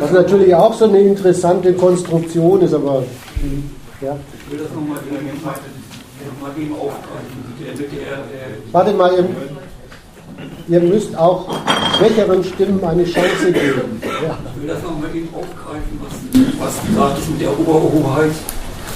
Was 0.00 0.10
natürlich 0.10 0.52
auch 0.54 0.74
so 0.74 0.86
eine 0.86 0.98
interessante 0.98 1.72
Konstruktion 1.74 2.62
ist, 2.62 2.74
aber 2.74 3.04
ja. 4.00 4.16
Ich 4.38 4.52
will 4.52 4.58
das 4.58 4.72
nochmal 4.74 4.98
noch 6.40 6.56
eben 6.56 6.74
aufgreifen. 6.74 7.42
Warte 8.72 8.92
mal, 8.92 9.12
ihr, 9.14 9.28
ihr, 10.68 10.80
müsst 10.80 11.16
auch 11.16 11.48
schwächeren 11.98 12.44
Stimmen 12.44 12.82
eine 12.84 13.04
Chance 13.04 13.52
geben. 13.52 14.00
Ja. 14.02 14.38
Ich 14.54 14.62
will 14.62 14.68
das 14.68 14.82
nochmal 14.82 15.14
eben 15.14 15.28
aufgreifen, 15.34 16.00
was, 16.00 16.12
was 16.58 16.86
du 16.86 16.94
sagtest 16.94 17.30
mit 17.30 17.40
der 17.40 17.58
Oberhoheit, 17.58 18.32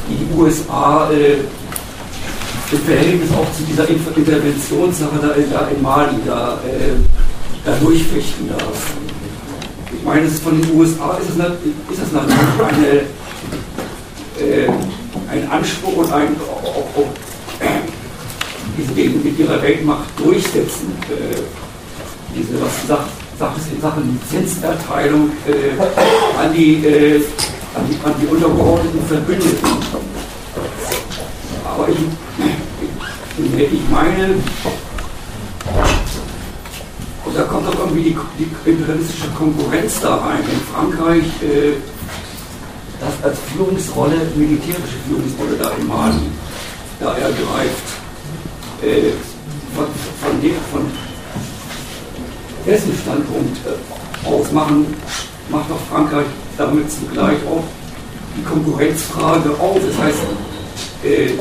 die 0.08 0.14
die 0.14 0.38
USA 0.38 1.10
äh, 1.10 1.38
das 2.70 2.80
Verhältnis 2.80 3.30
auch 3.32 3.52
zu 3.52 3.62
dieser 3.62 3.88
Interventionssache 3.88 5.18
da, 5.20 5.28
da 5.28 5.68
in 5.68 5.82
Mali, 5.82 6.16
da, 6.24 6.58
äh, 6.66 6.94
da 7.64 7.76
durchfechten 7.76 8.48
darf. 8.48 8.94
Ich 9.92 10.04
meine, 10.04 10.28
von 10.28 10.60
den 10.60 10.76
USA 10.76 11.18
ist, 11.18 11.30
es, 11.30 11.36
ist 11.36 12.02
das 12.02 12.12
natürlich 12.12 12.60
eine, 12.60 13.02
äh, 14.40 14.68
ein 15.30 15.50
Anspruch 15.50 15.96
und 15.96 16.12
ein, 16.12 16.36
auch, 16.40 17.00
auch, 17.00 17.06
eben 18.96 19.22
mit 19.22 19.38
ihrer 19.38 19.62
Weltmacht 19.62 20.08
durchsetzen. 20.18 20.92
Äh, 21.10 21.36
diese, 22.34 22.60
was 22.60 22.86
sagt, 22.86 23.08
Sachen 23.38 24.18
Lizenzerteilung 24.30 25.30
äh, 25.46 26.40
an, 26.40 26.52
die, 26.54 26.84
äh, 26.86 27.22
an, 27.74 27.84
die, 27.88 27.96
an 28.04 28.14
die 28.20 28.26
untergeordneten 28.26 29.06
Verbündeten. 29.06 29.68
Aber 31.64 31.88
ich, 31.88 31.98
ich, 33.58 33.90
meine, 33.90 34.36
und 37.24 37.36
da 37.36 37.42
kommt 37.42 37.68
auch 37.68 37.78
irgendwie 37.80 38.04
die, 38.04 38.16
die 38.38 38.70
imperialistische 38.70 39.28
Konkurrenz 39.36 40.00
da 40.00 40.16
rein. 40.16 40.40
In 40.40 40.60
Frankreich 40.72 41.24
äh, 41.42 41.76
als 43.26 43.38
Führungsrolle, 43.52 44.16
militärische 44.36 44.98
Führungsrolle 45.08 45.56
da 45.58 45.70
in 45.70 45.86
Mali, 45.86 46.30
da 47.00 47.12
ergreift. 47.16 47.86
Äh, 48.82 49.12
von, 49.74 50.40
der, 50.42 50.54
von 50.72 50.90
dessen 52.66 52.92
Standpunkt 53.02 53.58
äh, 53.66 54.28
aus 54.28 54.52
machen, 54.52 54.86
macht 55.50 55.70
auch 55.70 55.80
Frankreich 55.90 56.26
damit 56.56 56.90
zugleich 56.90 57.38
auch 57.46 57.64
die 58.36 58.42
Konkurrenzfrage 58.44 59.50
auf. 59.58 59.78
Das 59.86 60.04
heißt, 60.04 60.18
äh, 61.04 61.32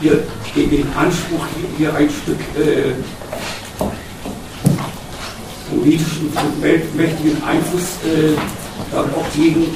hier 0.00 0.22
den 0.54 0.86
Anspruch, 0.96 1.44
hier, 1.76 1.94
ein 1.94 2.08
Stück 2.10 2.40
äh, 2.56 2.92
politischen 5.70 6.28
und 6.28 6.62
weltmächtigen 6.62 7.42
Einfluss 7.42 7.96
äh, 8.04 8.36
dann 8.92 9.06
auch 9.14 9.26
gegen, 9.34 9.66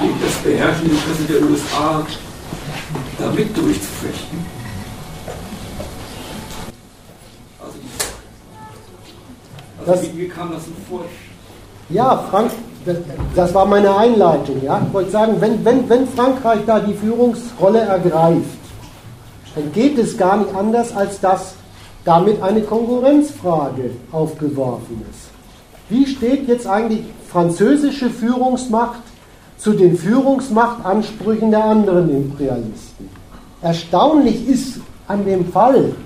gegen 0.00 0.20
das 0.20 0.34
beherrschende 0.42 0.94
Interesse 0.94 1.24
der 1.28 1.42
USA 1.42 2.06
damit 3.18 3.56
durchzufechten. 3.56 4.38
Also, 7.60 7.78
also 9.78 9.92
das, 9.92 10.02
wie, 10.02 10.22
wie 10.22 10.28
kam 10.28 10.52
das 10.52 10.62
vor? 10.88 11.04
Ja, 11.90 12.24
Frank, 12.30 12.50
das 13.34 13.54
war 13.54 13.66
meine 13.66 13.96
Einleitung. 13.96 14.62
Ja? 14.62 14.82
Ich 14.86 14.92
wollte 14.92 15.10
sagen, 15.10 15.36
wenn, 15.40 15.64
wenn, 15.64 15.88
wenn 15.88 16.08
Frankreich 16.08 16.60
da 16.66 16.80
die 16.80 16.94
Führungsrolle 16.94 17.80
ergreift, 17.80 18.58
dann 19.54 19.72
geht 19.72 19.98
es 19.98 20.16
gar 20.16 20.38
nicht 20.38 20.54
anders, 20.54 20.94
als 20.94 21.20
dass 21.20 21.54
damit 22.04 22.42
eine 22.42 22.62
Konkurrenzfrage 22.62 23.90
aufgeworfen 24.12 25.02
ist. 25.10 25.30
Wie 25.88 26.06
steht 26.06 26.48
jetzt 26.48 26.66
eigentlich 26.66 27.02
französische 27.28 28.10
Führungsmacht 28.10 29.02
zu 29.64 29.72
den 29.72 29.96
Führungsmachtansprüchen 29.96 31.50
der 31.50 31.64
anderen 31.64 32.10
Imperialisten? 32.10 33.08
Erstaunlich 33.62 34.46
ist 34.46 34.78
an 35.08 35.24
dem 35.24 35.50
Fall, 35.50 35.96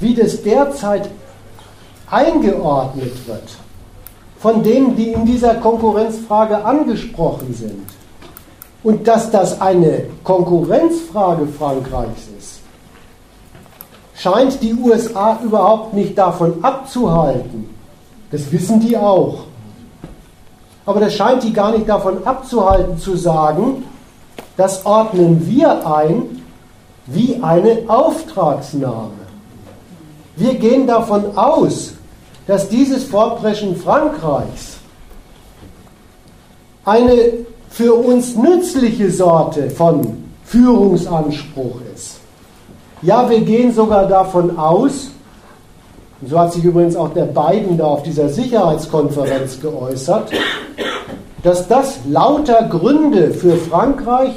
wie 0.00 0.14
das 0.14 0.42
derzeit 0.42 1.10
eingeordnet 2.10 3.28
wird 3.28 3.56
von 4.38 4.62
denen, 4.62 4.94
die 4.94 5.12
in 5.12 5.26
dieser 5.26 5.56
Konkurrenzfrage 5.56 6.64
angesprochen 6.64 7.54
sind. 7.54 7.82
Und 8.82 9.08
dass 9.08 9.30
das 9.30 9.60
eine 9.60 10.04
Konkurrenzfrage 10.22 11.46
Frankreichs 11.48 12.28
ist, 12.38 12.60
scheint 14.14 14.62
die 14.62 14.74
USA 14.74 15.40
überhaupt 15.42 15.94
nicht 15.94 16.16
davon 16.16 16.62
abzuhalten. 16.62 17.68
Das 18.30 18.52
wissen 18.52 18.78
die 18.78 18.96
auch. 18.96 19.46
Aber 20.86 21.00
das 21.00 21.14
scheint 21.14 21.42
die 21.42 21.52
gar 21.52 21.72
nicht 21.72 21.88
davon 21.88 22.24
abzuhalten 22.24 22.96
zu 22.96 23.16
sagen, 23.16 23.84
das 24.56 24.86
ordnen 24.86 25.46
wir 25.46 25.86
ein 25.86 26.42
wie 27.06 27.42
eine 27.42 27.82
Auftragsnahme. 27.88 29.10
Wir 30.36 30.54
gehen 30.54 30.86
davon 30.86 31.36
aus, 31.36 31.94
dass 32.46 32.68
dieses 32.68 33.04
Fortbrechen 33.04 33.76
Frankreichs 33.76 34.76
eine 36.84 37.32
für 37.68 37.94
uns 37.94 38.36
nützliche 38.36 39.10
Sorte 39.10 39.70
von 39.70 40.24
Führungsanspruch 40.44 41.80
ist. 41.94 42.20
Ja, 43.02 43.28
wir 43.28 43.40
gehen 43.40 43.74
sogar 43.74 44.06
davon 44.06 44.56
aus, 44.56 45.10
und 46.20 46.30
so 46.30 46.38
hat 46.38 46.52
sich 46.52 46.64
übrigens 46.64 46.96
auch 46.96 47.12
der 47.12 47.26
Biden 47.26 47.76
da 47.76 47.84
auf 47.84 48.02
dieser 48.02 48.28
Sicherheitskonferenz 48.28 49.60
geäußert, 49.60 50.30
dass 51.42 51.68
das 51.68 51.98
lauter 52.08 52.64
Gründe 52.64 53.32
für 53.32 53.56
Frankreich 53.56 54.32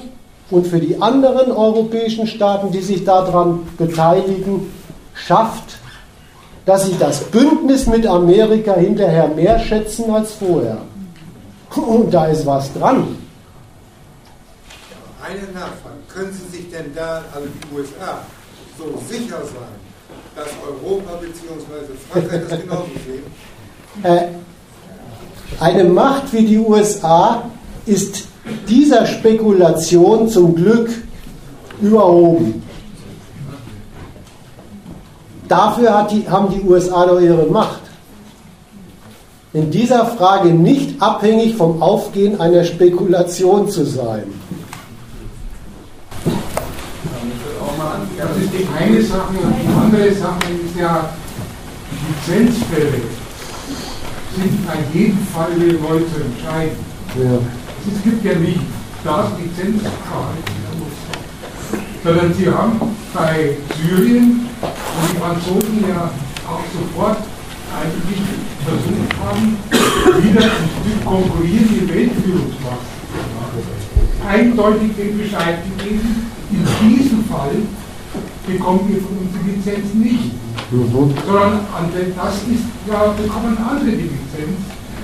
und 0.52 0.68
für 0.68 0.80
die 0.80 1.02
anderen 1.02 1.52
europäischen 1.52 2.28
Staaten, 2.28 2.72
die 2.72 2.82
sich 2.82 3.06
daran 3.06 3.68
beteiligen, 3.78 4.72
schafft, 5.14 5.78
dass 6.66 6.86
sie 6.86 6.98
das 7.00 7.24
Bündnis 7.26 7.88
mit 7.88 8.06
Amerika 8.06 8.76
hinterher 8.76 9.28
mehr 9.30 9.60
schätzen 9.60 10.12
als 10.14 10.34
vorher. 10.34 10.78
Und 11.76 12.14
da 12.14 12.26
ist 12.26 12.46
was 12.46 12.74
dran. 12.74 13.16
Eine 15.24 15.44
Nachfrage. 15.54 15.96
Können 16.14 16.34
Sie 16.34 16.58
sich 16.58 16.70
denn 16.72 16.94
da, 16.96 17.24
also 17.34 17.48
die 17.48 17.76
USA, 17.76 18.22
so 18.78 18.86
sicher 19.08 19.38
sein, 19.38 19.89
dass 20.36 20.48
Europa 20.66 21.20
bzw. 21.22 21.94
Frankreich 22.12 22.42
das 22.50 22.62
genauso 22.62 22.86
sehen? 23.06 23.24
Äh, 24.04 24.28
eine 25.60 25.84
Macht 25.84 26.32
wie 26.32 26.46
die 26.46 26.58
USA 26.58 27.44
ist 27.86 28.24
dieser 28.68 29.06
Spekulation 29.06 30.30
zum 30.30 30.56
Glück 30.56 30.90
überhoben. 31.82 32.64
Dafür 35.48 36.08
die, 36.10 36.30
haben 36.30 36.54
die 36.54 36.62
USA 36.62 37.06
doch 37.06 37.20
ihre 37.20 37.46
Macht. 37.48 37.82
In 39.52 39.72
dieser 39.72 40.06
Frage 40.06 40.50
nicht 40.50 41.02
abhängig 41.02 41.56
vom 41.56 41.82
Aufgehen 41.82 42.40
einer 42.40 42.64
Spekulation 42.64 43.68
zu 43.68 43.84
sein. 43.84 44.26
Das 48.18 48.38
ist 48.52 48.60
die 48.60 48.68
eine 48.78 49.02
Sache 49.02 49.34
und 49.42 49.56
die 49.62 49.68
andere 49.68 50.14
Sache 50.14 50.52
ist 50.66 50.80
ja, 50.80 51.10
Lizenzfälle 52.28 53.02
sind 54.36 54.46
in 54.46 55.00
jedem 55.00 55.28
Fall 55.34 55.52
neu 55.58 56.00
zu 56.00 56.24
entscheiden. 56.24 56.78
Ja. 57.18 57.40
Es 57.92 58.04
gibt 58.04 58.24
ja 58.24 58.36
nicht 58.36 58.62
das 59.04 59.30
Lizenzfall, 59.40 60.36
sondern 62.04 62.34
sie 62.34 62.48
haben 62.50 62.80
bei 63.14 63.58
Syrien 63.82 64.48
wo 64.62 65.08
die 65.08 65.20
Franzosen 65.20 65.84
ja 65.88 66.12
auch 66.48 66.64
sofort 66.74 67.18
eigentlich 67.72 68.22
versucht 68.66 69.14
haben, 69.24 69.58
wieder 70.24 70.42
ein 70.42 70.70
Stück 70.82 71.06
konkurrierende 71.06 71.94
Weltführungsmacht 71.94 73.00
eindeutig 74.28 74.96
den 74.98 75.18
Bescheid 75.18 75.60
gegeben, 75.64 76.32
in 76.52 76.90
diesem 76.90 77.24
Fall 77.26 77.56
bekommt 78.50 78.90
ihr 78.90 79.02
von 79.02 79.14
uns 79.22 79.30
die 79.38 79.52
Lizenz 79.52 79.94
nicht. 79.94 80.34
Mhm. 80.72 81.14
Sondern 81.26 81.62
das 82.16 82.36
ist 82.50 82.66
ja, 82.90 83.14
bekommen 83.14 83.58
andere 83.58 83.94
die 83.94 84.10
Lizenz, 84.10 84.58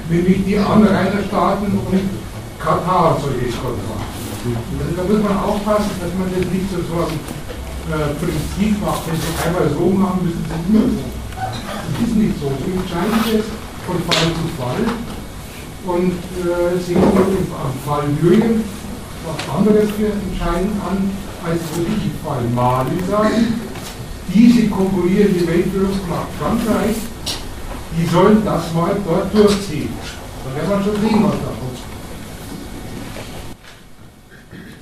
nämlich 0.09 0.45
die 0.45 0.57
Anrainerstaaten 0.57 1.67
und 1.73 2.09
Katar 2.59 3.17
solche 3.21 3.49
Kontrakt. 3.57 4.13
Also 4.45 4.93
da 4.93 5.03
muss 5.09 5.21
man 5.25 5.37
aufpassen, 5.37 5.89
dass 6.01 6.13
man 6.17 6.29
das 6.29 6.45
nicht 6.53 6.69
so 6.69 6.77
sagen, 6.85 7.17
äh, 7.89 8.13
Prinzip 8.21 8.77
macht. 8.81 9.05
Wenn 9.09 9.17
Sie 9.17 9.33
einmal 9.41 9.69
so 9.73 9.85
machen, 9.89 10.25
müssen 10.25 10.45
Sie 10.45 10.57
immer 10.69 10.85
so. 10.85 11.05
Das 11.33 11.97
ist 12.01 12.15
nicht 12.15 12.37
so. 12.37 12.49
Sie 12.61 12.73
entscheiden 12.77 13.17
es 13.33 13.45
von 13.85 13.97
Fall 14.05 14.29
zu 14.37 14.45
Fall 14.57 14.81
und 15.85 16.17
äh, 16.41 16.77
sehen 16.77 17.01
Sie 17.01 17.41
am 17.57 17.73
Fall 17.85 18.05
Syrien 18.21 18.61
was 19.25 19.41
anderes 19.49 19.89
für 19.97 20.13
entscheiden 20.13 20.69
an, 20.85 21.09
als 21.45 21.61
würde 21.75 21.91
ich 21.97 22.05
im 22.05 22.17
Fall 22.23 22.41
Mali 22.55 22.97
sagen. 23.09 23.61
Diese 24.33 24.67
konkurrierende 24.69 25.47
Weltführungsmacht 25.47 26.27
Frankreich, 26.39 26.95
die 27.97 28.05
sollen 28.07 28.43
das 28.43 28.73
mal 28.73 28.95
dort 29.05 29.33
durchziehen. 29.33 29.89
Dann 30.43 30.55
werden 30.55 30.85
wir 30.85 30.91
schon 30.91 31.01
sehen, 31.01 31.23
was 31.23 31.33
da 31.33 31.51
kommt. 31.59 31.79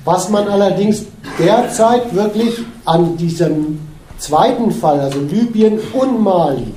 Was 0.04 0.28
man 0.30 0.48
allerdings 0.48 1.04
derzeit 1.38 2.14
wirklich 2.14 2.58
an 2.84 3.16
diesem 3.16 3.80
zweiten 4.18 4.70
Fall, 4.70 5.00
also 5.00 5.20
Libyen 5.20 5.78
und 5.92 6.22
Mali, 6.22 6.74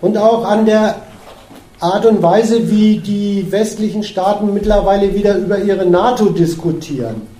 und 0.00 0.16
auch 0.16 0.44
an 0.44 0.64
der 0.64 1.02
Art 1.80 2.06
und 2.06 2.22
Weise, 2.22 2.70
wie 2.70 2.98
die 2.98 3.46
westlichen 3.50 4.02
Staaten 4.02 4.52
mittlerweile 4.54 5.14
wieder 5.14 5.36
über 5.36 5.58
ihre 5.58 5.86
NATO 5.86 6.30
diskutieren, 6.30 7.37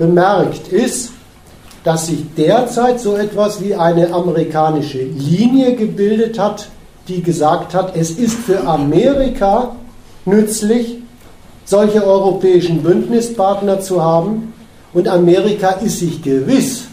bemerkt, 0.00 0.68
ist, 0.68 1.12
dass 1.84 2.06
sich 2.06 2.24
derzeit 2.34 3.00
so 3.00 3.16
etwas 3.16 3.62
wie 3.62 3.74
eine 3.74 4.12
amerikanische 4.12 5.02
Linie 5.02 5.76
gebildet 5.76 6.38
hat, 6.38 6.68
die 7.06 7.22
gesagt 7.22 7.74
hat, 7.74 7.94
es 7.94 8.10
ist 8.12 8.34
für 8.34 8.66
Amerika 8.66 9.76
nützlich, 10.24 10.96
solche 11.66 12.04
europäischen 12.04 12.82
Bündnispartner 12.82 13.80
zu 13.80 14.02
haben. 14.02 14.54
Und 14.94 15.06
Amerika 15.06 15.72
ist 15.72 15.98
sich 15.98 16.22
gewiss, 16.22 16.84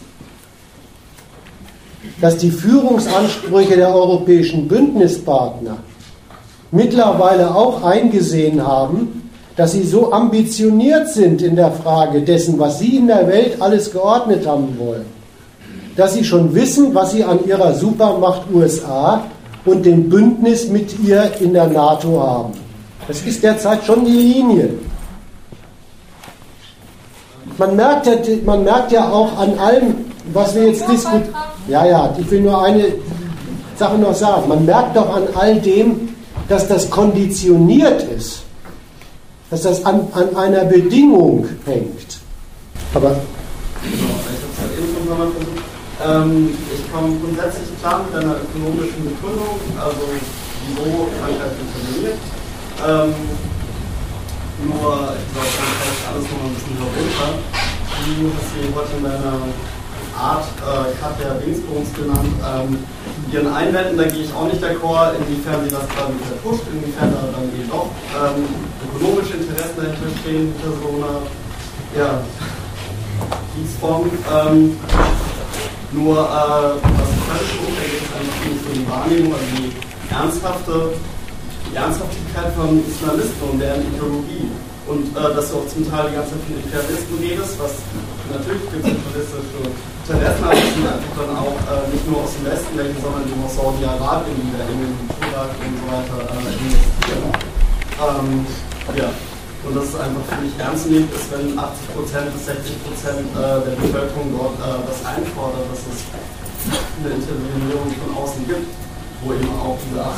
dass 2.20 2.36
die 2.36 2.50
Führungsansprüche 2.50 3.76
der 3.76 3.94
europäischen 3.94 4.68
Bündnispartner 4.68 5.78
mittlerweile 6.70 7.54
auch 7.54 7.82
eingesehen 7.82 8.64
haben, 8.64 9.27
dass 9.58 9.72
sie 9.72 9.82
so 9.82 10.12
ambitioniert 10.12 11.08
sind 11.08 11.42
in 11.42 11.56
der 11.56 11.72
Frage 11.72 12.22
dessen, 12.22 12.60
was 12.60 12.78
sie 12.78 12.98
in 12.98 13.08
der 13.08 13.26
Welt 13.26 13.60
alles 13.60 13.90
geordnet 13.90 14.46
haben 14.46 14.78
wollen, 14.78 15.04
dass 15.96 16.14
sie 16.14 16.22
schon 16.22 16.54
wissen, 16.54 16.94
was 16.94 17.10
sie 17.10 17.24
an 17.24 17.44
ihrer 17.44 17.74
Supermacht 17.74 18.42
USA 18.54 19.24
und 19.64 19.84
dem 19.84 20.08
Bündnis 20.08 20.68
mit 20.68 20.96
ihr 21.00 21.28
in 21.40 21.54
der 21.54 21.66
NATO 21.66 22.22
haben. 22.22 22.52
Das 23.08 23.20
ist 23.22 23.42
derzeit 23.42 23.84
schon 23.84 24.04
die 24.04 24.12
Linie. 24.12 24.74
Man 27.58 27.74
merkt, 27.74 28.06
ja, 28.06 28.14
man 28.44 28.62
merkt 28.62 28.92
ja 28.92 29.10
auch 29.10 29.36
an 29.38 29.58
allem, 29.58 29.94
was 30.32 30.54
wir 30.54 30.68
jetzt 30.68 30.88
diskutieren. 30.88 31.34
Ja, 31.66 31.84
ja, 31.84 32.14
ich 32.16 32.30
will 32.30 32.42
nur 32.42 32.62
eine 32.62 32.84
Sache 33.74 33.98
noch 33.98 34.14
sagen. 34.14 34.48
Man 34.48 34.64
merkt 34.64 34.96
doch 34.96 35.16
an 35.16 35.24
all 35.34 35.56
dem, 35.60 36.10
dass 36.48 36.68
das 36.68 36.88
konditioniert 36.88 38.04
ist, 38.16 38.44
dass 39.50 39.62
das 39.62 39.84
an, 39.84 40.08
an 40.12 40.36
einer 40.36 40.64
Bedingung 40.64 41.48
hängt. 41.64 42.18
Aber. 42.94 43.16
Ähm, 46.00 46.54
ich 46.72 46.92
komme 46.92 47.16
grundsätzlich 47.18 47.68
klar 47.80 48.04
mit 48.04 48.14
einer 48.14 48.36
ökonomischen 48.36 49.02
Begründung, 49.02 49.58
also 49.80 49.98
wieso 50.68 51.08
Frankreich 51.18 51.58
interveniert. 51.58 52.18
Ähm, 52.86 53.14
nur, 54.62 55.14
ich 55.18 55.26
glaube, 55.34 55.50
fällt 55.58 56.02
alles 56.06 56.24
noch 56.30 56.44
ein 56.44 56.54
bisschen 56.54 56.78
herunter. 56.78 57.38
Du 57.98 58.30
hast 58.30 58.50
hier 58.54 58.70
heute 58.74 58.96
in 58.96 59.04
deiner 59.04 59.42
Art 60.16 60.44
äh, 60.62 60.94
Katja 61.00 61.34
Dingsbums 61.34 61.92
genannt. 61.94 62.32
Ähm, 62.44 62.78
ihren 63.32 63.52
Einwänden, 63.52 63.96
da 63.98 64.04
gehe 64.04 64.24
ich 64.24 64.32
auch 64.32 64.46
nicht 64.46 64.62
d'accord, 64.62 65.12
inwiefern 65.18 65.64
sie 65.64 65.70
das 65.70 65.86
gerade 65.88 66.12
verpusht, 66.28 66.64
inwiefern 66.72 67.12
da 67.12 67.28
dann 67.32 67.50
doch 67.68 67.90
ähm, 68.16 68.44
ökonomische 68.88 69.34
Interessen 69.36 69.76
dahinter 69.76 70.10
stehen, 70.20 70.54
hinter 70.54 70.72
so 70.80 70.88
einer 70.96 71.16
ja, 71.96 72.20
Kiesform. 73.54 74.10
Ähm, 74.32 74.76
nur 75.92 76.16
äh, 76.16 76.78
was 76.84 77.10
völlig 77.26 77.52
umfängt, 77.66 77.94
ist 77.96 78.12
einfach 78.14 78.40
nicht 78.44 78.62
so 78.64 78.70
die 78.74 78.88
Wahrnehmung, 78.88 79.32
also 79.32 79.46
die 79.56 80.14
ernsthafte 80.14 80.92
die 81.70 81.76
Ernsthaftigkeit 81.76 82.52
von 82.54 82.80
Islamisten 82.86 83.48
und 83.50 83.60
deren 83.60 83.82
Ideologie. 83.82 84.48
Und 84.86 85.12
äh, 85.16 85.34
dass 85.34 85.50
du 85.50 85.58
auch 85.58 85.68
zum 85.68 85.88
Teil 85.88 86.08
die 86.08 86.16
ganze 86.16 86.32
Zeit 86.32 86.40
von 86.48 86.56
Imperialisten 86.56 87.18
redest, 87.20 87.60
was 87.60 87.72
natürlich 88.32 88.64
gibt 88.68 88.84
es 88.84 88.92
imperialistische 88.92 89.60
Interessen, 90.08 90.44
aber 90.44 90.56
das 90.56 90.72
sind 90.72 90.84
dann 90.84 91.32
auch 91.36 91.58
äh, 91.68 91.84
nicht 91.92 92.04
nur 92.08 92.24
aus 92.24 92.32
dem 92.36 92.44
Westen 92.48 92.72
welche, 92.76 92.98
sondern 93.00 93.24
eben 93.28 93.40
aus 93.44 93.54
Saudi-Arabien, 93.56 94.36
die 94.36 94.52
da 94.56 94.64
in 94.68 94.78
den 94.84 94.94
Irak 95.28 95.52
und 95.56 95.74
so 95.76 95.86
weiter 95.88 96.18
äh, 96.28 96.52
investieren. 96.56 97.28
Ähm, 97.98 98.46
ja. 98.96 99.10
Und 99.66 99.74
das 99.74 99.90
ist 99.90 99.98
einfach 99.98 100.22
für 100.30 100.40
mich 100.40 100.54
ernst 100.56 100.86
nehmend 100.86 101.12
ist, 101.12 101.28
wenn 101.34 101.58
80% 101.58 102.30
bis 102.30 102.46
60% 102.46 102.54
äh, 102.54 103.58
der 103.68 103.74
Bevölkerung 103.74 104.30
dort 104.32 104.56
äh, 104.62 104.80
das 104.86 105.02
einfordert, 105.02 105.66
dass 105.66 105.82
es 105.82 106.06
eine 107.02 107.18
Intervenierung 107.18 107.90
von 107.98 108.22
außen 108.22 108.46
gibt 108.46 108.70
wo 109.22 109.34
eben 109.34 109.50
auch 109.58 109.78
diese 109.82 109.98
8 109.98 110.14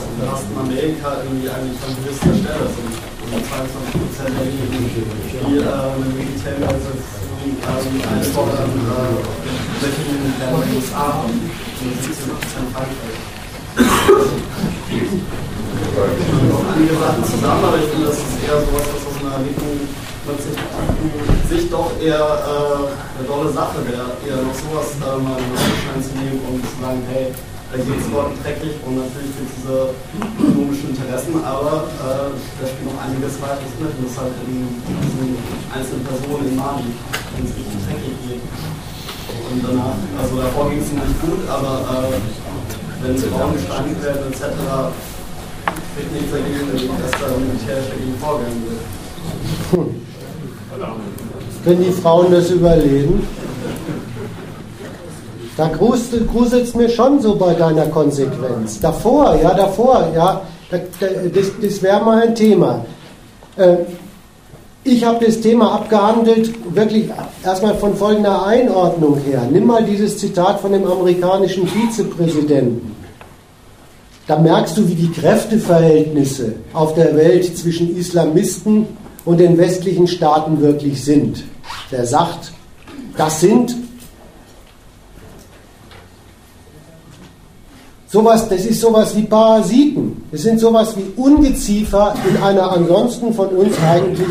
Amerika 0.61 1.25
irgendwie 1.25 1.49
eigentlich 1.49 1.81
an 1.81 1.97
gewisser 2.05 2.35
Stelle 2.37 2.69
sind. 2.69 2.93
Und 3.31 3.41
22 3.47 3.97
Prozent 3.97 4.33
derjenigen, 4.37 4.91
die 4.91 5.57
äh, 5.57 5.65
eine 5.65 6.05
Militärorganisation 6.13 7.57
äh, 7.65 8.05
einfordern, 8.05 8.73
äh, 8.77 9.17
welche 9.81 10.03
in 10.05 10.21
den 10.37 10.77
USA 10.77 11.25
haben. 11.25 11.33
Und 11.33 11.97
17 12.05 12.29
Prozent 12.29 12.69
Frankreich. 12.75 13.19
einige 16.75 16.95
Sachen 16.97 17.25
zusammen, 17.25 17.65
aber 17.65 17.79
ich 17.79 17.89
finde, 17.91 18.07
das 18.07 18.19
ist 18.19 18.37
eher 18.45 18.59
sowas, 18.61 18.87
was 18.93 19.03
aus 19.07 19.17
einer 19.21 19.39
linken 19.45 19.89
Sicht 21.49 21.73
doch 21.73 21.91
eher 22.01 22.21
äh, 22.21 23.19
eine 23.19 23.27
tolle 23.27 23.51
Sache 23.51 23.79
wäre, 23.89 24.15
eher 24.27 24.43
noch 24.43 24.55
sowas 24.55 24.95
äh, 25.01 25.19
mal 25.19 25.39
in 25.39 25.51
Anschein 25.51 26.01
zu 26.03 26.13
nehmen 26.19 26.41
und 26.47 26.63
zu 26.63 26.75
sagen, 26.81 27.03
hey, 27.11 27.33
da 27.71 27.79
geht 27.79 28.03
es 28.03 28.11
dreckig 28.11 28.75
und 28.83 28.99
natürlich 28.99 29.31
gibt 29.31 29.47
es 29.47 29.63
diese 29.63 29.95
ökonomischen 30.19 30.91
Interessen, 30.91 31.39
aber 31.39 31.87
äh, 32.03 32.35
da 32.35 32.63
spielt 32.67 32.91
noch 32.91 32.99
einiges 32.99 33.39
weiteres 33.39 33.75
mit 33.79 33.95
und 33.95 34.11
das 34.11 34.19
halt 34.19 34.35
in 34.43 34.67
diesen 34.75 35.39
einzelnen 35.71 36.03
Personen 36.03 36.51
in 36.51 36.57
Mali, 36.59 36.91
wenn 36.91 37.47
es 37.47 37.55
richtig 37.55 37.79
dreckig 37.87 38.15
geht. 38.27 38.43
Und 38.43 39.63
danach, 39.63 39.95
also 40.19 40.35
davor 40.43 40.67
ging 40.71 40.83
es 40.83 40.91
nicht 40.91 41.19
gut, 41.23 41.47
aber 41.47 42.11
äh, 42.11 42.19
wenn 43.07 43.15
Frauen 43.31 43.55
gesteinigt 43.55 44.03
werden 44.03 44.35
etc., 44.35 44.51
spricht 45.95 46.11
nichts 46.11 46.31
dagegen, 46.35 46.67
dass 46.75 47.15
da 47.23 47.27
militärisch 47.39 47.87
dagegen 47.87 48.19
vorgegangen 48.19 48.67
wird. 48.67 48.83
Wenn 51.65 51.79
die 51.83 51.93
Frauen 51.93 52.33
das 52.33 52.51
überleben, 52.51 53.23
da 55.61 55.69
gruselt 55.69 56.65
es 56.65 56.75
mir 56.75 56.89
schon 56.89 57.21
so 57.21 57.37
bei 57.37 57.53
deiner 57.53 57.85
Konsequenz. 57.87 58.81
Davor, 58.81 59.37
ja, 59.43 59.53
davor, 59.53 60.09
ja, 60.15 60.41
das, 60.71 61.51
das 61.61 61.83
wäre 61.83 62.03
mal 62.03 62.23
ein 62.23 62.35
Thema. 62.35 62.83
Äh, 63.57 63.77
ich 64.85 65.05
habe 65.05 65.23
das 65.23 65.39
Thema 65.43 65.75
abgehandelt, 65.75 66.51
wirklich 66.75 67.11
erstmal 67.45 67.75
von 67.75 67.95
folgender 67.95 68.47
Einordnung 68.47 69.19
her. 69.19 69.47
Nimm 69.53 69.67
mal 69.67 69.85
dieses 69.85 70.17
Zitat 70.17 70.61
von 70.61 70.73
dem 70.73 70.87
amerikanischen 70.87 71.69
Vizepräsidenten. 71.69 72.97
Da 74.27 74.39
merkst 74.39 74.79
du, 74.79 74.89
wie 74.89 74.95
die 74.95 75.11
Kräfteverhältnisse 75.11 76.55
auf 76.73 76.95
der 76.95 77.15
Welt 77.15 77.59
zwischen 77.59 77.95
Islamisten 77.99 78.87
und 79.27 79.39
den 79.39 79.59
westlichen 79.59 80.07
Staaten 80.07 80.63
wirklich 80.63 81.05
sind. 81.05 81.45
Der 81.93 82.07
sagt, 82.07 82.53
das 83.19 83.41
sind 83.43 83.77
Sowas, 88.13 88.49
das 88.49 88.67
ist 88.67 88.81
sowas 88.81 89.17
wie 89.17 89.23
Parasiten. 89.23 90.25
Das 90.33 90.43
sind 90.43 90.59
sowas 90.59 90.97
wie 90.97 91.21
Ungeziefer 91.21 92.15
in 92.29 92.43
einer 92.43 92.73
ansonsten 92.73 93.33
von 93.33 93.49
uns 93.49 93.77
eigentlich 93.89 94.27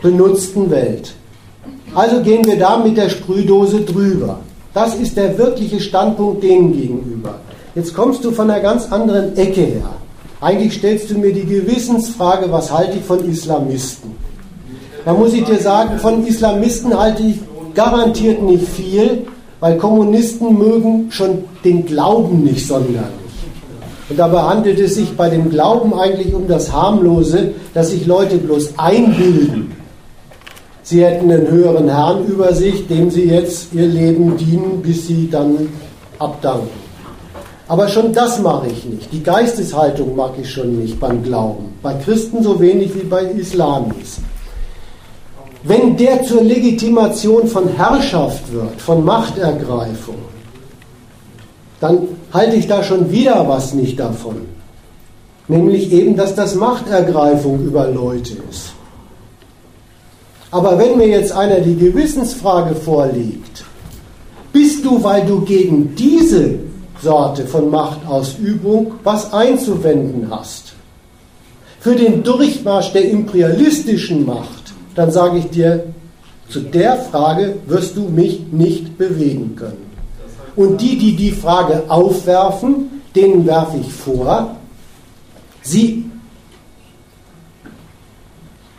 benutzten 0.00 0.70
Welt. 0.70 1.12
Also 1.92 2.20
gehen 2.20 2.46
wir 2.46 2.56
da 2.56 2.76
mit 2.76 2.96
der 2.96 3.08
Sprühdose 3.08 3.80
drüber. 3.80 4.38
Das 4.72 4.94
ist 4.94 5.16
der 5.16 5.36
wirkliche 5.38 5.80
Standpunkt 5.80 6.44
denen 6.44 6.72
gegenüber. 6.72 7.34
Jetzt 7.74 7.94
kommst 7.94 8.24
du 8.24 8.30
von 8.30 8.48
einer 8.48 8.60
ganz 8.60 8.92
anderen 8.92 9.36
Ecke 9.36 9.62
her. 9.62 9.90
Eigentlich 10.40 10.74
stellst 10.74 11.10
du 11.10 11.18
mir 11.18 11.32
die 11.32 11.44
Gewissensfrage, 11.44 12.50
was 12.52 12.70
halte 12.70 12.98
ich 12.98 13.04
von 13.04 13.28
Islamisten? 13.28 14.12
Da 15.04 15.12
muss 15.14 15.32
ich 15.32 15.44
dir 15.44 15.58
sagen, 15.58 15.98
von 15.98 16.24
Islamisten 16.24 16.96
halte 16.96 17.24
ich 17.24 17.40
garantiert 17.74 18.40
nicht 18.40 18.68
viel, 18.68 19.26
weil 19.60 19.76
Kommunisten 19.76 20.58
mögen 20.58 21.10
schon 21.10 21.44
den 21.64 21.86
Glauben 21.86 22.42
nicht 22.42 22.66
sonderlich. 22.66 23.04
Und 24.08 24.18
dabei 24.18 24.42
handelt 24.42 24.80
es 24.80 24.96
sich 24.96 25.16
bei 25.16 25.30
dem 25.30 25.50
Glauben 25.50 25.94
eigentlich 25.94 26.34
um 26.34 26.48
das 26.48 26.72
Harmlose, 26.72 27.52
dass 27.74 27.90
sich 27.90 28.06
Leute 28.06 28.38
bloß 28.38 28.74
einbilden. 28.76 29.72
Sie 30.82 31.04
hätten 31.04 31.30
einen 31.30 31.46
höheren 31.48 31.88
Herrn 31.88 32.26
über 32.26 32.52
sich, 32.52 32.88
dem 32.88 33.10
sie 33.10 33.24
jetzt 33.24 33.72
ihr 33.72 33.86
Leben 33.86 34.36
dienen, 34.36 34.82
bis 34.82 35.06
sie 35.06 35.28
dann 35.30 35.68
abdanken. 36.18 36.80
Aber 37.68 37.86
schon 37.86 38.12
das 38.12 38.40
mache 38.40 38.66
ich 38.66 38.84
nicht. 38.84 39.12
Die 39.12 39.22
Geisteshaltung 39.22 40.16
mag 40.16 40.32
ich 40.42 40.50
schon 40.50 40.80
nicht 40.80 40.98
beim 40.98 41.22
Glauben. 41.22 41.66
Bei 41.80 41.94
Christen 41.94 42.42
so 42.42 42.58
wenig 42.60 42.92
wie 42.96 43.04
bei 43.04 43.22
Islamis. 43.30 44.18
Wenn 45.62 45.96
der 45.96 46.22
zur 46.22 46.42
Legitimation 46.42 47.46
von 47.46 47.68
Herrschaft 47.68 48.50
wird, 48.52 48.80
von 48.80 49.04
Machtergreifung, 49.04 50.16
dann 51.80 52.08
halte 52.32 52.56
ich 52.56 52.66
da 52.66 52.82
schon 52.82 53.10
wieder 53.10 53.46
was 53.48 53.74
nicht 53.74 53.98
davon. 54.00 54.42
Nämlich 55.48 55.90
eben, 55.92 56.16
dass 56.16 56.34
das 56.34 56.54
Machtergreifung 56.54 57.64
über 57.64 57.88
Leute 57.88 58.34
ist. 58.50 58.72
Aber 60.50 60.78
wenn 60.78 60.96
mir 60.96 61.08
jetzt 61.08 61.32
einer 61.32 61.60
die 61.60 61.76
Gewissensfrage 61.76 62.74
vorlegt, 62.74 63.64
bist 64.52 64.84
du, 64.84 65.02
weil 65.02 65.26
du 65.26 65.42
gegen 65.42 65.94
diese 65.94 66.58
Sorte 67.02 67.46
von 67.46 67.70
Machtausübung 67.70 68.92
was 69.04 69.32
einzuwenden 69.32 70.28
hast. 70.30 70.74
Für 71.78 71.94
den 71.94 72.22
Durchmarsch 72.22 72.92
der 72.92 73.08
imperialistischen 73.08 74.26
Macht, 74.26 74.59
dann 75.00 75.10
sage 75.10 75.38
ich 75.38 75.48
dir, 75.48 75.84
zu 76.50 76.60
der 76.60 76.94
Frage 76.98 77.54
wirst 77.66 77.96
du 77.96 78.02
mich 78.02 78.42
nicht 78.52 78.98
bewegen 78.98 79.56
können. 79.56 79.90
Und 80.56 80.78
die, 80.82 80.98
die 80.98 81.16
die 81.16 81.30
Frage 81.30 81.84
aufwerfen, 81.88 83.00
denen 83.16 83.46
werfe 83.46 83.78
ich 83.78 83.90
vor, 83.90 84.56
sie 85.62 86.04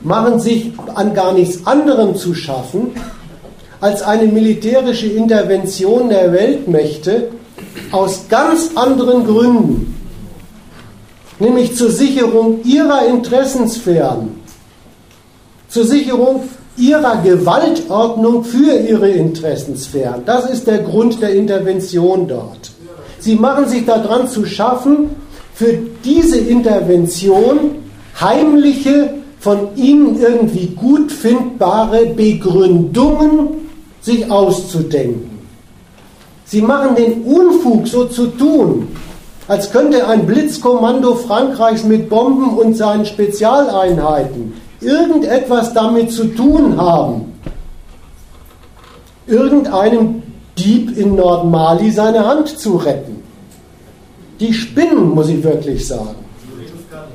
machen 0.01 0.39
sich 0.39 0.73
an 0.93 1.15
gar 1.15 1.33
nichts 1.33 1.65
anderem 1.65 2.15
zu 2.15 2.35
schaffen, 2.35 2.91
als 3.79 4.03
eine 4.03 4.31
militärische 4.31 5.07
Intervention 5.07 6.09
der 6.09 6.31
Weltmächte 6.33 7.29
aus 7.91 8.25
ganz 8.29 8.73
anderen 8.75 9.25
Gründen, 9.25 9.97
nämlich 11.39 11.75
zur 11.75 11.89
Sicherung 11.89 12.63
ihrer 12.63 13.07
Interessensphären, 13.07 14.40
zur 15.71 15.85
Sicherung 15.85 16.43
ihrer 16.77 17.17
Gewaltordnung 17.23 18.43
für 18.43 18.73
ihre 18.73 19.09
Interessensphären. 19.09 20.23
Das 20.25 20.49
ist 20.49 20.67
der 20.67 20.79
Grund 20.79 21.21
der 21.21 21.33
Intervention 21.33 22.27
dort. 22.27 22.71
Sie 23.19 23.35
machen 23.35 23.67
sich 23.67 23.85
daran 23.85 24.27
zu 24.27 24.45
schaffen, 24.45 25.09
für 25.53 25.77
diese 26.03 26.37
Intervention 26.37 27.75
heimliche, 28.19 29.15
von 29.39 29.75
ihnen 29.75 30.21
irgendwie 30.21 30.67
gut 30.67 31.11
findbare 31.11 32.05
Begründungen 32.07 33.69
sich 34.01 34.29
auszudenken. 34.29 35.39
Sie 36.45 36.61
machen 36.61 36.95
den 36.95 37.23
Unfug, 37.23 37.87
so 37.87 38.05
zu 38.05 38.27
tun, 38.27 38.89
als 39.47 39.71
könnte 39.71 40.07
ein 40.07 40.27
Blitzkommando 40.27 41.15
Frankreichs 41.15 41.83
mit 41.83 42.07
Bomben 42.07 42.55
und 42.57 42.75
seinen 42.77 43.05
Spezialeinheiten 43.05 44.53
irgendetwas 44.81 45.73
damit 45.73 46.11
zu 46.11 46.25
tun 46.25 46.75
haben, 46.79 47.33
irgendeinem 49.27 50.23
Dieb 50.57 50.97
in 50.97 51.15
Nordmali 51.15 51.91
seine 51.91 52.25
Hand 52.25 52.49
zu 52.49 52.75
retten. 52.77 53.23
Die 54.39 54.53
spinnen, 54.53 55.09
muss 55.09 55.29
ich 55.29 55.43
wirklich 55.43 55.87
sagen. 55.87 56.15
Du 56.49 56.59
redest 56.59 56.89
gerade 56.89 57.07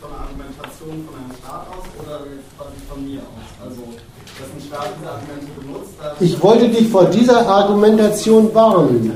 von 0.00 0.10
einer 0.10 0.22
Argumentation 0.22 1.04
von 1.04 1.14
einem 1.18 1.32
Staat 1.38 1.66
aus 1.68 1.84
oder 1.98 2.20
quasi 2.56 2.78
von 2.88 3.04
mir 3.04 3.18
aus? 3.18 3.26
Also, 3.64 3.82
dass 4.38 4.48
ein 4.54 4.62
Staat 4.66 4.88
diese 4.96 5.10
Argumente 5.10 5.50
benutzt. 5.60 5.94
Ich 6.20 6.42
wollte 6.42 6.68
dich 6.68 6.88
vor 6.88 7.06
dieser 7.06 7.46
Argumentation 7.46 8.54
warnen. 8.54 9.12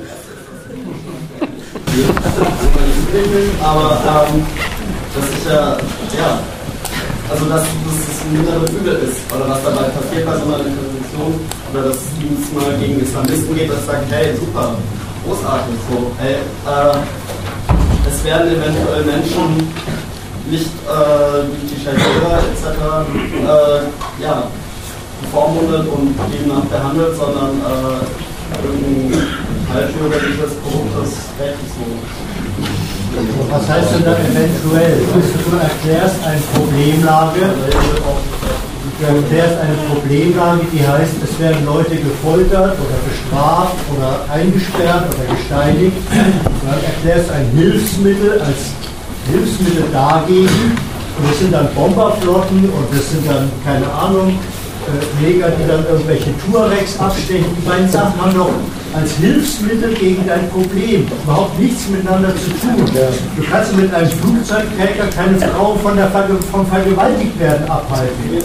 Aber 3.62 4.26
ähm, 4.26 4.44
das 5.14 5.24
ist 5.28 5.46
ja, 5.46 5.76
ja, 6.18 6.40
also 7.34 7.46
dass, 7.46 7.62
es 7.62 8.22
eine 8.30 8.38
innere 8.46 8.66
Fülle 8.68 8.94
ist, 9.02 9.18
oder 9.34 9.50
was 9.50 9.62
dabei 9.64 9.90
passiert 9.90 10.24
bei 10.24 10.36
so 10.38 10.46
einer 10.46 10.62
Intervention, 10.62 11.34
oder 11.72 11.82
dass 11.90 11.96
es 11.96 12.52
mal 12.54 12.78
gegen 12.78 13.00
Islamisten 13.00 13.54
geht, 13.56 13.70
das 13.70 13.86
sagt, 13.86 14.06
hey, 14.10 14.36
super, 14.38 14.76
großartig, 15.26 15.74
so, 15.90 16.12
hey, 16.18 16.34
äh, 16.38 16.96
es 18.08 18.24
werden 18.24 18.54
eventuell 18.54 19.02
Menschen 19.02 19.66
nicht 20.48 20.70
äh, 20.86 21.42
durch 21.50 21.64
die 21.66 21.80
Scharia 21.82 22.38
etc. 22.38 22.70
Äh, 22.70 24.22
ja, 24.22 24.46
bevormundet 25.22 25.88
und 25.88 26.14
demnach 26.30 26.64
behandelt, 26.66 27.16
sondern 27.16 27.58
äh, 27.58 28.62
irgendein 28.62 29.26
halbbürgerliches, 29.72 30.52
korruptes 30.62 31.12
Recht 31.40 31.58
so. 31.74 32.23
Was 33.50 33.68
heißt 33.68 33.94
denn 33.94 34.04
da 34.04 34.12
eventuell? 34.18 34.98
Du 35.50 35.56
erklärst 35.56 36.16
eine 36.26 36.40
Problemlage, 36.54 37.40
du 38.98 39.06
erklärst 39.06 39.58
eine 39.60 39.76
Problemlage, 39.88 40.62
die 40.72 40.86
heißt, 40.86 41.14
es 41.22 41.38
werden 41.38 41.64
Leute 41.64 41.96
gefoltert 41.96 42.76
oder 42.78 42.98
bestraft 43.06 43.76
oder 43.96 44.24
eingesperrt 44.32 45.06
oder 45.14 45.36
gesteinigt. 45.36 45.96
Du 46.10 46.66
erklärst 46.86 47.30
ein 47.30 47.46
Hilfsmittel 47.56 48.40
als 48.40 48.74
Hilfsmittel 49.30 49.84
dagegen. 49.92 50.76
Und 51.16 51.30
das 51.30 51.38
sind 51.38 51.52
dann 51.52 51.68
Bomberflotten 51.74 52.64
und 52.64 52.86
das 52.90 53.10
sind 53.10 53.24
dann, 53.28 53.48
keine 53.64 53.86
Ahnung, 53.92 54.36
Neger, 55.20 55.48
die 55.50 55.66
dann 55.68 55.84
irgendwelche 55.86 56.30
Tuaregs 56.38 56.98
abstechen. 56.98 57.46
Die 57.56 57.68
beiden 57.68 57.88
Sachen 57.90 58.20
haben 58.20 58.34
doch 58.34 58.50
als 58.94 59.12
Hilfsmittel 59.16 59.94
gegen 59.94 60.26
dein 60.26 60.48
Problem 60.50 61.06
überhaupt 61.24 61.58
nichts 61.58 61.88
miteinander 61.88 62.30
zu 62.36 62.50
tun. 62.62 62.84
Du 63.36 63.42
kannst 63.50 63.76
mit 63.76 63.92
einem 63.92 64.08
Flugzeugträger 64.08 65.06
keine 65.14 65.38
Frau 65.38 65.74
von 65.82 65.96
der 65.96 66.08
Ver 66.10 66.28
vom 66.52 66.66
Vergewaltigtwerden 66.66 67.68
abhalten. 67.68 68.38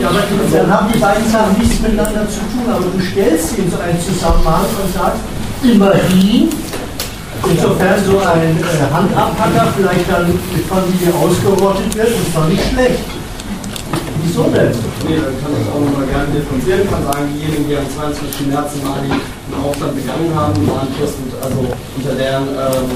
Ja, 0.00 0.08
aber 0.08 0.22
dann 0.52 0.70
haben 0.70 0.92
die 0.92 0.98
beiden 0.98 1.30
Sachen 1.30 1.58
nichts 1.58 1.80
miteinander 1.80 2.26
zu 2.28 2.40
tun. 2.50 2.66
Aber 2.68 2.84
du 2.84 3.00
stellst 3.00 3.54
sie 3.54 3.62
in 3.62 3.70
so 3.70 3.78
einen 3.78 4.00
Zusammenhang 4.00 4.66
und 4.82 4.92
sagst, 4.92 5.20
immerhin, 5.62 6.48
insofern 7.48 8.04
so 8.04 8.18
ein 8.18 8.58
äh, 8.58 8.92
Handabhacker 8.92 9.68
vielleicht 9.76 10.10
dann 10.10 10.26
mit 10.26 10.66
Familie 10.66 11.14
ausgerottet 11.14 11.94
wird, 11.94 12.08
und 12.08 12.32
zwar 12.32 12.48
nicht 12.48 12.64
schlecht. 12.72 13.04
Wieso 14.26 14.42
denn? 14.50 14.74
Nee, 15.06 15.22
dann 15.22 15.38
kann 15.38 15.54
ich 15.54 15.70
auch 15.70 15.78
nochmal 15.78 16.06
gerne 16.10 16.26
differenzieren. 16.34 16.82
Ich 16.82 16.90
kann 16.90 17.06
sagen, 17.06 17.30
diejenigen, 17.30 17.68
die 17.70 17.76
am 17.78 17.86
22. 17.86 18.50
März 18.50 18.74
in 18.74 18.82
Mali 18.82 19.06
einen 19.14 19.62
Aufstand 19.62 19.94
begangen 19.94 20.34
haben, 20.34 20.58
waren 20.66 20.88
plus 20.98 21.14
also 21.38 21.62
unter 21.70 22.14
deren 22.18 22.50
ähm, 22.50 22.90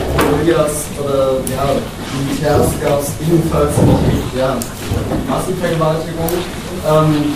oder 0.00 1.42
ja, 1.50 1.66
Militärs 2.22 2.70
gab 2.82 3.02
es 3.02 3.10
ebenfalls 3.18 3.74
ja, 4.38 4.56
Massenvergewaltigung. 5.28 6.30
Ähm, 6.86 7.34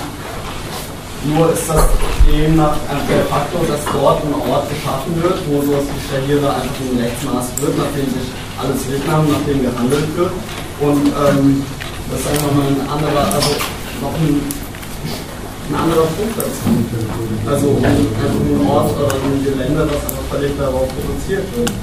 nur 1.35 1.52
ist 1.52 1.69
das 1.69 1.82
demnach 2.31 2.78
einfach 2.86 3.09
der 3.11 3.24
Faktor, 3.27 3.62
dass 3.66 3.82
dort 3.90 4.23
ein 4.23 4.35
Ort 4.47 4.69
geschaffen 4.70 5.11
wird, 5.23 5.39
wo 5.51 5.61
sowas 5.62 5.85
wie 5.90 6.02
Schahira 6.06 6.55
einfach 6.55 6.86
ein 6.86 7.02
Rechtsmaß 7.02 7.47
wird, 7.61 7.74
nachdem 7.78 8.06
sich 8.15 8.31
alles 8.62 8.78
Vietnam, 8.86 9.27
nachdem 9.27 9.62
gehandelt 9.62 10.09
wird. 10.16 10.32
Und 10.81 11.06
ähm, 11.09 11.65
das 12.14 12.22
ist 12.22 12.30
einfach 12.30 12.54
mal 12.54 12.70
ein 12.70 12.78
anderer, 12.86 13.26
also 13.26 13.58
noch 13.98 14.14
ein, 14.22 14.38
ein 14.46 15.74
anderer 15.74 16.06
Punkt 16.14 16.38
dazu. 16.38 16.70
Also 17.42 17.82
ein 17.82 18.66
Ort 18.70 18.94
oder 18.94 19.18
ein 19.18 19.42
Gelände, 19.42 19.82
das 19.90 19.98
einfach 19.98 20.22
völlig 20.30 20.54
darauf 20.54 20.86
produziert 20.94 21.42
wird. 21.58 21.74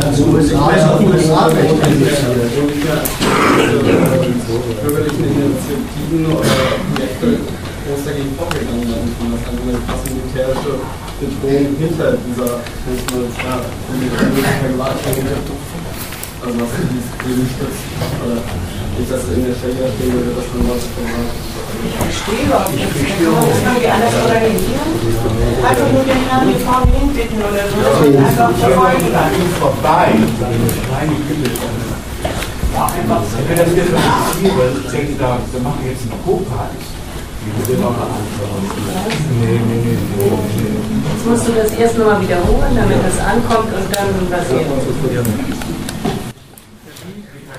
Also 0.00 0.24
USA 0.32 0.70
ist 0.72 0.88
auch 0.88 1.00
USA-Recht 1.04 1.76
bürgerlichen 4.80 5.24
Initiativen 5.36 6.26
oder 6.32 6.56
Projekte 6.96 7.28
groß 7.84 8.02
dagegen 8.08 8.32
vorgegangen 8.40 8.88
werden 8.88 9.12
kann, 9.20 9.36
dass 9.36 9.44
also 9.52 9.60
eine 9.68 9.78
krasse 9.84 10.08
militärische 10.16 10.80
Bedrohung 11.20 11.76
hinter 11.76 12.16
dieser 12.24 12.52
ja, 12.56 13.60
Vergewaltigung 14.64 15.75
was 16.54 16.70
dieses 16.86 17.10
Leben 17.26 17.46
stützt. 17.50 17.84
Oder 18.22 18.38
nicht, 18.38 19.10
dass 19.10 19.24
in 19.34 19.42
der 19.42 19.56
würde, 19.58 20.30
dass 20.38 20.48
man 20.54 20.62
was 20.70 20.84
von 20.94 21.04
ich 21.86 21.94
verstehe 21.94 22.46
überhaupt 22.46 22.72
nicht. 22.72 22.88
Das 22.88 22.96
irgendwie 22.96 23.90
anders 23.90 24.14
organisieren? 24.16 24.90
Einfach 25.60 25.90
nur 25.92 26.04
den 26.08 26.22
Herrn 26.26 26.48
die 26.48 26.58
Frau 26.64 26.80
hinbitten 26.88 27.38
oder 27.38 27.64
so. 27.68 27.76
Einfach 28.16 28.50
verfolgen. 28.56 29.12
vorbei. 29.60 30.16
Ja, 32.74 32.84
einfach, 32.86 33.22
wenn 33.48 33.56
das 33.56 33.72
jetzt 33.76 33.92
passiert, 33.92 34.92
denken 34.92 35.12
Sie, 35.12 35.18
da, 35.18 35.38
wir 35.52 35.60
machen 35.60 35.80
jetzt 35.86 36.02
eine 36.08 36.18
Co-Party. 36.24 36.76
Nee, 39.40 39.60
nee, 39.64 39.80
nee, 39.84 39.96
nee. 40.18 40.34
Jetzt 41.14 41.24
musst 41.26 41.46
du 41.46 41.52
das 41.52 41.70
erst 41.78 41.96
nochmal 41.96 42.20
wiederholen, 42.20 42.74
damit 42.74 42.98
das 43.06 43.18
ankommt 43.24 43.70
und 43.72 43.86
dann 43.94 44.28
passiert. 44.28 44.66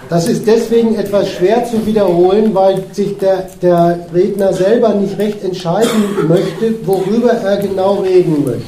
Das 0.09 0.29
ist 0.29 0.47
deswegen 0.47 0.95
etwas 0.95 1.29
schwer 1.31 1.65
zu 1.65 1.85
wiederholen, 1.85 2.55
weil 2.55 2.81
sich 2.93 3.17
der, 3.17 3.49
der 3.61 4.07
Redner 4.13 4.53
selber 4.53 4.93
nicht 4.93 5.17
recht 5.17 5.43
entscheiden 5.43 6.27
möchte, 6.29 6.75
worüber 6.85 7.31
er 7.31 7.57
genau 7.57 7.95
reden 7.95 8.45
möchte. 8.45 8.63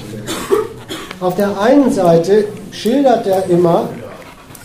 Auf 1.22 1.36
der 1.36 1.60
einen 1.62 1.92
Seite 1.92 2.46
schildert 2.72 3.26
er 3.26 3.46
immer, 3.50 3.88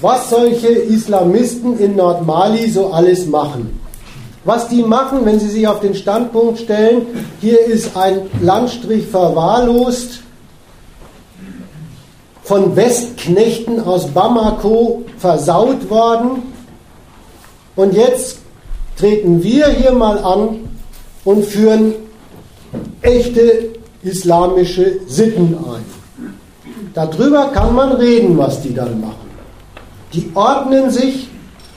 was 0.00 0.30
solche 0.30 0.68
Islamisten 0.68 1.78
in 1.78 1.94
Nordmali 1.94 2.68
so 2.68 2.88
alles 2.88 3.26
machen. 3.26 3.78
Was 4.44 4.68
die 4.68 4.82
machen, 4.82 5.20
wenn 5.24 5.38
sie 5.38 5.48
sich 5.48 5.68
auf 5.68 5.80
den 5.80 5.94
Standpunkt 5.94 6.58
stellen, 6.58 7.06
hier 7.40 7.64
ist 7.64 7.96
ein 7.96 8.22
Landstrich 8.42 9.06
verwahrlost, 9.06 10.20
von 12.42 12.76
Westknechten 12.76 13.80
aus 13.80 14.08
Bamako 14.08 15.02
versaut 15.18 15.88
worden 15.88 16.53
und 17.76 17.94
jetzt 17.94 18.38
treten 18.96 19.42
wir 19.42 19.68
hier 19.68 19.92
mal 19.92 20.18
an 20.18 20.68
und 21.24 21.44
führen 21.44 21.94
echte 23.02 23.70
islamische 24.02 25.00
Sitten 25.06 25.56
ein. 25.56 25.84
darüber 26.92 27.48
kann 27.48 27.74
man 27.74 27.92
reden, 27.92 28.36
was 28.38 28.60
die 28.62 28.74
dann 28.74 29.00
machen. 29.00 29.30
Die 30.12 30.30
ordnen 30.34 30.90
sich, 30.90 31.28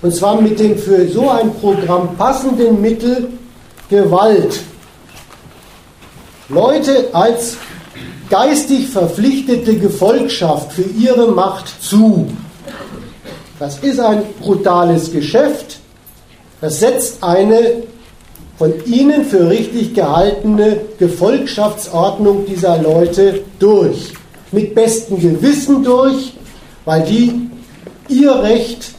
und 0.01 0.13
zwar 0.13 0.39
mit 0.41 0.59
dem 0.59 0.77
für 0.77 1.07
so 1.07 1.29
ein 1.29 1.53
Programm 1.55 2.15
passenden 2.17 2.81
Mittel 2.81 3.29
Gewalt. 3.89 4.59
Leute 6.49 7.09
als 7.13 7.57
geistig 8.29 8.89
verpflichtete 8.89 9.77
Gefolgschaft 9.77 10.73
für 10.73 10.83
ihre 10.83 11.31
Macht 11.31 11.81
zu. 11.81 12.27
Das 13.59 13.79
ist 13.79 13.99
ein 13.99 14.23
brutales 14.39 15.11
Geschäft. 15.11 15.76
Das 16.59 16.79
setzt 16.79 17.23
eine 17.23 17.83
von 18.57 18.73
ihnen 18.85 19.25
für 19.25 19.49
richtig 19.49 19.93
gehaltene 19.93 20.77
Gefolgschaftsordnung 20.97 22.45
dieser 22.47 22.81
Leute 22.81 23.41
durch. 23.59 24.13
Mit 24.51 24.73
bestem 24.73 25.19
Gewissen 25.19 25.83
durch, 25.83 26.33
weil 26.85 27.03
die 27.03 27.49
ihr 28.09 28.41
Recht, 28.41 28.93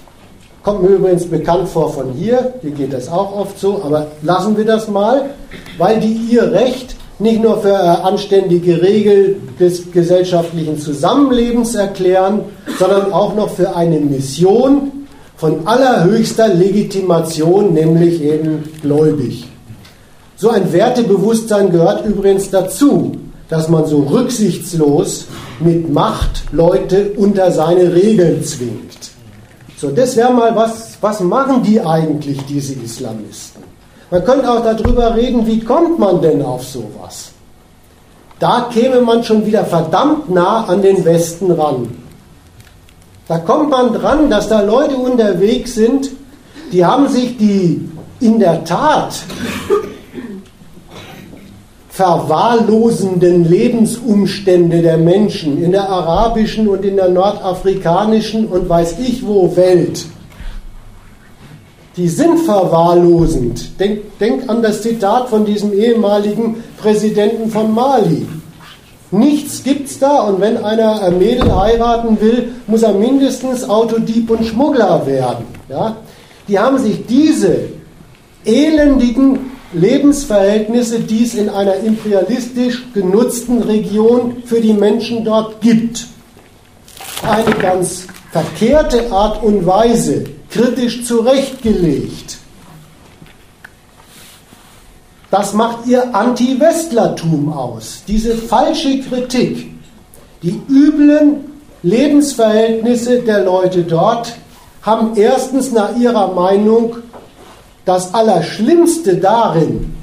kommt 0.63 0.83
mir 0.83 0.91
übrigens 0.91 1.27
bekannt 1.27 1.69
vor 1.69 1.93
von 1.93 2.13
hier, 2.13 2.55
hier 2.61 2.71
geht 2.71 2.93
das 2.93 3.09
auch 3.09 3.35
oft 3.35 3.59
so, 3.59 3.83
aber 3.83 4.09
lassen 4.23 4.57
wir 4.57 4.65
das 4.65 4.87
mal, 4.87 5.31
weil 5.79 5.99
die 5.99 6.13
ihr 6.31 6.53
Recht 6.53 6.95
nicht 7.19 7.43
nur 7.43 7.61
für 7.61 7.77
eine 7.77 8.05
anständige 8.05 8.81
Regel 8.81 9.41
des 9.59 9.91
gesellschaftlichen 9.91 10.79
Zusammenlebens 10.79 11.75
erklären, 11.75 12.43
sondern 12.79 13.13
auch 13.13 13.35
noch 13.35 13.51
für 13.51 13.75
eine 13.75 13.99
Mission 13.99 14.93
von 15.39 15.67
allerhöchster 15.67 16.49
Legitimation, 16.49 17.73
nämlich 17.73 18.21
eben 18.21 18.65
gläubig. 18.83 19.49
So 20.37 20.51
ein 20.51 20.73
Wertebewusstsein 20.73 21.71
gehört 21.71 22.05
übrigens 22.05 22.51
dazu, 22.51 23.13
dass 23.49 23.69
man 23.69 23.87
so 23.87 24.01
rücksichtslos 24.01 25.27
mit 25.61 25.93
Macht 25.93 26.43
Leute 26.53 27.13
unter 27.17 27.51
seine 27.53 27.95
Regeln 27.95 28.45
zwingt. 28.45 29.11
So, 29.77 29.91
das 29.91 30.17
wäre 30.17 30.33
mal 30.33 30.55
was, 30.57 30.99
was 31.01 31.21
machen 31.21 31.63
die 31.63 31.81
eigentlich, 31.81 32.39
diese 32.47 32.75
Islamisten? 32.75 33.63
Man 34.11 34.25
könnte 34.25 34.51
auch 34.51 34.63
darüber 34.63 35.15
reden, 35.15 35.47
wie 35.47 35.61
kommt 35.61 36.01
man 36.01 36.21
denn 36.21 36.43
auf 36.43 36.65
sowas? 36.65 37.31
Da 38.41 38.69
käme 38.73 39.01
man 39.01 39.23
schon 39.23 39.47
wieder 39.47 39.65
verdammt 39.65 40.31
nah 40.31 40.65
an 40.65 40.83
den 40.83 41.05
Westen 41.05 41.53
ran. 41.53 41.89
Da 43.29 43.39
kommt 43.39 43.71
man 43.71 43.93
dran, 43.93 44.31
dass 44.31 44.49
da 44.49 44.63
Leute 44.63 44.97
unterwegs 44.97 45.75
sind, 45.75 46.11
die 46.73 46.85
haben 46.85 47.09
sich 47.09 47.37
die 47.37 47.89
in 48.21 48.39
der 48.39 48.65
Tat 48.65 49.15
verwahrlosenden 51.91 53.49
Lebensumstände 53.49 54.83
der 54.83 54.99
Menschen 54.99 55.63
in 55.63 55.73
der 55.73 55.89
arabischen 55.89 56.69
und 56.69 56.85
in 56.85 56.97
der 56.97 57.09
nordafrikanischen 57.09 58.47
und 58.47 58.69
weiß 58.69 58.97
ich 59.01 59.27
wo 59.27 59.55
Welt 59.57 60.07
die 61.99 62.09
sind 62.09 62.39
verwahrlosend. 62.39 63.79
Denk, 63.81 64.19
denk 64.21 64.49
an 64.49 64.63
das 64.63 64.83
Zitat 64.83 65.29
von 65.29 65.45
diesem 65.45 65.73
ehemaligen 65.73 66.63
Präsidenten 66.81 67.51
von 67.51 67.75
Mali. 67.75 68.25
Nichts 69.11 69.63
gibt's 69.65 69.99
da 69.99 70.21
und 70.21 70.41
wenn 70.41 70.59
einer 70.59 71.03
ein 71.03 71.19
Mädel 71.19 71.55
heiraten 71.55 72.21
will, 72.21 72.53
muss 72.67 72.83
er 72.83 72.93
mindestens 72.93 73.69
Autodieb 73.69 74.31
und 74.31 74.45
Schmuggler 74.45 75.07
werden. 75.07 75.47
Ja? 75.69 75.97
Die 76.47 76.59
haben 76.59 76.79
sich 76.79 77.07
diese 77.07 77.69
elendigen 78.45 79.51
Lebensverhältnisse, 79.73 81.01
die 81.01 81.25
es 81.25 81.35
in 81.35 81.49
einer 81.49 81.77
imperialistisch 81.77 82.85
genutzten 82.95 83.63
Region 83.63 84.43
für 84.45 84.61
die 84.61 84.73
Menschen 84.73 85.25
dort 85.25 85.61
gibt, 85.61 86.07
eine 87.23 87.55
ganz 87.57 88.07
verkehrte 88.33 89.11
Art 89.13 89.43
und 89.43 89.67
Weise 89.67 90.25
kritisch 90.51 91.05
zurechtgelegt. 91.05 92.38
Das 95.31 95.53
macht 95.53 95.87
ihr 95.87 96.15
Anti-Westlertum 96.15 97.53
aus, 97.53 98.03
diese 98.09 98.35
falsche 98.35 99.01
Kritik. 99.01 99.71
Die 100.43 100.61
üblen 100.69 101.53
Lebensverhältnisse 101.83 103.21
der 103.21 103.45
Leute 103.45 103.83
dort 103.83 104.35
haben 104.83 105.17
erstens 105.17 105.71
nach 105.71 105.97
ihrer 105.97 106.33
Meinung 106.33 106.97
das 107.85 108.15
Allerschlimmste 108.15 109.17
darin, 109.17 109.95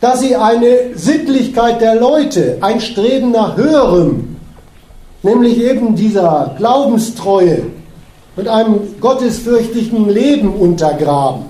dass 0.00 0.20
sie 0.20 0.34
eine 0.34 0.94
Sittlichkeit 0.94 1.82
der 1.82 1.96
Leute, 1.96 2.56
ein 2.62 2.80
Streben 2.80 3.32
nach 3.32 3.56
Höherem, 3.56 4.36
nämlich 5.22 5.58
eben 5.58 5.94
dieser 5.94 6.54
Glaubenstreue, 6.56 7.64
mit 8.36 8.48
einem 8.48 8.98
gottesfürchtigen 9.00 10.08
Leben 10.08 10.54
untergraben. 10.54 11.49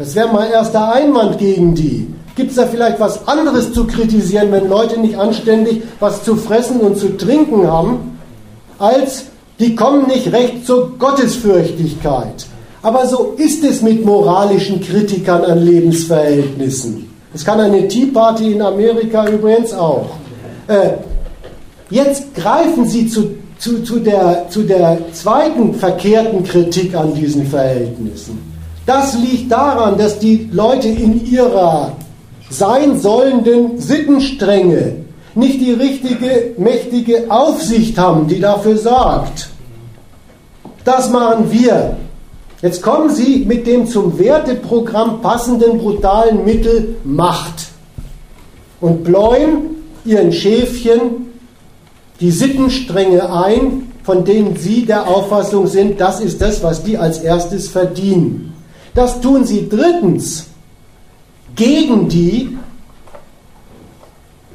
Das 0.00 0.14
wäre 0.14 0.32
mal 0.32 0.50
erster 0.50 0.94
Einwand 0.94 1.36
gegen 1.36 1.74
die. 1.74 2.06
Gibt 2.34 2.52
es 2.52 2.56
da 2.56 2.64
vielleicht 2.64 2.98
was 3.00 3.28
anderes 3.28 3.74
zu 3.74 3.86
kritisieren, 3.86 4.50
wenn 4.50 4.66
Leute 4.66 4.98
nicht 4.98 5.18
anständig 5.18 5.82
was 6.00 6.24
zu 6.24 6.36
fressen 6.36 6.80
und 6.80 6.96
zu 6.96 7.18
trinken 7.18 7.70
haben, 7.70 8.18
als 8.78 9.24
die 9.58 9.76
kommen 9.76 10.06
nicht 10.06 10.32
recht 10.32 10.66
zur 10.66 10.96
Gottesfürchtigkeit. 10.98 12.46
Aber 12.80 13.06
so 13.06 13.34
ist 13.36 13.62
es 13.62 13.82
mit 13.82 14.02
moralischen 14.02 14.80
Kritikern 14.80 15.44
an 15.44 15.58
Lebensverhältnissen. 15.62 17.10
Das 17.34 17.44
kann 17.44 17.60
eine 17.60 17.86
Tea 17.86 18.06
Party 18.06 18.52
in 18.52 18.62
Amerika 18.62 19.28
übrigens 19.28 19.74
auch. 19.74 20.06
Äh, 20.66 20.92
jetzt 21.90 22.34
greifen 22.34 22.86
sie 22.86 23.06
zu 23.06 23.32
zu, 23.58 23.82
zu, 23.82 23.98
der, 23.98 24.46
zu 24.48 24.62
der 24.62 24.96
zweiten 25.12 25.74
verkehrten 25.74 26.42
Kritik 26.42 26.94
an 26.94 27.12
diesen 27.12 27.46
Verhältnissen. 27.46 28.49
Das 28.90 29.14
liegt 29.14 29.52
daran, 29.52 29.96
dass 29.98 30.18
die 30.18 30.48
Leute 30.50 30.88
in 30.88 31.24
ihrer 31.24 31.92
sein 32.50 32.98
sollenden 32.98 33.80
Sittenstrenge 33.80 34.96
nicht 35.36 35.60
die 35.60 35.74
richtige, 35.74 36.54
mächtige 36.58 37.30
Aufsicht 37.30 37.96
haben, 37.96 38.26
die 38.26 38.40
dafür 38.40 38.76
sorgt. 38.76 39.50
Das 40.84 41.08
machen 41.08 41.52
wir. 41.52 41.98
Jetzt 42.62 42.82
kommen 42.82 43.10
Sie 43.10 43.44
mit 43.46 43.64
dem 43.68 43.86
zum 43.86 44.18
Werteprogramm 44.18 45.22
passenden 45.22 45.78
brutalen 45.78 46.44
Mittel 46.44 46.96
Macht 47.04 47.68
und 48.80 49.04
bläuen 49.04 49.84
Ihren 50.04 50.32
Schäfchen 50.32 51.28
die 52.18 52.32
Sittenstränge 52.32 53.32
ein, 53.32 53.92
von 54.02 54.24
denen 54.24 54.56
Sie 54.56 54.84
der 54.84 55.06
Auffassung 55.06 55.68
sind, 55.68 56.00
das 56.00 56.18
ist 56.18 56.42
das, 56.42 56.60
was 56.64 56.82
die 56.82 56.98
als 56.98 57.18
erstes 57.20 57.68
verdienen. 57.68 58.49
Das 58.94 59.20
tun 59.20 59.44
Sie 59.44 59.68
drittens 59.68 60.46
gegen 61.54 62.08
die, 62.08 62.58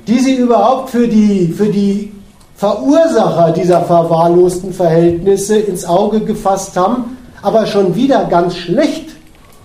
die 0.08 0.20
Sie 0.20 0.36
überhaupt 0.36 0.90
für 0.90 1.08
die, 1.08 1.48
für 1.48 1.68
die 1.68 2.12
Verursacher 2.56 3.52
dieser 3.52 3.82
verwahrlosten 3.82 4.74
Verhältnisse 4.74 5.58
ins 5.58 5.86
Auge 5.86 6.22
gefasst 6.22 6.78
haben, 6.78 7.18
aber 7.42 7.66
schon 7.66 7.96
wieder 7.96 8.26
ganz 8.26 8.56
schlecht 8.56 9.16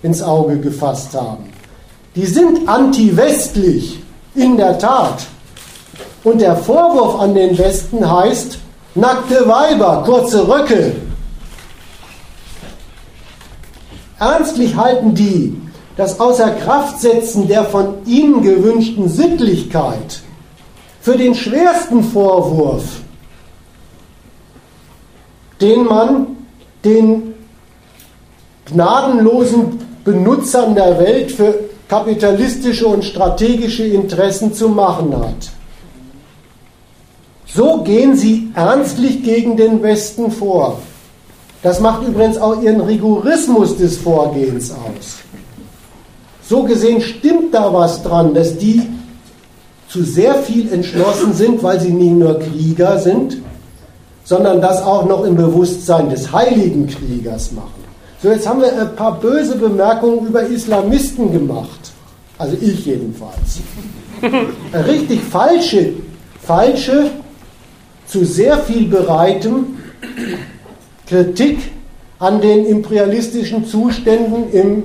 ins 0.02 0.22
Auge 0.22 0.58
gefasst 0.58 1.14
haben. 1.14 1.44
Die 2.16 2.26
sind 2.26 2.68
anti-westlich, 2.68 4.00
in 4.34 4.56
der 4.56 4.78
Tat. 4.78 5.26
Und 6.24 6.40
der 6.40 6.56
Vorwurf 6.56 7.20
an 7.20 7.34
den 7.34 7.56
Westen 7.56 8.10
heißt, 8.10 8.58
nackte 8.94 9.46
Weiber, 9.48 10.02
kurze 10.04 10.46
Röcke. 10.46 10.92
Ernstlich 14.20 14.76
halten 14.76 15.14
die 15.14 15.56
das 15.96 16.20
Außerkraftsetzen 16.20 17.48
der 17.48 17.64
von 17.64 18.06
ihnen 18.06 18.42
gewünschten 18.42 19.08
Sittlichkeit 19.08 20.20
für 21.00 21.16
den 21.16 21.34
schwersten 21.34 22.04
Vorwurf, 22.04 22.84
den 25.60 25.84
man 25.84 26.26
den 26.84 27.34
gnadenlosen 28.66 29.78
Benutzern 30.04 30.74
der 30.74 30.98
Welt 30.98 31.32
für 31.32 31.54
kapitalistische 31.88 32.86
und 32.86 33.04
strategische 33.04 33.84
Interessen 33.84 34.52
zu 34.52 34.68
machen 34.68 35.16
hat. 35.16 35.50
So 37.46 37.82
gehen 37.82 38.16
sie 38.16 38.50
ernstlich 38.54 39.22
gegen 39.22 39.56
den 39.56 39.82
Westen 39.82 40.30
vor. 40.30 40.78
Das 41.62 41.80
macht 41.80 42.06
übrigens 42.06 42.38
auch 42.38 42.62
ihren 42.62 42.80
Rigorismus 42.80 43.76
des 43.76 43.98
Vorgehens 43.98 44.70
aus. 44.70 45.18
So 46.42 46.62
gesehen 46.62 47.00
stimmt 47.00 47.54
da 47.54 47.72
was 47.72 48.02
dran, 48.02 48.34
dass 48.34 48.56
die 48.56 48.82
zu 49.88 50.02
sehr 50.02 50.34
viel 50.34 50.72
entschlossen 50.72 51.32
sind, 51.34 51.62
weil 51.62 51.80
sie 51.80 51.92
nicht 51.92 52.12
nur 52.12 52.38
Krieger 52.38 52.98
sind, 52.98 53.38
sondern 54.24 54.60
das 54.60 54.82
auch 54.82 55.06
noch 55.06 55.24
im 55.24 55.36
Bewusstsein 55.36 56.08
des 56.08 56.32
heiligen 56.32 56.86
Kriegers 56.86 57.52
machen. 57.52 57.80
So, 58.22 58.30
jetzt 58.30 58.48
haben 58.48 58.60
wir 58.60 58.72
ein 58.72 58.94
paar 58.96 59.18
böse 59.18 59.56
Bemerkungen 59.56 60.26
über 60.26 60.42
Islamisten 60.42 61.32
gemacht. 61.32 61.90
Also 62.38 62.56
ich 62.60 62.86
jedenfalls. 62.86 63.60
Richtig 64.86 65.20
falsche, 65.22 65.94
falsche 66.42 67.10
zu 68.06 68.24
sehr 68.24 68.58
viel 68.58 68.86
bereitem 68.86 69.78
Kritik 71.10 71.58
an 72.20 72.40
den 72.40 72.66
imperialistischen 72.66 73.66
Zuständen 73.66 74.52
im 74.52 74.84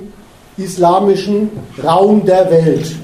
islamischen 0.57 1.51
Raum 1.83 2.25
der 2.25 2.49
Welt. 2.49 2.95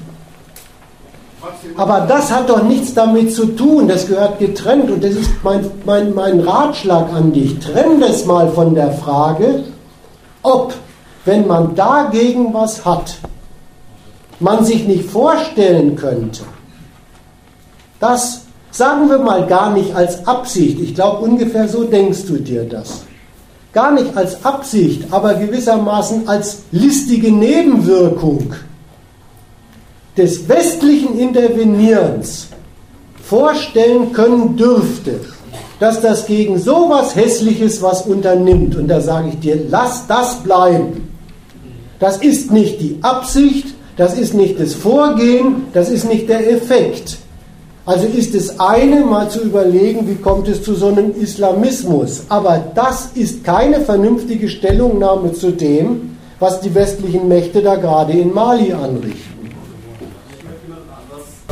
Aber 1.76 2.00
das 2.08 2.32
hat 2.32 2.50
doch 2.50 2.64
nichts 2.64 2.94
damit 2.94 3.32
zu 3.32 3.46
tun, 3.46 3.86
das 3.86 4.08
gehört 4.08 4.40
getrennt 4.40 4.90
und 4.90 5.04
das 5.04 5.12
ist 5.12 5.30
mein, 5.44 5.70
mein, 5.84 6.14
mein 6.14 6.40
Ratschlag 6.40 7.12
an 7.12 7.32
dich. 7.32 7.58
Trenn 7.60 8.00
das 8.00 8.26
mal 8.26 8.50
von 8.50 8.74
der 8.74 8.92
Frage, 8.92 9.64
ob, 10.42 10.74
wenn 11.24 11.46
man 11.46 11.76
dagegen 11.76 12.52
was 12.52 12.84
hat, 12.84 13.14
man 14.40 14.64
sich 14.64 14.86
nicht 14.86 15.08
vorstellen 15.08 15.94
könnte, 15.94 16.42
dass, 18.00 18.42
sagen 18.72 19.08
wir 19.08 19.18
mal 19.18 19.46
gar 19.46 19.72
nicht 19.72 19.94
als 19.94 20.26
Absicht, 20.26 20.80
ich 20.80 20.94
glaube 20.96 21.24
ungefähr 21.24 21.68
so 21.68 21.84
denkst 21.84 22.24
du 22.26 22.38
dir 22.38 22.64
das, 22.64 23.02
gar 23.72 23.92
nicht 23.92 24.16
als 24.16 24.44
Absicht, 24.44 25.04
aber 25.10 25.34
gewissermaßen 25.34 26.28
als 26.28 26.62
listige 26.72 27.32
Nebenwirkung 27.32 28.54
des 30.16 30.48
westlichen 30.48 31.18
Intervenierens 31.18 32.48
vorstellen 33.22 34.12
können 34.12 34.56
dürfte, 34.56 35.20
dass 35.80 36.00
das 36.00 36.26
gegen 36.26 36.58
sowas 36.58 37.16
Hässliches 37.16 37.80
was 37.80 38.02
unternimmt. 38.02 38.76
Und 38.76 38.88
da 38.88 39.00
sage 39.00 39.30
ich 39.30 39.40
dir, 39.40 39.58
lass 39.68 40.06
das 40.06 40.42
bleiben. 40.42 41.08
Das 41.98 42.18
ist 42.18 42.50
nicht 42.50 42.80
die 42.80 42.98
Absicht, 43.00 43.68
das 43.96 44.18
ist 44.18 44.34
nicht 44.34 44.60
das 44.60 44.74
Vorgehen, 44.74 45.66
das 45.72 45.88
ist 45.88 46.04
nicht 46.04 46.28
der 46.28 46.50
Effekt. 46.52 47.18
Also 47.84 48.06
ist 48.06 48.34
es 48.34 48.60
eine, 48.60 49.04
mal 49.04 49.28
zu 49.28 49.42
überlegen, 49.42 50.06
wie 50.08 50.14
kommt 50.14 50.46
es 50.48 50.62
zu 50.62 50.74
so 50.74 50.88
einem 50.88 51.20
Islamismus. 51.20 52.24
Aber 52.28 52.62
das 52.74 53.10
ist 53.14 53.42
keine 53.42 53.80
vernünftige 53.80 54.48
Stellungnahme 54.48 55.32
zu 55.32 55.50
dem, 55.50 56.16
was 56.38 56.60
die 56.60 56.74
westlichen 56.74 57.26
Mächte 57.28 57.60
da 57.60 57.74
gerade 57.76 58.12
in 58.12 58.32
Mali 58.32 58.72
anrichten 58.72 59.32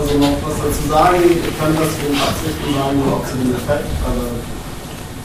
also 0.00 0.18
noch 0.18 0.36
was 0.42 0.56
dazu 0.58 0.84
sagen. 0.88 1.20
Ich 1.28 1.58
kann 1.58 1.72
das 1.76 1.90
zu 1.94 2.08
den 2.08 2.16
Absichten 2.16 2.68
sagen 2.72 2.98
auch 3.12 3.24
zu 3.28 3.34
dem 3.36 3.52
Effekt, 3.54 3.88
aber. 4.02 4.26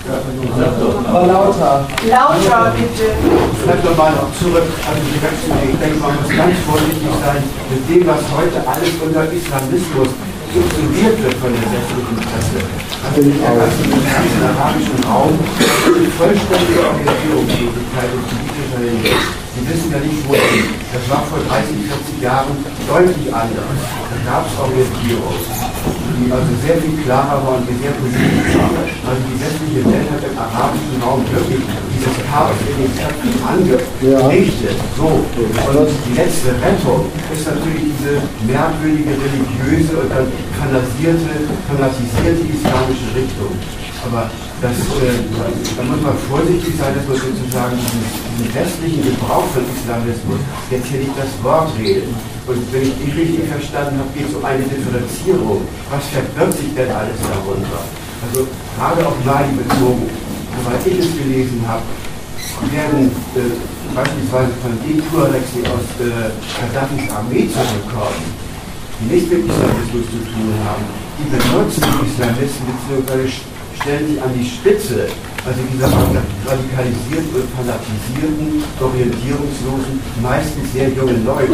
Aber 0.05 1.25
lauter. 1.25 1.87
Lauter, 2.05 2.73
bitte. 2.77 3.09
Bleib 3.65 3.81
doch 3.81 3.97
mal 3.97 4.13
noch 4.13 4.29
zurück 4.37 4.69
an 4.85 5.01
die 5.01 5.17
ganzen, 5.17 5.49
ich 5.65 5.79
denke, 5.81 5.97
man 5.97 6.13
muss 6.21 6.29
ganz 6.29 6.53
vorsichtig 6.61 7.09
sein 7.25 7.41
mit 7.73 7.81
dem, 7.89 8.05
was 8.05 8.21
heute 8.37 8.61
alles 8.69 8.93
unter 9.01 9.25
Islamismus 9.33 10.13
subsumiert 10.55 11.19
wird 11.19 11.35
von 11.43 11.51
der 11.51 11.67
westlichen 11.67 12.15
Presse. 12.15 12.59
Also 13.03 13.19
in 13.19 13.35
der 13.35 13.55
ganzen 13.59 14.39
arabischen 14.39 14.99
Raum 15.03 15.35
die 15.35 16.11
vollständige 16.15 16.79
Orientierungslosigkeit 16.79 18.09
und 18.15 18.23
politischer 18.23 18.81
Hinsicht. 18.87 19.27
Sie 19.51 19.63
wissen 19.67 19.91
ja 19.91 19.99
nicht, 19.99 20.23
wohin. 20.27 20.63
Das 20.95 21.03
war 21.11 21.27
vor 21.27 21.43
30, 21.43 21.75
40 21.75 22.23
Jahren 22.23 22.55
deutlich 22.87 23.27
anders. 23.35 23.79
Da 23.83 24.15
gab 24.23 24.47
es 24.47 24.55
Orientierung, 24.55 25.35
die 26.19 26.31
also 26.31 26.51
sehr 26.63 26.77
viel 26.79 26.95
klarer 27.03 27.39
war 27.43 27.59
und 27.59 27.65
die 27.67 27.77
sehr 27.79 27.91
positiv 27.99 28.55
war. 28.55 28.71
Also 29.07 29.21
die 29.27 29.37
westliche 29.39 29.81
Welt 29.83 30.07
hat 30.11 30.23
im 30.23 30.35
arabischen 30.37 30.97
Raum 31.03 31.21
wirklich 31.27 31.63
dieses 31.91 32.15
Chaos 32.27 32.57
in 32.63 32.77
den 32.83 32.91
Köpfen 32.95 33.31
angerichtet. 33.43 34.77
So. 34.95 35.07
Und 35.07 35.89
die 36.07 36.15
letzte 36.15 36.55
Rettung 36.63 37.11
ist 37.31 37.45
natürlich 37.45 37.91
diese 37.95 38.23
merkwürdige 38.47 39.13
religiöse 39.17 39.93
und 39.99 40.09
dann 40.09 40.27
fanatisierte, 40.55 41.51
fanatisierte 41.67 42.43
islamische 42.47 43.09
Richtung. 43.11 43.53
Aber 44.05 44.29
das, 44.61 44.77
äh, 45.01 45.17
da 45.77 45.81
muss 45.81 46.01
man 46.01 46.13
vorsichtig 46.29 46.77
sein, 46.77 46.93
dass 46.93 47.09
man 47.09 47.17
sozusagen 47.17 47.73
diesen 47.73 48.53
westlichen 48.53 49.01
Gebrauch 49.01 49.49
von 49.49 49.65
Islamismus 49.65 50.41
jetzt 50.69 50.87
hier 50.87 51.01
nicht 51.01 51.17
das 51.17 51.33
Wort 51.41 51.73
redet. 51.81 52.05
Und 52.45 52.61
wenn 52.69 52.83
ich 52.85 52.95
dich 53.01 53.11
richtig 53.17 53.49
verstanden 53.49 53.97
habe, 53.97 54.13
geht 54.13 54.29
es 54.29 54.35
um 54.37 54.45
eine 54.45 54.61
Differenzierung. 54.61 55.65
Was 55.89 56.05
verbirgt 56.13 56.57
sich 56.61 56.69
denn 56.77 56.93
alles 56.93 57.17
darunter? 57.25 57.81
Also 58.29 58.45
gerade 58.77 59.01
auf 59.01 59.17
Mali 59.25 59.57
bezogen, 59.57 60.05
soweit 60.53 60.85
ich 60.85 61.01
es 61.01 61.11
gelesen 61.17 61.65
habe, 61.65 61.81
werden 62.69 63.09
äh, 63.33 63.57
beispielsweise 63.89 64.53
von 64.61 64.73
den 64.85 65.01
Tuaregs, 65.09 65.49
die 65.57 65.65
aus 65.65 65.89
äh, 65.97 66.29
Gaddafis 66.61 67.09
Armee 67.09 67.49
zurückkommen, 67.49 68.21
die 69.01 69.17
nichts 69.17 69.33
mit 69.33 69.49
Islamismus 69.49 70.05
zu 70.13 70.19
tun 70.29 70.53
haben, 70.61 70.85
die 71.17 71.25
benutzen 71.25 71.81
die 71.81 72.05
Islamisten 72.05 72.65
bzw 72.69 73.54
stellen 73.81 74.07
sich 74.07 74.21
an 74.21 74.31
die 74.33 74.45
Spitze, 74.45 75.07
also 75.45 75.59
dieser 75.71 75.89
radikalisierten 75.89 77.33
und 77.35 77.49
fanatisierten, 77.53 78.63
orientierungslosen, 78.79 79.99
meistens 80.21 80.73
sehr 80.73 80.89
jungen 80.89 81.25
Leute. 81.25 81.53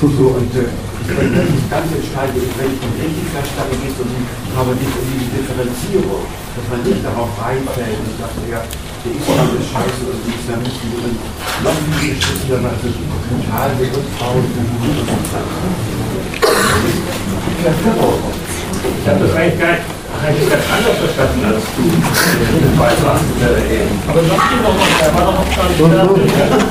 So, 0.00 0.36
und 0.36 0.52
äh, 0.52 0.68
denke, 1.06 1.36
das 1.36 1.48
ist 1.48 1.68
ganz 1.70 1.88
entscheidend, 1.92 2.44
wenn 2.56 2.72
ich 2.72 2.80
das 2.80 2.94
richtig 2.96 3.26
verstanden 3.30 3.76
geht, 3.84 3.94
die, 3.94 4.24
aber 4.56 4.72
nicht 4.74 4.94
um 4.96 5.06
die 5.06 5.28
Differenzierung, 5.36 6.24
dass 6.56 6.66
man 6.72 6.80
nicht 6.84 7.04
darauf 7.04 7.30
reinfällt 7.40 7.98
und 8.00 8.16
sagt, 8.16 8.36
ja, 8.48 8.60
der 8.64 9.12
Islam 9.12 9.48
ist 9.54 9.68
scheiße 9.68 10.02
und 10.08 10.20
die 10.24 10.32
Islamisten 10.34 10.88
sind 10.96 11.16
noch 11.60 11.76
viel 12.00 12.16
geschissener, 12.16 12.64
weil 12.64 12.76
sie 12.80 13.04
total 13.04 13.68
sind 13.76 13.92
und 13.92 14.08
Frauen 14.16 14.44
sind 14.48 14.64
und 14.64 14.96
so. 14.98 15.44
Ich 18.84 19.08
habe 19.08 19.20
das 19.20 19.32
eigentlich 19.36 19.60
gar 19.60 19.72
nicht 19.72 20.03
eigentlich 20.24 20.48
ganz 20.48 20.64
anders 20.72 20.96
verstanden 20.98 21.44
als 21.44 21.64
du. 21.76 21.84
Aber 24.08 24.22
sag 24.24 24.42
du 24.50 24.56
doch 24.64 24.74
noch, 24.74 24.92
er 25.00 25.12
war 25.14 25.24
doch 25.28 25.36
noch 25.38 25.50
gar 25.52 25.68
nicht 25.68 26.34
fertig. 26.34 26.64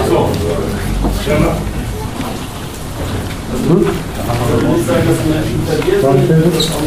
Achso. 0.00 0.20
Ja, 1.28 1.36
also, 3.50 4.62
man 4.62 4.72
muss 4.72 4.86
sagen, 4.86 5.04
dass 5.06 5.20
Menschen 5.26 5.60
verwirrt 5.66 6.00
sind, 6.28 6.54
dass 6.56 6.68
auch 6.70 6.86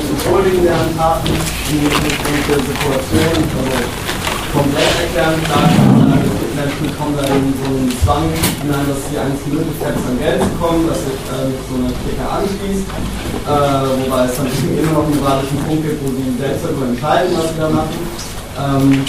der 0.64 0.78
Hand 0.80 0.96
hatten, 0.98 1.34
die 1.70 1.78
bestimmte 1.86 2.56
Situation 2.64 3.38
also 3.54 4.23
komplett 4.54 4.94
erklären 5.02 5.42
kann. 5.50 6.24
Menschen 6.54 6.86
kommen 6.96 7.18
da 7.18 7.26
in 7.34 7.50
so 7.58 7.66
einen 7.66 7.90
Zwang 8.06 8.30
hinein, 8.62 8.86
dass 8.86 9.02
die 9.10 9.18
einzige 9.18 9.58
Möglichkeit 9.58 9.98
ist, 9.98 10.06
an 10.06 10.18
Geld 10.22 10.40
zu 10.40 10.54
kommen, 10.62 10.86
dass 10.86 11.02
sich 11.02 11.18
äh, 11.34 11.50
so 11.66 11.74
eine 11.82 11.90
Clique 12.06 12.24
anschließt. 12.24 12.86
Äh, 12.86 14.06
wobei 14.06 14.30
es 14.30 14.38
dann 14.38 14.48
immer 14.80 14.94
noch 14.94 15.06
einen 15.10 15.18
moralischen 15.18 15.60
Punkt 15.66 15.82
gibt, 15.82 16.00
wo 16.06 16.14
sie 16.14 16.30
selbst 16.38 16.62
darüber 16.64 16.86
entscheiden, 16.94 17.34
was 17.34 17.50
sie 17.52 17.60
da 17.60 17.70
machen. 17.74 17.98
Ähm, 18.54 19.02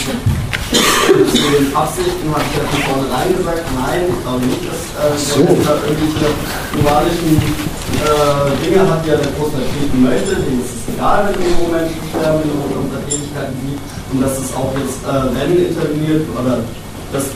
zu 1.04 1.46
den 1.52 1.68
Absichten 1.76 2.26
habe 2.32 2.42
ich 2.48 2.56
ja 2.56 2.64
von 2.64 2.80
vornherein 2.88 3.30
gesagt, 3.36 3.64
nein, 3.76 4.08
ich 4.08 4.20
glaube 4.24 4.40
nicht, 4.48 4.64
dass 4.64 4.82
äh, 4.96 5.14
so. 5.14 5.44
da 5.44 5.76
irgendwelche 5.84 6.32
moralischen 6.80 7.36
äh, 7.36 8.50
Dinge 8.64 8.82
hat, 8.88 9.04
die 9.04 9.12
er 9.12 9.20
der 9.20 9.30
Großteil 9.36 9.68
möchte. 10.00 10.32
Dem 10.42 10.64
ist 10.64 10.80
es 10.80 10.96
egal, 10.96 11.28
wenn 11.28 11.36
irgendwo 11.44 11.68
Menschen 11.70 12.00
sterben 12.08 12.40
oder 12.40 12.80
unter 12.80 12.98
Tätigkeiten 13.04 13.60
gibt. 13.68 13.93
Und 14.14 14.22
dass 14.22 14.38
es 14.38 14.54
auch 14.54 14.70
jetzt, 14.78 15.02
äh, 15.02 15.26
wenn 15.34 15.58
interveniert 15.58 16.22
oder 16.38 16.62
das, 17.10 17.34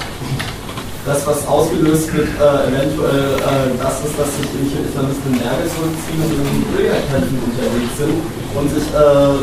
das 1.03 1.27
was 1.27 1.43
ausgelöst 1.51 2.07
wird, 2.15 2.31
äh, 2.39 2.71
eventuell 2.71 3.35
äh, 3.35 3.75
das 3.83 3.99
ist, 4.07 4.15
dass 4.15 4.31
sich 4.39 4.47
irgendwelche 4.55 4.87
Islamisten 4.87 5.43
Berge 5.43 5.67
zurückziehen 5.75 6.23
und 6.23 6.39
in 6.39 6.63
Bürgerkämpfen 6.71 7.39
unterwegs 7.51 7.95
sind 7.99 8.15
und 8.55 8.67
sich 8.71 8.87
äh, 8.95 9.43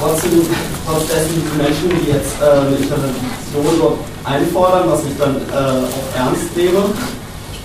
trotzdem, 0.00 0.40
trotz 0.88 1.04
dessen 1.12 1.36
die 1.36 1.52
Menschen, 1.60 1.88
die 1.92 2.16
jetzt 2.16 2.32
äh, 2.40 2.48
eine 2.48 2.80
Intervention 2.80 3.76
dort 3.76 3.98
einfordern, 4.24 4.88
was 4.88 5.04
ich 5.04 5.12
dann 5.20 5.36
äh, 5.36 5.84
auch 5.84 6.08
ernst 6.16 6.48
nehme 6.56 6.96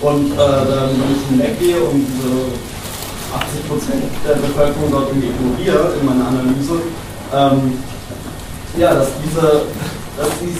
und 0.04 0.36
dann, 0.36 0.92
wenn 0.92 1.08
ich 1.08 1.24
hinweggehe 1.32 1.80
und 1.80 2.04
diese 2.04 2.52
80% 3.32 3.96
der 4.28 4.36
Bevölkerung 4.44 4.92
dort 4.92 5.08
irgendwie 5.08 5.32
ignoriere 5.32 5.96
in 5.96 6.04
meiner 6.04 6.28
Analyse, 6.28 6.84
ähm, 7.32 7.80
ja, 8.78 8.94
dass 8.94 9.08
diese, 9.24 9.62
dass 10.16 10.28
dies 10.40 10.58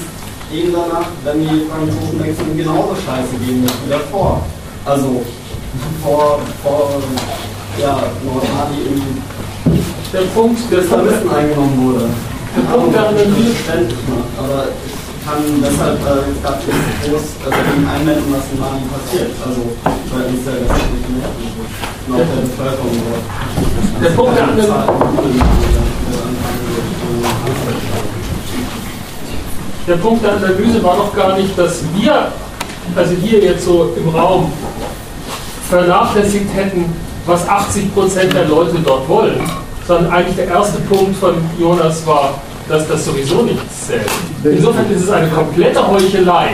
gehen 0.51 0.73
danach, 0.73 1.09
wenn 1.25 1.41
die 1.41 1.67
Franzosen 1.69 2.23
wechseln, 2.23 2.57
genauso 2.57 2.95
scheiße 2.95 3.37
gehen 3.45 3.65
wie 3.65 3.91
davor. 3.91 4.43
Also 4.85 5.23
vor, 6.03 6.41
vor 6.63 7.03
ja, 7.81 8.03
Nordmali 8.25 8.79
irgendwie 8.85 9.21
der 10.13 10.21
Punkt, 10.35 10.61
der 10.71 10.83
Vermissen 10.83 11.29
eingenommen 11.29 11.77
wurde. 11.85 12.09
Der 12.57 12.63
Punkt 12.73 12.97
dann 12.97 13.17
verständlich 13.17 13.99
macht, 14.09 14.33
aber 14.39 14.69
ich 14.87 15.27
kann 15.27 15.43
deshalb 15.61 15.99
äh, 16.01 16.31
jetzt 16.31 16.41
gerade 16.41 16.63
nicht 16.65 17.03
groß 17.05 17.27
dagegen 17.45 17.85
einwenden, 17.85 18.33
was 18.33 18.47
in 18.49 18.61
Mali 18.63 18.87
passiert. 18.89 19.35
Also 19.45 19.61
weil 19.85 20.31
es 20.33 20.45
der 20.47 20.63
restlichen 20.63 21.19
Mehrheit 21.19 21.37
und 22.07 22.15
auch 22.15 22.23
der 22.23 22.41
Bevölkerung 22.47 22.97
dort. 23.03 23.25
Der 24.01 24.11
Punkt 24.11 24.39
der 24.39 25.86
der 29.87 29.97
Punkt 29.97 30.25
der 30.25 30.33
Analyse 30.33 30.83
war 30.83 30.97
doch 30.97 31.15
gar 31.15 31.39
nicht, 31.39 31.57
dass 31.57 31.83
wir, 31.95 32.33
also 32.95 33.23
wir 33.23 33.41
jetzt 33.41 33.65
so 33.65 33.95
im 33.97 34.09
Raum, 34.09 34.53
vernachlässigt 35.69 36.55
hätten, 36.55 36.85
was 37.27 37.49
80 37.49 37.93
Prozent 37.95 38.33
der 38.33 38.47
Leute 38.47 38.77
dort 38.85 39.09
wollen, 39.09 39.41
sondern 39.87 40.13
eigentlich 40.13 40.37
der 40.37 40.49
erste 40.49 40.79
Punkt 40.83 41.17
von 41.17 41.35
Jonas 41.59 42.07
war, 42.07 42.41
dass 42.69 42.87
das 42.89 43.05
sowieso 43.05 43.43
nichts 43.43 43.87
zählt. 43.87 44.11
Insofern 44.45 44.91
ist 44.91 45.03
es 45.03 45.11
eine 45.11 45.29
komplette 45.29 45.87
Heuchelei. 45.87 46.51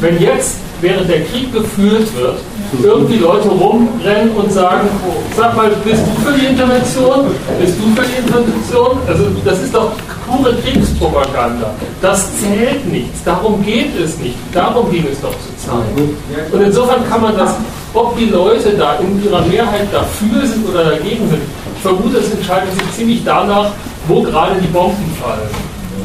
Wenn 0.00 0.20
jetzt, 0.20 0.56
während 0.80 1.08
der 1.08 1.24
Krieg 1.24 1.52
geführt 1.52 2.14
wird, 2.16 2.38
irgendwie 2.82 3.16
Leute 3.16 3.48
rumrennen 3.48 4.30
und 4.36 4.52
sagen, 4.52 4.88
sag 5.36 5.56
mal, 5.56 5.70
bist 5.84 6.02
du 6.06 6.30
für 6.30 6.38
die 6.38 6.46
Intervention? 6.46 7.26
Bist 7.60 7.74
du 7.78 8.00
für 8.00 8.06
die 8.06 8.18
Intervention? 8.18 8.98
Also 9.06 9.24
das 9.44 9.60
ist 9.60 9.74
doch 9.74 9.92
pure 10.28 10.54
Kriegspropaganda. 10.54 11.74
Das 12.00 12.28
zählt 12.36 12.86
nichts. 12.86 13.24
Darum 13.24 13.62
geht 13.64 13.98
es 13.98 14.18
nicht. 14.18 14.36
Darum 14.52 14.90
ging 14.90 15.06
es 15.10 15.20
doch 15.20 15.30
zur 15.32 15.56
Zeit. 15.58 16.52
Und 16.52 16.60
insofern 16.60 17.08
kann 17.08 17.22
man 17.22 17.36
das, 17.36 17.54
ob 17.92 18.16
die 18.16 18.26
Leute 18.26 18.70
da 18.76 18.96
in 18.96 19.22
ihrer 19.24 19.42
Mehrheit 19.42 19.88
dafür 19.92 20.46
sind 20.46 20.68
oder 20.68 20.84
dagegen 20.84 21.28
sind, 21.28 21.42
ich 21.74 21.82
vermute, 21.82 22.18
es 22.18 22.30
entscheidet 22.30 22.74
sich 22.74 22.92
ziemlich 22.92 23.22
danach, 23.24 23.70
wo 24.06 24.22
gerade 24.22 24.60
die 24.60 24.66
Bomben 24.66 25.16
fallen. 25.20 25.48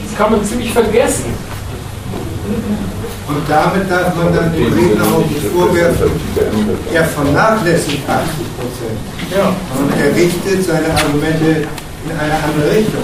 Das 0.06 0.18
kann 0.18 0.32
man 0.32 0.44
ziemlich 0.44 0.72
vergessen. 0.72 1.26
Und 3.28 3.50
damit 3.50 3.90
darf 3.90 4.16
man 4.16 4.32
dann 4.36 4.54
dem 4.54 4.72
Redner 4.72 5.04
auch 5.04 5.26
nicht 5.26 5.48
vorwerfen, 5.48 6.12
er 6.94 7.06
vernachlässigt 7.06 8.08
80 8.08 8.30
Prozent. 8.56 9.00
Ja. 9.36 9.48
Und 9.80 9.92
er 10.00 10.16
richtet 10.16 10.64
seine 10.64 10.94
Argumente 10.94 11.66
in 12.06 12.12
eine 12.12 12.34
andere 12.34 12.70
Richtung. 12.70 13.02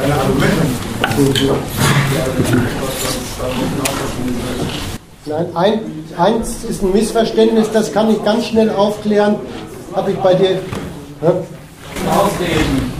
Seine 0.00 0.14
Argumente. 0.14 0.62
Nein, 5.26 5.46
ein, 5.54 5.80
eins 6.18 6.64
ist 6.64 6.82
ein 6.82 6.92
Missverständnis, 6.92 7.70
das 7.72 7.92
kann 7.92 8.10
ich 8.10 8.24
ganz 8.24 8.46
schnell 8.46 8.70
aufklären. 8.70 9.36
Habe 9.94 10.12
ich 10.12 10.18
bei 10.18 10.34
dir. 10.34 10.58
Ja? 11.20 11.34
Ausreden. 12.10 12.92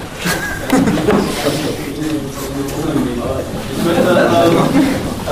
Ich 3.83 3.89
möchte, 3.89 4.11
ähm, 4.11 4.72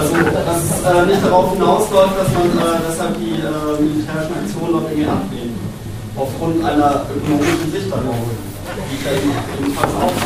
also, 0.00 0.16
dass 0.16 0.64
es 0.64 0.80
äh, 0.80 1.06
nicht 1.06 1.22
darauf 1.24 1.52
hinausläuft, 1.52 2.16
dass 2.16 2.32
man 2.32 2.48
äh, 2.56 2.80
deshalb 2.88 3.18
die 3.20 3.36
äh, 3.36 3.76
militärischen 3.76 4.34
Aktionen 4.40 4.72
noch 4.72 4.88
irgendwie 4.88 5.04
ablehnt. 5.04 5.56
Aufgrund 6.16 6.64
einer 6.64 7.04
ökonomischen 7.12 7.70
Sicht 7.70 7.90
darauf. 7.90 8.16
Die 8.16 8.96
ich 8.96 9.04
ja 9.04 9.12
ebenfalls 9.60 9.92
auch 10.00 10.16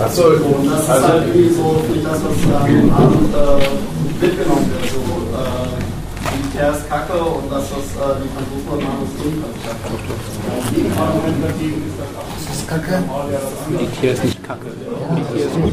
Achso, 0.00 0.22
und 0.26 0.66
das 0.66 0.82
ist 0.82 0.90
also, 0.90 1.06
halt 1.06 1.26
irgendwie 1.28 1.54
so, 1.54 1.78
finde 1.86 1.98
ich, 1.98 2.04
das, 2.04 2.18
was 2.18 2.34
am 2.50 2.66
ähm, 2.66 2.90
Abend 2.92 3.30
äh, 3.30 3.62
mitgenommen 4.20 4.66
wird. 4.74 4.90
So, 4.90 4.98
äh, 5.38 5.70
Militär 6.34 6.70
ist 6.74 6.88
Kacke 6.88 7.14
und 7.14 7.46
das, 7.50 7.62
was 7.70 7.86
äh, 7.94 8.18
die 8.18 8.30
Franzosen 8.34 8.66
dort 8.66 8.82
machen, 8.82 9.06
ist 9.06 9.14
dagegen 11.42 11.78
das 11.94 12.10
auch. 12.18 12.53
Das 12.66 12.78
ist 12.78 12.82
Kacke? 12.82 13.02
Militär 13.68 14.12
ist 14.12 14.24
nicht 14.24 14.42
Kacke. 14.42 14.66
Militär 15.10 15.46
ist 15.46 15.54
gut. 15.54 15.72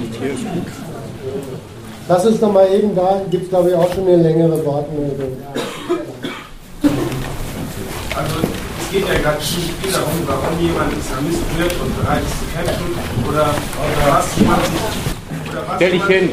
Militär 0.00 0.32
ist 0.32 0.40
gut. 0.40 0.66
Lass 2.08 2.26
uns 2.26 2.40
nochmal 2.40 2.68
eben, 2.72 2.94
da 2.94 3.20
gibt 3.30 3.44
es 3.44 3.48
glaube 3.50 3.70
ich 3.70 3.74
auch 3.74 3.92
schon 3.92 4.06
eine 4.06 4.16
längere 4.16 4.64
Wortmeldung. 4.64 5.36
Also 8.14 8.34
es 8.80 8.90
geht 8.90 9.08
ja 9.08 9.14
gerade 9.20 9.38
nicht 9.38 9.74
viel 9.82 9.92
darum, 9.92 10.22
warum 10.26 10.60
jemand 10.60 10.92
Islamist 10.92 11.58
wird 11.58 11.72
und 11.80 12.02
bereit 12.02 12.22
ist 12.22 12.38
zu 12.38 12.44
kämpfen 12.54 12.94
oder, 13.28 13.42
oder 13.42 14.16
was 14.16 14.36
jemand 14.36 14.64
sich. 14.66 15.50
Oder 15.50 15.68
was 15.68 15.76
Stell 15.76 15.90
dich 15.90 16.06
hin 16.06 16.30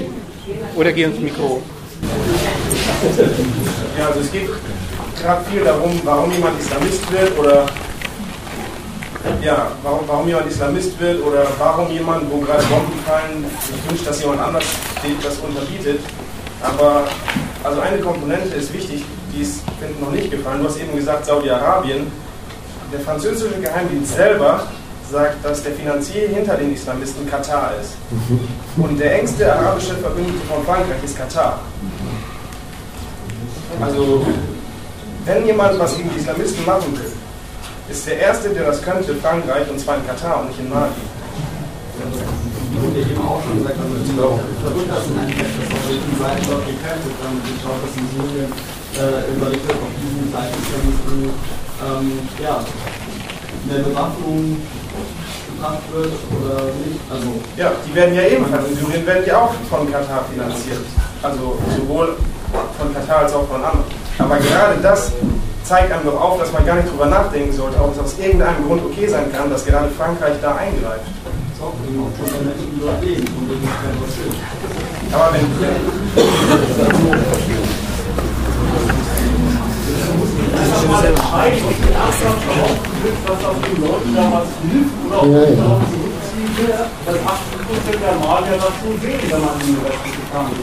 oder 0.76 0.94
geh 0.94 1.04
ins 1.04 1.20
Mikro. 1.20 1.62
Ja, 3.98 4.08
also 4.08 4.20
es 4.22 4.32
geht 4.32 4.50
gerade 5.22 5.46
viel 5.46 5.64
darum, 5.64 6.00
warum 6.04 6.32
jemand 6.32 6.60
Islamist 6.60 7.12
wird 7.12 7.38
oder 7.38 7.66
ja, 9.42 9.72
warum, 9.84 10.08
warum 10.08 10.28
jemand 10.28 10.48
Islamist 10.48 11.00
wird 11.00 11.22
oder 11.26 11.46
warum 11.58 11.92
jemand, 11.92 12.32
wo 12.32 12.40
gerade 12.40 12.64
Bomben 12.64 13.00
fallen, 13.06 13.46
sich 13.62 13.90
wünscht, 13.90 14.08
dass 14.08 14.22
jemand 14.22 14.42
anders 14.42 14.66
das 15.24 15.38
unterbietet. 15.38 16.00
Aber 16.62 17.08
also 17.64 17.82
eine 17.82 18.00
Komponente 18.00 18.56
ist 18.56 18.74
wichtig, 18.74 19.04
die 19.34 19.42
ist 19.42 19.62
finde 19.80 20.04
noch 20.04 20.12
nicht 20.12 20.32
gefallen. 20.32 20.62
Du 20.62 20.68
hast 20.68 20.80
eben 20.80 20.96
gesagt 20.96 21.26
Saudi-Arabien. 21.26 22.12
Der 22.92 23.00
französische 23.02 23.60
Geheimdienst 23.62 24.16
selber 24.16 24.64
sagt, 25.10 25.44
dass 25.44 25.64
der 25.64 25.74
Finanzier 25.74 26.28
hinter 26.30 26.56
den 26.56 26.74
Islamisten 26.74 27.30
Katar 27.30 27.74
ist. 27.82 27.94
Und 28.78 29.00
der 29.00 29.20
engste 29.20 29.52
arabische 29.52 29.96
Verbündete 29.96 30.40
von 30.48 30.64
Frankreich 30.66 31.04
ist 31.04 31.18
Katar. 31.18 31.60
Also, 33.82 34.26
wenn 35.30 35.46
jemand 35.46 35.78
was 35.78 35.96
gegen 35.96 36.10
die 36.10 36.20
Islamisten 36.20 36.66
machen 36.66 36.92
will, 36.98 37.12
ist 37.88 38.08
der 38.08 38.18
Erste, 38.20 38.50
der 38.50 38.66
das 38.66 38.82
könnte, 38.82 39.14
Frankreich, 39.16 39.70
und 39.70 39.80
zwar 39.80 39.98
in 39.98 40.08
Katar 40.08 40.42
und 40.42 40.48
nicht 40.48 40.60
in 40.60 40.70
Mali. 40.70 40.90
Ja, 57.58 57.72
die 57.86 57.96
werden 57.96 58.16
ja 58.16 58.22
ebenfalls 58.24 58.70
in 58.70 58.78
Syrien 58.78 59.06
werden 59.06 59.24
die 59.26 59.32
auch 59.34 59.54
von 59.70 59.92
Katar 59.92 60.26
finanziert. 60.32 60.86
Also 61.22 61.60
sowohl 61.78 62.16
von 62.80 62.94
Katar 62.94 63.24
als 63.24 63.34
auch 63.34 63.48
von 63.48 63.64
anderen. 63.64 64.09
Aber 64.20 64.38
gerade 64.38 64.76
das 64.82 65.12
zeigt 65.64 65.92
einem 65.92 66.04
doch 66.04 66.20
auf, 66.20 66.40
dass 66.40 66.52
man 66.52 66.66
gar 66.66 66.76
nicht 66.76 66.92
drüber 66.92 67.06
nachdenken 67.06 67.54
sollte, 67.54 67.80
ob 67.80 67.94
es 67.94 68.00
aus 68.00 68.20
irgendeinem 68.20 68.68
Grund 68.68 68.84
okay 68.86 69.08
sein 69.08 69.32
kann, 69.32 69.50
dass 69.50 69.66
gerade 69.66 69.90
Frankreich 69.92 70.36
da 70.42 70.56
eingreift. 70.56 71.08
Aber 75.12 75.34
wenn. 75.34 75.46
Einfach 80.60 80.88
mal 80.88 81.06
entscheiden 81.06 81.60
ernsthaft 81.94 82.44
herausgefunden, 82.46 83.24
was 83.28 83.46
auf 83.46 83.56
den 83.62 83.82
Leuten 83.82 84.16
damals 84.16 84.50
hilft 84.70 84.96
oder 85.08 85.18
ob 85.22 85.28
man 85.28 85.58
darauf 85.58 85.82
zurückziehen 85.90 86.52
will, 86.58 86.74
dass 87.06 87.16
80% 87.16 88.00
der 88.00 88.16
Malier 88.28 88.58
das 88.58 88.74
schon 88.82 88.96
sehen, 89.00 89.32
wenn 89.32 89.42
man 89.42 89.56
in 89.62 89.68
die 89.68 89.80
restliche 89.86 90.24
Kamera 90.32 90.60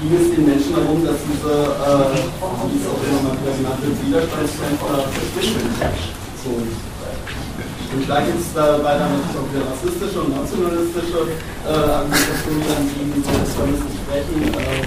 ging 0.00 0.14
es 0.14 0.30
den 0.34 0.46
Menschen 0.46 0.74
darum, 0.74 1.04
dass 1.06 1.18
diese, 1.22 1.54
äh, 1.54 2.18
wie 2.66 2.78
es 2.78 2.86
auch 2.86 3.02
immer 3.06 3.30
mal 3.30 3.34
wieder 3.38 3.54
genannt 3.54 3.78
wird, 3.82 3.94
Widerstandskämpfer 3.94 5.06
verschwinden. 5.34 5.74
So. 6.42 6.50
Und 7.88 8.04
gleich 8.06 8.26
gibt 8.26 8.40
es 8.42 8.52
dabei 8.54 8.98
dann 8.98 9.22
natürlich 9.22 9.38
auch 9.38 9.48
wieder 9.54 9.64
rassistische 9.70 10.18
und 10.18 10.34
nationalistische 10.34 11.30
äh, 11.62 11.72
Argumentationen, 11.72 12.90
die 12.90 13.22
so 13.22 13.32
Islamisten 13.38 13.94
sprechen. 14.02 14.50
Äh, 14.50 14.82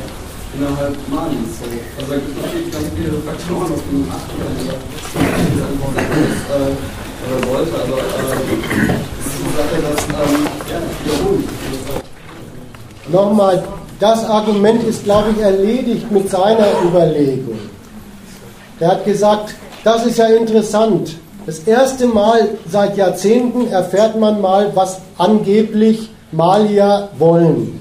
innerhalb 0.53 0.95
Malis. 1.07 1.63
So. 1.63 1.71
Also 1.71 2.11
da 2.11 2.15
gibt 2.19 2.35
es 2.35 2.43
natürlich 2.43 2.71
ganz 2.71 2.87
viele 2.91 3.15
Faktoren, 3.23 3.71
auf 3.71 3.83
die 3.87 3.95
man 4.03 4.11
achten 4.11 4.35
kann. 4.35 4.59
Diese 4.59 5.63
Antwort 5.63 5.95
äh, 5.95 6.75
oder 7.23 7.39
sollte, 7.47 7.75
aber 7.79 7.97
äh, 8.03 9.20
Ähm. 9.51 11.43
Nochmal, 13.11 13.63
das 13.99 14.23
Argument 14.25 14.83
ist, 14.83 15.03
glaube 15.03 15.29
ich, 15.35 15.43
erledigt 15.43 16.11
mit 16.11 16.29
seiner 16.29 16.67
Überlegung. 16.83 17.59
Er 18.79 18.89
hat 18.89 19.05
gesagt, 19.05 19.55
das 19.83 20.05
ist 20.05 20.17
ja 20.17 20.27
interessant. 20.27 21.15
Das 21.45 21.59
erste 21.59 22.05
Mal 22.05 22.49
seit 22.69 22.97
Jahrzehnten 22.97 23.67
erfährt 23.67 24.19
man 24.19 24.41
mal, 24.41 24.71
was 24.75 25.01
angeblich 25.17 26.09
Malier 26.31 27.09
wollen. 27.17 27.79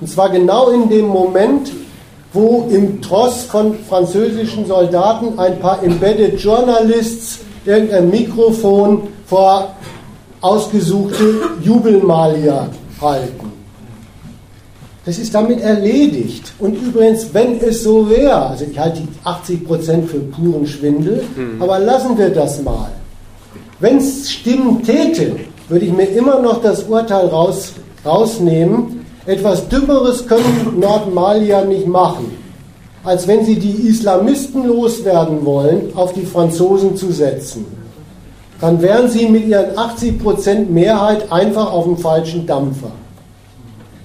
Und 0.00 0.08
zwar 0.08 0.30
genau 0.30 0.70
in 0.70 0.88
dem 0.88 1.06
Moment, 1.06 1.70
wo 2.32 2.66
im 2.70 3.00
Tross 3.00 3.44
von 3.44 3.78
französischen 3.88 4.66
Soldaten 4.66 5.38
ein 5.38 5.60
paar 5.60 5.82
Embedded 5.82 6.40
Journalists 6.40 7.38
irgendein 7.64 8.10
Mikrofon 8.10 9.08
vor 9.26 9.74
ausgesuchte 10.44 11.24
Jubelmalier 11.62 12.68
halten. 13.00 13.52
Das 15.06 15.18
ist 15.18 15.34
damit 15.34 15.60
erledigt. 15.60 16.52
Und 16.58 16.74
übrigens, 16.74 17.32
wenn 17.32 17.60
es 17.60 17.82
so 17.82 18.08
wäre, 18.08 18.46
also 18.46 18.64
ich 18.70 18.78
halte 18.78 19.02
die 19.02 19.58
80% 19.66 20.06
für 20.06 20.18
puren 20.18 20.66
Schwindel, 20.66 21.24
mhm. 21.36 21.60
aber 21.60 21.78
lassen 21.78 22.16
wir 22.16 22.30
das 22.30 22.62
mal. 22.62 22.90
Wenn 23.80 23.98
es 23.98 24.30
stimmen 24.30 24.82
täte, 24.82 25.36
würde 25.68 25.86
ich 25.86 25.92
mir 25.92 26.08
immer 26.08 26.40
noch 26.40 26.62
das 26.62 26.84
Urteil 26.84 27.26
raus, 27.26 27.72
rausnehmen, 28.04 29.04
etwas 29.26 29.68
Dümmeres 29.68 30.26
können 30.26 30.78
Nordmalier 30.78 31.64
nicht 31.64 31.86
machen, 31.86 32.32
als 33.02 33.26
wenn 33.26 33.44
sie 33.44 33.56
die 33.56 33.88
Islamisten 33.88 34.66
loswerden 34.66 35.44
wollen, 35.44 35.94
auf 35.94 36.12
die 36.12 36.26
Franzosen 36.26 36.96
zu 36.96 37.12
setzen. 37.12 37.83
Dann 38.60 38.80
wären 38.80 39.10
sie 39.10 39.28
mit 39.28 39.46
ihren 39.46 39.76
80% 39.76 40.66
Mehrheit 40.70 41.30
einfach 41.32 41.72
auf 41.72 41.84
dem 41.84 41.98
falschen 41.98 42.46
Dampfer. 42.46 42.92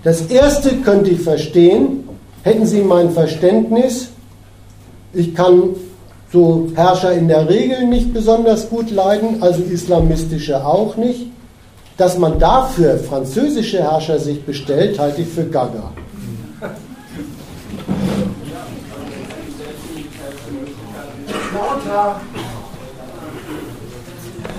Das 0.03 0.21
erste 0.21 0.77
könnte 0.77 1.11
ich 1.11 1.21
verstehen, 1.21 2.07
hätten 2.43 2.65
Sie 2.65 2.81
mein 2.81 3.11
Verständnis, 3.11 4.09
ich 5.13 5.35
kann 5.35 5.75
so 6.31 6.69
Herrscher 6.75 7.13
in 7.13 7.27
der 7.27 7.49
Regel 7.49 7.85
nicht 7.85 8.13
besonders 8.13 8.69
gut 8.69 8.91
leiden, 8.91 9.41
also 9.41 9.61
islamistische 9.63 10.65
auch 10.65 10.95
nicht. 10.95 11.27
Dass 11.97 12.17
man 12.17 12.39
dafür 12.39 12.97
französische 12.97 13.79
Herrscher 13.79 14.19
sich 14.19 14.43
bestellt, 14.45 14.99
halte 14.99 15.21
ich 15.21 15.27
für 15.27 15.45
Gaga. 15.45 15.91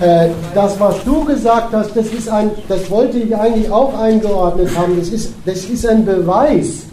Äh, 0.01 0.29
das, 0.55 0.79
was 0.79 1.03
du 1.03 1.23
gesagt 1.25 1.73
hast, 1.73 1.95
das, 1.95 2.07
ist 2.07 2.27
ein, 2.27 2.49
das 2.67 2.89
wollte 2.89 3.19
ich 3.19 3.35
eigentlich 3.35 3.69
auch 3.71 3.97
eingeordnet 3.99 4.69
haben. 4.75 4.97
Das 4.97 5.09
ist, 5.09 5.33
das 5.45 5.65
ist 5.65 5.85
ein 5.85 6.03
Beweis, 6.03 6.83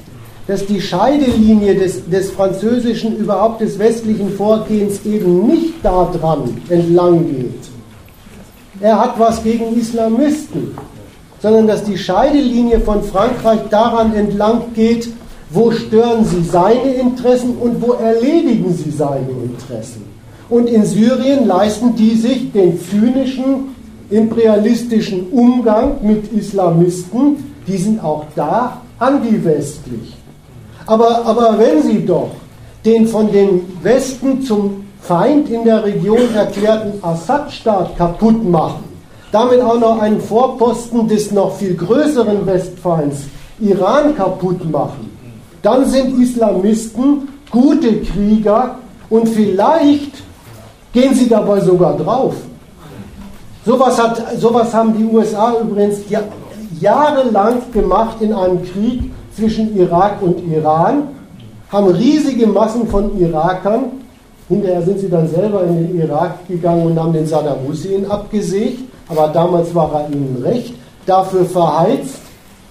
dass 0.47 0.67
die 0.67 0.81
Scheidelinie 0.81 1.75
des, 1.75 2.07
des 2.09 2.31
französischen, 2.31 3.17
überhaupt 3.17 3.63
des 3.63 3.79
westlichen 3.79 4.31
Vorgehens 4.31 5.07
eben 5.07 5.47
nicht 5.47 5.83
daran 5.83 6.61
entlang 6.69 7.27
geht. 7.27 7.69
Er 8.81 9.01
hat 9.01 9.19
was 9.19 9.43
gegen 9.43 9.75
Islamisten, 9.79 10.77
sondern 11.41 11.67
dass 11.67 11.85
die 11.85 11.97
Scheidelinie 11.97 12.81
von 12.81 13.03
Frankreich 13.03 13.61
daran 13.71 14.15
entlang 14.15 14.75
geht, 14.75 15.09
wo 15.49 15.71
stören 15.71 16.27
sie 16.27 16.43
seine 16.43 16.93
Interessen 16.95 17.57
und 17.57 17.81
wo 17.81 17.93
erledigen 17.93 18.75
sie 18.75 18.91
seine 18.91 19.31
Interessen. 19.31 20.18
Und 20.51 20.69
in 20.69 20.85
Syrien 20.85 21.47
leisten 21.47 21.95
die 21.95 22.15
sich 22.15 22.53
den 22.53 22.79
zynischen, 22.81 23.75
imperialistischen 24.11 25.29
Umgang 25.29 25.97
mit 26.03 26.33
Islamisten, 26.33 27.53
die 27.67 27.77
sind 27.77 28.03
auch 28.03 28.25
da 28.35 28.81
anti-westlich. 28.99 30.17
Aber, 30.87 31.27
aber 31.27 31.59
wenn 31.59 31.83
sie 31.83 32.05
doch 32.05 32.31
den 32.85 33.07
von 33.07 33.31
dem 33.31 33.61
Westen 33.83 34.41
zum 34.43 34.85
Feind 35.03 35.51
in 35.51 35.65
der 35.65 35.85
Region 35.85 36.35
erklärten 36.35 37.03
Assad-Staat 37.03 37.97
kaputt 37.99 38.43
machen, 38.49 38.85
damit 39.31 39.61
auch 39.61 39.79
noch 39.79 40.01
einen 40.01 40.21
Vorposten 40.21 41.07
des 41.07 41.31
noch 41.31 41.57
viel 41.57 41.75
größeren 41.75 42.47
Westfeinds, 42.47 43.25
Iran, 43.61 44.17
kaputt 44.17 44.71
machen, 44.71 45.11
dann 45.63 45.85
sind 45.87 46.19
Islamisten 46.21 47.29
gute 47.51 48.01
Krieger 48.01 48.79
und 49.11 49.29
vielleicht 49.29 50.23
gehen 50.93 51.15
sie 51.15 51.29
dabei 51.29 51.61
sogar 51.61 51.97
drauf. 51.97 52.35
Sowas, 53.65 54.03
hat, 54.03 54.73
haben 54.73 54.97
die 54.97 55.05
USA 55.05 55.55
übrigens 55.61 55.99
jahrelang 56.81 57.71
gemacht 57.73 58.17
in 58.21 58.33
einem 58.33 58.63
Krieg 58.65 59.11
zwischen 59.35 59.77
Irak 59.77 60.23
und 60.23 60.39
Iran, 60.51 61.09
haben 61.71 61.89
riesige 61.89 62.47
Massen 62.47 62.89
von 62.89 63.19
Irakern, 63.21 63.85
hinterher 64.49 64.83
sind 64.83 65.01
sie 65.01 65.11
dann 65.11 65.29
selber 65.29 65.65
in 65.65 65.77
den 65.77 66.01
Irak 66.01 66.47
gegangen 66.49 66.87
und 66.87 66.99
haben 66.99 67.13
den 67.13 67.27
Saddam 67.27 67.59
Hussein 67.69 68.11
abgesägt, 68.11 68.81
aber 69.09 69.29
damals 69.29 69.75
war 69.75 69.93
er 69.93 70.09
ihnen 70.11 70.43
recht, 70.43 70.75
dafür 71.05 71.45
verheizt, 71.45 72.21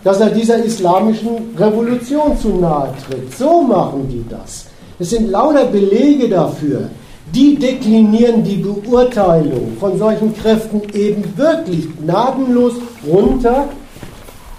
dass 0.04 0.20
er 0.20 0.30
dieser 0.30 0.64
islamischen 0.64 1.56
Revolution 1.58 2.38
zu 2.38 2.50
nahe 2.50 2.90
tritt. 3.06 3.38
So 3.38 3.62
machen 3.62 4.08
die 4.10 4.26
das. 4.30 4.66
Es 5.00 5.10
sind 5.12 5.30
lauter 5.30 5.66
Belege 5.66 6.30
dafür. 6.30 6.90
Die 7.34 7.56
deklinieren 7.56 8.44
die 8.44 8.58
Beurteilung 8.58 9.78
von 9.80 9.98
solchen 9.98 10.36
Kräften 10.36 10.82
eben 10.94 11.24
wirklich 11.38 11.88
gnadenlos 11.98 12.76
runter 13.06 13.68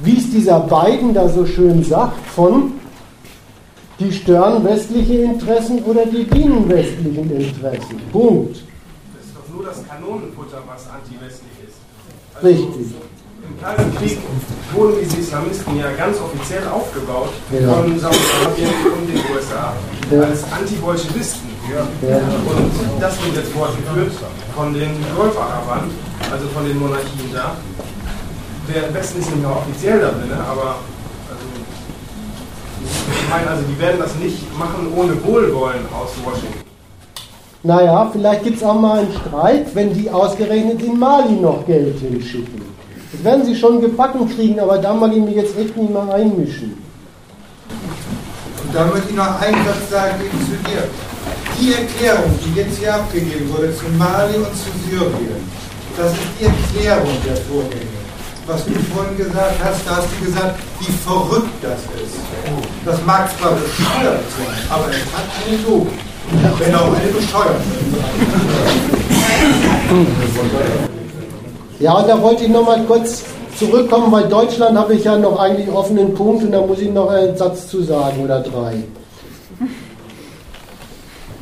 wie 0.00 0.16
es 0.16 0.30
dieser 0.30 0.60
beiden 0.60 1.12
da 1.12 1.28
so 1.28 1.44
schön 1.44 1.82
sagt, 1.82 2.24
von 2.26 2.72
die 3.98 4.12
stören 4.12 4.64
westliche 4.64 5.14
Interessen 5.14 5.82
oder 5.82 6.06
die 6.06 6.24
dienen 6.24 6.68
westlichen 6.68 7.30
Interessen. 7.30 8.00
Punkt. 8.12 8.56
Das 8.56 9.26
ist 9.26 9.34
doch 9.34 9.54
nur 9.54 9.64
das 9.64 9.86
Kanonenfutter, 9.88 10.62
was 10.68 10.88
anti-westlich 10.88 11.50
ist. 11.66 11.78
Also 12.34 12.46
Richtig. 12.46 12.94
Im 13.48 13.62
Kalten 13.62 13.94
Krieg 13.96 14.18
wurden 14.72 14.96
diese 15.02 15.16
Islamisten 15.18 15.78
ja 15.78 15.90
ganz 15.96 16.18
offiziell 16.20 16.66
aufgebaut 16.68 17.30
ja. 17.52 17.72
von 17.72 17.98
Saudi-Arabien 17.98 18.70
und 18.94 19.06
den 19.08 19.34
USA 19.34 19.72
ja. 20.10 20.20
als 20.20 20.44
Anti-Bolschewisten. 20.52 21.48
Ja. 21.72 21.80
Und 22.16 23.02
das 23.02 23.22
wird 23.24 23.36
jetzt 23.36 23.52
fortgeführt 23.52 24.12
von 24.54 24.72
den 24.72 24.90
Golfarabern, 25.16 25.90
also 26.30 26.48
von 26.48 26.64
den 26.66 26.78
Monarchien 26.78 27.32
da 27.32 27.56
der 28.68 28.94
Westen 28.94 29.20
ist 29.20 29.30
nicht 29.30 29.40
mehr 29.40 29.50
offiziell 29.50 30.00
da 30.00 30.08
drin, 30.08 30.30
aber 30.32 30.76
also, 31.30 31.44
ich 33.12 33.30
meine, 33.30 33.50
also 33.50 33.62
die 33.62 33.80
werden 33.80 34.00
das 34.00 34.14
nicht 34.16 34.58
machen 34.58 34.92
ohne 34.94 35.12
Wohlwollen 35.24 35.86
aus 35.98 36.10
Washington. 36.24 36.60
Naja, 37.62 38.08
vielleicht 38.12 38.44
gibt 38.44 38.58
es 38.58 38.62
auch 38.62 38.78
mal 38.78 39.00
einen 39.00 39.12
Streit, 39.12 39.74
wenn 39.74 39.92
die 39.92 40.08
ausgerechnet 40.10 40.82
in 40.82 40.98
Mali 40.98 41.34
noch 41.34 41.66
Geld 41.66 41.98
hinschicken. 41.98 42.62
Das 43.12 43.24
werden 43.24 43.44
sie 43.44 43.56
schon 43.56 43.80
gebacken 43.80 44.28
kriegen, 44.34 44.60
aber 44.60 44.78
da 44.78 44.92
mag 44.92 45.12
ich 45.12 45.22
mich 45.22 45.36
jetzt 45.36 45.58
echt 45.58 45.76
nicht 45.76 45.90
mehr 45.90 46.12
einmischen. 46.12 46.76
Und 48.62 48.74
da 48.74 48.86
möchte 48.86 49.10
ich 49.10 49.16
noch 49.16 49.40
einen 49.40 49.64
Satz 49.64 49.90
sagen 49.90 50.20
zu 50.46 50.70
dir. 50.70 50.84
Die 51.58 51.72
Erklärung, 51.72 52.38
die 52.44 52.60
jetzt 52.60 52.78
hier 52.78 52.94
abgegeben 52.94 53.50
wurde 53.52 53.74
zu 53.74 53.84
Mali 53.98 54.36
und 54.36 54.54
zu 54.54 54.70
Syrien, 54.88 55.42
das 55.96 56.12
ist 56.12 56.20
die 56.38 56.44
Erklärung 56.44 57.16
der 57.26 57.36
Vorgänge 57.36 57.98
was 58.48 58.64
du 58.64 58.72
vorhin 58.94 59.16
gesagt 59.16 59.56
hast, 59.62 59.86
da 59.86 59.96
hast 59.96 60.08
du 60.18 60.24
gesagt, 60.24 60.58
wie 60.80 60.92
verrückt 61.04 61.52
das 61.62 61.80
ist. 62.02 62.16
Das 62.84 63.04
mag 63.04 63.28
zwar 63.38 63.52
bescheuert 63.52 64.24
sein, 64.36 64.70
aber 64.70 64.88
es 64.88 65.04
hat 65.12 65.28
eine 65.46 65.58
Logik. 65.68 65.92
Wenn 66.58 66.74
auch 66.74 66.94
eine 66.94 67.12
bescheuert 67.12 67.60
Ja, 71.80 71.98
und 71.98 72.08
da 72.08 72.20
wollte 72.20 72.44
ich 72.44 72.50
nochmal 72.50 72.80
kurz 72.88 73.22
zurückkommen, 73.56 74.10
weil 74.10 74.28
Deutschland 74.28 74.76
habe 74.76 74.94
ich 74.94 75.04
ja 75.04 75.16
noch 75.16 75.38
eigentlich 75.38 75.70
offenen 75.70 76.12
Punkt 76.14 76.42
und 76.42 76.52
da 76.52 76.60
muss 76.60 76.80
ich 76.80 76.90
noch 76.90 77.08
einen 77.08 77.36
Satz 77.36 77.68
zu 77.68 77.82
sagen 77.82 78.24
oder 78.24 78.40
drei. 78.40 78.74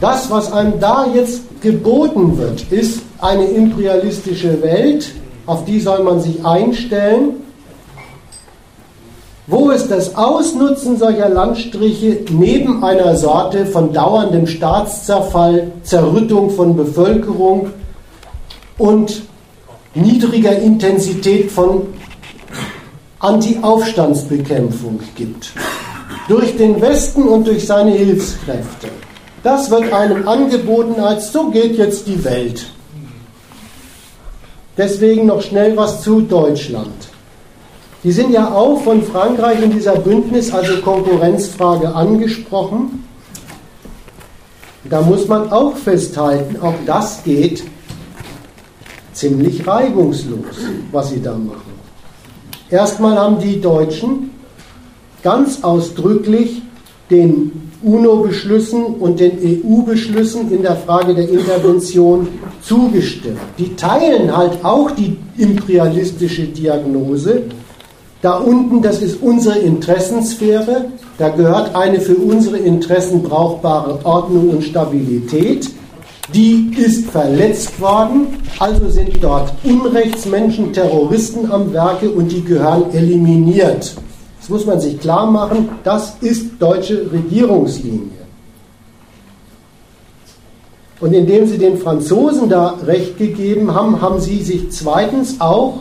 Das, 0.00 0.30
was 0.30 0.52
einem 0.52 0.78
da 0.78 1.06
jetzt 1.14 1.62
geboten 1.62 2.36
wird, 2.36 2.70
ist 2.70 3.00
eine 3.18 3.44
imperialistische 3.44 4.60
Welt, 4.62 5.10
auf 5.46 5.64
die 5.64 5.80
soll 5.80 6.02
man 6.02 6.20
sich 6.20 6.44
einstellen. 6.44 7.42
Wo 9.46 9.70
ist 9.70 9.90
das 9.90 10.16
Ausnutzen 10.16 10.98
solcher 10.98 11.30
Landstriche 11.30 12.18
neben 12.30 12.84
einer 12.84 13.16
Sorte 13.16 13.64
von 13.64 13.92
dauerndem 13.92 14.46
Staatszerfall, 14.46 15.70
Zerrüttung 15.82 16.50
von 16.50 16.76
Bevölkerung 16.76 17.70
und 18.76 19.22
niedriger 19.96 20.58
Intensität 20.58 21.50
von 21.50 21.88
Anti-Aufstandsbekämpfung 23.18 25.00
gibt? 25.14 25.52
Durch 26.28 26.56
den 26.56 26.80
Westen 26.80 27.22
und 27.22 27.46
durch 27.46 27.66
seine 27.66 27.92
Hilfskräfte. 27.92 28.88
Das 29.42 29.70
wird 29.70 29.92
einem 29.92 30.26
angeboten 30.28 31.00
als 31.00 31.32
so 31.32 31.50
geht 31.50 31.76
jetzt 31.76 32.06
die 32.06 32.22
Welt. 32.24 32.66
Deswegen 34.76 35.26
noch 35.26 35.40
schnell 35.40 35.76
was 35.76 36.02
zu 36.02 36.20
Deutschland. 36.20 36.92
Die 38.04 38.12
sind 38.12 38.30
ja 38.30 38.52
auch 38.52 38.82
von 38.82 39.02
Frankreich 39.02 39.62
in 39.62 39.70
dieser 39.72 39.96
Bündnis, 39.96 40.52
also 40.52 40.80
Konkurrenzfrage, 40.80 41.94
angesprochen. 41.94 43.04
Da 44.84 45.00
muss 45.00 45.26
man 45.26 45.50
auch 45.50 45.76
festhalten, 45.76 46.60
auch 46.60 46.74
das 46.84 47.24
geht 47.24 47.64
ziemlich 49.16 49.66
reibungslos, 49.66 50.56
was 50.92 51.10
sie 51.10 51.22
da 51.22 51.32
machen. 51.32 51.74
Erstmal 52.70 53.16
haben 53.16 53.38
die 53.38 53.60
Deutschen 53.60 54.30
ganz 55.22 55.64
ausdrücklich 55.64 56.62
den 57.10 57.52
UNO-Beschlüssen 57.82 58.84
und 58.84 59.20
den 59.20 59.38
EU-Beschlüssen 59.38 60.50
in 60.52 60.62
der 60.62 60.76
Frage 60.76 61.14
der 61.14 61.28
Intervention 61.28 62.28
zugestimmt. 62.60 63.38
Die 63.58 63.74
teilen 63.76 64.36
halt 64.36 64.64
auch 64.64 64.90
die 64.90 65.16
imperialistische 65.38 66.44
Diagnose. 66.44 67.44
Da 68.22 68.38
unten, 68.38 68.82
das 68.82 69.02
ist 69.02 69.22
unsere 69.22 69.58
Interessensphäre, 69.58 70.86
da 71.18 71.28
gehört 71.28 71.74
eine 71.74 72.00
für 72.00 72.16
unsere 72.16 72.58
Interessen 72.58 73.22
brauchbare 73.22 74.04
Ordnung 74.04 74.50
und 74.50 74.64
Stabilität. 74.64 75.70
Die 76.34 76.72
ist 76.76 77.10
verletzt 77.10 77.80
worden, 77.80 78.38
also 78.58 78.88
sind 78.88 79.22
dort 79.22 79.52
Unrechtsmenschen, 79.62 80.72
Terroristen 80.72 81.50
am 81.50 81.72
Werke 81.72 82.10
und 82.10 82.32
die 82.32 82.42
gehören 82.42 82.92
eliminiert. 82.92 83.94
Das 84.40 84.48
muss 84.48 84.66
man 84.66 84.80
sich 84.80 84.98
klar 85.00 85.30
machen, 85.30 85.68
das 85.84 86.16
ist 86.20 86.60
deutsche 86.60 87.10
Regierungslinie. 87.12 88.10
Und 91.00 91.12
indem 91.12 91.46
sie 91.46 91.58
den 91.58 91.78
Franzosen 91.78 92.48
da 92.48 92.74
Recht 92.84 93.18
gegeben 93.18 93.74
haben, 93.74 94.00
haben 94.00 94.20
sie 94.20 94.42
sich 94.42 94.70
zweitens 94.70 95.40
auch 95.40 95.80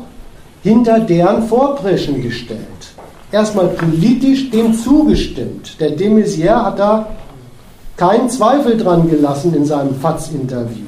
hinter 0.61 0.99
deren 0.99 1.47
Vorpreschen 1.47 2.21
gestellt. 2.21 2.59
erstmal 3.35 3.67
politisch 3.67 4.49
dem 4.49 4.73
zugestimmt. 4.73 5.79
Der 5.79 5.91
de 5.91 6.09
Maizière 6.09 6.63
hat 6.63 6.79
da 6.79 7.07
keinen 7.97 8.29
Zweifel 8.29 8.77
dran 8.77 9.09
gelassen 9.09 9.53
in 9.53 9.65
seinem 9.65 9.95
FATS-Interview. 9.95 10.85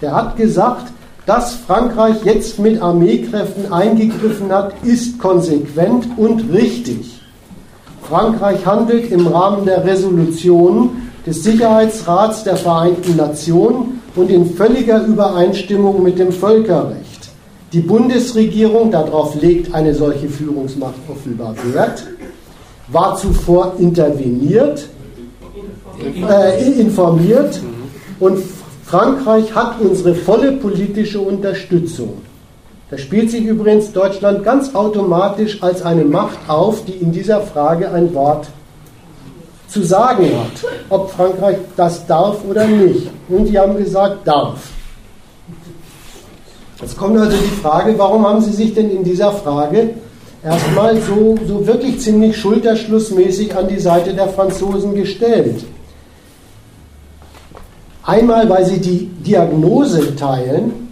Der 0.00 0.14
hat 0.14 0.36
gesagt, 0.36 0.92
dass 1.26 1.54
Frankreich 1.54 2.16
jetzt 2.24 2.58
mit 2.58 2.82
Armeekräften 2.82 3.72
eingegriffen 3.72 4.50
hat, 4.50 4.74
ist 4.82 5.18
konsequent 5.18 6.08
und 6.16 6.52
richtig. 6.52 7.20
Frankreich 8.08 8.66
handelt 8.66 9.10
im 9.12 9.26
Rahmen 9.28 9.64
der 9.64 9.84
Resolutionen 9.84 11.10
des 11.24 11.44
Sicherheitsrats 11.44 12.42
der 12.42 12.56
Vereinten 12.56 13.16
Nationen 13.16 14.00
und 14.16 14.30
in 14.30 14.54
völliger 14.54 15.04
Übereinstimmung 15.04 16.02
mit 16.02 16.18
dem 16.18 16.32
Völkerrecht. 16.32 17.30
Die 17.72 17.80
Bundesregierung, 17.80 18.90
darauf 18.90 19.40
legt 19.40 19.72
eine 19.72 19.94
solche 19.94 20.28
Führungsmacht 20.28 20.94
offenbar 21.08 21.54
Wert, 21.72 22.04
war 22.88 23.16
zuvor 23.16 23.74
interveniert, 23.78 24.88
äh, 26.00 26.80
informiert 26.80 27.60
und 28.20 28.38
Frankreich 28.84 29.54
hat 29.54 29.80
unsere 29.80 30.14
volle 30.14 30.52
politische 30.52 31.20
Unterstützung. 31.20 32.20
Da 32.90 32.98
spielt 32.98 33.30
sich 33.30 33.44
übrigens 33.44 33.90
Deutschland 33.92 34.44
ganz 34.44 34.74
automatisch 34.74 35.62
als 35.62 35.80
eine 35.82 36.04
Macht 36.04 36.38
auf, 36.46 36.84
die 36.84 36.92
in 36.92 37.10
dieser 37.10 37.40
Frage 37.40 37.90
ein 37.90 38.12
Wort 38.12 38.48
zu 39.66 39.82
sagen 39.82 40.26
hat, 40.26 40.70
ob 40.90 41.10
Frankreich 41.10 41.56
das 41.74 42.06
darf 42.06 42.44
oder 42.46 42.66
nicht. 42.66 43.08
Und 43.30 43.46
die 43.46 43.58
haben 43.58 43.78
gesagt, 43.78 44.26
darf. 44.28 44.60
Jetzt 46.82 46.98
kommt 46.98 47.16
also 47.16 47.34
die 47.34 47.60
Frage, 47.62 47.94
warum 47.96 48.26
haben 48.26 48.42
Sie 48.42 48.52
sich 48.52 48.74
denn 48.74 48.90
in 48.90 49.04
dieser 49.04 49.32
Frage 49.32 49.94
erstmal 50.44 51.00
so, 51.00 51.36
so 51.46 51.66
wirklich 51.66 52.00
ziemlich 52.00 52.36
schulterschlussmäßig 52.36 53.56
an 53.56 53.68
die 53.68 53.78
Seite 53.78 54.12
der 54.12 54.28
Franzosen 54.28 54.94
gestellt? 54.94 55.64
Einmal, 58.04 58.48
weil 58.48 58.64
Sie 58.66 58.80
die 58.80 59.06
Diagnose 59.06 60.16
teilen, 60.16 60.88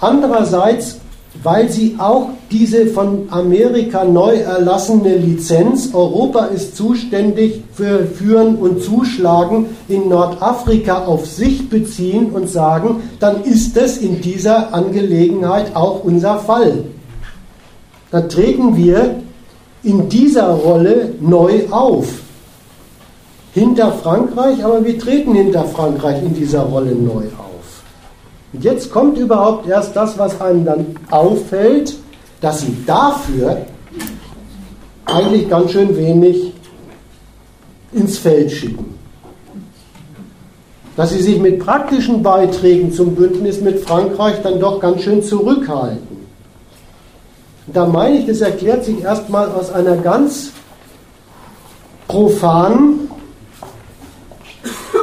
andererseits, 0.00 0.98
weil 1.42 1.68
sie 1.70 1.96
auch 1.98 2.30
diese 2.50 2.86
von 2.86 3.26
Amerika 3.30 4.04
neu 4.04 4.36
erlassene 4.36 5.16
Lizenz, 5.16 5.90
Europa 5.92 6.46
ist 6.46 6.76
zuständig 6.76 7.62
für 7.72 8.06
Führen 8.06 8.56
und 8.56 8.82
Zuschlagen 8.82 9.66
in 9.88 10.08
Nordafrika 10.08 11.04
auf 11.04 11.26
sich 11.26 11.68
beziehen 11.68 12.30
und 12.30 12.48
sagen, 12.48 13.02
dann 13.20 13.42
ist 13.42 13.76
es 13.76 13.98
in 13.98 14.20
dieser 14.20 14.72
Angelegenheit 14.72 15.74
auch 15.74 16.04
unser 16.04 16.38
Fall. 16.38 16.84
Dann 18.10 18.28
treten 18.28 18.76
wir 18.76 19.16
in 19.82 20.08
dieser 20.08 20.48
Rolle 20.48 21.14
neu 21.20 21.64
auf. 21.70 22.06
Hinter 23.56 23.90
Frankreich, 23.90 24.62
aber 24.62 24.84
wir 24.84 24.98
treten 24.98 25.34
hinter 25.34 25.64
Frankreich 25.64 26.22
in 26.22 26.34
dieser 26.34 26.60
Rolle 26.60 26.94
neu 26.94 27.24
auf. 27.38 27.82
Und 28.52 28.62
jetzt 28.62 28.90
kommt 28.90 29.16
überhaupt 29.16 29.66
erst 29.66 29.96
das, 29.96 30.18
was 30.18 30.38
einem 30.42 30.66
dann 30.66 30.86
auffällt, 31.10 31.96
dass 32.42 32.60
sie 32.60 32.76
dafür 32.84 33.64
eigentlich 35.06 35.48
ganz 35.48 35.70
schön 35.72 35.96
wenig 35.96 36.52
ins 37.92 38.18
Feld 38.18 38.52
schicken. 38.52 38.94
Dass 40.94 41.12
sie 41.12 41.22
sich 41.22 41.38
mit 41.38 41.58
praktischen 41.58 42.22
Beiträgen 42.22 42.92
zum 42.92 43.14
Bündnis 43.14 43.62
mit 43.62 43.80
Frankreich 43.80 44.34
dann 44.42 44.60
doch 44.60 44.80
ganz 44.80 45.00
schön 45.00 45.22
zurückhalten. 45.22 46.18
Und 47.66 47.74
da 47.74 47.86
meine 47.86 48.18
ich, 48.18 48.26
das 48.26 48.42
erklärt 48.42 48.84
sich 48.84 49.02
erstmal 49.02 49.50
aus 49.50 49.72
einer 49.72 49.96
ganz 49.96 50.50
profanen 52.06 53.05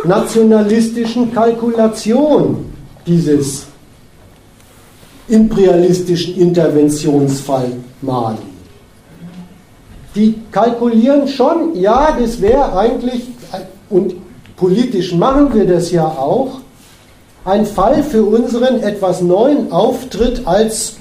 nationalistischen 0.06 1.34
Kalkulation 1.34 2.66
dieses 3.06 3.66
imperialistischen 5.28 6.36
Interventionsfall 6.36 7.72
Mali. 8.02 8.38
Die 10.16 10.36
kalkulieren 10.52 11.28
schon, 11.28 11.76
ja, 11.76 12.16
das 12.20 12.40
wäre 12.40 12.78
eigentlich, 12.78 13.24
und 13.90 14.16
politisch 14.56 15.14
machen 15.14 15.54
wir 15.54 15.66
das 15.66 15.92
ja 15.92 16.06
auch, 16.06 16.60
ein 17.46 17.66
Fall 17.66 18.04
für 18.04 18.24
unseren 18.24 18.82
etwas 18.82 19.22
neuen 19.22 19.72
Auftritt 19.72 20.46
als 20.46 20.96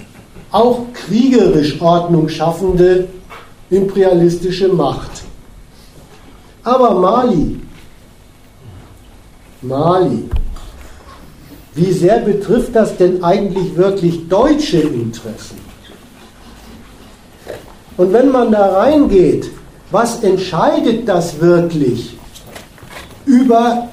auch 0.50 0.80
kriegerisch 0.92 1.80
Ordnung 1.80 2.28
schaffende 2.28 3.08
imperialistische 3.70 4.68
Macht. 4.68 5.10
Aber 6.64 6.94
Mali, 6.94 7.60
Mali 9.62 10.28
wie 11.74 11.92
sehr 11.92 12.18
betrifft 12.18 12.74
das 12.76 12.96
denn 12.96 13.24
eigentlich 13.24 13.76
wirklich 13.76 14.28
deutsche 14.28 14.80
Interessen? 14.80 15.56
Und 17.96 18.12
wenn 18.12 18.30
man 18.30 18.52
da 18.52 18.80
reingeht, 18.80 19.50
was 19.90 20.22
entscheidet 20.22 21.08
das 21.08 21.40
wirklich 21.40 22.16
über 23.24 23.88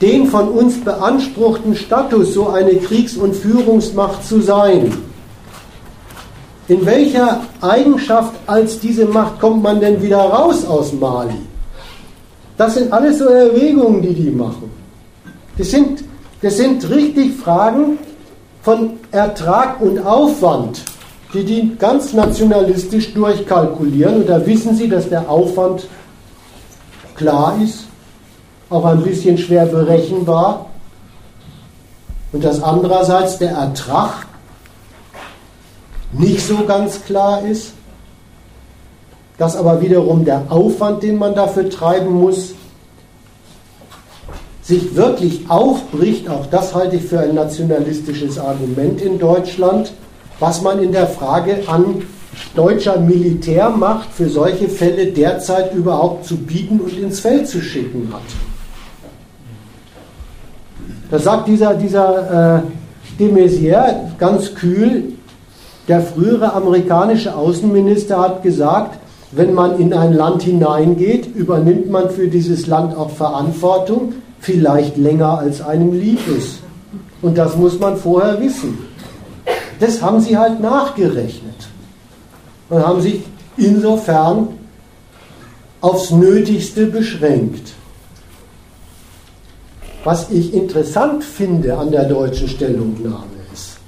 den 0.00 0.26
von 0.26 0.48
uns 0.48 0.80
beanspruchten 0.80 1.74
Status, 1.74 2.34
so 2.34 2.48
eine 2.48 2.76
Kriegs- 2.76 3.16
und 3.16 3.34
Führungsmacht 3.34 4.26
zu 4.26 4.40
sein? 4.40 4.92
In 6.68 6.86
welcher 6.86 7.42
Eigenschaft 7.60 8.32
als 8.46 8.78
diese 8.78 9.04
Macht 9.04 9.40
kommt 9.40 9.62
man 9.62 9.80
denn 9.80 10.00
wieder 10.02 10.18
raus 10.18 10.64
aus 10.66 10.92
Mali? 10.92 11.34
Das 12.56 12.74
sind 12.74 12.92
alles 12.92 13.18
so 13.18 13.24
Erwägungen, 13.24 14.02
die 14.02 14.14
die 14.14 14.30
machen. 14.30 14.79
Das 15.60 15.70
sind 15.70 16.04
das 16.42 16.56
sind 16.56 16.88
richtig 16.88 17.36
Fragen 17.36 17.98
von 18.62 18.94
Ertrag 19.10 19.80
und 19.80 19.98
Aufwand, 19.98 20.82
die 21.34 21.44
die 21.44 21.76
ganz 21.78 22.14
nationalistisch 22.14 23.12
durchkalkulieren. 23.12 24.22
Und 24.22 24.28
da 24.28 24.46
wissen 24.46 24.74
sie, 24.74 24.88
dass 24.88 25.08
der 25.10 25.28
Aufwand 25.28 25.86
klar 27.14 27.58
ist, 27.62 27.84
auch 28.70 28.86
ein 28.86 29.02
bisschen 29.02 29.36
schwer 29.36 29.66
berechenbar. 29.66 30.66
Und 32.32 32.42
dass 32.42 32.62
andererseits 32.62 33.36
der 33.36 33.50
Ertrag 33.50 34.26
nicht 36.12 36.46
so 36.46 36.64
ganz 36.64 37.04
klar 37.04 37.42
ist, 37.42 37.74
dass 39.36 39.56
aber 39.56 39.82
wiederum 39.82 40.24
der 40.24 40.44
Aufwand, 40.48 41.02
den 41.02 41.18
man 41.18 41.34
dafür 41.34 41.68
treiben 41.68 42.12
muss, 42.12 42.54
sich 44.70 44.94
wirklich 44.94 45.44
aufbricht, 45.48 46.30
auch 46.30 46.46
das 46.46 46.74
halte 46.74 46.96
ich 46.96 47.02
für 47.02 47.20
ein 47.20 47.34
nationalistisches 47.34 48.38
Argument 48.38 49.02
in 49.02 49.18
Deutschland, 49.18 49.92
was 50.38 50.62
man 50.62 50.80
in 50.82 50.92
der 50.92 51.08
Frage 51.08 51.58
an 51.66 52.02
deutscher 52.54 52.98
Militärmacht 53.00 54.08
für 54.12 54.28
solche 54.28 54.68
Fälle 54.68 55.06
derzeit 55.06 55.74
überhaupt 55.74 56.24
zu 56.24 56.36
bieten 56.36 56.80
und 56.80 56.96
ins 56.96 57.18
Feld 57.18 57.48
zu 57.48 57.60
schicken 57.60 58.08
hat. 58.12 58.22
Da 61.10 61.18
sagt 61.18 61.48
dieser, 61.48 61.74
dieser 61.74 62.58
äh, 62.58 62.62
de 63.18 63.32
Maizière 63.32 64.12
ganz 64.18 64.54
kühl, 64.54 65.14
der 65.88 66.00
frühere 66.00 66.52
amerikanische 66.52 67.34
Außenminister 67.34 68.20
hat 68.20 68.44
gesagt, 68.44 68.98
wenn 69.32 69.52
man 69.52 69.80
in 69.80 69.92
ein 69.92 70.12
Land 70.12 70.42
hineingeht, 70.42 71.34
übernimmt 71.34 71.90
man 71.90 72.10
für 72.10 72.28
dieses 72.28 72.68
Land 72.68 72.96
auch 72.96 73.10
Verantwortung 73.10 74.12
vielleicht 74.40 74.96
länger 74.96 75.38
als 75.38 75.60
einem 75.60 75.92
lieb 75.92 76.20
ist. 76.28 76.60
Und 77.22 77.36
das 77.36 77.56
muss 77.56 77.78
man 77.78 77.96
vorher 77.96 78.40
wissen. 78.40 78.78
Das 79.78 80.02
haben 80.02 80.20
sie 80.20 80.36
halt 80.36 80.60
nachgerechnet 80.60 81.68
und 82.68 82.86
haben 82.86 83.00
sich 83.00 83.22
insofern 83.56 84.48
aufs 85.80 86.10
Nötigste 86.10 86.86
beschränkt. 86.86 87.72
Was 90.04 90.30
ich 90.30 90.54
interessant 90.54 91.22
finde 91.24 91.76
an 91.76 91.90
der 91.90 92.04
deutschen 92.04 92.48
Stellungnahme 92.48 93.26
ist, 93.52 93.78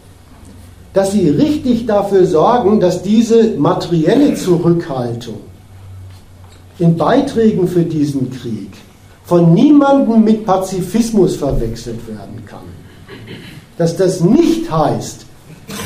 dass 0.92 1.12
sie 1.12 1.30
richtig 1.30 1.86
dafür 1.86 2.26
sorgen, 2.26 2.80
dass 2.80 3.02
diese 3.02 3.56
materielle 3.56 4.34
Zurückhaltung 4.34 5.40
in 6.78 6.96
Beiträgen 6.96 7.66
für 7.68 7.84
diesen 7.84 8.30
Krieg 8.30 8.70
von 9.32 9.54
niemandem 9.54 10.24
mit 10.24 10.44
Pazifismus 10.44 11.36
verwechselt 11.36 12.06
werden 12.06 12.44
kann. 12.44 12.68
Dass 13.78 13.96
das 13.96 14.20
nicht 14.20 14.70
heißt, 14.70 15.24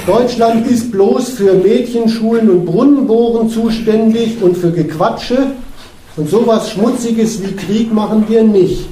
Deutschland 0.05 0.67
ist 0.67 0.91
bloß 0.91 1.29
für 1.29 1.55
Mädchenschulen 1.55 2.51
und 2.51 2.65
Brunnenbohren 2.65 3.49
zuständig 3.49 4.43
und 4.43 4.57
für 4.57 4.73
Gequatsche 4.73 5.53
und 6.17 6.29
sowas 6.29 6.71
Schmutziges 6.71 7.41
wie 7.41 7.53
Krieg 7.53 7.95
machen 7.95 8.25
wir 8.27 8.43
nicht. 8.43 8.89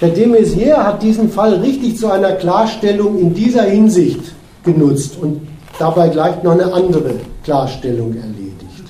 Der 0.00 0.08
de 0.08 0.26
Maizière 0.26 0.82
hat 0.84 1.00
diesen 1.00 1.30
Fall 1.30 1.54
richtig 1.60 1.96
zu 1.96 2.10
einer 2.10 2.32
Klarstellung 2.32 3.20
in 3.20 3.32
dieser 3.32 3.66
Hinsicht 3.66 4.32
genutzt 4.64 5.16
und 5.22 5.42
dabei 5.78 6.08
gleich 6.08 6.42
noch 6.42 6.58
eine 6.58 6.72
andere 6.72 7.20
Klarstellung 7.44 8.16
erledigt. 8.16 8.84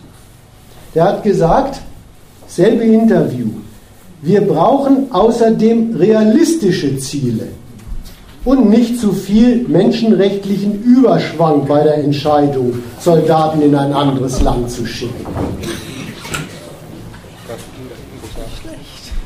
Der 0.95 1.05
hat 1.05 1.23
gesagt, 1.23 1.83
selbe 2.47 2.85
Interview, 2.85 3.49
wir 4.23 4.43
brauchen 4.43 5.11
außerdem 5.11 5.97
realistische 5.97 6.99
Ziele 6.99 7.49
und 8.45 8.69
nicht 8.69 9.01
zu 9.01 9.13
viel 9.13 9.67
menschenrechtlichen 9.69 10.83
Überschwang 10.83 11.67
bei 11.67 11.83
der 11.83 11.99
Entscheidung, 11.99 12.75
Soldaten 12.99 13.63
in 13.63 13.75
ein 13.75 13.93
anderes 13.93 14.43
Land 14.43 14.71
zu 14.71 14.87
schicken. 14.87 15.27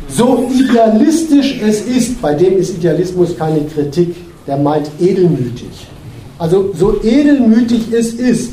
So 0.09 0.49
idealistisch 0.53 1.61
es 1.61 1.81
ist, 1.83 2.23
bei 2.23 2.35
dem 2.35 2.59
ist 2.59 2.77
Idealismus 2.77 3.37
keine 3.37 3.63
Kritik, 3.65 4.15
der 4.47 4.59
meint 4.59 4.89
edelmütig. 5.01 5.89
Also 6.39 6.73
so 6.79 7.03
edelmütig 7.03 7.93
es 7.93 8.15
ist, 8.15 8.53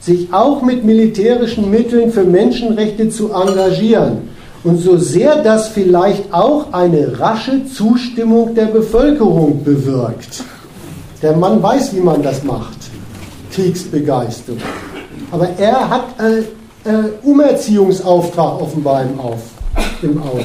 sich 0.00 0.32
auch 0.32 0.62
mit 0.62 0.84
militärischen 0.84 1.70
Mitteln 1.70 2.10
für 2.10 2.24
Menschenrechte 2.24 3.08
zu 3.08 3.32
engagieren 3.32 4.25
und 4.66 4.78
so 4.78 4.96
sehr 4.98 5.42
das 5.42 5.68
vielleicht 5.68 6.32
auch 6.32 6.72
eine 6.72 7.20
rasche 7.20 7.66
Zustimmung 7.66 8.54
der 8.56 8.66
Bevölkerung 8.66 9.62
bewirkt. 9.62 10.42
Der 11.22 11.36
Mann 11.36 11.62
weiß, 11.62 11.94
wie 11.94 12.00
man 12.00 12.20
das 12.20 12.42
macht. 12.42 12.76
Kriegsbegeisterung. 13.52 14.60
Aber 15.30 15.48
er 15.56 15.88
hat 15.88 16.06
äh, 16.18 16.40
äh, 16.90 17.12
Umerziehungsauftrag 17.22 18.60
offenbar 18.60 19.02
im, 19.02 19.20
Auf, 19.20 19.42
im 20.02 20.20
Auge. 20.20 20.44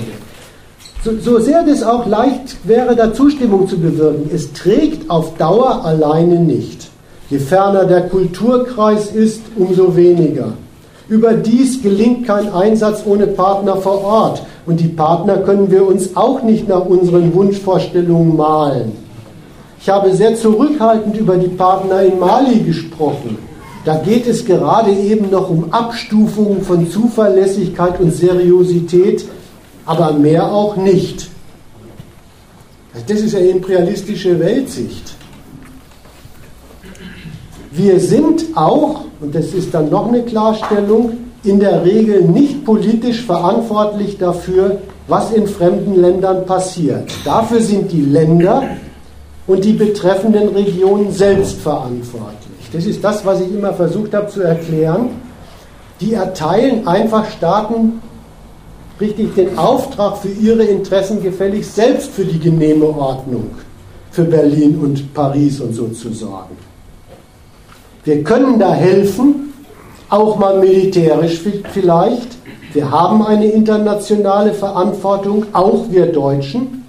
So, 1.03 1.17
so 1.19 1.40
sehr 1.40 1.64
das 1.64 1.82
auch 1.82 2.06
leicht 2.06 2.58
wäre, 2.64 2.95
da 2.95 3.11
Zustimmung 3.11 3.67
zu 3.67 3.80
bewirken, 3.80 4.30
es 4.32 4.53
trägt 4.53 5.09
auf 5.09 5.35
Dauer 5.38 5.83
alleine 5.83 6.40
nicht. 6.40 6.90
Je 7.32 7.40
ferner 7.40 7.85
der 7.85 8.01
Kulturkreis 8.01 9.08
ist, 9.08 9.41
umso 9.56 9.95
weniger. 9.95 10.53
Überdies 11.09 11.81
gelingt 11.81 12.27
kein 12.27 12.51
Einsatz 12.53 13.03
ohne 13.05 13.27
Partner 13.27 13.77
vor 13.77 14.03
Ort. 14.03 14.43
Und 14.65 14.80
die 14.80 14.88
Partner 14.88 15.38
können 15.38 15.69
wir 15.71 15.85
uns 15.85 16.15
auch 16.15 16.43
nicht 16.43 16.67
nach 16.67 16.85
unseren 16.85 17.33
Wunschvorstellungen 17.33 18.38
malen. 18.38 18.91
Ich 19.81 19.89
habe 19.89 20.13
sehr 20.13 20.35
zurückhaltend 20.35 21.17
über 21.17 21.38
die 21.38 21.47
Partner 21.47 22.03
in 22.03 22.19
Mali 22.19 22.59
gesprochen. 22.59 23.38
Da 23.83 23.97
geht 23.97 24.27
es 24.27 24.45
gerade 24.45 24.91
eben 24.91 25.31
noch 25.31 25.49
um 25.49 25.73
Abstufungen 25.73 26.61
von 26.61 26.89
Zuverlässigkeit 26.89 27.99
und 27.99 28.13
Seriosität, 28.13 29.25
aber 29.85 30.13
mehr 30.13 30.51
auch 30.51 30.75
nicht. 30.75 31.30
Das 33.07 33.19
ist 33.19 33.35
eine 33.35 33.47
imperialistische 33.47 34.39
Weltsicht. 34.39 35.15
Wir 37.72 38.00
sind 38.00 38.45
auch, 38.56 39.06
und 39.22 39.33
das 39.33 39.53
ist 39.53 39.74
dann 39.74 39.90
noch 39.90 40.08
eine 40.08 40.24
Klarstellung, 40.24 41.14
in 41.43 41.59
der 41.59 41.83
Regel 41.83 42.22
nicht 42.24 42.66
politisch 42.66 43.22
verantwortlich 43.22 44.17
dafür, 44.17 44.77
was 45.08 45.32
in 45.32 45.48
fremden 45.48 46.00
Ländern 46.00 46.45
passiert. 46.45 47.09
Dafür 47.25 47.61
sind 47.61 47.91
die 47.91 48.01
Länder 48.01 48.64
und 49.48 49.64
die 49.64 49.74
betreffenden 49.74 50.50
Regionen 50.50 51.11
selbst 51.11 51.59
verantwortlich. 51.61 52.69
Das 52.72 52.85
ist 52.85 53.03
das, 53.03 53.25
was 53.25 53.41
ich 53.41 53.53
immer 53.53 53.74
versucht 53.74 54.14
habe 54.14 54.27
zu 54.27 54.41
erklären. 54.41 55.09
Die 56.00 56.14
erteilen 56.14 56.88
einfach 56.88 57.30
Staaten 57.32 58.01
richtig 59.00 59.33
den 59.35 59.58
Auftrag 59.58 60.17
für 60.17 60.30
ihre 60.30 60.64
Interessen 60.64 61.24
gefälligst 61.24 61.75
selbst 61.75 62.11
für 62.11 62.25
die 62.25 62.40
genehme 62.40 62.85
Ordnung 62.85 63.50
für 64.11 64.25
Berlin 64.25 64.77
und 64.77 65.14
Paris 65.14 65.59
und 65.61 65.74
so 65.74 65.88
zu 65.88 66.14
sorgen. 66.14 66.56
Wir 68.03 68.23
können 68.23 68.57
da 68.57 68.73
helfen, 68.73 69.53
auch 70.09 70.38
mal 70.38 70.59
militärisch 70.59 71.41
vielleicht. 71.71 72.38
Wir 72.73 72.89
haben 72.89 73.25
eine 73.25 73.45
internationale 73.45 74.53
Verantwortung, 74.53 75.45
auch 75.53 75.91
wir 75.91 76.07
Deutschen. 76.07 76.83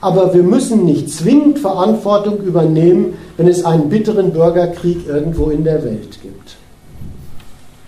Aber 0.00 0.32
wir 0.32 0.42
müssen 0.42 0.84
nicht 0.84 1.10
zwingend 1.10 1.58
Verantwortung 1.58 2.38
übernehmen, 2.38 3.14
wenn 3.36 3.48
es 3.48 3.64
einen 3.64 3.88
bitteren 3.88 4.32
Bürgerkrieg 4.32 5.06
irgendwo 5.08 5.50
in 5.50 5.64
der 5.64 5.82
Welt 5.84 6.20
gibt. 6.22 6.56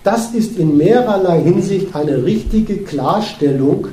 Das 0.02 0.32
ist 0.32 0.58
in 0.58 0.76
mehrerlei 0.76 1.40
Hinsicht 1.42 1.94
eine 1.94 2.24
richtige 2.24 2.78
Klarstellung 2.78 3.88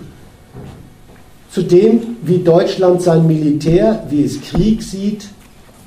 zu 1.52 1.62
dem, 1.62 2.18
wie 2.24 2.40
Deutschland 2.40 3.02
sein 3.02 3.28
Militär, 3.28 4.04
wie 4.10 4.24
es 4.24 4.42
Krieg 4.42 4.82
sieht 4.82 5.28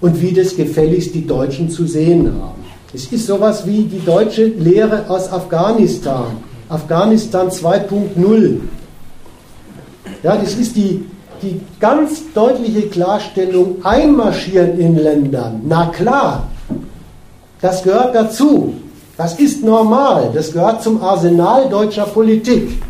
und 0.00 0.20
wie 0.20 0.32
das 0.32 0.56
gefälligst 0.56 1.14
die 1.14 1.26
Deutschen 1.26 1.70
zu 1.70 1.86
sehen 1.86 2.26
haben. 2.26 2.59
Es 2.92 3.12
ist 3.12 3.26
sowas 3.26 3.64
wie 3.66 3.84
die 3.84 4.04
deutsche 4.04 4.46
Lehre 4.46 5.08
aus 5.08 5.32
Afghanistan, 5.32 6.38
Afghanistan 6.68 7.48
2.0. 7.48 8.56
Ja, 10.24 10.36
das 10.36 10.54
ist 10.54 10.74
die, 10.74 11.04
die 11.40 11.60
ganz 11.78 12.32
deutliche 12.34 12.88
Klarstellung, 12.88 13.76
einmarschieren 13.84 14.78
in 14.80 14.96
Ländern. 14.96 15.62
Na 15.68 15.86
klar, 15.86 16.48
das 17.60 17.82
gehört 17.84 18.14
dazu. 18.14 18.74
Das 19.16 19.38
ist 19.38 19.62
normal, 19.62 20.30
das 20.34 20.52
gehört 20.52 20.82
zum 20.82 21.00
Arsenal 21.00 21.68
deutscher 21.68 22.06
Politik. 22.06 22.82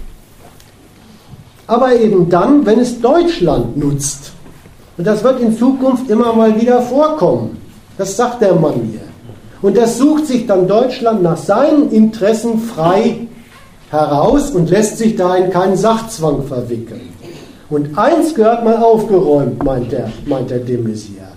Aber 1.67 1.95
eben 1.95 2.29
dann, 2.31 2.65
wenn 2.65 2.81
es 2.81 3.01
Deutschland 3.01 3.77
nutzt. 3.77 4.33
Und 4.97 5.07
das 5.07 5.23
wird 5.23 5.41
in 5.41 5.57
Zukunft 5.57 6.09
immer 6.09 6.33
mal 6.33 6.59
wieder 6.59 6.81
vorkommen. 6.81 7.59
Das 7.99 8.17
sagt 8.17 8.41
der 8.41 8.55
Mann 8.55 8.89
hier. 8.91 9.09
Und 9.62 9.76
das 9.76 9.98
sucht 9.98 10.26
sich 10.26 10.47
dann 10.47 10.66
Deutschland 10.66 11.22
nach 11.22 11.36
seinen 11.36 11.90
Interessen 11.90 12.58
frei 12.58 13.26
heraus 13.90 14.50
und 14.50 14.70
lässt 14.70 14.98
sich 14.98 15.16
da 15.16 15.36
in 15.36 15.50
keinen 15.50 15.76
Sachzwang 15.76 16.44
verwickeln. 16.44 17.12
Und 17.68 17.97
eins 17.98 18.34
gehört 18.34 18.64
mal 18.64 18.76
aufgeräumt, 18.76 19.62
meint 19.62 19.92
der, 19.92 20.10
meint 20.26 20.50
der 20.50 20.58
de 20.58 20.76
Maizière. 20.76 21.30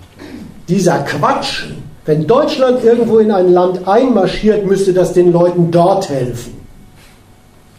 Dieser 0.68 0.98
Quatsch, 1.00 1.66
wenn 2.06 2.26
Deutschland 2.26 2.82
irgendwo 2.82 3.18
in 3.18 3.30
ein 3.30 3.52
Land 3.52 3.86
einmarschiert, 3.86 4.66
müsste 4.66 4.92
das 4.92 5.12
den 5.12 5.32
Leuten 5.32 5.70
dort 5.70 6.08
helfen. 6.08 6.54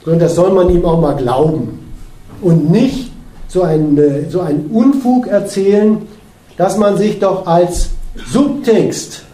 Und 0.05 0.21
das 0.21 0.35
soll 0.35 0.51
man 0.51 0.69
ihm 0.69 0.85
auch 0.85 1.01
mal 1.01 1.15
glauben. 1.15 1.79
Und 2.41 2.69
nicht 2.69 3.11
so 3.47 3.63
ein, 3.63 3.97
äh, 3.97 4.29
so 4.29 4.41
ein 4.41 4.67
Unfug 4.71 5.27
erzählen, 5.27 6.03
dass 6.57 6.77
man 6.77 6.97
sich 6.97 7.19
doch 7.19 7.47
als 7.47 7.89
Subtext, 8.31 9.24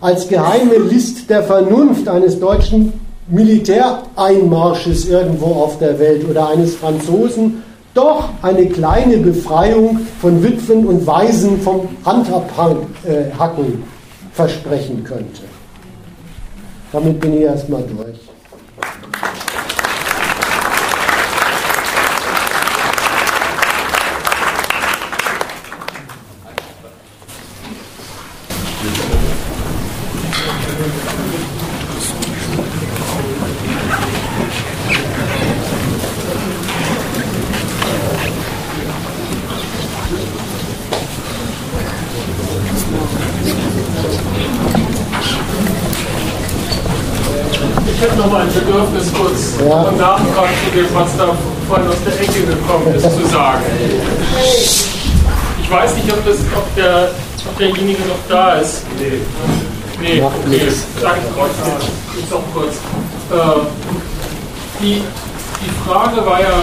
als 0.00 0.28
geheime 0.28 0.76
List 0.76 1.28
der 1.28 1.42
Vernunft 1.42 2.08
eines 2.08 2.38
deutschen 2.38 2.92
Militäreinmarsches 3.28 5.08
irgendwo 5.08 5.46
auf 5.46 5.78
der 5.78 5.98
Welt 5.98 6.28
oder 6.28 6.48
eines 6.48 6.76
Franzosen 6.76 7.62
doch 7.94 8.28
eine 8.42 8.66
kleine 8.66 9.18
Befreiung 9.18 10.00
von 10.20 10.42
Witwen 10.42 10.86
und 10.86 11.06
Waisen 11.06 11.60
vom 11.60 11.88
Handabhacken 12.04 12.94
äh, 13.04 13.24
versprechen 14.32 15.02
könnte. 15.02 15.42
Damit 16.92 17.20
bin 17.20 17.34
ich 17.34 17.42
erstmal 17.42 17.82
durch. 17.82 18.18
ja. 49.68 50.14
und 50.14 50.67
Was 50.94 51.16
da 51.16 51.36
vorhin 51.66 51.88
aus 51.88 51.96
der 52.06 52.20
Ecke 52.20 52.46
gekommen 52.46 52.94
ist, 52.94 53.02
zu 53.02 53.26
sagen. 53.26 53.64
Ich 55.60 55.70
weiß 55.70 55.94
nicht, 55.96 56.12
ob, 56.12 56.24
das, 56.24 56.36
ob, 56.56 56.74
der, 56.76 57.10
ob 57.46 57.58
derjenige 57.58 58.00
noch 58.02 58.28
da 58.28 58.54
ist. 58.54 58.84
Nee. 58.98 59.20
Nee, 60.00 60.22
okay, 60.22 60.68
sag 61.00 61.16
ich 61.16 61.24
trotzdem. 61.34 62.22
Ist 62.22 62.32
auch 62.32 62.42
kurz. 62.54 62.76
Äh, 63.30 63.66
die, 64.80 65.02
die 65.60 65.88
Frage 65.88 66.24
war 66.24 66.40
ja, 66.40 66.62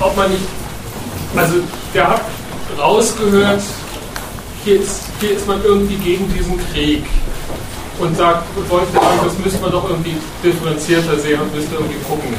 ob 0.00 0.16
man 0.16 0.30
nicht, 0.30 0.42
also 1.36 1.56
der 1.94 2.08
hat 2.08 2.22
rausgehört, 2.78 3.60
hier 4.64 4.80
ist, 4.80 5.02
hier 5.20 5.32
ist 5.32 5.46
man 5.46 5.62
irgendwie 5.62 5.96
gegen 5.96 6.32
diesen 6.32 6.58
Krieg 6.72 7.04
und 8.00 8.16
sagt, 8.16 8.44
wollte 8.68 8.92
sagen, 8.92 9.20
das 9.22 9.38
müssen 9.38 9.60
wir 9.62 9.70
doch 9.70 9.88
irgendwie 9.88 10.16
differenzierter 10.42 11.18
sehen 11.18 11.40
und 11.40 11.54
müssen 11.54 11.72
irgendwie 11.72 12.00
gucken. 12.08 12.34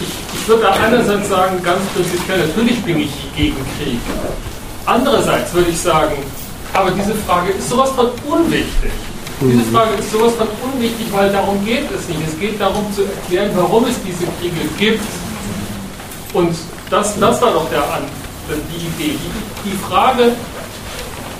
Ich, 0.00 0.40
ich 0.40 0.48
würde 0.48 0.62
da 0.62 0.72
einerseits 0.72 1.28
sagen, 1.28 1.62
ganz 1.62 1.80
prinzipiell, 1.94 2.46
natürlich 2.46 2.82
bin 2.82 3.00
ich 3.00 3.10
gegen 3.34 3.56
Krieg. 3.78 3.98
Andererseits 4.84 5.52
würde 5.54 5.70
ich 5.70 5.80
sagen, 5.80 6.16
aber 6.74 6.90
diese 6.90 7.14
Frage 7.26 7.52
ist 7.52 7.68
sowas 7.68 7.90
von 7.90 8.10
unwichtig. 8.28 8.90
Diese 9.40 9.64
Frage 9.72 9.94
ist 9.98 10.10
sowas 10.12 10.32
von 10.34 10.48
unwichtig, 10.62 11.06
weil 11.12 11.32
darum 11.32 11.64
geht 11.64 11.90
es 11.90 12.08
nicht. 12.08 12.20
Es 12.26 12.38
geht 12.38 12.60
darum 12.60 12.84
zu 12.94 13.02
erklären, 13.02 13.50
warum 13.54 13.84
es 13.84 13.96
diese 14.02 14.26
Kriege 14.40 14.68
gibt. 14.78 15.02
Und 16.32 16.54
das, 16.90 17.18
das 17.18 17.40
war 17.40 17.52
doch 17.52 17.68
der, 17.70 17.82
die 18.48 19.04
Idee. 19.04 19.16
Die, 19.18 19.70
die 19.70 19.76
Frage 19.88 20.32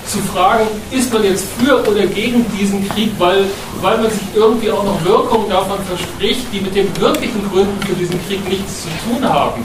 zu 0.06 0.18
fragen, 0.32 0.66
ist 0.90 1.12
man 1.12 1.24
jetzt 1.24 1.46
für 1.58 1.80
oder 1.88 2.06
gegen 2.06 2.44
diesen 2.58 2.88
Krieg, 2.90 3.10
weil, 3.18 3.44
weil 3.80 3.98
man 3.98 4.10
sich 4.10 4.22
irgendwie 4.34 4.70
auch 4.70 4.84
noch 4.84 5.04
Wirkungen 5.04 5.48
davon 5.48 5.78
verspricht, 5.86 6.46
die 6.52 6.60
mit 6.60 6.74
den 6.74 6.88
wirklichen 7.00 7.50
Gründen 7.50 7.80
für 7.86 7.94
diesen 7.94 8.18
Krieg 8.26 8.46
nichts 8.48 8.82
zu 8.82 8.88
tun 9.06 9.28
haben, 9.28 9.64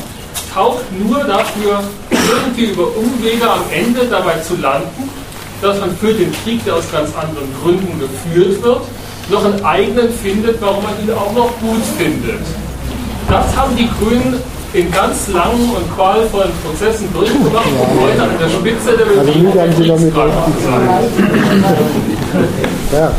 taucht 0.53 0.85
nur 0.98 1.24
dafür, 1.24 1.84
irgendwie 2.09 2.66
über 2.66 2.88
Umwege 2.95 3.50
am 3.50 3.61
Ende 3.72 4.06
dabei 4.06 4.40
zu 4.40 4.56
landen, 4.58 5.09
dass 5.61 5.80
man 5.80 5.95
für 5.98 6.14
den 6.14 6.32
Krieg, 6.43 6.64
der 6.66 6.76
aus 6.76 6.92
ganz 6.92 7.09
anderen 7.16 7.53
Gründen 7.61 8.00
geführt 8.00 8.61
wird, 8.64 8.82
noch 9.30 9.45
einen 9.45 9.64
eigenen 9.64 10.11
findet, 10.11 10.61
warum 10.61 10.84
man 10.84 10.93
ihn 11.03 11.11
auch 11.14 11.32
noch 11.34 11.51
gut 11.59 11.82
findet. 11.98 12.42
Das 13.27 13.56
haben 13.56 13.76
die 13.76 13.90
Grünen 14.00 14.42
in 14.73 14.91
ganz 14.91 15.27
langen 15.30 15.72
und 15.75 15.95
qualvollen 15.95 16.51
Prozessen 16.64 17.11
durchgemacht 17.11 17.65
und 17.65 18.01
heute 18.01 18.22
an 18.22 18.30
der 18.39 18.49
Spitze 18.49 18.98
der 18.98 19.06
Bewegung 19.06 19.51
Sie 19.77 19.88
damit 19.88 20.14
ja. 22.91 23.11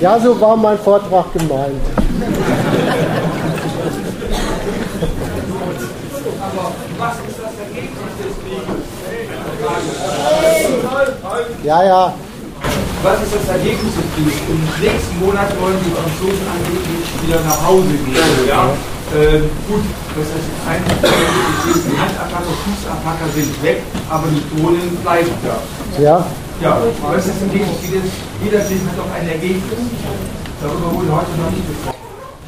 ja, 0.00 0.20
so 0.20 0.40
war 0.40 0.56
mein 0.56 0.78
Vortrag 0.78 1.32
gemeint. 1.34 1.80
Ja, 11.62 11.84
ja. 11.84 12.14
Was 13.04 13.20
ist 13.20 13.36
das 13.36 13.48
Ergebnis 13.52 13.92
des 13.92 14.06
Krieges? 14.16 14.32
Im 14.48 14.64
nächsten 14.80 15.20
Monat 15.20 15.52
wollen 15.60 15.76
die 15.84 15.92
Franzosen 15.92 16.40
angeblich 16.48 17.04
wieder 17.20 17.36
nach 17.44 17.60
Hause 17.60 17.92
gehen. 18.00 18.48
Ja? 18.48 18.72
Äh, 19.12 19.44
gut, 19.68 19.84
das 20.16 20.32
ein 20.64 20.80
die 20.80 21.98
Handattacker, 22.00 22.48
Fußattacker 22.64 23.28
sind 23.36 23.62
weg, 23.62 23.82
aber 24.08 24.24
die 24.32 24.40
Drohnen 24.48 24.96
bleiben 25.04 25.28
da. 25.44 25.60
Ja. 26.00 26.24
Ja, 26.62 26.80
was 27.02 27.26
ist 27.26 27.36
das 27.36 27.42
Ergebnis? 27.42 27.76
Jeder 28.42 28.60
Krieg 28.64 28.80
hat 28.88 28.96
doch 28.96 29.12
ein 29.12 29.28
Ergebnis. 29.28 29.84
Darüber 30.62 30.96
wurde 30.96 31.12
heute 31.12 31.36
noch 31.36 31.50
nicht 31.52 31.68
gesprochen. 31.68 32.00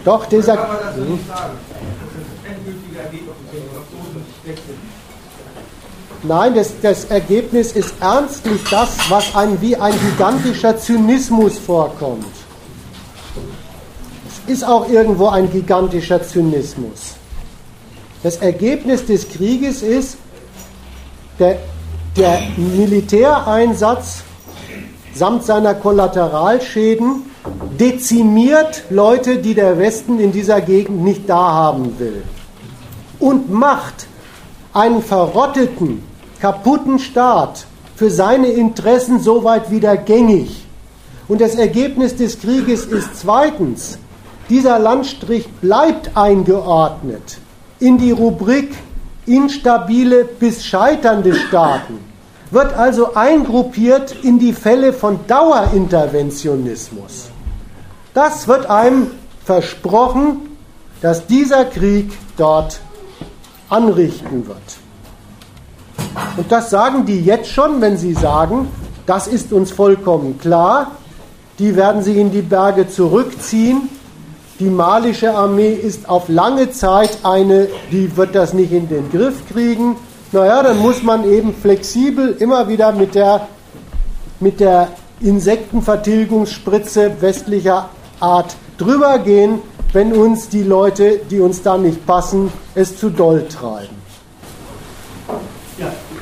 Doch, 0.07 0.25
dieser. 0.25 0.57
Kann 0.57 0.69
man 0.69 0.79
das 0.81 0.97
nicht 0.97 1.29
sagen? 1.29 1.53
Das 1.69 2.49
endgültige 2.49 2.97
Ergebnis, 2.97 3.37
wenn 3.53 3.61
die 3.61 3.69
Franzosen 3.77 4.25
weg 4.49 4.57
sind. 4.65 4.81
Nein, 6.27 6.55
das, 6.55 6.73
das, 6.83 7.05
Ergebnis 7.05 7.73
ist 7.73 7.95
ernstlich 8.01 8.61
das, 8.69 8.97
was 9.09 9.35
ein, 9.37 9.61
wie 9.61 9.77
ein 9.77 9.93
gigantischer 9.93 10.77
Zynismus 10.77 11.57
vorkommt. 11.59 12.27
Es 14.47 14.53
ist 14.55 14.65
auch 14.65 14.89
irgendwo 14.89 15.29
ein 15.29 15.51
gigantischer 15.51 16.23
Zynismus. 16.23 17.15
Das 18.23 18.39
Ergebnis 18.39 19.07
des 19.07 19.29
Krieges 19.29 19.83
ist, 19.83 20.17
der, 21.39 21.59
der 22.17 22.41
Militäreinsatz 22.57 24.23
samt 25.15 25.45
seiner 25.45 25.75
Kollateralschäden 25.75 27.23
dezimiert 27.79 28.83
Leute, 28.91 29.39
die 29.39 29.55
der 29.55 29.79
Westen 29.79 30.19
in 30.19 30.33
dieser 30.33 30.61
Gegend 30.61 31.05
nicht 31.05 31.29
da 31.29 31.53
haben 31.53 31.99
will. 32.01 32.25
Und 33.21 33.51
macht 33.51 34.07
einen 34.73 35.03
verrotteten, 35.03 36.16
kaputten 36.41 36.99
Staat 36.99 37.67
für 37.95 38.11
seine 38.11 38.49
Interessen 38.49 39.21
soweit 39.21 39.71
wieder 39.71 39.97
gängig. 39.97 40.67
Und 41.29 41.41
das 41.41 41.55
Ergebnis 41.55 42.17
des 42.17 42.41
Krieges 42.41 42.87
ist 42.87 43.17
zweitens, 43.17 43.99
dieser 44.49 44.79
Landstrich 44.79 45.49
bleibt 45.61 46.17
eingeordnet 46.17 47.39
in 47.81 47.99
die 47.99 48.13
Rubrik 48.13 48.75
instabile 49.27 50.25
bis 50.25 50.65
scheiternde 50.65 51.35
Staaten, 51.35 51.99
wird 52.51 52.75
also 52.75 53.15
eingruppiert 53.15 54.15
in 54.23 54.39
die 54.39 54.53
Fälle 54.53 54.93
von 54.93 55.19
Dauerinterventionismus. 55.27 57.31
Das 58.15 58.47
wird 58.47 58.67
einem 58.67 59.11
versprochen, 59.45 60.57
dass 61.03 61.27
dieser 61.27 61.65
Krieg 61.65 62.13
dort 62.37 62.79
anrichten 63.69 64.47
wird. 64.47 64.86
Und 66.37 66.51
das 66.53 66.71
sagen 66.71 67.07
die 67.07 67.25
jetzt 67.25 67.51
schon, 67.51 67.81
wenn 67.81 67.97
sie 67.97 68.15
sagen, 68.15 68.69
das 69.07 69.27
ist 69.27 69.53
uns 69.53 69.71
vollkommen 69.71 70.39
klar, 70.39 70.93
die 71.59 71.77
werden 71.77 72.03
sich 72.03 72.17
in 72.17 72.31
die 72.31 72.43
Berge 72.43 72.89
zurückziehen. 72.89 73.89
Die 74.59 74.69
malische 74.71 75.35
Armee 75.35 75.73
ist 75.73 76.09
auf 76.09 76.29
lange 76.29 76.71
Zeit 76.71 77.19
eine, 77.23 77.69
die 77.93 78.17
wird 78.17 78.35
das 78.35 78.53
nicht 78.53 78.73
in 78.73 78.89
den 78.89 79.11
Griff 79.11 79.47
kriegen. 79.49 79.97
Naja, 80.33 80.63
dann 80.63 80.79
muss 80.79 81.03
man 81.03 81.25
eben 81.31 81.55
flexibel 81.55 82.37
immer 82.39 82.69
wieder 82.69 82.93
mit 82.93 83.15
der, 83.15 83.49
mit 84.41 84.61
der 84.61 84.89
Insektenvertilgungsspritze 85.21 87.13
westlicher 87.21 87.89
Art 88.21 88.57
drüber 88.77 89.19
gehen, 89.19 89.61
wenn 89.93 90.13
uns 90.13 90.49
die 90.49 90.63
Leute, 90.63 91.21
die 91.31 91.41
uns 91.41 91.63
da 91.63 91.79
nicht 91.79 92.05
passen, 92.07 92.53
es 92.75 92.99
zu 92.99 93.09
doll 93.09 93.47
treiben. 93.49 93.96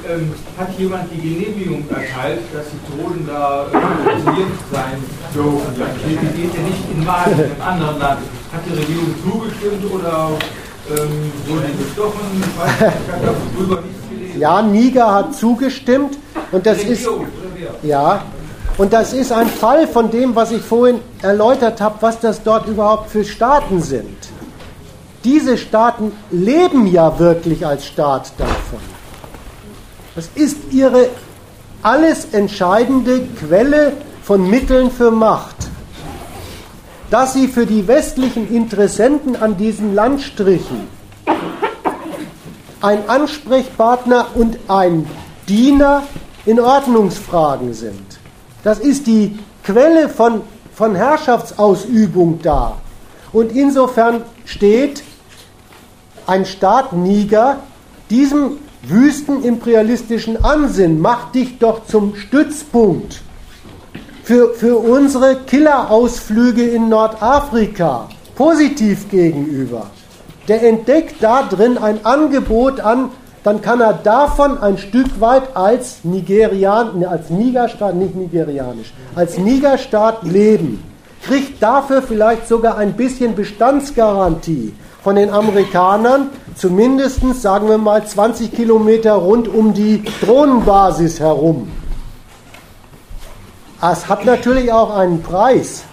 Ja, 0.07 0.15
ähm, 0.15 0.33
hat 0.59 0.69
jemand 0.79 1.05
die 1.13 1.21
Genehmigung 1.21 1.85
erteilt, 1.89 2.41
dass 2.53 2.65
die 2.71 3.03
Drohnen 3.03 3.27
da 3.27 3.67
kontrolliert 3.71 4.49
äh, 4.49 4.75
sein 4.75 5.05
dürfen? 5.35 5.75
Die 6.09 6.43
geht 6.43 6.55
ja 6.55 6.63
nicht 6.63 6.91
in 6.93 7.05
Mali, 7.05 7.33
in 7.33 7.41
einem 7.41 7.63
anderen 7.63 7.99
Land. 7.99 8.21
Hat 8.53 8.61
die 8.67 8.79
Regierung 8.79 9.15
zugestimmt 9.23 9.93
oder 9.93 10.31
ähm, 10.91 11.33
wurde 11.47 11.67
die 11.69 11.85
bestochen? 11.85 12.21
Ich 12.35 12.59
weiß 12.59 12.81
nicht, 12.81 12.99
ich 13.07 13.13
habe 13.13 13.37
darüber 13.57 13.81
nichts 13.81 14.09
gelesen. 14.11 14.41
Ja, 14.41 14.63
Niger 14.63 15.15
hat 15.15 15.35
zugestimmt 15.35 16.19
und 16.53 16.67
das 16.67 16.83
ist 16.83 17.09
ja 17.83 18.23
und 18.77 18.93
das 18.93 19.13
ist 19.13 19.31
ein 19.31 19.47
Fall 19.47 19.87
von 19.87 20.11
dem, 20.11 20.35
was 20.35 20.51
ich 20.51 20.63
vorhin 20.63 21.01
erläutert 21.23 21.81
habe, 21.81 21.97
was 22.01 22.19
das 22.19 22.43
dort 22.43 22.67
überhaupt 22.67 23.11
für 23.11 23.25
Staaten 23.25 23.81
sind. 23.81 24.17
Diese 25.23 25.57
Staaten 25.57 26.13
leben 26.31 26.89
ja 26.89 27.19
wirklich 27.19 27.65
als 27.65 27.87
Staat 27.87 28.33
davon. 28.37 28.94
Das 30.15 30.29
ist 30.35 30.57
ihre 30.71 31.09
alles 31.83 32.27
entscheidende 32.33 33.27
Quelle 33.39 33.93
von 34.23 34.49
Mitteln 34.49 34.91
für 34.91 35.11
Macht. 35.11 35.57
Dass 37.11 37.33
sie 37.33 37.49
für 37.49 37.67
die 37.67 37.87
westlichen 37.87 38.53
Interessenten 38.55 39.37
an 39.37 39.57
diesen 39.57 39.95
Landstrichen 39.95 40.89
ein 42.81 43.09
Ansprechpartner 43.09 44.27
und 44.35 44.59
ein 44.69 45.09
Diener 45.49 46.03
in 46.47 46.61
Ordnungsfragen 46.61 47.73
sind. 47.73 48.19
Das 48.63 48.79
ist 48.79 49.07
die 49.07 49.39
Quelle 49.63 50.09
von, 50.09 50.43
von 50.75 50.95
Herrschaftsausübung 50.95 52.41
da. 52.43 52.77
Und 53.33 53.53
insofern 53.53 54.23
steht 54.45 55.03
ein 56.27 56.45
Staat 56.45 56.93
Niger 56.93 57.59
diesem 58.11 58.59
wüsten 58.89 59.43
imperialistischen 59.43 60.45
Ansinn, 60.45 61.01
macht 61.01 61.35
dich 61.35 61.59
doch 61.59 61.87
zum 61.87 62.17
Stützpunkt 62.17 63.21
für, 64.23 64.55
für 64.55 64.77
unsere 64.77 65.37
Killerausflüge 65.47 66.65
in 66.65 66.89
Nordafrika 66.89 68.09
positiv 68.35 69.11
gegenüber. 69.11 69.91
Der 70.49 70.63
entdeckt 70.63 71.17
da 71.21 71.43
drin 71.43 71.79
ein 71.79 72.05
Angebot 72.05 72.81
an 72.81 73.11
dann 73.45 73.61
kann 73.61 73.83
er 73.83 73.93
davon 73.93 74.57
ein 74.57 74.79
Stück 74.79 75.21
weit 75.21 75.55
als 75.55 75.99
Nigerian, 76.03 77.05
als 77.05 77.29
Nigerstaat, 77.29 77.95
nicht 77.95 78.17
nigerianisch, 78.17 78.95
als 79.15 79.37
Nigerstaat 79.37 80.23
leben. 80.23 80.83
Kriegt 81.23 81.63
dafür 81.63 82.01
vielleicht 82.01 82.49
sogar 82.49 82.79
ein 82.79 82.95
bisschen 82.95 83.35
Bestandsgarantie 83.35 84.73
von 85.05 85.17
den 85.17 85.29
Amerikanern, 85.29 86.31
zumindest 86.57 87.21
sagen 87.41 87.69
wir 87.69 87.77
mal 87.77 88.07
20 88.07 88.51
Kilometer 88.55 89.13
rund 89.13 89.47
um 89.49 89.75
die 89.75 90.03
Drohnenbasis 90.23 91.21
herum. 91.21 91.71
Es 93.83 94.09
hat 94.09 94.25
natürlich 94.25 94.73
auch 94.73 94.97
einen 94.97 95.23
Preis. 95.23 95.85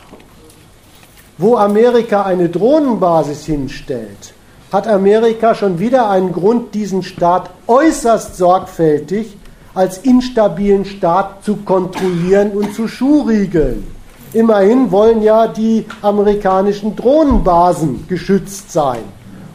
Wo 1.38 1.57
Amerika 1.57 2.23
eine 2.23 2.48
Drohnenbasis 2.48 3.45
hinstellt, 3.45 4.33
hat 4.72 4.88
Amerika 4.88 5.56
schon 5.56 5.80
wieder 5.80 6.09
einen 6.09 6.31
Grund, 6.31 6.73
diesen 6.73 7.03
Staat 7.03 7.49
äußerst 7.67 8.38
sorgfältig 8.38 9.35
als 9.73 9.98
instabilen 9.98 10.85
Staat 10.85 11.43
zu 11.43 11.57
kontrollieren 11.57 12.51
und 12.51 12.73
zu 12.73 12.88
schuhriegeln. 12.88 13.88
Immerhin 14.34 14.92
wollen 14.92 15.22
ja 15.22 15.48
die 15.48 15.85
amerikanischen 16.01 16.95
Drohnenbasen 16.95 18.08
geschützt 18.08 18.72
sein. 18.72 19.03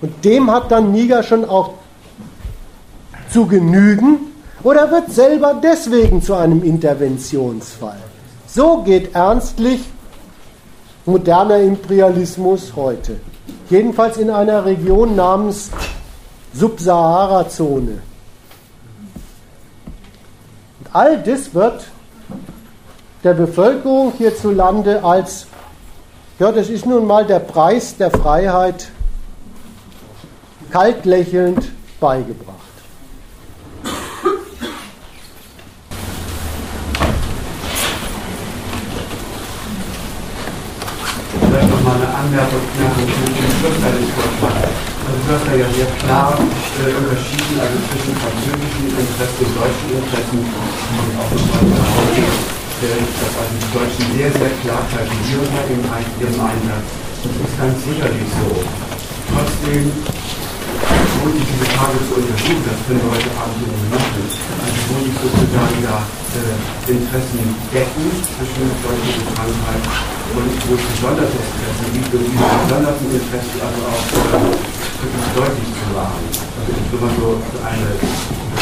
Und 0.02 0.24
dem 0.24 0.50
hat 0.50 0.70
dann 0.70 0.92
Niger 0.92 1.22
schon 1.22 1.44
auch 1.44 1.74
zu 3.30 3.46
genügen, 3.46 4.18
Oder 4.66 4.90
wird 4.90 5.12
selber 5.12 5.60
deswegen 5.62 6.20
zu 6.20 6.34
einem 6.34 6.64
Interventionsfall? 6.64 7.98
So 8.48 8.78
geht 8.78 9.14
ernstlich 9.14 9.80
moderner 11.04 11.58
Imperialismus 11.58 12.72
heute. 12.74 13.20
Jedenfalls 13.70 14.16
in 14.16 14.28
einer 14.28 14.64
Region 14.64 15.14
namens 15.14 15.70
Subsahara-Zone. 16.52 17.98
All 20.92 21.22
das 21.22 21.54
wird 21.54 21.84
der 23.26 23.34
Bevölkerung 23.34 24.12
hierzulande 24.16 25.02
als, 25.02 25.48
ja, 26.38 26.52
das 26.52 26.68
ist 26.68 26.86
nun 26.86 27.08
mal 27.08 27.26
der 27.26 27.40
Preis 27.40 27.96
der 27.96 28.12
Freiheit, 28.12 28.88
kalt 30.70 31.04
lächelnd 31.04 31.72
beigebracht. 31.98 32.54
Vielleicht 41.48 41.68
nochmal 41.68 41.96
eine 41.96 42.14
Anmerkung 42.14 42.60
nach 42.78 42.94
dem 42.94 43.08
Schluss 43.08 43.76
eines 43.82 44.10
Vortrags. 44.14 44.70
Also 45.02 45.18
du 45.26 45.34
hast 45.34 45.46
da 45.48 45.54
ja 45.56 45.66
sehr 45.74 45.90
klar 45.98 46.38
äh, 46.38 46.94
unterschieden 46.94 47.58
also 47.58 47.76
zwischen 47.90 48.14
französischen 48.22 48.86
Interessen 48.86 49.46
und 49.46 49.52
deutschen 49.58 49.88
Interessen 49.98 50.38
und 50.38 51.18
auch 51.18 51.30
nochmal 51.34 52.65
dass 52.82 53.34
also 53.40 53.54
die 53.56 53.70
Deutschen 53.72 54.04
sehr, 54.16 54.30
sehr 54.32 54.52
klar 54.60 54.84
kalkulieren 54.92 55.48
in 55.72 55.80
ihrem 56.20 56.40
Einsatz. 56.44 56.88
Das 57.24 57.32
ist 57.32 57.56
ganz 57.56 57.76
sicherlich 57.84 58.28
so. 58.36 58.52
Trotzdem 59.32 59.92
sich 61.32 61.46
diese 61.48 61.66
Frage 61.74 61.98
zu 62.06 62.12
untersuchen, 62.20 62.62
das 62.66 62.78
können 62.86 63.02
wir 63.02 63.12
heute 63.16 63.32
Abend 63.40 63.58
nicht 63.58 63.88
machen. 63.90 64.22
Also 64.62 64.78
wo 64.86 64.94
sich 65.02 65.16
sozusagen 65.16 65.78
da 65.82 65.96
äh, 66.36 66.92
Interessen 66.92 67.42
decken 67.72 68.06
zwischen 68.36 68.64
Deutschland 68.84 69.16
und 69.16 69.30
Frankreich 69.34 69.84
und 70.36 70.50
wo 70.66 70.72
es 70.76 70.84
besonders 70.92 71.32
Interessen 71.32 71.88
gibt 71.94 72.10
und 72.14 72.24
diese 72.30 72.46
besonderen 72.46 73.06
Interessen 73.10 73.58
also 73.58 73.80
auch 73.90 74.06
äh, 74.06 74.50
wirklich 75.02 75.28
deutlich 75.34 75.70
zu 75.74 75.86
machen. 75.96 76.22
Also 76.30 76.70
wenn 76.90 77.00
man 77.00 77.12
so 77.16 77.28
eine 77.64 77.88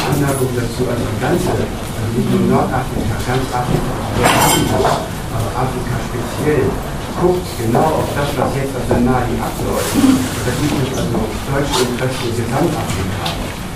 Anmerkung 0.09 0.51
dazu, 0.57 0.83
also 0.89 1.05
ganze, 1.21 1.53
also 1.59 2.09
nicht 2.17 2.29
nur 2.33 2.43
Nordafrika, 2.49 3.17
ganz 3.29 3.45
Afrika, 3.51 3.93
aber 5.35 5.51
Afrika 5.53 5.95
speziell, 6.07 6.69
guckt 7.21 7.47
genau 7.59 8.03
auf 8.03 8.09
das, 8.15 8.29
was 8.37 8.51
jetzt 8.59 8.75
auf 8.75 8.87
der 8.91 9.01
Nadi 9.01 9.35
abläuft. 9.39 9.95
Da 9.95 10.51
gibt 10.59 10.75
es 10.83 10.99
also 10.99 11.19
deutsche 11.47 11.79
Interessen 11.87 12.27
in 12.31 12.35
Gesamtafrika. 12.43 13.27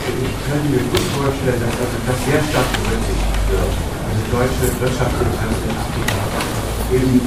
Ich 0.08 0.34
könnte 0.49 0.67
mir 0.73 0.83
gut 0.89 1.07
vorstellen, 1.15 1.60
dass 1.62 1.76
also 1.78 1.99
das 2.08 2.18
sehr 2.26 2.41
stark 2.49 2.68
berücksichtigt 2.75 3.47
wird. 3.52 3.73
Also 4.08 4.20
deutsche 4.33 4.67
Wirtschaftsinteressen 4.81 5.68
in 5.68 5.76
Afrika. 5.78 6.18
Eben 6.89 7.20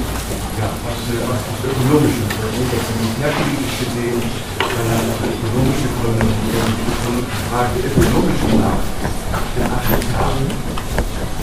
ja, 0.58 0.68
aus, 0.84 1.00
aus, 1.00 1.44
ökonomischen 1.64 2.26
Gründen, 2.28 2.58
nicht 2.60 2.74
jetzt 2.74 2.90
militärpolitisch 2.92 3.76
gesehen, 3.86 4.20
sondern 4.58 5.04
aus 5.08 5.20
ökonomischen 5.22 5.92
Gründen, 6.02 6.28
die 6.28 7.24
Frage 7.48 7.76
ökonomischen 7.86 8.52
in 8.52 9.64
Afrika. 9.72 10.26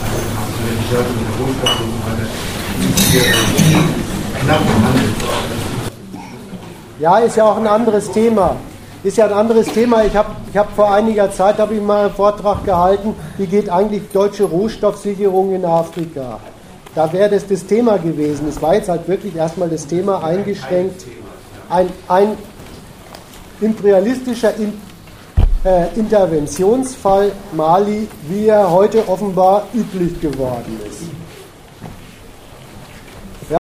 Also 0.00 0.28
haben 0.36 0.54
wir 0.60 0.74
die 0.78 0.88
Leute 0.92 1.10
mit 1.16 1.24
der 1.26 1.34
Rohstoffe 1.40 1.80
und 1.80 1.92
so 1.96 2.00
weiter, 2.04 2.28
die 2.28 4.19
ja, 6.98 7.18
ist 7.18 7.36
ja 7.36 7.44
auch 7.44 7.56
ein 7.56 7.66
anderes 7.66 8.10
Thema. 8.10 8.56
Ist 9.02 9.16
ja 9.16 9.26
ein 9.26 9.32
anderes 9.32 9.68
Thema. 9.68 10.04
Ich 10.04 10.14
habe 10.14 10.30
ich 10.50 10.56
hab 10.56 10.74
vor 10.74 10.92
einiger 10.92 11.32
Zeit 11.32 11.58
habe 11.58 11.74
ich 11.74 11.82
mal 11.82 12.06
einen 12.06 12.14
Vortrag 12.14 12.64
gehalten, 12.64 13.14
wie 13.38 13.46
geht 13.46 13.70
eigentlich 13.70 14.02
deutsche 14.12 14.44
Rohstoffsicherung 14.44 15.54
in 15.54 15.64
Afrika. 15.64 16.38
Da 16.94 17.12
wäre 17.12 17.30
das 17.30 17.46
das 17.46 17.64
Thema 17.64 17.98
gewesen. 17.98 18.48
Es 18.48 18.60
war 18.60 18.74
jetzt 18.74 18.88
halt 18.88 19.08
wirklich 19.08 19.36
erstmal 19.36 19.68
das 19.68 19.86
Thema 19.86 20.22
eingeschränkt. 20.24 21.06
Ein, 21.68 21.88
ein 22.08 22.36
imperialistischer 23.60 24.54
In, 24.56 24.72
äh, 25.64 25.86
Interventionsfall 25.94 27.32
Mali, 27.52 28.08
wie 28.28 28.46
er 28.46 28.70
heute 28.70 29.08
offenbar 29.08 29.64
üblich 29.72 30.20
geworden 30.20 30.80
ist. 30.88 31.19